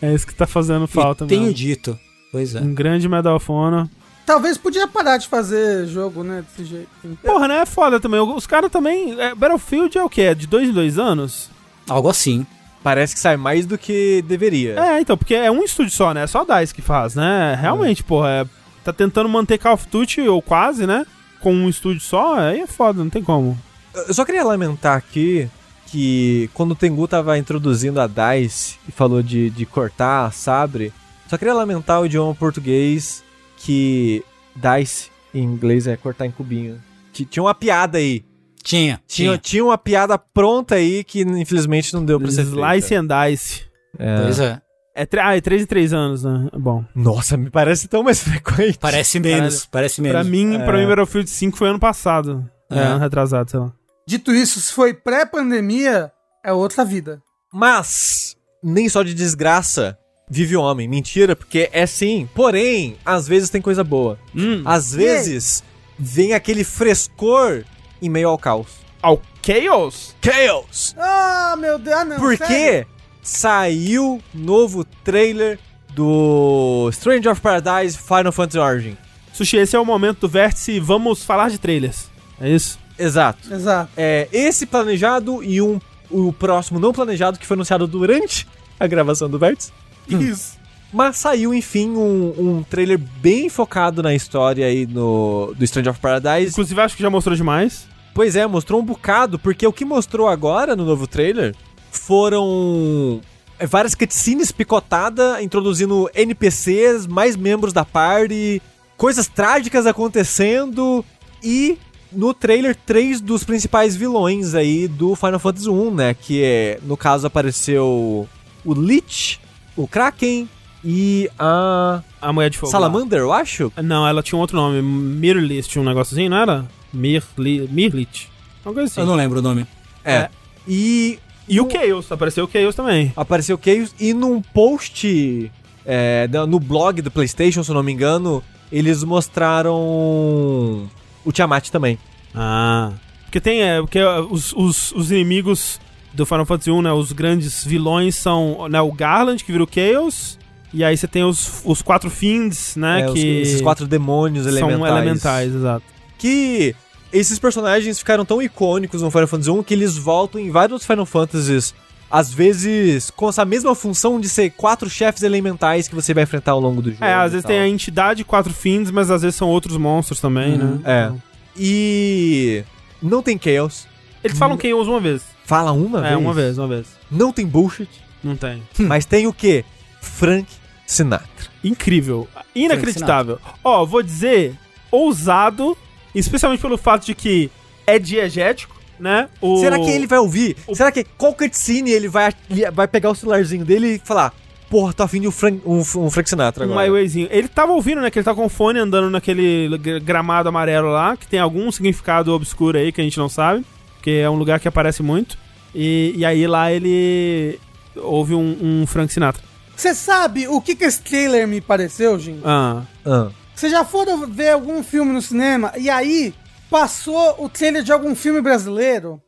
É 0.00 0.14
isso 0.14 0.24
que 0.26 0.32
tá 0.34 0.46
fazendo 0.46 0.86
falta 0.86 1.24
e 1.24 1.26
tenho 1.28 1.40
mesmo. 1.42 1.54
dito. 1.56 1.98
Pois 2.30 2.54
é. 2.54 2.60
Um 2.60 2.72
grande 2.72 3.08
Medal 3.08 3.34
of 3.34 3.50
Honor. 3.50 3.88
Talvez 4.24 4.56
podia 4.56 4.86
parar 4.86 5.16
de 5.16 5.26
fazer 5.26 5.86
jogo, 5.88 6.22
né? 6.22 6.44
Desse 6.56 6.68
jeito. 6.70 6.88
Porra, 7.20 7.48
né? 7.48 7.58
É 7.62 7.66
foda 7.66 7.98
também. 7.98 8.20
Os 8.20 8.46
caras 8.46 8.70
também. 8.70 9.18
é, 9.20 9.34
Battlefield 9.34 9.98
é 9.98 10.04
o 10.04 10.08
quê? 10.08 10.20
É 10.22 10.34
de 10.36 10.46
dois 10.46 10.68
em 10.68 10.72
dois 10.72 10.98
anos? 11.00 11.50
Algo 11.88 12.08
assim. 12.08 12.46
Parece 12.88 13.12
que 13.14 13.20
sai 13.20 13.36
mais 13.36 13.66
do 13.66 13.76
que 13.76 14.22
deveria. 14.26 14.78
É, 14.80 15.00
então, 15.00 15.14
porque 15.18 15.34
é 15.34 15.50
um 15.50 15.62
estúdio 15.62 15.92
só, 15.92 16.14
né? 16.14 16.22
É 16.22 16.26
só 16.26 16.46
a 16.48 16.60
DICE 16.60 16.74
que 16.74 16.80
faz, 16.80 17.14
né? 17.14 17.54
Realmente, 17.60 18.02
porra, 18.02 18.28
é, 18.30 18.46
tá 18.82 18.92
tentando 18.94 19.28
manter 19.28 19.58
Call 19.58 19.74
of 19.74 19.86
Duty, 19.90 20.22
ou 20.22 20.40
quase, 20.40 20.86
né? 20.86 21.04
Com 21.40 21.52
um 21.54 21.68
estúdio 21.68 22.00
só, 22.00 22.36
aí 22.38 22.60
é 22.60 22.66
foda, 22.66 23.02
não 23.02 23.10
tem 23.10 23.22
como. 23.22 23.58
Eu 24.06 24.14
só 24.14 24.24
queria 24.24 24.42
lamentar 24.42 24.96
aqui 24.96 25.48
que 25.86 26.48
quando 26.54 26.72
o 26.72 26.74
Tengu 26.74 27.06
tava 27.06 27.36
introduzindo 27.36 28.00
a 28.00 28.06
DICE 28.06 28.76
e 28.88 28.92
falou 28.92 29.22
de, 29.22 29.50
de 29.50 29.66
cortar 29.66 30.32
sabre, 30.32 30.90
só 31.28 31.36
queria 31.36 31.52
lamentar 31.54 32.00
o 32.00 32.06
idioma 32.06 32.34
português 32.34 33.22
que 33.58 34.24
DICE 34.56 35.10
em 35.34 35.42
inglês 35.42 35.86
é 35.86 35.94
cortar 35.96 36.24
em 36.26 36.30
cubinho. 36.30 36.80
Ti- 37.12 37.26
Tinha 37.26 37.42
uma 37.42 37.54
piada 37.54 37.98
aí. 37.98 38.24
Tinha. 38.62 39.00
Tinha, 39.06 39.28
Tinha. 39.28 39.38
tinha 39.38 39.64
uma 39.64 39.78
piada 39.78 40.18
pronta 40.18 40.74
aí 40.76 41.02
que 41.04 41.22
infelizmente 41.22 41.92
não 41.94 42.04
deu 42.04 42.20
pra 42.20 42.30
ser 42.30 42.42
Slice 42.42 42.94
and 42.94 43.06
Dice. 43.06 43.62
É. 43.98 44.22
Pois 44.22 44.40
é. 44.40 44.60
É, 44.94 45.06
tre- 45.06 45.20
ah, 45.20 45.36
é 45.36 45.40
3 45.40 45.62
em 45.62 45.66
3 45.66 45.92
anos, 45.92 46.24
né? 46.24 46.48
Bom. 46.54 46.84
Nossa, 46.94 47.36
me 47.36 47.50
parece 47.50 47.86
tão 47.86 48.02
mais 48.02 48.20
frequente. 48.22 48.78
Parece 48.78 49.20
menos. 49.20 49.64
Parece 49.66 50.00
menos. 50.02 50.14
Pra 50.20 50.24
mim, 50.24 50.56
É. 50.56 50.64
pra 50.64 50.76
mim, 50.78 50.86
Battlefield 50.88 51.30
5 51.30 51.56
foi 51.56 51.68
ano 51.68 51.78
passado. 51.78 52.44
É, 52.70 52.78
É. 52.78 52.82
ano 52.82 52.98
retrasado, 53.00 53.50
sei 53.50 53.60
lá. 53.60 53.72
Dito 54.06 54.32
isso, 54.34 54.60
se 54.60 54.72
foi 54.72 54.92
pré-pandemia, 54.94 56.10
é 56.44 56.52
outra 56.52 56.84
vida. 56.84 57.22
Mas, 57.52 58.36
nem 58.62 58.88
só 58.88 59.02
de 59.02 59.14
desgraça 59.14 59.96
vive 60.30 60.56
o 60.56 60.62
homem. 60.62 60.88
Mentira, 60.88 61.36
porque 61.36 61.70
é 61.72 61.86
sim. 61.86 62.28
Porém, 62.34 62.96
às 63.04 63.26
vezes 63.28 63.50
tem 63.50 63.62
coisa 63.62 63.84
boa. 63.84 64.18
Hum. 64.34 64.62
Às 64.64 64.92
vezes 64.92 65.62
vem 65.98 66.32
aquele 66.34 66.64
frescor 66.64 67.64
em 68.00 68.08
meio 68.08 68.28
ao 68.28 68.38
caos. 68.38 68.68
Ao 69.02 69.20
Chaos? 69.42 70.14
Chaos! 70.22 70.94
Ah, 70.98 71.56
meu 71.58 71.78
Deus, 71.78 71.96
ah, 71.96 72.04
não. 72.04 72.16
Porque 72.18 72.46
sério? 72.46 72.86
saiu 73.22 74.22
novo 74.34 74.84
trailer 75.04 75.58
do 75.94 76.90
Stranger 76.92 77.32
of 77.32 77.40
Paradise 77.40 77.96
Final 77.96 78.32
Fantasy 78.32 78.58
Origin. 78.58 78.96
Sushi, 79.32 79.56
esse 79.56 79.76
é 79.76 79.80
o 79.80 79.86
momento 79.86 80.20
do 80.20 80.28
vértice 80.28 80.72
e 80.72 80.80
vamos 80.80 81.24
falar 81.24 81.48
de 81.48 81.58
trailers. 81.58 82.10
É 82.40 82.50
isso? 82.50 82.78
Exato. 82.98 83.52
Exato. 83.52 83.90
É 83.96 84.28
esse 84.32 84.66
planejado 84.66 85.42
e 85.42 85.62
um 85.62 85.80
o 86.10 86.32
próximo 86.32 86.78
não 86.78 86.92
planejado 86.92 87.38
que 87.38 87.46
foi 87.46 87.54
anunciado 87.54 87.86
durante 87.86 88.46
a 88.78 88.86
gravação 88.86 89.28
do 89.28 89.38
Vértice. 89.38 89.72
Isso. 90.08 90.57
Mas 90.92 91.18
saiu, 91.18 91.52
enfim, 91.52 91.90
um, 91.90 92.34
um 92.38 92.62
trailer 92.62 92.98
bem 92.98 93.48
focado 93.48 94.02
na 94.02 94.14
história 94.14 94.66
aí 94.66 94.86
no, 94.86 95.54
do 95.56 95.66
Stranger 95.66 95.92
of 95.92 96.00
Paradise. 96.00 96.52
Inclusive, 96.52 96.80
acho 96.80 96.96
que 96.96 97.02
já 97.02 97.10
mostrou 97.10 97.36
demais. 97.36 97.86
Pois 98.14 98.34
é, 98.34 98.46
mostrou 98.46 98.80
um 98.80 98.84
bocado, 98.84 99.38
porque 99.38 99.66
o 99.66 99.72
que 99.72 99.84
mostrou 99.84 100.28
agora 100.28 100.74
no 100.74 100.84
novo 100.84 101.06
trailer 101.06 101.54
foram 101.90 103.20
várias 103.66 103.94
cutscenes 103.94 104.50
picotadas, 104.50 105.42
introduzindo 105.42 106.10
NPCs, 106.14 107.06
mais 107.06 107.36
membros 107.36 107.72
da 107.72 107.84
party, 107.84 108.62
coisas 108.96 109.28
trágicas 109.28 109.86
acontecendo 109.86 111.04
e 111.42 111.78
no 112.10 112.32
trailer 112.32 112.74
três 112.74 113.20
dos 113.20 113.44
principais 113.44 113.94
vilões 113.94 114.54
aí 114.54 114.88
do 114.88 115.14
Final 115.14 115.38
Fantasy 115.38 115.68
1, 115.68 115.94
né, 115.94 116.14
que 116.14 116.42
é, 116.42 116.80
no 116.82 116.96
caso 116.96 117.26
apareceu 117.26 118.26
o 118.64 118.74
Lich, 118.74 119.38
o 119.76 119.86
Kraken 119.86 120.48
e 120.90 121.28
a 121.38 122.00
A 122.20 122.32
mulher 122.32 122.48
de 122.48 122.56
fogo. 122.56 122.72
Salamander, 122.72 123.18
eu 123.18 123.30
acho. 123.30 123.70
lá. 123.76 123.82
Não, 123.82 124.08
ela 124.08 124.22
tinha 124.22 124.38
um 124.38 124.40
outro 124.40 124.56
nome. 124.56 124.80
Mirlist, 124.80 125.76
um 125.76 125.84
negocinho, 125.84 126.30
não 126.30 126.38
era? 126.38 126.64
Mirli, 126.90 127.68
Mirlit. 127.70 128.30
Uma 128.64 128.72
coisa 128.72 128.90
assim. 128.90 129.00
Eu 129.00 129.06
não 129.06 129.14
lembro 129.14 129.40
o 129.40 129.42
nome. 129.42 129.66
É. 130.02 130.14
É. 130.14 130.30
E 130.66 131.18
E 131.46 131.60
o 131.60 131.68
Chaos, 131.70 132.10
apareceu 132.10 132.44
o 132.44 132.48
Chaos 132.50 132.74
também. 132.74 133.12
apareceu 133.14 133.56
o 133.56 133.60
Chaos 133.62 133.94
e 134.00 134.14
num 134.14 134.40
post 134.40 135.50
é, 135.84 136.26
no 136.48 136.58
blog 136.58 137.02
do 137.02 137.10
PlayStation, 137.10 137.62
se 137.62 137.70
eu 137.70 137.74
não 137.74 137.82
me 137.82 137.92
engano, 137.92 138.42
eles 138.72 139.04
mostraram 139.04 140.88
o 141.24 141.32
Tiamat 141.32 141.68
também. 141.70 141.98
Ah. 142.34 142.92
Porque 143.24 143.40
tem, 143.40 143.62
é, 143.62 143.80
porque 143.80 143.98
é, 143.98 144.20
os, 144.20 144.54
os, 144.54 144.92
os 144.92 145.10
inimigos 145.10 145.78
do 146.14 146.24
Final 146.24 146.46
Fantasy 146.46 146.70
1, 146.70 146.82
né, 146.82 146.92
os 146.92 147.12
grandes 147.12 147.62
vilões 147.64 148.16
são 148.16 148.66
né, 148.70 148.80
o 148.80 148.90
Garland, 148.92 149.44
que 149.44 149.52
vira 149.52 149.64
o 149.64 149.68
Chaos, 149.70 150.37
e 150.72 150.84
aí 150.84 150.96
você 150.96 151.06
tem 151.06 151.24
os, 151.24 151.62
os 151.64 151.80
quatro 151.82 152.10
Fiends, 152.10 152.76
né, 152.76 153.02
É, 153.02 153.06
os- 153.06 153.12
que 153.14 153.40
esses 153.40 153.60
quatro 153.60 153.86
demônios 153.86 154.46
elementais. 154.46 154.78
são 154.78 154.86
elementais, 154.98 155.54
exato. 155.54 155.82
Que 156.18 156.74
esses 157.12 157.38
personagens 157.38 157.98
ficaram 157.98 158.24
tão 158.24 158.42
icônicos 158.42 159.00
no 159.02 159.10
Final 159.10 159.26
Fantasy 159.28 159.50
1 159.50 159.62
que 159.62 159.72
eles 159.74 159.96
voltam 159.96 160.40
em 160.40 160.50
vários 160.50 160.84
Final 160.84 161.06
Fantasies, 161.06 161.74
às 162.10 162.32
vezes 162.32 163.10
com 163.10 163.28
essa 163.28 163.44
mesma 163.44 163.74
função 163.74 164.18
de 164.20 164.28
ser 164.28 164.50
quatro 164.50 164.88
chefes 164.90 165.22
elementais 165.22 165.88
que 165.88 165.94
você 165.94 166.12
vai 166.14 166.24
enfrentar 166.24 166.52
ao 166.52 166.60
longo 166.60 166.80
do 166.82 166.90
jogo. 166.90 167.04
É, 167.04 167.14
às 167.14 167.32
vezes 167.32 167.42
tal. 167.44 167.50
tem 167.52 167.60
a 167.60 167.68
entidade 167.68 168.24
quatro 168.24 168.52
Fiends, 168.52 168.90
mas 168.90 169.10
às 169.10 169.22
vezes 169.22 169.36
são 169.36 169.48
outros 169.48 169.76
monstros 169.76 170.20
também, 170.20 170.56
né? 170.58 170.78
É. 170.84 171.12
E 171.56 172.64
não 173.02 173.22
tem 173.22 173.38
Chaos. 173.42 173.86
Eles 174.22 174.38
falam 174.38 174.58
Chaos 174.60 174.86
uma 174.88 175.00
vez. 175.00 175.22
Fala 175.44 175.72
uma 175.72 175.98
é, 176.06 176.10
vez. 176.10 176.20
uma 176.20 176.34
vez, 176.34 176.58
uma 176.58 176.68
vez. 176.68 176.86
Não 177.10 177.32
tem 177.32 177.46
bullshit. 177.46 177.88
Não 178.22 178.36
tem. 178.36 178.62
Mas 178.78 179.04
tem 179.04 179.26
o 179.26 179.32
quê? 179.32 179.64
Frank 180.08 180.46
Sinatra. 180.86 181.28
Incrível. 181.62 182.26
Inacreditável. 182.54 183.38
Ó, 183.62 183.84
vou 183.84 184.02
dizer, 184.02 184.54
ousado, 184.90 185.76
especialmente 186.14 186.60
pelo 186.60 186.76
fato 186.78 187.06
de 187.06 187.14
que 187.14 187.50
é 187.86 187.98
diegético, 187.98 188.76
né? 188.98 189.28
O... 189.40 189.58
Será 189.58 189.78
que 189.78 189.90
ele 189.90 190.06
vai 190.06 190.18
ouvir? 190.18 190.56
o- 190.66 190.74
Será 190.74 190.90
que 190.90 191.04
qual 191.16 191.34
cutscene 191.34 191.90
ele 191.90 192.08
vai, 192.08 192.32
vai 192.72 192.88
pegar 192.88 193.10
o 193.10 193.14
celularzinho 193.14 193.64
dele 193.64 193.94
e 193.94 193.98
falar: 194.04 194.34
Porra, 194.68 194.92
tô 194.92 195.02
afim 195.02 195.20
de 195.20 195.28
um 195.28 195.30
Frank, 195.30 195.60
um, 195.64 195.78
um 195.78 196.10
Frank 196.10 196.28
Sinatra 196.28 196.64
Um 196.64 196.70
agora? 196.70 196.80
highwayzinho. 196.86 197.28
Ele 197.30 197.48
tava 197.48 197.72
ouvindo, 197.72 198.00
né? 198.00 198.10
Que 198.10 198.18
ele 198.18 198.24
tá 198.24 198.34
com 198.34 198.44
o 198.44 198.48
fone 198.48 198.78
andando 198.78 199.08
naquele 199.10 199.76
gra- 199.78 199.98
gramado 200.00 200.48
amarelo 200.48 200.88
lá, 200.90 201.16
que 201.16 201.26
tem 201.26 201.38
algum 201.40 201.70
significado 201.70 202.32
obscuro 202.34 202.76
aí 202.78 202.90
que 202.92 203.00
a 203.00 203.04
gente 203.04 203.18
não 203.18 203.28
sabe, 203.28 203.64
porque 203.94 204.10
é 204.10 204.28
um 204.28 204.34
lugar 204.36 204.58
que 204.60 204.68
aparece 204.68 205.02
muito. 205.02 205.38
E, 205.74 206.14
e 206.16 206.24
aí 206.24 206.46
lá 206.46 206.72
ele 206.72 207.58
ouve 207.96 208.34
um, 208.34 208.56
um 208.82 208.86
Frank 208.86 209.12
Sinatra. 209.12 209.42
Você 209.78 209.94
sabe 209.94 210.48
o 210.48 210.60
que, 210.60 210.74
que 210.74 210.84
esse 210.84 211.00
trailer 211.00 211.46
me 211.46 211.60
pareceu, 211.60 212.18
gente? 212.18 212.42
Ah, 212.44 212.82
Ah. 213.06 213.28
Vocês 213.54 213.70
já 213.70 213.84
foram 213.84 214.26
ver 214.26 214.50
algum 214.50 214.82
filme 214.82 215.12
no 215.12 215.22
cinema 215.22 215.72
e 215.76 215.88
aí 215.88 216.34
passou 216.68 217.36
o 217.38 217.48
trailer 217.48 217.82
de 217.84 217.92
algum 217.92 218.12
filme 218.14 218.40
brasileiro? 218.40 219.20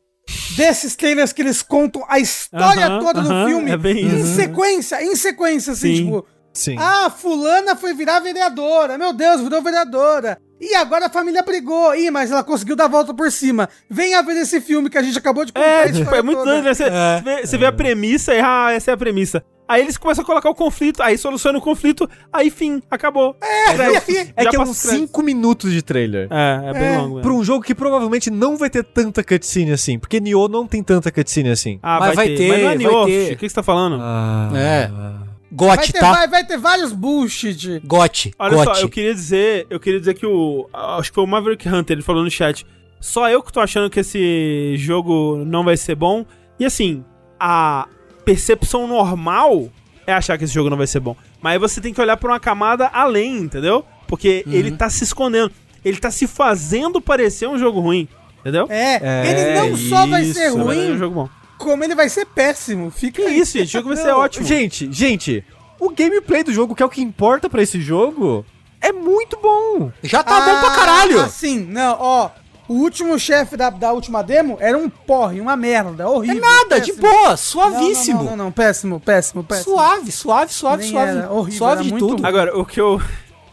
Desses 0.56 0.96
trailers 0.96 1.32
que 1.32 1.40
eles 1.42 1.62
contam 1.62 2.04
a 2.08 2.18
história 2.18 2.86
Aham, 2.86 2.98
toda 3.00 3.22
do 3.22 3.30
aham, 3.30 3.46
filme 3.46 3.70
é 3.70 3.76
bem 3.76 3.98
em 4.04 4.20
isso. 4.20 4.34
sequência, 4.34 5.02
em 5.04 5.14
sequência, 5.14 5.72
assim, 5.72 5.96
Sim. 5.96 6.04
tipo, 6.04 6.26
Sim. 6.52 6.76
Ah, 6.78 7.08
fulana 7.10 7.76
foi 7.76 7.94
virar 7.94 8.18
vereadora. 8.18 8.98
Meu 8.98 9.12
Deus, 9.12 9.40
virou 9.40 9.62
vereadora. 9.62 10.36
E 10.60 10.74
agora 10.74 11.06
a 11.06 11.10
família 11.10 11.42
brigou. 11.42 11.94
Ih, 11.94 12.10
mas 12.10 12.30
ela 12.32 12.42
conseguiu 12.42 12.74
dar 12.74 12.84
a 12.86 12.88
volta 12.88 13.14
por 13.14 13.30
cima. 13.30 13.68
Venha 13.88 14.20
ver 14.22 14.36
esse 14.36 14.60
filme 14.60 14.90
que 14.90 14.98
a 14.98 15.02
gente 15.02 15.16
acabou 15.16 15.44
de 15.44 15.52
É, 15.54 15.84
a 15.84 15.92
tipo, 15.92 16.12
é 16.12 16.20
muito 16.22 16.42
doido, 16.44 16.64
né? 16.64 16.74
Você, 16.74 16.84
É. 16.84 17.20
vê, 17.24 17.46
você 17.46 17.56
vê 17.56 17.66
a 17.66 17.72
premissa 17.72 18.34
e, 18.34 18.40
ah, 18.40 18.72
essa 18.72 18.90
é 18.90 18.94
a 18.94 18.96
premissa. 18.96 19.44
Aí 19.70 19.82
eles 19.82 19.96
começam 19.96 20.24
a 20.24 20.26
colocar 20.26 20.50
o 20.50 20.54
conflito, 20.54 21.00
aí 21.00 21.16
soluciona 21.16 21.56
o 21.58 21.62
conflito, 21.62 22.10
aí 22.32 22.50
fim, 22.50 22.82
acabou. 22.90 23.36
É, 23.40 23.96
aqui- 23.96 24.32
é 24.36 24.42
Já 24.42 24.50
que 24.50 24.56
é 24.56 24.60
uns 24.60 24.70
os 24.70 24.82
créditos. 24.82 25.06
5 25.08 25.22
minutos 25.22 25.72
de 25.72 25.80
trailer. 25.80 26.26
É, 26.28 26.70
é 26.70 26.72
bem 26.72 26.82
É, 26.94 26.98
longo. 26.98 27.20
Pra 27.20 27.32
um 27.32 27.44
jogo 27.44 27.62
que 27.64 27.72
provavelmente 27.72 28.30
não 28.30 28.56
vai 28.56 28.68
ter 28.68 28.82
tanta 28.82 29.22
cutscene 29.22 29.70
assim. 29.70 29.96
Porque 29.96 30.18
Nioh 30.18 30.48
não 30.48 30.66
tem 30.66 30.82
tanta 30.82 31.12
cutscene 31.12 31.50
assim. 31.50 31.78
Ah, 31.82 32.00
Mas 32.00 32.16
vai 32.16 32.28
ter, 32.34 32.48
Mas 32.48 32.58
não 32.62 32.64
é 32.64 32.74
vai 32.74 32.76
Nioh, 32.78 33.06
ter. 33.06 33.32
O 33.32 33.36
que 33.36 33.48
você 33.48 33.54
tá 33.54 33.62
falando? 33.62 33.98
Ah. 34.00 34.50
É. 34.56 34.88
Vai 34.88 35.30
Gote, 35.76 35.92
ter, 35.92 35.98
tá? 36.00 36.12
vai, 36.12 36.26
vai 36.28 36.44
ter 36.44 36.58
vários 36.58 36.92
bullshit. 36.92 37.80
Gote, 37.84 38.32
Olha 38.38 38.56
gote. 38.56 38.76
só, 38.78 38.84
eu 38.84 38.88
queria 38.88 39.14
dizer, 39.14 39.66
eu 39.70 39.78
queria 39.78 40.00
dizer 40.00 40.14
que 40.14 40.26
o. 40.26 40.68
Acho 40.72 41.10
que 41.10 41.14
foi 41.14 41.22
o 41.24 41.26
Maverick 41.28 41.68
Hunter, 41.68 41.94
ele 41.94 42.02
falou 42.02 42.24
no 42.24 42.30
chat. 42.30 42.66
Só 43.00 43.28
eu 43.30 43.40
que 43.42 43.52
tô 43.52 43.60
achando 43.60 43.88
que 43.88 44.00
esse 44.00 44.74
jogo 44.76 45.44
não 45.46 45.64
vai 45.64 45.76
ser 45.76 45.94
bom. 45.94 46.24
E 46.58 46.64
assim, 46.64 47.04
a 47.38 47.88
percepção 48.24 48.86
normal 48.86 49.68
é 50.06 50.12
achar 50.12 50.36
que 50.38 50.44
esse 50.44 50.52
jogo 50.54 50.70
não 50.70 50.76
vai 50.76 50.86
ser 50.86 51.00
bom. 51.00 51.16
Mas 51.40 51.52
aí 51.54 51.58
você 51.58 51.80
tem 51.80 51.92
que 51.94 52.00
olhar 52.00 52.16
pra 52.16 52.30
uma 52.32 52.40
camada 52.40 52.86
além, 52.92 53.38
entendeu? 53.38 53.84
Porque 54.06 54.42
Uhum. 54.46 54.52
ele 54.52 54.70
tá 54.72 54.88
se 54.90 55.04
escondendo. 55.04 55.52
Ele 55.84 55.96
tá 55.98 56.10
se 56.10 56.26
fazendo 56.26 57.00
parecer 57.00 57.48
um 57.48 57.58
jogo 57.58 57.80
ruim. 57.80 58.08
Entendeu? 58.40 58.66
É, 58.70 58.98
É, 59.02 59.30
ele 59.30 59.54
não 59.70 59.76
só 59.76 60.06
vai 60.06 60.22
Isso, 60.22 60.34
ser 60.34 60.50
mas 60.50 60.56
é 60.56 60.58
um 60.58 60.64
ruim, 60.64 60.98
jogo 60.98 61.14
bom. 61.14 61.28
como 61.58 61.84
ele 61.84 61.94
vai 61.94 62.08
ser 62.08 62.24
péssimo. 62.26 62.90
Fica 62.90 63.22
Que 63.22 63.28
aí. 63.28 63.38
isso, 63.38 63.58
gente? 63.58 63.68
O 63.68 63.72
jogo 63.72 63.88
vai 63.88 63.96
ser 63.98 64.10
ótimo. 64.12 64.46
Gente, 64.46 64.90
gente, 64.92 65.44
o 65.78 65.90
gameplay 65.90 66.42
do 66.42 66.52
jogo, 66.52 66.74
que 66.74 66.82
é 66.82 66.86
o 66.86 66.90
que 66.90 67.02
importa 67.02 67.48
pra 67.50 67.62
esse 67.62 67.80
jogo, 67.80 68.44
é 68.80 68.92
muito 68.92 69.38
bom. 69.42 69.92
Já 70.02 70.22
tá 70.22 70.40
bom 70.40 70.60
pra 70.60 70.70
caralho. 70.74 71.20
Assim, 71.20 71.58
não, 71.60 71.96
ó. 72.00 72.30
O 72.70 72.74
último 72.74 73.18
chefe 73.18 73.56
da, 73.56 73.68
da 73.68 73.92
última 73.92 74.22
demo 74.22 74.56
era 74.60 74.78
um 74.78 74.88
porre, 74.88 75.40
uma 75.40 75.56
merda, 75.56 76.04
É 76.04 76.06
horrível. 76.06 76.40
nada, 76.40 76.80
de 76.80 76.92
péssimo. 76.92 77.00
boa, 77.02 77.30
Não, 77.30 77.36
suavíssimo. 77.36 78.18
Não, 78.18 78.24
não, 78.24 78.36
não, 78.36 78.44
não, 78.44 78.52
péssimo, 78.52 79.00
péssimo, 79.00 79.42
péssimo. 79.42 79.74
Suave, 79.74 80.12
suave, 80.12 80.52
suave, 80.52 80.82
Nem 80.84 80.92
suave. 80.92 81.10
era, 81.18 81.32
horrível, 81.32 81.58
suave 81.58 81.74
era 81.74 81.82
de 81.82 81.90
muito 81.90 82.06
tudo. 82.06 82.20
ruim. 82.20 82.28
Agora, 82.28 82.56
o 82.56 82.64
que 82.64 82.80
eu, 82.80 83.02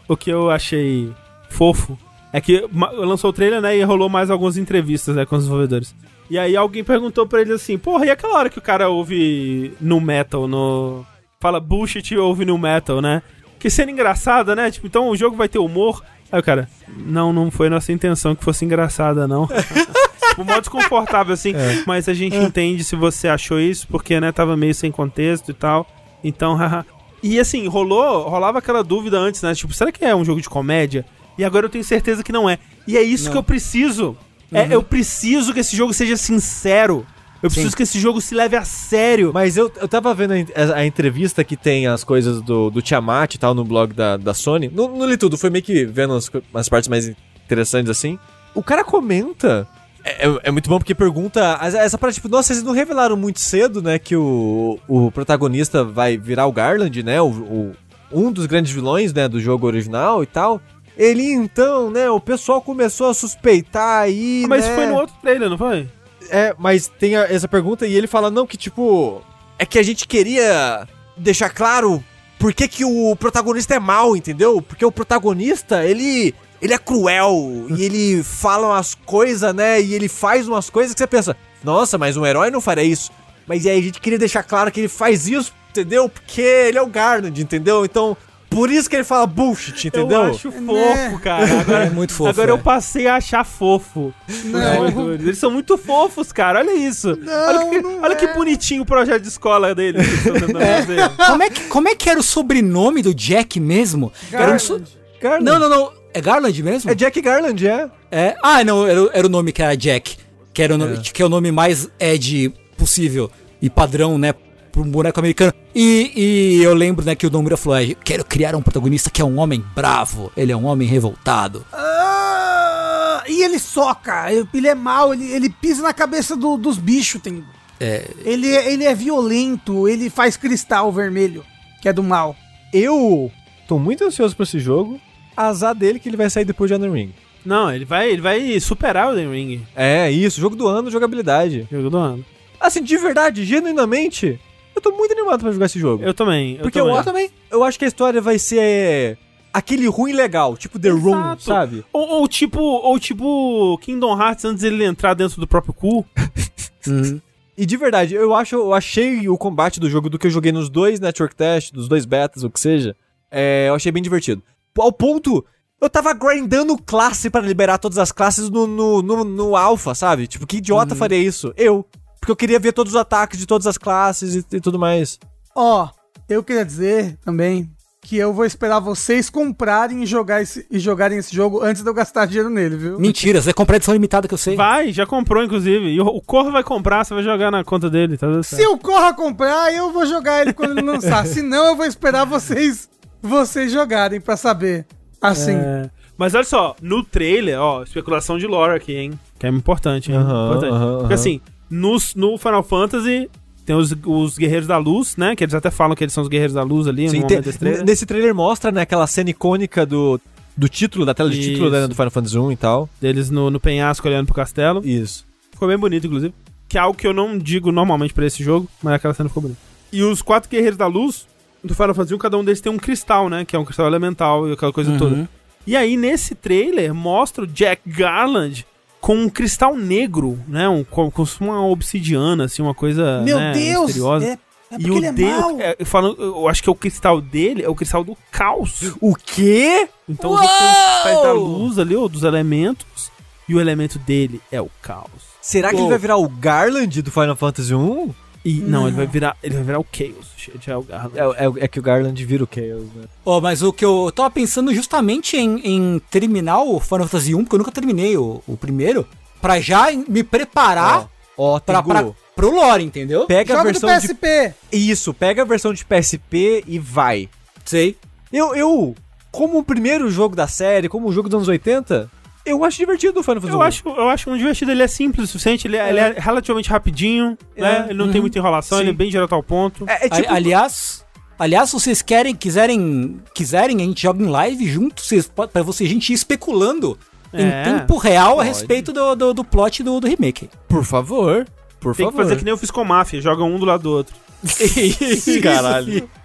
o 0.06 0.16
que 0.16 0.30
eu 0.30 0.48
achei 0.52 1.12
fofo 1.50 1.98
é 2.32 2.40
que 2.40 2.64
lançou 2.72 3.30
o 3.30 3.32
trailer, 3.32 3.60
né, 3.60 3.76
e 3.76 3.82
rolou 3.82 4.08
mais 4.08 4.30
algumas 4.30 4.56
entrevistas, 4.56 5.16
né, 5.16 5.26
com 5.26 5.34
os 5.34 5.42
desenvolvedores. 5.42 5.92
E 6.30 6.38
aí 6.38 6.56
alguém 6.56 6.84
perguntou 6.84 7.26
pra 7.26 7.40
ele 7.40 7.54
assim, 7.54 7.76
porra, 7.76 8.06
e 8.06 8.10
aquela 8.10 8.34
hora 8.38 8.48
que 8.50 8.58
o 8.60 8.62
cara 8.62 8.88
ouve 8.88 9.74
no 9.80 10.00
metal, 10.00 10.46
no... 10.46 11.04
Fala 11.40 11.58
bullshit 11.58 12.14
e 12.14 12.18
ouve 12.18 12.44
no 12.44 12.56
metal, 12.56 13.00
né? 13.00 13.20
Que 13.58 13.68
cena 13.68 13.90
engraçada, 13.90 14.54
né? 14.54 14.70
Tipo, 14.70 14.86
então 14.86 15.08
o 15.08 15.16
jogo 15.16 15.36
vai 15.36 15.48
ter 15.48 15.58
humor. 15.58 16.04
Aí 16.30 16.40
o 16.40 16.42
cara, 16.42 16.68
não, 16.88 17.32
não 17.32 17.50
foi 17.50 17.68
nossa 17.68 17.92
intenção 17.92 18.34
que 18.34 18.44
fosse 18.44 18.64
engraçada, 18.64 19.26
não. 19.26 19.48
um 20.38 20.44
modo 20.44 20.60
desconfortável, 20.60 21.34
assim. 21.34 21.54
Mas 21.86 22.08
a 22.08 22.14
gente 22.14 22.36
entende 22.36 22.84
se 22.84 22.94
você 22.94 23.28
achou 23.28 23.58
isso, 23.58 23.86
porque, 23.88 24.20
né, 24.20 24.30
tava 24.30 24.56
meio 24.56 24.74
sem 24.74 24.90
contexto 24.92 25.50
e 25.50 25.54
tal. 25.54 25.86
Então, 26.22 26.54
haha. 26.56 26.84
E 27.22 27.40
assim, 27.40 27.66
rolou, 27.66 28.28
rolava 28.28 28.58
aquela 28.58 28.84
dúvida 28.84 29.18
antes, 29.18 29.42
né? 29.42 29.54
Tipo, 29.54 29.72
será 29.72 29.90
que 29.90 30.04
é 30.04 30.14
um 30.14 30.24
jogo 30.24 30.40
de 30.40 30.48
comédia? 30.48 31.04
E 31.36 31.44
agora 31.44 31.66
eu 31.66 31.70
tenho 31.70 31.84
certeza 31.84 32.22
que 32.22 32.32
não 32.32 32.48
é. 32.48 32.58
E 32.86 32.96
é 32.96 33.02
isso 33.02 33.30
que 33.30 33.36
eu 33.36 33.42
preciso. 33.42 34.16
É, 34.52 34.74
eu 34.74 34.82
preciso 34.82 35.52
que 35.52 35.60
esse 35.60 35.76
jogo 35.76 35.92
seja 35.92 36.16
sincero. 36.16 37.06
Eu 37.42 37.48
preciso 37.48 37.70
Sim. 37.70 37.76
que 37.76 37.82
esse 37.84 38.00
jogo 38.00 38.20
se 38.20 38.34
leve 38.34 38.56
a 38.56 38.64
sério. 38.64 39.30
Mas 39.32 39.56
eu, 39.56 39.70
eu 39.80 39.86
tava 39.88 40.12
vendo 40.14 40.32
a, 40.32 40.76
a- 40.78 40.86
entrevista 40.86 41.44
que 41.44 41.56
tem 41.56 41.86
as 41.86 42.02
coisas 42.02 42.42
do, 42.42 42.68
do 42.70 42.82
Tiamat 42.82 43.34
e 43.34 43.38
tal 43.38 43.54
no 43.54 43.64
blog 43.64 43.92
da, 43.94 44.16
da 44.16 44.34
Sony. 44.34 44.70
Não, 44.74 44.88
não 44.88 45.06
li 45.06 45.16
tudo, 45.16 45.38
foi 45.38 45.48
meio 45.50 45.62
que 45.64 45.84
vendo 45.84 46.14
as, 46.14 46.28
as 46.54 46.68
partes 46.68 46.88
mais 46.88 47.08
interessantes 47.44 47.90
assim. 47.90 48.18
O 48.54 48.62
cara 48.62 48.82
comenta. 48.82 49.68
É, 50.04 50.26
é- 50.26 50.40
é 50.44 50.50
muito 50.50 50.68
bom 50.68 50.78
porque 50.78 50.94
pergunta. 50.94 51.58
Essa 51.62 51.96
parte, 51.98 52.14
tipo, 52.16 52.28
nossa, 52.28 52.52
vocês 52.52 52.64
não 52.64 52.72
revelaram 52.72 53.16
muito 53.16 53.38
cedo, 53.40 53.80
né? 53.80 53.98
Que 53.98 54.16
o, 54.16 54.78
o 54.88 55.10
protagonista 55.12 55.84
vai 55.84 56.16
virar 56.16 56.46
o 56.46 56.52
Garland, 56.52 57.02
né? 57.04 57.20
O, 57.22 57.26
o- 57.28 57.72
um 58.10 58.32
dos 58.32 58.46
grandes 58.46 58.72
vilões, 58.72 59.12
né? 59.12 59.28
Do 59.28 59.38
jogo 59.40 59.66
original 59.66 60.22
e 60.22 60.26
tal. 60.26 60.60
Ele 60.96 61.30
então, 61.32 61.90
né? 61.90 62.10
O 62.10 62.18
pessoal 62.18 62.60
começou 62.60 63.08
a 63.08 63.14
suspeitar 63.14 64.00
aí. 64.02 64.42
Ah, 64.44 64.48
mas 64.48 64.66
né? 64.66 64.74
foi 64.74 64.86
no 64.86 64.94
outro 64.96 65.14
trailer, 65.22 65.48
não 65.48 65.56
foi? 65.58 65.86
É, 66.30 66.54
mas 66.58 66.88
tem 66.88 67.16
a- 67.16 67.24
essa 67.24 67.48
pergunta 67.48 67.86
e 67.86 67.94
ele 67.94 68.06
fala, 68.06 68.30
não, 68.30 68.46
que 68.46 68.56
tipo. 68.56 69.22
É 69.58 69.66
que 69.66 69.78
a 69.78 69.82
gente 69.82 70.06
queria 70.06 70.86
deixar 71.16 71.50
claro 71.50 72.02
por 72.38 72.52
que, 72.54 72.68
que 72.68 72.84
o 72.84 73.16
protagonista 73.16 73.74
é 73.74 73.78
mal, 73.80 74.16
entendeu? 74.16 74.62
Porque 74.62 74.84
o 74.84 74.92
protagonista, 74.92 75.84
ele. 75.84 76.34
Ele 76.60 76.74
é 76.74 76.78
cruel 76.78 77.66
e 77.70 77.84
ele 77.84 78.22
fala 78.24 78.66
umas 78.68 78.92
coisas, 78.92 79.54
né? 79.54 79.80
E 79.80 79.94
ele 79.94 80.08
faz 80.08 80.48
umas 80.48 80.68
coisas 80.68 80.92
que 80.92 80.98
você 80.98 81.06
pensa, 81.06 81.36
nossa, 81.62 81.96
mas 81.96 82.16
um 82.16 82.26
herói 82.26 82.50
não 82.50 82.60
faria 82.60 82.82
isso. 82.82 83.12
Mas 83.46 83.64
aí 83.64 83.78
a 83.78 83.80
gente 83.80 84.00
queria 84.00 84.18
deixar 84.18 84.42
claro 84.42 84.72
que 84.72 84.80
ele 84.80 84.88
faz 84.88 85.28
isso, 85.28 85.52
entendeu? 85.70 86.08
Porque 86.08 86.40
ele 86.40 86.76
é 86.76 86.82
o 86.82 86.88
Garland, 86.88 87.40
entendeu? 87.40 87.84
Então, 87.84 88.16
por 88.50 88.70
isso 88.70 88.88
que 88.88 88.96
ele 88.96 89.04
fala 89.04 89.26
bullshit, 89.26 89.88
entendeu? 89.88 90.24
Eu 90.24 90.30
acho 90.30 90.50
fofo, 90.50 90.72
Né? 90.72 91.20
cara. 91.22 91.60
Agora, 91.60 91.84
É 91.84 91.90
muito 91.90 92.12
fofo, 92.12 92.30
Agora 92.30 92.50
é. 92.50 92.52
eu 92.52 92.58
passei 92.58 93.06
a 93.06 93.16
achar 93.16 93.44
fofo. 93.44 94.12
Não. 94.44 95.12
Eles 95.14 95.38
são 95.38 95.50
muito 95.50 95.76
fofos, 95.78 96.32
cara. 96.32 96.58
Olha 96.60 96.74
isso. 96.74 97.08
olha 97.10 97.68
que, 97.70 97.80
não 97.82 98.00
olha 98.02 98.16
que 98.16 98.24
é. 98.24 98.34
bonitinho 98.34 98.82
o 98.82 98.86
projeto 98.86 99.22
de 99.22 99.28
escola 99.28 99.74
que 99.74 99.92
tentando 99.92 100.58
fazer. 100.60 101.08
Como 101.28 101.42
é, 101.42 101.50
que, 101.50 101.60
como 101.64 101.88
é 101.88 101.94
que 101.94 102.08
era 102.10 102.18
o 102.18 102.22
sobrenome 102.22 103.02
do 103.02 103.14
Jack 103.14 103.60
mesmo? 103.60 104.12
Era 104.32 104.54
um 104.54 104.58
so- 104.58 104.80
Garland. 105.20 105.44
Não, 105.44 105.58
não, 105.58 105.68
não. 105.68 105.92
É 106.14 106.20
Garland 106.20 106.62
mesmo? 106.62 106.90
É 106.90 106.94
Jack 106.94 107.20
Garland, 107.20 107.66
é. 107.66 107.88
É. 108.10 108.36
Ah, 108.42 108.64
não, 108.64 108.86
era, 108.86 109.02
o- 109.02 109.10
era 109.12 109.26
o 109.26 109.30
nome 109.30 109.52
que 109.52 109.62
era 109.62 109.76
Jack. 109.76 110.16
Que, 110.54 110.62
era 110.62 110.74
o 110.74 110.78
nome, 110.78 110.98
que 110.98 111.22
é 111.22 111.24
o 111.26 111.28
nome 111.28 111.52
mais 111.52 111.88
Ed 112.00 112.52
possível 112.76 113.30
e 113.60 113.68
padrão, 113.68 114.16
né? 114.18 114.32
Pra 114.78 114.86
um 114.86 114.90
boneco 114.92 115.18
americano. 115.18 115.52
E, 115.74 116.12
e 116.14 116.62
eu 116.62 116.72
lembro, 116.72 117.04
né, 117.04 117.14
que 117.16 117.26
o 117.26 117.30
Nomura 117.30 117.56
falou: 117.56 117.76
é, 117.78 117.94
quero 117.94 118.24
criar 118.24 118.54
um 118.54 118.62
protagonista 118.62 119.10
que 119.10 119.20
é 119.20 119.24
um 119.24 119.38
homem 119.38 119.64
bravo. 119.74 120.30
Ele 120.36 120.52
é 120.52 120.56
um 120.56 120.66
homem 120.66 120.86
revoltado. 120.86 121.64
Ah, 121.72 123.24
e 123.28 123.42
ele 123.42 123.58
soca, 123.58 124.32
ele 124.32 124.68
é 124.68 124.74
mau, 124.76 125.12
ele, 125.12 125.30
ele 125.32 125.50
pisa 125.50 125.82
na 125.82 125.92
cabeça 125.92 126.36
do- 126.36 126.56
dos 126.56 126.78
bichos. 126.78 127.20
Tem, 127.20 127.42
É. 127.80 128.08
ele, 128.24 128.48
é- 128.54 128.72
ele 128.72 128.84
é 128.84 128.94
violento, 128.94 129.88
ele 129.88 130.08
faz 130.08 130.36
cristal 130.36 130.92
vermelho, 130.92 131.44
que 131.82 131.88
é 131.88 131.92
do 131.92 132.02
mal. 132.02 132.36
Eu 132.72 133.30
tô 133.66 133.78
muito 133.80 134.04
ansioso 134.04 134.36
pra 134.36 134.44
esse 134.44 134.60
jogo. 134.60 135.00
Azar 135.36 135.74
dele 135.74 135.98
que 135.98 136.08
ele 136.08 136.16
vai 136.16 136.28
sair 136.30 136.44
depois 136.44 136.68
de 136.68 136.74
Elden 136.74 136.92
Ring. 136.92 137.14
Não, 137.44 137.72
ele 137.72 137.84
vai, 137.84 138.10
ele 138.10 138.20
vai 138.20 138.58
superar 138.60 139.08
o 139.08 139.10
Elden 139.10 139.30
Ring. 139.32 139.66
É, 139.74 140.10
isso, 140.10 140.40
jogo 140.40 140.54
do 140.56 140.66
ano, 140.68 140.90
jogabilidade. 140.90 141.66
Jogo 141.70 141.90
do 141.90 141.96
ano. 141.96 142.24
Assim, 142.60 142.82
de 142.82 142.96
verdade, 142.96 143.44
genuinamente, 143.44 144.38
eu 144.78 144.82
tô 144.82 144.92
muito 144.92 145.12
animado 145.12 145.40
pra 145.40 145.52
jogar 145.52 145.66
esse 145.66 145.78
jogo. 145.78 146.02
Eu 146.02 146.14
também. 146.14 146.56
Eu 146.56 146.62
Porque 146.62 146.78
também. 146.78 146.96
eu, 146.96 147.04
também. 147.04 147.30
eu 147.50 147.64
acho 147.64 147.78
que 147.78 147.84
a 147.84 147.88
história 147.88 148.20
vai 148.20 148.38
ser 148.38 149.18
aquele 149.52 149.86
ruim 149.88 150.12
legal, 150.12 150.56
tipo 150.56 150.78
The 150.78 150.90
Room, 150.90 151.38
sabe? 151.38 151.84
Ou, 151.92 152.08
ou 152.08 152.28
tipo, 152.28 152.60
ou 152.60 152.98
tipo 152.98 153.76
Kingdom 153.78 154.20
Hearts 154.20 154.44
antes 154.44 154.62
dele 154.62 154.84
entrar 154.84 155.14
dentro 155.14 155.40
do 155.40 155.46
próprio 155.46 155.74
cu. 155.74 156.06
E 157.60 157.66
de 157.66 157.76
verdade, 157.76 158.14
eu 158.14 158.32
acho, 158.36 158.54
eu 158.54 158.72
achei 158.72 159.28
o 159.28 159.36
combate 159.36 159.80
do 159.80 159.90
jogo 159.90 160.08
do 160.08 160.16
que 160.16 160.28
eu 160.28 160.30
joguei 160.30 160.52
nos 160.52 160.70
dois 160.70 161.00
Network 161.00 161.34
Test, 161.34 161.72
dos 161.72 161.88
dois 161.88 162.06
betas, 162.06 162.44
o 162.44 162.50
que 162.50 162.60
seja, 162.60 162.94
é, 163.28 163.66
eu 163.68 163.74
achei 163.74 163.90
bem 163.90 164.00
divertido. 164.00 164.40
Ao 164.78 164.92
ponto, 164.92 165.44
eu 165.80 165.90
tava 165.90 166.12
grindando 166.14 166.78
classe 166.78 167.28
pra 167.28 167.40
liberar 167.40 167.78
todas 167.78 167.98
as 167.98 168.12
classes 168.12 168.48
no, 168.48 168.64
no, 168.64 169.02
no, 169.02 169.24
no 169.24 169.56
alpha, 169.56 169.92
sabe? 169.92 170.28
Tipo, 170.28 170.46
que 170.46 170.58
idiota 170.58 170.94
faria 170.94 171.18
isso? 171.18 171.52
Eu. 171.56 171.84
Porque 172.28 172.32
eu 172.32 172.36
queria 172.36 172.58
ver 172.58 172.72
todos 172.72 172.92
os 172.92 173.00
ataques 173.00 173.38
de 173.38 173.46
todas 173.46 173.66
as 173.66 173.78
classes 173.78 174.34
e, 174.34 174.56
e 174.56 174.60
tudo 174.60 174.78
mais. 174.78 175.18
Ó, 175.56 175.88
eu 176.28 176.42
queria 176.42 176.62
dizer 176.62 177.16
também 177.24 177.70
que 178.02 178.18
eu 178.18 178.34
vou 178.34 178.44
esperar 178.44 178.80
vocês 178.80 179.30
comprarem 179.30 180.02
e, 180.02 180.06
jogar 180.06 180.42
esse, 180.42 180.66
e 180.70 180.78
jogarem 180.78 181.16
esse 181.16 181.34
jogo 181.34 181.62
antes 181.62 181.82
de 181.82 181.88
eu 181.88 181.94
gastar 181.94 182.26
dinheiro 182.26 182.50
nele, 182.50 182.76
viu? 182.76 183.00
Mentira, 183.00 183.40
você 183.40 183.54
comprou 183.54 183.74
a 183.74 183.78
edição 183.78 183.94
limitada 183.94 184.28
que 184.28 184.34
eu 184.34 184.38
sei. 184.38 184.56
Vai, 184.56 184.92
já 184.92 185.06
comprou, 185.06 185.42
inclusive. 185.42 185.86
E 185.86 185.98
o, 185.98 186.04
o 186.06 186.20
Corvo 186.20 186.52
vai 186.52 186.62
comprar, 186.62 187.02
você 187.02 187.14
vai 187.14 187.22
jogar 187.22 187.50
na 187.50 187.64
conta 187.64 187.88
dele, 187.88 188.18
tá 188.18 188.26
tudo 188.26 188.44
Se 188.44 188.56
certo. 188.56 188.74
o 188.74 188.78
Corra 188.78 189.14
comprar, 189.14 189.72
eu 189.72 189.90
vou 189.90 190.04
jogar 190.04 190.42
ele 190.42 190.52
quando 190.52 190.78
ele 190.78 190.86
lançar. 190.86 191.24
Se 191.26 191.40
não, 191.40 191.68
eu 191.68 191.76
vou 191.76 191.86
esperar 191.86 192.26
vocês 192.26 192.90
vocês 193.22 193.72
jogarem 193.72 194.20
pra 194.20 194.36
saber. 194.36 194.86
Assim. 195.18 195.56
É, 195.56 195.88
Mas 196.16 196.34
olha 196.34 196.44
só, 196.44 196.76
no 196.82 197.02
trailer, 197.02 197.58
ó, 197.58 197.82
especulação 197.82 198.36
de 198.36 198.46
lore 198.46 198.76
aqui, 198.76 198.94
hein? 198.94 199.18
Que 199.38 199.46
é 199.46 199.48
importante, 199.48 200.12
hein? 200.12 200.20
Importante. 200.20 201.00
Porque 201.00 201.14
assim, 201.14 201.40
nos, 201.70 202.14
no 202.14 202.36
Final 202.38 202.62
Fantasy 202.62 203.28
tem 203.66 203.76
os, 203.76 203.94
os 204.06 204.38
Guerreiros 204.38 204.66
da 204.66 204.78
Luz, 204.78 205.16
né? 205.16 205.36
Que 205.36 205.44
eles 205.44 205.54
até 205.54 205.70
falam 205.70 205.94
que 205.94 206.02
eles 206.02 206.12
são 206.14 206.22
os 206.22 206.28
Guerreiros 206.28 206.54
da 206.54 206.62
Luz 206.62 206.86
ali 206.86 207.08
Sim, 207.08 207.20
no 207.20 207.26
tem- 207.26 207.36
momento 207.36 207.44
desse 207.44 207.58
trailer. 207.58 207.84
nesse 207.84 208.06
trailer 208.06 208.34
mostra, 208.34 208.72
né, 208.72 208.80
aquela 208.82 209.06
cena 209.06 209.28
icônica 209.30 209.84
do, 209.84 210.18
do 210.56 210.68
título, 210.68 211.04
da 211.04 211.12
tela 211.12 211.28
de 211.28 211.38
título 211.40 211.66
Isso. 211.68 211.76
né, 211.76 211.86
do 211.86 211.94
Final 211.94 212.10
Fantasy 212.10 212.38
1 212.38 212.52
e 212.52 212.56
tal. 212.56 212.88
Deles 213.00 213.28
no, 213.30 213.50
no 213.50 213.60
penhasco 213.60 214.08
olhando 214.08 214.26
pro 214.26 214.34
castelo. 214.34 214.80
Isso. 214.84 215.26
Ficou 215.52 215.68
bem 215.68 215.76
bonito, 215.76 216.06
inclusive. 216.06 216.32
Que 216.68 216.78
é 216.78 216.80
algo 216.80 216.96
que 216.98 217.06
eu 217.06 217.12
não 217.12 217.36
digo 217.38 217.70
normalmente 217.70 218.14
pra 218.14 218.24
esse 218.26 218.42
jogo, 218.42 218.66
mas 218.82 218.94
aquela 218.94 219.12
cena 219.14 219.28
ficou 219.28 219.42
bonita. 219.42 219.60
E 219.92 220.02
os 220.02 220.22
quatro 220.22 220.48
Guerreiros 220.50 220.76
da 220.78 220.86
Luz 220.86 221.26
do 221.64 221.74
Final 221.74 221.94
Fantasy 221.94 222.14
1, 222.14 222.18
cada 222.18 222.38
um 222.38 222.44
deles 222.44 222.60
tem 222.60 222.72
um 222.72 222.78
cristal, 222.78 223.28
né? 223.28 223.44
Que 223.44 223.54
é 223.56 223.58
um 223.58 223.64
cristal 223.64 223.86
elemental 223.86 224.48
e 224.48 224.52
aquela 224.52 224.72
coisa 224.72 224.92
Uhum. 224.92 224.98
toda. 224.98 225.28
E 225.66 225.76
aí, 225.76 225.96
nesse 225.98 226.34
trailer, 226.34 226.94
mostra 226.94 227.44
o 227.44 227.46
Jack 227.46 227.82
Garland 227.86 228.64
com 229.00 229.14
um 229.14 229.28
cristal 229.28 229.76
negro, 229.76 230.38
né? 230.46 230.68
Um, 230.68 230.84
com, 230.84 231.10
com 231.10 231.24
uma 231.40 231.64
obsidiana, 231.66 232.44
assim, 232.44 232.62
uma 232.62 232.74
coisa 232.74 233.22
Meu 233.22 233.38
né, 233.38 233.52
Deus! 233.52 233.86
misteriosa. 233.86 234.26
É, 234.26 234.38
é 234.70 234.76
e 234.78 234.90
o 234.90 234.96
ele 234.96 235.06
é 235.06 235.12
dele, 235.12 235.62
é, 235.62 235.76
eu, 235.78 235.86
falo, 235.86 236.14
eu 236.18 236.48
acho 236.48 236.62
que 236.62 236.68
é 236.68 236.72
o 236.72 236.74
cristal 236.74 237.20
dele 237.20 237.62
é 237.62 237.68
o 237.68 237.74
cristal 237.74 238.04
do 238.04 238.16
caos. 238.30 238.94
O 239.00 239.14
quê? 239.14 239.88
Então 240.08 240.32
os 240.32 240.40
cristais 240.40 241.22
da 241.22 241.32
luz 241.32 241.78
ali, 241.78 241.96
ou 241.96 242.08
dos 242.08 242.22
elementos, 242.22 243.10
e 243.48 243.54
o 243.54 243.60
elemento 243.60 243.98
dele 243.98 244.40
é 244.52 244.60
o 244.60 244.70
caos. 244.82 245.28
Será 245.40 245.70
que 245.70 245.76
Pô. 245.76 245.82
ele 245.82 245.88
vai 245.88 245.98
virar 245.98 246.16
o 246.16 246.28
Garland 246.28 247.00
do 247.00 247.10
Final 247.10 247.36
Fantasy 247.36 247.74
1? 247.74 248.14
E 248.44 248.54
não, 248.60 248.86
ele 248.86 248.96
vai 248.96 249.06
virar, 249.06 249.36
ele 249.42 249.54
vai 249.54 249.64
virar 249.64 249.80
o 249.80 249.86
Chaos. 249.90 250.28
Já 250.60 250.72
é 250.72 250.76
o 250.76 250.82
Garland. 250.82 251.18
É, 251.18 251.44
é- 251.44 251.64
é 251.64 251.68
que 251.68 251.78
o 251.78 251.82
Garland 251.82 252.24
vira 252.24 252.44
o 252.44 252.48
Chaos, 252.52 252.86
né? 252.94 253.04
Ó, 253.24 253.40
mas 253.40 253.62
o 253.62 253.72
que 253.72 253.84
eu 253.84 254.10
tava 254.14 254.30
pensando 254.30 254.72
justamente 254.72 255.36
em, 255.36 255.60
em 255.64 255.98
terminar 256.10 256.62
o 256.62 256.80
Final 256.80 257.06
Fantasy 257.08 257.34
1, 257.34 257.42
porque 257.44 257.54
eu 257.56 257.58
nunca 257.58 257.72
terminei 257.72 258.16
o, 258.16 258.42
o 258.46 258.56
primeiro, 258.56 259.06
pra 259.40 259.60
já 259.60 259.88
me 259.92 260.22
preparar 260.22 261.08
Ó, 261.36 261.56
ó, 261.56 261.60
pra, 261.60 261.82
pra, 261.82 262.06
pro 262.34 262.54
lore, 262.54 262.84
entendeu? 262.84 263.26
pega 263.26 263.54
a 263.54 263.56
Joga 263.58 263.72
do 263.72 263.80
versão 263.80 263.98
de... 264.00 264.14
PSP. 264.14 264.54
Isso, 264.72 265.12
pega 265.12 265.42
a 265.42 265.44
versão 265.44 265.72
de 265.74 265.84
PSP 265.84 266.64
e 266.66 266.78
vai. 266.78 267.28
Sei. 267.64 267.96
Eu, 268.32 268.54
eu, 268.54 268.94
como 269.30 269.58
o 269.58 269.64
primeiro 269.64 270.10
jogo 270.10 270.34
da 270.36 270.46
série, 270.46 270.88
como 270.88 271.08
o 271.08 271.12
jogo 271.12 271.28
dos 271.28 271.36
anos 271.36 271.48
80, 271.48 272.10
eu 272.50 272.64
acho 272.64 272.78
divertido 272.78 273.20
o 273.20 273.22
Final 273.22 273.40
Fantasy 273.40 273.52
Eu 273.54 273.58
1. 273.60 273.62
acho, 273.62 273.88
eu 273.88 274.08
acho 274.08 274.30
um 274.30 274.36
divertido, 274.36 274.70
ele 274.72 274.82
é 274.82 274.88
simples 274.88 275.28
o 275.28 275.32
suficiente, 275.32 275.66
ele 275.66 275.76
é, 275.76 275.88
ele 275.88 275.98
é 276.00 276.14
relativamente 276.18 276.68
rapidinho, 276.70 277.36
né? 277.56 277.86
Ele 277.88 277.98
não 277.98 278.10
tem 278.10 278.20
muita 278.20 278.38
enrolação, 278.38 278.78
Sim. 278.78 278.84
ele 278.84 278.90
é 278.90 278.94
bem 278.94 279.10
direto 279.10 279.34
ao 279.34 279.42
ponto. 279.42 279.84
É, 279.88 280.06
é 280.06 280.08
tipo... 280.08 280.32
aliás, 280.32 281.04
aliás, 281.38 281.70
se 281.70 281.74
vocês 281.78 282.02
querem, 282.02 282.34
quiserem, 282.34 283.20
quiserem, 283.34 283.76
a 283.76 283.84
gente 283.84 284.02
joga 284.02 284.22
em 284.22 284.26
live 284.28 284.66
junto, 284.68 285.02
vocês, 285.02 285.30
pra 285.52 285.62
você, 285.62 285.84
a 285.84 285.88
gente 285.88 286.10
ir 286.10 286.14
especulando 286.14 286.98
É. 287.32 287.42
em 287.42 287.64
tempo 287.78 287.96
real 287.98 288.32
a 288.32 288.36
Pode. 288.36 288.48
respeito 288.48 288.92
do, 288.92 289.14
do, 289.14 289.34
do 289.34 289.44
plot 289.44 289.82
do, 289.82 290.00
do 290.00 290.06
remake. 290.08 290.48
Por 290.68 290.84
favor, 290.84 291.46
por 291.80 291.94
Tem 291.94 292.06
que 292.06 292.12
favor. 292.12 292.24
fazer 292.24 292.36
que 292.36 292.44
nem 292.44 292.52
eu 292.52 292.58
fiz 292.58 292.70
com 292.70 292.84
Mafia, 292.84 293.20
joga 293.20 293.44
um 293.44 293.58
do 293.58 293.64
lado 293.64 293.82
do 293.82 293.90
outro. 293.92 294.14
Caralho. 295.42 296.08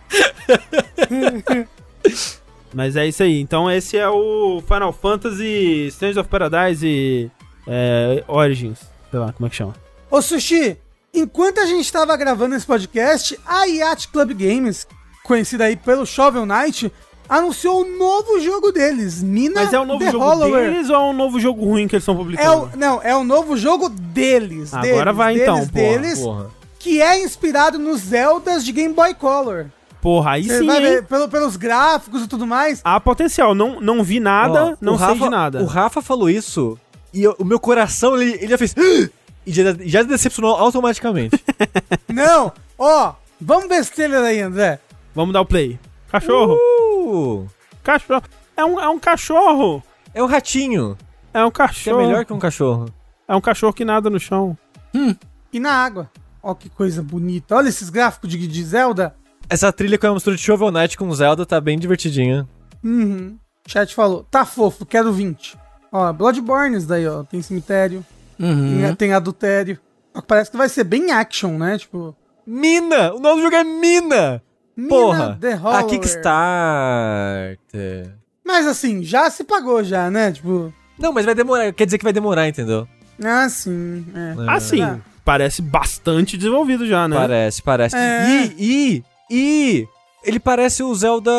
Mas 2.74 2.96
é 2.96 3.08
isso 3.08 3.22
aí. 3.24 3.40
Então 3.40 3.70
esse 3.70 3.98
é 3.98 4.08
o 4.10 4.62
Final 4.68 4.92
Fantasy 4.94 5.88
Strange 5.88 6.20
of 6.20 6.30
Paradise 6.30 6.86
e 6.86 7.30
é, 7.68 8.24
Origins. 8.28 8.80
Sei 9.12 9.20
lá, 9.20 9.32
como 9.32 9.46
é 9.48 9.50
que 9.50 9.56
chama? 9.56 9.76
Ô, 10.10 10.22
Sushi, 10.22 10.78
enquanto 11.14 11.60
a 11.60 11.66
gente 11.66 11.92
tava 11.92 12.16
gravando 12.18 12.56
esse 12.56 12.66
podcast, 12.66 13.40
a 13.46 13.66
Yacht 13.66 14.08
Club 14.10 14.32
Games, 14.34 14.88
conhecida 15.24 15.66
aí 15.66 15.76
pelo 15.76 16.06
Shovel 16.06 16.46
Knight, 16.46 16.92
anunciou 17.30 17.82
o 17.84 17.98
novo 17.98 18.40
jogo 18.40 18.72
deles, 18.72 19.24
Mina 19.24 19.62
Mas 19.64 19.74
é 19.74 19.80
um 19.80 19.86
novo 19.86 20.04
The 20.04 20.12
jogo 20.12 20.26
Hollower. 20.26 20.72
deles 20.72 20.90
ou 20.90 20.96
é 20.96 21.00
um 21.00 21.14
novo 21.14 21.40
jogo 21.40 21.64
ruim 21.66 21.88
que 21.88 21.96
eles 21.96 22.04
estão 22.04 22.16
É 22.16 22.18
publicando? 22.18 22.72
o, 22.74 22.78
não, 22.78 23.02
é 23.02 23.16
o 23.16 23.24
novo 23.24 23.56
jogo 23.56 23.88
deles. 23.90 24.74
Agora 24.74 24.92
deles, 25.06 25.16
vai 25.16 25.34
deles, 25.36 25.44
então, 25.48 25.68
porra, 25.68 26.00
deles, 26.00 26.20
Porra. 26.20 26.52
que 26.80 27.02
é 27.02 27.24
inspirado 27.24 27.80
nos 27.80 28.02
Zeldas 28.02 28.64
de 28.66 28.72
Game 28.72 28.94
Boy 28.94 29.14
Color. 29.14 29.68
Porra, 30.04 30.32
aí 30.32 30.44
Você 30.44 30.60
sim, 30.60 30.66
vai 30.68 30.76
hein? 30.78 30.84
ver 30.84 31.06
pelo- 31.06 31.30
pelos 31.30 31.56
gráficos 31.56 32.24
e 32.24 32.28
tudo 32.28 32.46
mais. 32.46 32.82
Há 32.84 33.00
potencial. 33.00 33.56
Não, 33.56 33.80
não 33.80 34.04
vi 34.04 34.20
nada, 34.20 34.66
Ó, 34.66 34.76
não 34.82 34.98
sei 34.98 35.08
Rafa- 35.08 35.24
de 35.24 35.30
nada. 35.30 35.64
O 35.64 35.66
Rafa 35.66 36.02
falou 36.02 36.30
isso 36.30 36.78
e 37.14 37.24
eu- 37.24 37.36
o 37.40 37.46
meu 37.46 37.58
coração, 37.58 38.22
ele, 38.22 38.34
ele 38.34 38.48
já 38.50 38.58
fez... 38.58 38.76
E 39.46 39.52
já, 39.52 39.64
já 39.82 40.04
decepcionou 40.04 40.56
automaticamente. 40.56 41.38
Não, 42.08 42.50
ó, 42.80 43.14
vamos 43.42 43.68
ver 43.68 43.76
esse 43.82 43.92
trailer 43.92 44.22
aí, 44.24 44.40
André. 44.40 44.80
Vamos 45.14 45.34
dar 45.34 45.42
o 45.42 45.46
play. 45.46 45.78
Cachorro. 46.10 46.56
Uh, 46.58 47.46
Cachorro. 47.84 48.24
É 48.56 48.64
um, 48.64 48.80
é 48.80 48.88
um 48.88 48.98
cachorro. 48.98 49.84
é 50.14 50.24
um 50.24 50.28
ratinho, 50.28 50.98
É 51.34 51.44
um 51.44 51.52
que 51.52 51.62
é 51.62 51.66
cachorro. 51.68 51.98
melhor 51.98 52.24
que 52.24 52.32
um 52.32 52.40
cachorro. 52.40 52.86
É 53.28 53.36
um 53.36 53.42
cachorro 53.42 53.74
que 53.74 53.84
nada 53.84 54.10
no 54.10 54.18
chão. 54.18 54.58
E 55.52 55.60
na 55.60 55.74
água. 55.74 56.10
Ó, 56.42 56.54
que 56.54 56.70
coisa 56.70 57.04
bonita. 57.04 57.54
Olha 57.58 57.68
esses 57.68 57.90
gráficos 57.90 58.30
de, 58.30 58.48
de 58.48 58.64
Zelda. 58.64 59.14
Essa 59.50 59.72
trilha 59.72 59.98
com 59.98 60.08
a 60.08 60.14
mistura 60.14 60.36
de 60.36 60.42
Shovel 60.42 60.72
Knight 60.72 60.98
com 60.98 61.14
Zelda 61.14 61.46
tá 61.46 61.62
bem 61.62 61.78
divertidinha. 61.78 62.48
Uhum. 62.84 63.38
Chat 63.68 63.94
falou, 63.94 64.24
tá 64.30 64.46
fofo, 64.46 64.86
quero 64.86 65.12
20. 65.14 65.58
Ó, 65.92 66.12
Bloodborne 66.12 66.78
isso 66.78 66.88
daí, 66.88 67.08
ó. 67.08 67.24
Tem 67.24 67.42
cemitério, 67.42 68.04
Uhum. 68.40 68.82
tem, 68.88 68.96
tem 68.96 69.14
adultério. 69.14 69.78
Parece 70.28 70.52
que 70.52 70.58
vai 70.58 70.68
ser 70.70 70.84
bem 70.84 71.12
action, 71.12 71.58
né? 71.58 71.78
Tipo, 71.78 72.16
Mina! 72.46 73.14
O 73.14 73.20
nome 73.20 73.38
do 73.38 73.42
jogo 73.44 73.56
é 73.56 73.64
Mina! 73.64 74.42
Mina 74.76 74.90
Porra! 74.90 75.38
The 75.40 75.54
A 75.54 75.58
Hollower. 75.58 75.86
Kickstarter. 75.88 77.54
Mas 78.46 78.68
assim, 78.68 79.04
já 79.04 79.30
se 79.30 79.44
pagou 79.44 79.84
já, 79.84 80.10
né? 80.12 80.32
Tipo, 80.32 80.74
Não, 81.00 81.14
mas 81.14 81.26
vai 81.26 81.34
demorar. 81.36 81.72
Quer 81.74 81.86
dizer 81.86 81.98
que 81.98 82.04
vai 82.04 82.14
demorar, 82.14 82.48
entendeu? 82.48 82.88
ah, 83.24 83.48
sim. 83.48 84.06
É. 84.14 84.36
Assim, 84.52 84.82
É. 84.84 85.00
parece 85.24 85.62
bastante 85.62 86.36
desenvolvido 86.38 86.86
já, 86.88 87.08
né? 87.08 87.16
Parece, 87.16 87.62
parece. 87.62 87.96
É. 87.96 88.28
E, 88.28 88.56
e, 88.60 89.04
e... 89.30 89.88
Ele 90.26 90.40
parece 90.40 90.82
o 90.84 90.96
Zelda... 90.96 91.32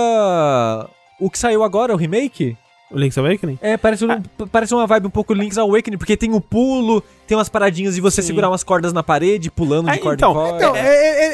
O 1.19 1.31
que 1.31 1.39
saiu 1.39 1.63
agora, 1.63 1.95
o 1.95 1.97
remake? 1.97 2.57
O 2.91 2.99
Link's 2.99 3.17
Awakening? 3.17 3.59
É, 3.63 3.77
parece, 3.77 4.05
um- 4.05 4.47
parece 4.53 4.75
uma 4.75 4.87
vibe 4.87 5.07
um 5.07 5.11
pouco 5.11 5.33
Link's 5.33 5.57
Awakening, 5.57 5.97
porque 5.97 6.17
tem 6.17 6.33
o 6.35 6.41
pulo, 6.41 7.03
tem 7.27 7.37
umas 7.37 7.49
paradinhas 7.49 7.95
de 7.95 8.01
você 8.01 8.21
Sim. 8.21 8.29
segurar 8.29 8.51
umas 8.51 8.63
cordas 8.63 8.93
na 8.93 9.03
parede, 9.03 9.51
pulando 9.51 9.91
de 9.91 9.97
É, 9.97 9.99
corda 9.99 10.17
então, 10.17 10.31
em 10.33 10.35
corda. 10.35 10.57
Então, 10.57 10.77
é- 10.77 10.81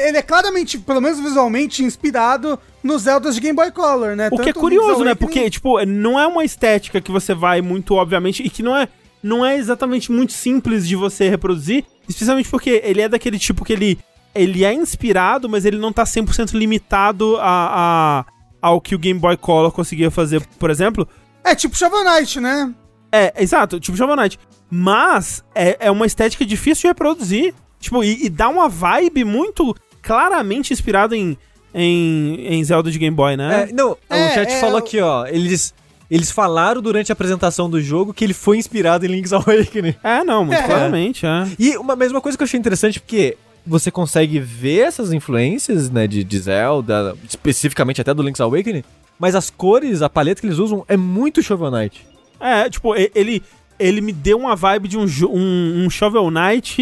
é- 0.05 0.07
ele 0.09 0.17
é 0.17 0.21
claramente, 0.21 0.77
pelo 0.77 1.01
menos 1.01 1.19
visualmente, 1.19 1.83
inspirado 1.83 2.57
nos 2.81 3.01
Zeldas 3.03 3.35
de 3.35 3.41
Game 3.41 3.55
Boy 3.55 3.69
Color, 3.71 4.15
né? 4.15 4.29
O 4.31 4.37
que 4.37 4.43
é 4.43 4.45
Tanto 4.45 4.59
curioso, 4.59 5.03
né? 5.03 5.13
Porque, 5.13 5.49
tipo, 5.49 5.83
não 5.85 6.17
é 6.19 6.25
uma 6.25 6.45
estética 6.45 7.01
que 7.01 7.11
você 7.11 7.33
vai 7.33 7.61
muito, 7.61 7.95
obviamente, 7.95 8.41
e 8.43 8.49
que 8.49 8.63
não 8.63 8.75
é, 8.77 8.87
não 9.21 9.45
é 9.45 9.57
exatamente 9.57 10.11
muito 10.11 10.31
simples 10.31 10.87
de 10.87 10.95
você 10.95 11.27
reproduzir, 11.27 11.83
especialmente 12.07 12.49
porque 12.49 12.81
ele 12.83 13.01
é 13.01 13.09
daquele 13.09 13.37
tipo 13.37 13.65
que 13.65 13.73
ele, 13.73 13.99
ele 14.33 14.63
é 14.65 14.73
inspirado, 14.73 15.47
mas 15.49 15.65
ele 15.65 15.77
não 15.77 15.91
tá 15.91 16.03
100% 16.03 16.53
limitado 16.53 17.37
a, 17.37 18.23
a, 18.23 18.25
ao 18.61 18.79
que 18.81 18.95
o 18.95 18.99
Game 18.99 19.19
Boy 19.19 19.35
Color 19.37 19.71
conseguia 19.71 20.09
fazer, 20.11 20.41
por 20.59 20.69
exemplo. 20.69 21.07
É 21.43 21.55
tipo 21.55 21.75
Shovel 21.75 22.03
Knight, 22.03 22.39
né? 22.39 22.73
É, 23.11 23.33
exato, 23.43 23.79
tipo 23.79 23.97
Shovel 23.97 24.15
Knight. 24.15 24.39
Mas 24.69 25.43
é, 25.53 25.77
é 25.87 25.91
uma 25.91 26.05
estética 26.05 26.45
difícil 26.45 26.83
de 26.83 26.87
reproduzir. 26.87 27.53
Tipo, 27.79 28.03
e, 28.03 28.25
e 28.25 28.29
dá 28.29 28.47
uma 28.47 28.69
vibe 28.69 29.25
muito 29.25 29.75
claramente 30.01 30.71
inspirada 30.71 31.15
em, 31.17 31.37
em, 31.73 32.45
em 32.47 32.63
Zelda 32.63 32.89
de 32.91 32.97
Game 32.97 33.15
Boy, 33.15 33.35
né? 33.35 33.67
É, 33.69 33.73
não, 33.73 33.97
É, 34.09 34.27
o 34.27 34.33
chat 34.33 34.49
é, 34.51 34.59
falou 34.61 34.77
aqui, 34.77 34.99
ó. 35.01 35.25
Eles, 35.25 35.73
eles 36.09 36.31
falaram 36.31 36.81
durante 36.81 37.11
a 37.11 37.13
apresentação 37.13 37.69
do 37.69 37.81
jogo 37.81 38.13
que 38.13 38.23
ele 38.23 38.33
foi 38.33 38.57
inspirado 38.57 39.05
em 39.05 39.09
Link's 39.09 39.33
Awakening. 39.33 39.95
É, 40.03 40.23
não, 40.23 40.45
muito 40.45 40.59
É. 40.59 40.63
claramente, 40.63 41.25
é. 41.25 41.47
E 41.59 41.75
uma 41.77 41.95
mesma 41.95 42.21
coisa 42.21 42.37
que 42.37 42.43
eu 42.43 42.45
achei 42.45 42.59
interessante, 42.59 42.99
porque 42.99 43.35
você 43.65 43.91
consegue 43.91 44.39
ver 44.39 44.79
essas 44.87 45.13
influências, 45.13 45.89
né, 45.89 46.07
de, 46.07 46.23
de 46.23 46.39
Zelda, 46.39 47.15
especificamente 47.27 48.01
até 48.01 48.13
do 48.13 48.23
Link's 48.23 48.41
Awakening, 48.41 48.83
mas 49.19 49.35
as 49.35 49.49
cores, 49.49 50.01
a 50.01 50.09
paleta 50.09 50.41
que 50.41 50.47
eles 50.47 50.57
usam 50.57 50.83
é 50.87 50.97
muito 50.97 51.43
Shovel 51.43 51.69
Knight. 51.71 52.05
É, 52.39 52.69
tipo, 52.69 52.95
ele, 52.95 53.43
ele 53.77 54.01
me 54.01 54.11
deu 54.11 54.37
uma 54.39 54.55
vibe 54.55 54.87
de 54.87 54.97
um, 54.97 55.05
um, 55.29 55.85
um 55.85 55.89
Shovel 55.89 56.31
Knight 56.31 56.81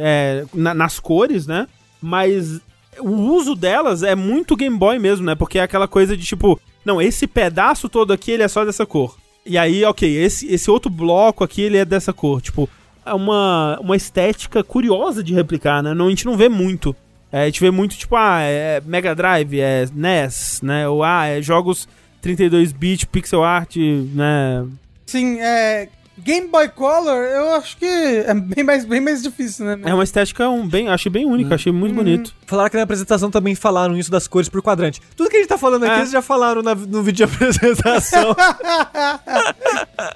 é, 0.00 0.44
na- 0.52 0.74
nas 0.74 0.98
cores, 0.98 1.46
né? 1.46 1.68
Mas 2.02 2.60
o 2.98 3.10
uso 3.10 3.54
delas 3.54 4.02
é 4.02 4.14
muito 4.16 4.56
Game 4.56 4.76
Boy 4.76 4.98
mesmo, 4.98 5.24
né? 5.24 5.34
Porque 5.36 5.58
é 5.58 5.62
aquela 5.62 5.86
coisa 5.86 6.16
de 6.16 6.24
tipo, 6.24 6.60
não, 6.84 7.00
esse 7.00 7.26
pedaço 7.26 7.88
todo 7.88 8.12
aqui 8.12 8.32
ele 8.32 8.42
é 8.42 8.48
só 8.48 8.64
dessa 8.64 8.84
cor. 8.84 9.16
E 9.46 9.56
aí, 9.56 9.84
ok, 9.84 10.08
esse, 10.22 10.52
esse 10.52 10.70
outro 10.70 10.90
bloco 10.90 11.44
aqui 11.44 11.62
ele 11.62 11.76
é 11.78 11.84
dessa 11.84 12.12
cor. 12.12 12.42
Tipo, 12.42 12.68
uma, 13.06 13.78
uma 13.80 13.96
estética 13.96 14.62
curiosa 14.62 15.22
de 15.22 15.34
replicar, 15.34 15.82
né? 15.82 15.94
Não, 15.94 16.06
a 16.06 16.10
gente 16.10 16.26
não 16.26 16.36
vê 16.36 16.48
muito. 16.48 16.94
É, 17.32 17.42
a 17.42 17.46
gente 17.46 17.60
vê 17.60 17.70
muito, 17.70 17.96
tipo, 17.96 18.16
ah, 18.16 18.40
é 18.42 18.82
Mega 18.84 19.14
Drive, 19.14 19.60
é 19.60 19.86
NES, 19.94 20.60
né? 20.62 20.88
Ou, 20.88 21.04
ah, 21.04 21.26
é 21.26 21.40
jogos 21.40 21.88
32-bit, 22.22 23.06
pixel 23.06 23.44
art, 23.44 23.76
né? 23.76 24.66
Sim, 25.06 25.40
é. 25.40 25.88
Game 26.24 26.48
Boy 26.48 26.68
Color, 26.68 27.16
eu 27.24 27.54
acho 27.54 27.76
que 27.76 27.84
é 27.86 28.32
bem 28.34 28.64
mais, 28.64 28.84
bem 28.84 29.00
mais 29.00 29.22
difícil, 29.22 29.64
né? 29.64 29.78
É 29.84 29.94
uma 29.94 30.04
estética 30.04 30.48
um, 30.48 30.66
bem, 30.68 30.88
achei 30.88 31.10
bem 31.10 31.24
única, 31.26 31.54
achei 31.54 31.72
muito 31.72 31.94
bonito. 31.94 32.34
Falaram 32.46 32.70
que 32.70 32.76
na 32.76 32.82
apresentação 32.82 33.30
também 33.30 33.54
falaram 33.54 33.96
isso 33.96 34.10
das 34.10 34.26
cores 34.28 34.48
por 34.48 34.60
quadrante. 34.62 35.00
Tudo 35.16 35.30
que 35.30 35.36
a 35.36 35.40
gente 35.40 35.48
tá 35.48 35.58
falando 35.58 35.84
aqui, 35.84 35.94
É. 35.94 35.98
eles 35.98 36.10
já 36.10 36.22
falaram 36.22 36.62
na- 36.62 36.74
no 36.74 37.02
vídeo 37.02 37.24
de 37.26 37.32
apresentação. 37.34 38.34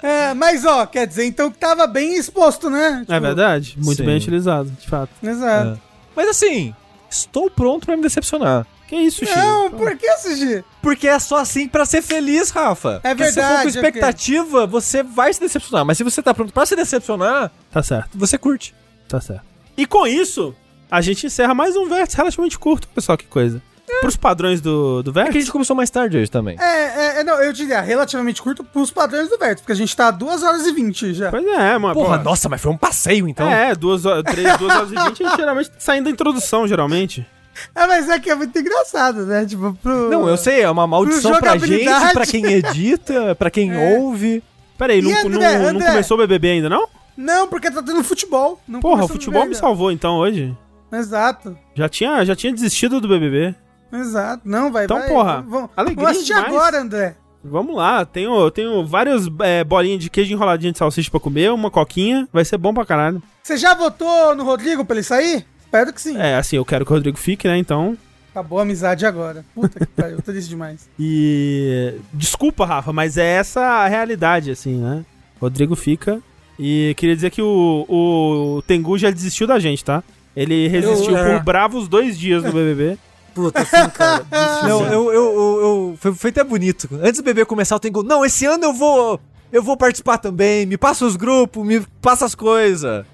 É, 0.02 0.35
mas 0.35 0.64
ó, 0.64 0.86
quer 0.86 1.06
dizer, 1.06 1.24
então 1.26 1.51
que 1.51 1.59
tava 1.59 1.86
bem 1.86 2.16
exposto, 2.16 2.68
né? 2.70 3.01
Tipo, 3.01 3.12
É 3.12 3.20
verdade? 3.20 3.74
Muito 3.82 3.98
sim. 3.98 4.05
bem 4.05 4.16
utilizado, 4.16 4.70
de 4.70 4.89
fato. 4.89 5.10
Exato. 5.22 5.70
É. 5.70 5.78
Mas 6.16 6.28
assim, 6.28 6.74
estou 7.10 7.51
pronto 7.51 7.86
pra 7.86 7.97
me 7.97 8.02
decepcionar. 8.02 8.66
Que 8.89 8.97
isso, 8.97 9.24
Chico? 9.24 9.39
Não, 9.39 9.70
por 9.70 9.97
que 9.97 10.06
assistir? 10.09 10.65
Porque 10.82 11.09
é 11.09 11.19
só 11.19 11.36
assim 11.39 11.66
pra 11.66 11.86
ser 11.86 12.02
feliz, 12.02 12.51
Rafa. 12.51 13.01
É 13.02 13.15
Porque 13.15 13.31
Se 13.31 13.35
você 13.35 13.40
for 13.40 13.47
verdade, 13.48 13.62
com 13.62 13.66
é 13.66 13.70
expectativa, 13.70 14.66
você 14.66 15.02
vai 15.02 15.32
se 15.32 15.40
decepcionar. 15.40 15.85
Mas 15.86 15.97
se 15.97 16.05
você 16.05 16.23
tá 16.23 16.35
pronto 16.35 16.52
pra 16.52 16.66
se 16.66 16.77
decepcionar, 16.77 17.51
Tá 17.73 17.82
certo, 17.82 18.11
você 18.19 18.36
curte. 18.36 18.74
tá 19.09 19.20
certo. 19.20 19.43
E 19.77 19.86
com 19.86 20.06
isso, 20.06 20.55
a 20.90 21.01
gente 21.01 21.27
encerra 21.27 21.55
mais 21.55 21.74
um 21.77 21.89
vértice 21.89 22.16
relativamente 22.16 22.59
curto, 22.59 22.86
pessoal, 22.89 23.16
que 23.19 23.24
coisa. 23.27 23.61
Pros 24.01 24.16
padrões 24.16 24.61
do, 24.61 25.02
do 25.02 25.19
É 25.20 25.24
que 25.24 25.36
a 25.39 25.40
gente 25.40 25.52
começou 25.52 25.77
mais 25.77 25.90
tarde 25.90 26.16
hoje 26.16 26.31
também. 26.31 26.56
É, 26.59 26.65
é, 26.65 27.20
é, 27.20 27.24
não, 27.24 27.35
eu 27.43 27.52
diria 27.52 27.81
relativamente 27.81 28.40
curto 28.43 28.65
pros 28.65 28.90
padrões 28.90 29.28
do 29.28 29.39
Vértice, 29.39 29.62
porque 29.62 29.73
a 29.73 29.77
gente 29.77 29.94
tá 29.94 30.11
2 30.11 30.43
horas 30.43 30.66
e 30.66 30.73
20 30.73 31.12
já. 31.15 31.31
Pois 31.31 31.47
é, 31.47 31.78
mano. 31.78 31.94
Porra, 31.94 32.19
pô. 32.19 32.24
nossa, 32.24 32.48
mas 32.48 32.61
foi 32.62 32.73
um 32.73 32.77
passeio 32.78 33.28
então. 33.28 33.48
É, 33.48 33.74
duas 33.74 34.05
horas, 34.06 34.24
três, 34.24 34.56
duas 34.56 34.74
horas 34.74 34.90
e 34.90 34.94
vinte, 34.94 35.23
a 35.23 35.28
gente 35.28 35.36
geralmente 35.36 35.70
tá 35.70 35.77
saindo 35.78 36.05
da 36.05 36.11
introdução, 36.11 36.66
geralmente. 36.66 37.27
É, 37.74 37.86
mas 37.86 38.09
é 38.09 38.18
que 38.18 38.31
é 38.31 38.35
muito 38.35 38.59
engraçado, 38.59 39.24
né? 39.26 39.44
Tipo, 39.47 39.74
pro. 39.82 40.10
Não, 40.10 40.28
eu 40.28 40.36
sei, 40.36 40.62
é 40.62 40.70
uma 40.70 40.86
maldição 40.86 41.32
pra 41.39 41.56
gente, 41.56 41.85
pra 42.12 42.26
quem 42.26 42.44
edita, 42.47 43.35
pra 43.35 43.51
quem 43.51 43.70
ouve. 43.98 44.43
Peraí, 44.76 45.01
não, 45.01 45.10
André, 45.10 45.52
não, 45.59 45.62
não 45.62 45.68
André? 45.70 45.86
começou 45.86 46.16
o 46.16 46.20
BBB 46.20 46.51
ainda, 46.51 46.68
não? 46.68 46.89
Não, 47.16 47.47
porque 47.48 47.70
tá 47.70 47.82
tendo 47.82 48.02
futebol. 48.02 48.60
Não 48.66 48.81
Porra, 48.81 49.05
o 49.05 49.09
futebol 49.09 49.47
me 49.47 49.55
salvou 49.55 49.93
então 49.93 50.16
hoje. 50.16 50.56
Exato. 50.93 51.56
Já 51.74 51.89
tinha, 51.89 52.24
já 52.24 52.35
tinha 52.36 52.52
desistido 52.52 53.01
do 53.01 53.09
BBB. 53.09 53.55
Exato. 53.93 54.43
Não, 54.44 54.72
vai, 54.72 54.85
Então, 54.85 54.98
vai. 54.98 55.09
porra, 55.09 55.44
Vamos, 55.48 55.70
alegria 55.76 55.97
vamos 56.05 56.10
assistir 56.16 56.35
demais. 56.35 56.55
agora, 56.55 56.81
André. 56.81 57.16
Vamos 57.47 57.76
lá, 57.76 58.05
tenho, 58.06 58.51
tenho 58.51 58.86
várias 58.86 59.28
é, 59.43 59.62
bolinhas 59.62 60.01
de 60.01 60.09
queijo 60.09 60.32
enroladinha 60.32 60.72
de 60.72 60.78
salsicha 60.78 61.10
pra 61.10 61.20
comer, 61.20 61.52
uma 61.52 61.70
coquinha, 61.70 62.26
vai 62.32 62.43
ser 62.44 62.56
bom 62.56 62.72
pra 62.72 62.86
caralho. 62.86 63.22
Você 63.43 63.59
já 63.59 63.74
votou 63.74 64.35
no 64.35 64.44
Rodrigo 64.44 64.82
pra 64.85 64.97
ele 64.97 65.02
sair? 65.05 65.47
Espero 65.74 65.92
que 65.92 66.01
sim. 66.01 66.16
É, 66.16 66.36
assim, 66.36 66.55
eu 66.55 66.64
quero 66.64 66.86
que 66.86 66.92
o 66.92 66.94
Rodrigo 66.94 67.18
fique, 67.18 67.48
né, 67.48 67.59
então... 67.59 67.98
Acabou 68.30 68.60
a 68.60 68.62
amizade 68.62 69.05
agora. 69.05 69.44
Puta 69.52 69.80
que 69.80 69.86
pariu, 69.90 70.22
triste 70.22 70.48
demais. 70.48 70.88
E... 70.96 71.94
Desculpa, 72.12 72.64
Rafa, 72.64 72.92
mas 72.92 73.18
é 73.18 73.26
essa 73.26 73.60
a 73.60 73.88
realidade, 73.88 74.52
assim, 74.52 74.76
né? 74.76 75.05
Rodrigo 75.40 75.74
fica. 75.74 76.22
E 76.56 76.94
queria 76.96 77.16
dizer 77.16 77.30
que 77.30 77.42
o, 77.42 77.86
o 77.88 78.62
Tengu 78.68 78.96
já 78.96 79.10
desistiu 79.10 79.48
da 79.48 79.59
gente, 79.59 79.84
tá? 79.84 80.05
Ele 80.36 80.68
resistiu 80.68 81.16
é. 81.16 81.38
por 81.38 81.44
bravos 81.44 81.88
dois 81.88 82.16
dias 82.16 82.44
no 82.44 82.52
BBB. 82.52 82.96
Puta, 83.34 83.64
sim, 83.64 83.88
cara. 83.92 84.24
Não, 84.62 84.86
eu, 84.86 85.12
eu, 85.12 85.12
eu, 85.12 85.60
eu- 85.60 85.98
foi, 85.98 86.14
foi 86.14 86.30
até 86.30 86.44
bonito. 86.44 86.88
Antes 87.02 87.20
do 87.20 87.24
bebê 87.24 87.44
começar, 87.44 87.74
eu 87.74 87.80
tenho. 87.80 88.01
Não, 88.05 88.24
esse 88.24 88.46
ano 88.46 88.62
eu 88.62 88.72
vou. 88.72 89.20
Eu 89.51 89.60
vou 89.60 89.76
participar 89.76 90.18
também. 90.18 90.66
Me 90.66 90.78
passa 90.78 91.05
os 91.05 91.16
grupos, 91.16 91.66
me 91.66 91.80
passa 92.01 92.24
as 92.24 92.34
coisas. 92.34 93.05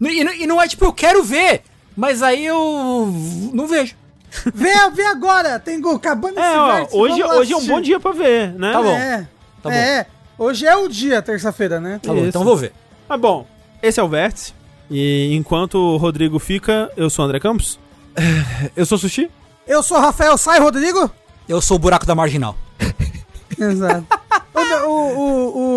E, 0.00 0.24
não- 0.24 0.32
e 0.34 0.46
não 0.46 0.62
é 0.62 0.68
tipo, 0.68 0.84
eu 0.84 0.92
quero 0.92 1.22
ver, 1.24 1.62
mas 1.96 2.22
aí 2.22 2.44
eu 2.46 3.12
não 3.52 3.66
vejo. 3.66 3.94
Vê, 4.54 4.72
vê 4.92 5.04
agora, 5.06 5.58
tem 5.58 5.80
gol 5.80 5.96
acabando 5.96 6.38
É, 6.38 6.58
ó, 6.58 6.66
vértice, 6.76 6.96
hoje, 6.96 7.22
hoje 7.24 7.52
é 7.52 7.56
um 7.56 7.66
bom 7.66 7.80
dia 7.80 7.98
pra 7.98 8.12
ver, 8.12 8.52
né? 8.52 8.72
Tá 8.72 8.82
bom. 8.82 8.90
É, 8.96 9.28
Tá 9.62 9.70
bom. 9.70 9.74
é. 9.74 10.06
Hoje 10.38 10.66
é 10.66 10.76
o 10.76 10.86
dia, 10.86 11.20
terça-feira, 11.22 11.80
né? 11.80 11.98
Tá 12.02 12.12
bom, 12.12 12.18
Isso. 12.20 12.28
então 12.28 12.44
vou 12.44 12.56
ver. 12.56 12.72
Mas 13.08 13.20
bom, 13.20 13.46
esse 13.82 13.98
é 13.98 14.02
o 14.02 14.08
Vértice. 14.08 14.52
E 14.90 15.34
enquanto 15.34 15.74
o 15.76 15.96
Rodrigo 15.96 16.38
fica, 16.38 16.90
eu 16.96 17.10
sou 17.10 17.24
o 17.24 17.26
André 17.28 17.40
Campos. 17.40 17.78
Eu 18.76 18.84
sou 18.86 18.96
sushi? 18.98 19.30
Eu 19.66 19.82
sou 19.82 19.98
Rafael 19.98 20.36
Sai, 20.38 20.58
Rodrigo? 20.60 21.10
Eu 21.48 21.60
sou 21.60 21.76
o 21.76 21.78
buraco 21.80 22.06
da 22.06 22.14
marginal. 22.14 22.56
Exato. 23.58 24.06
o, 24.54 24.88
o, 24.88 25.18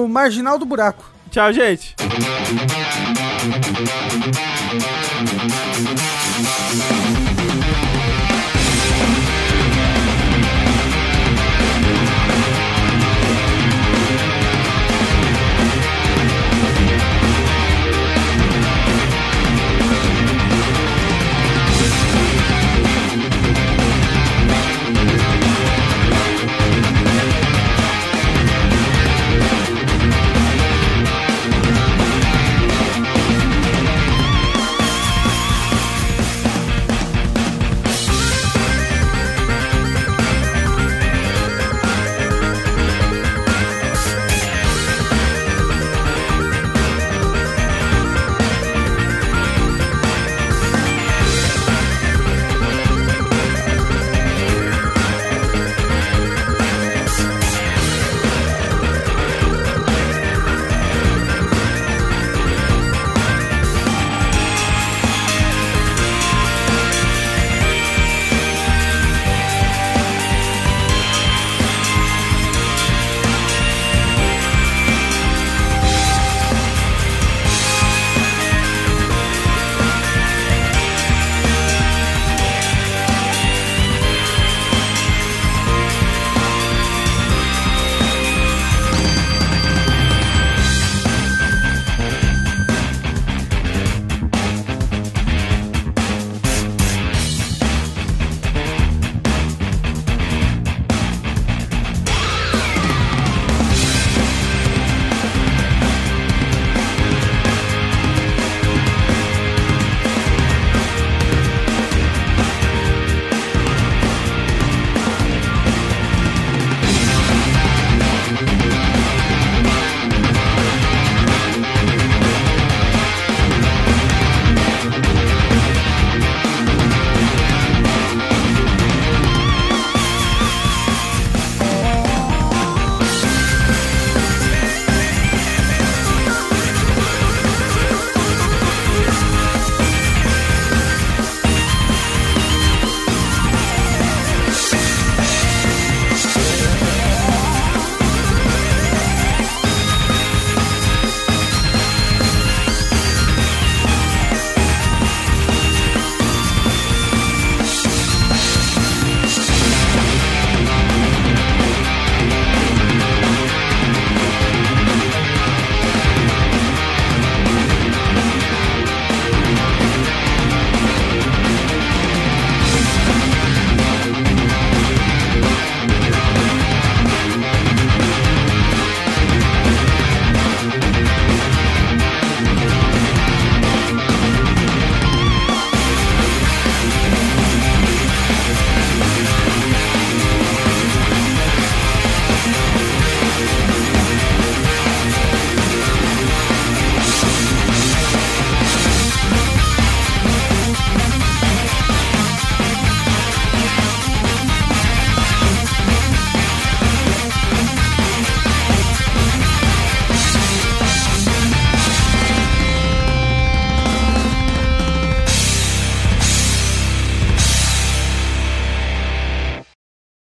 o, 0.02 0.06
o 0.06 0.10
marginal 0.10 0.60
do 0.60 0.65
buraco. 0.65 1.10
Tchau, 1.31 1.52
gente. 1.53 1.95
Música 5.52 5.91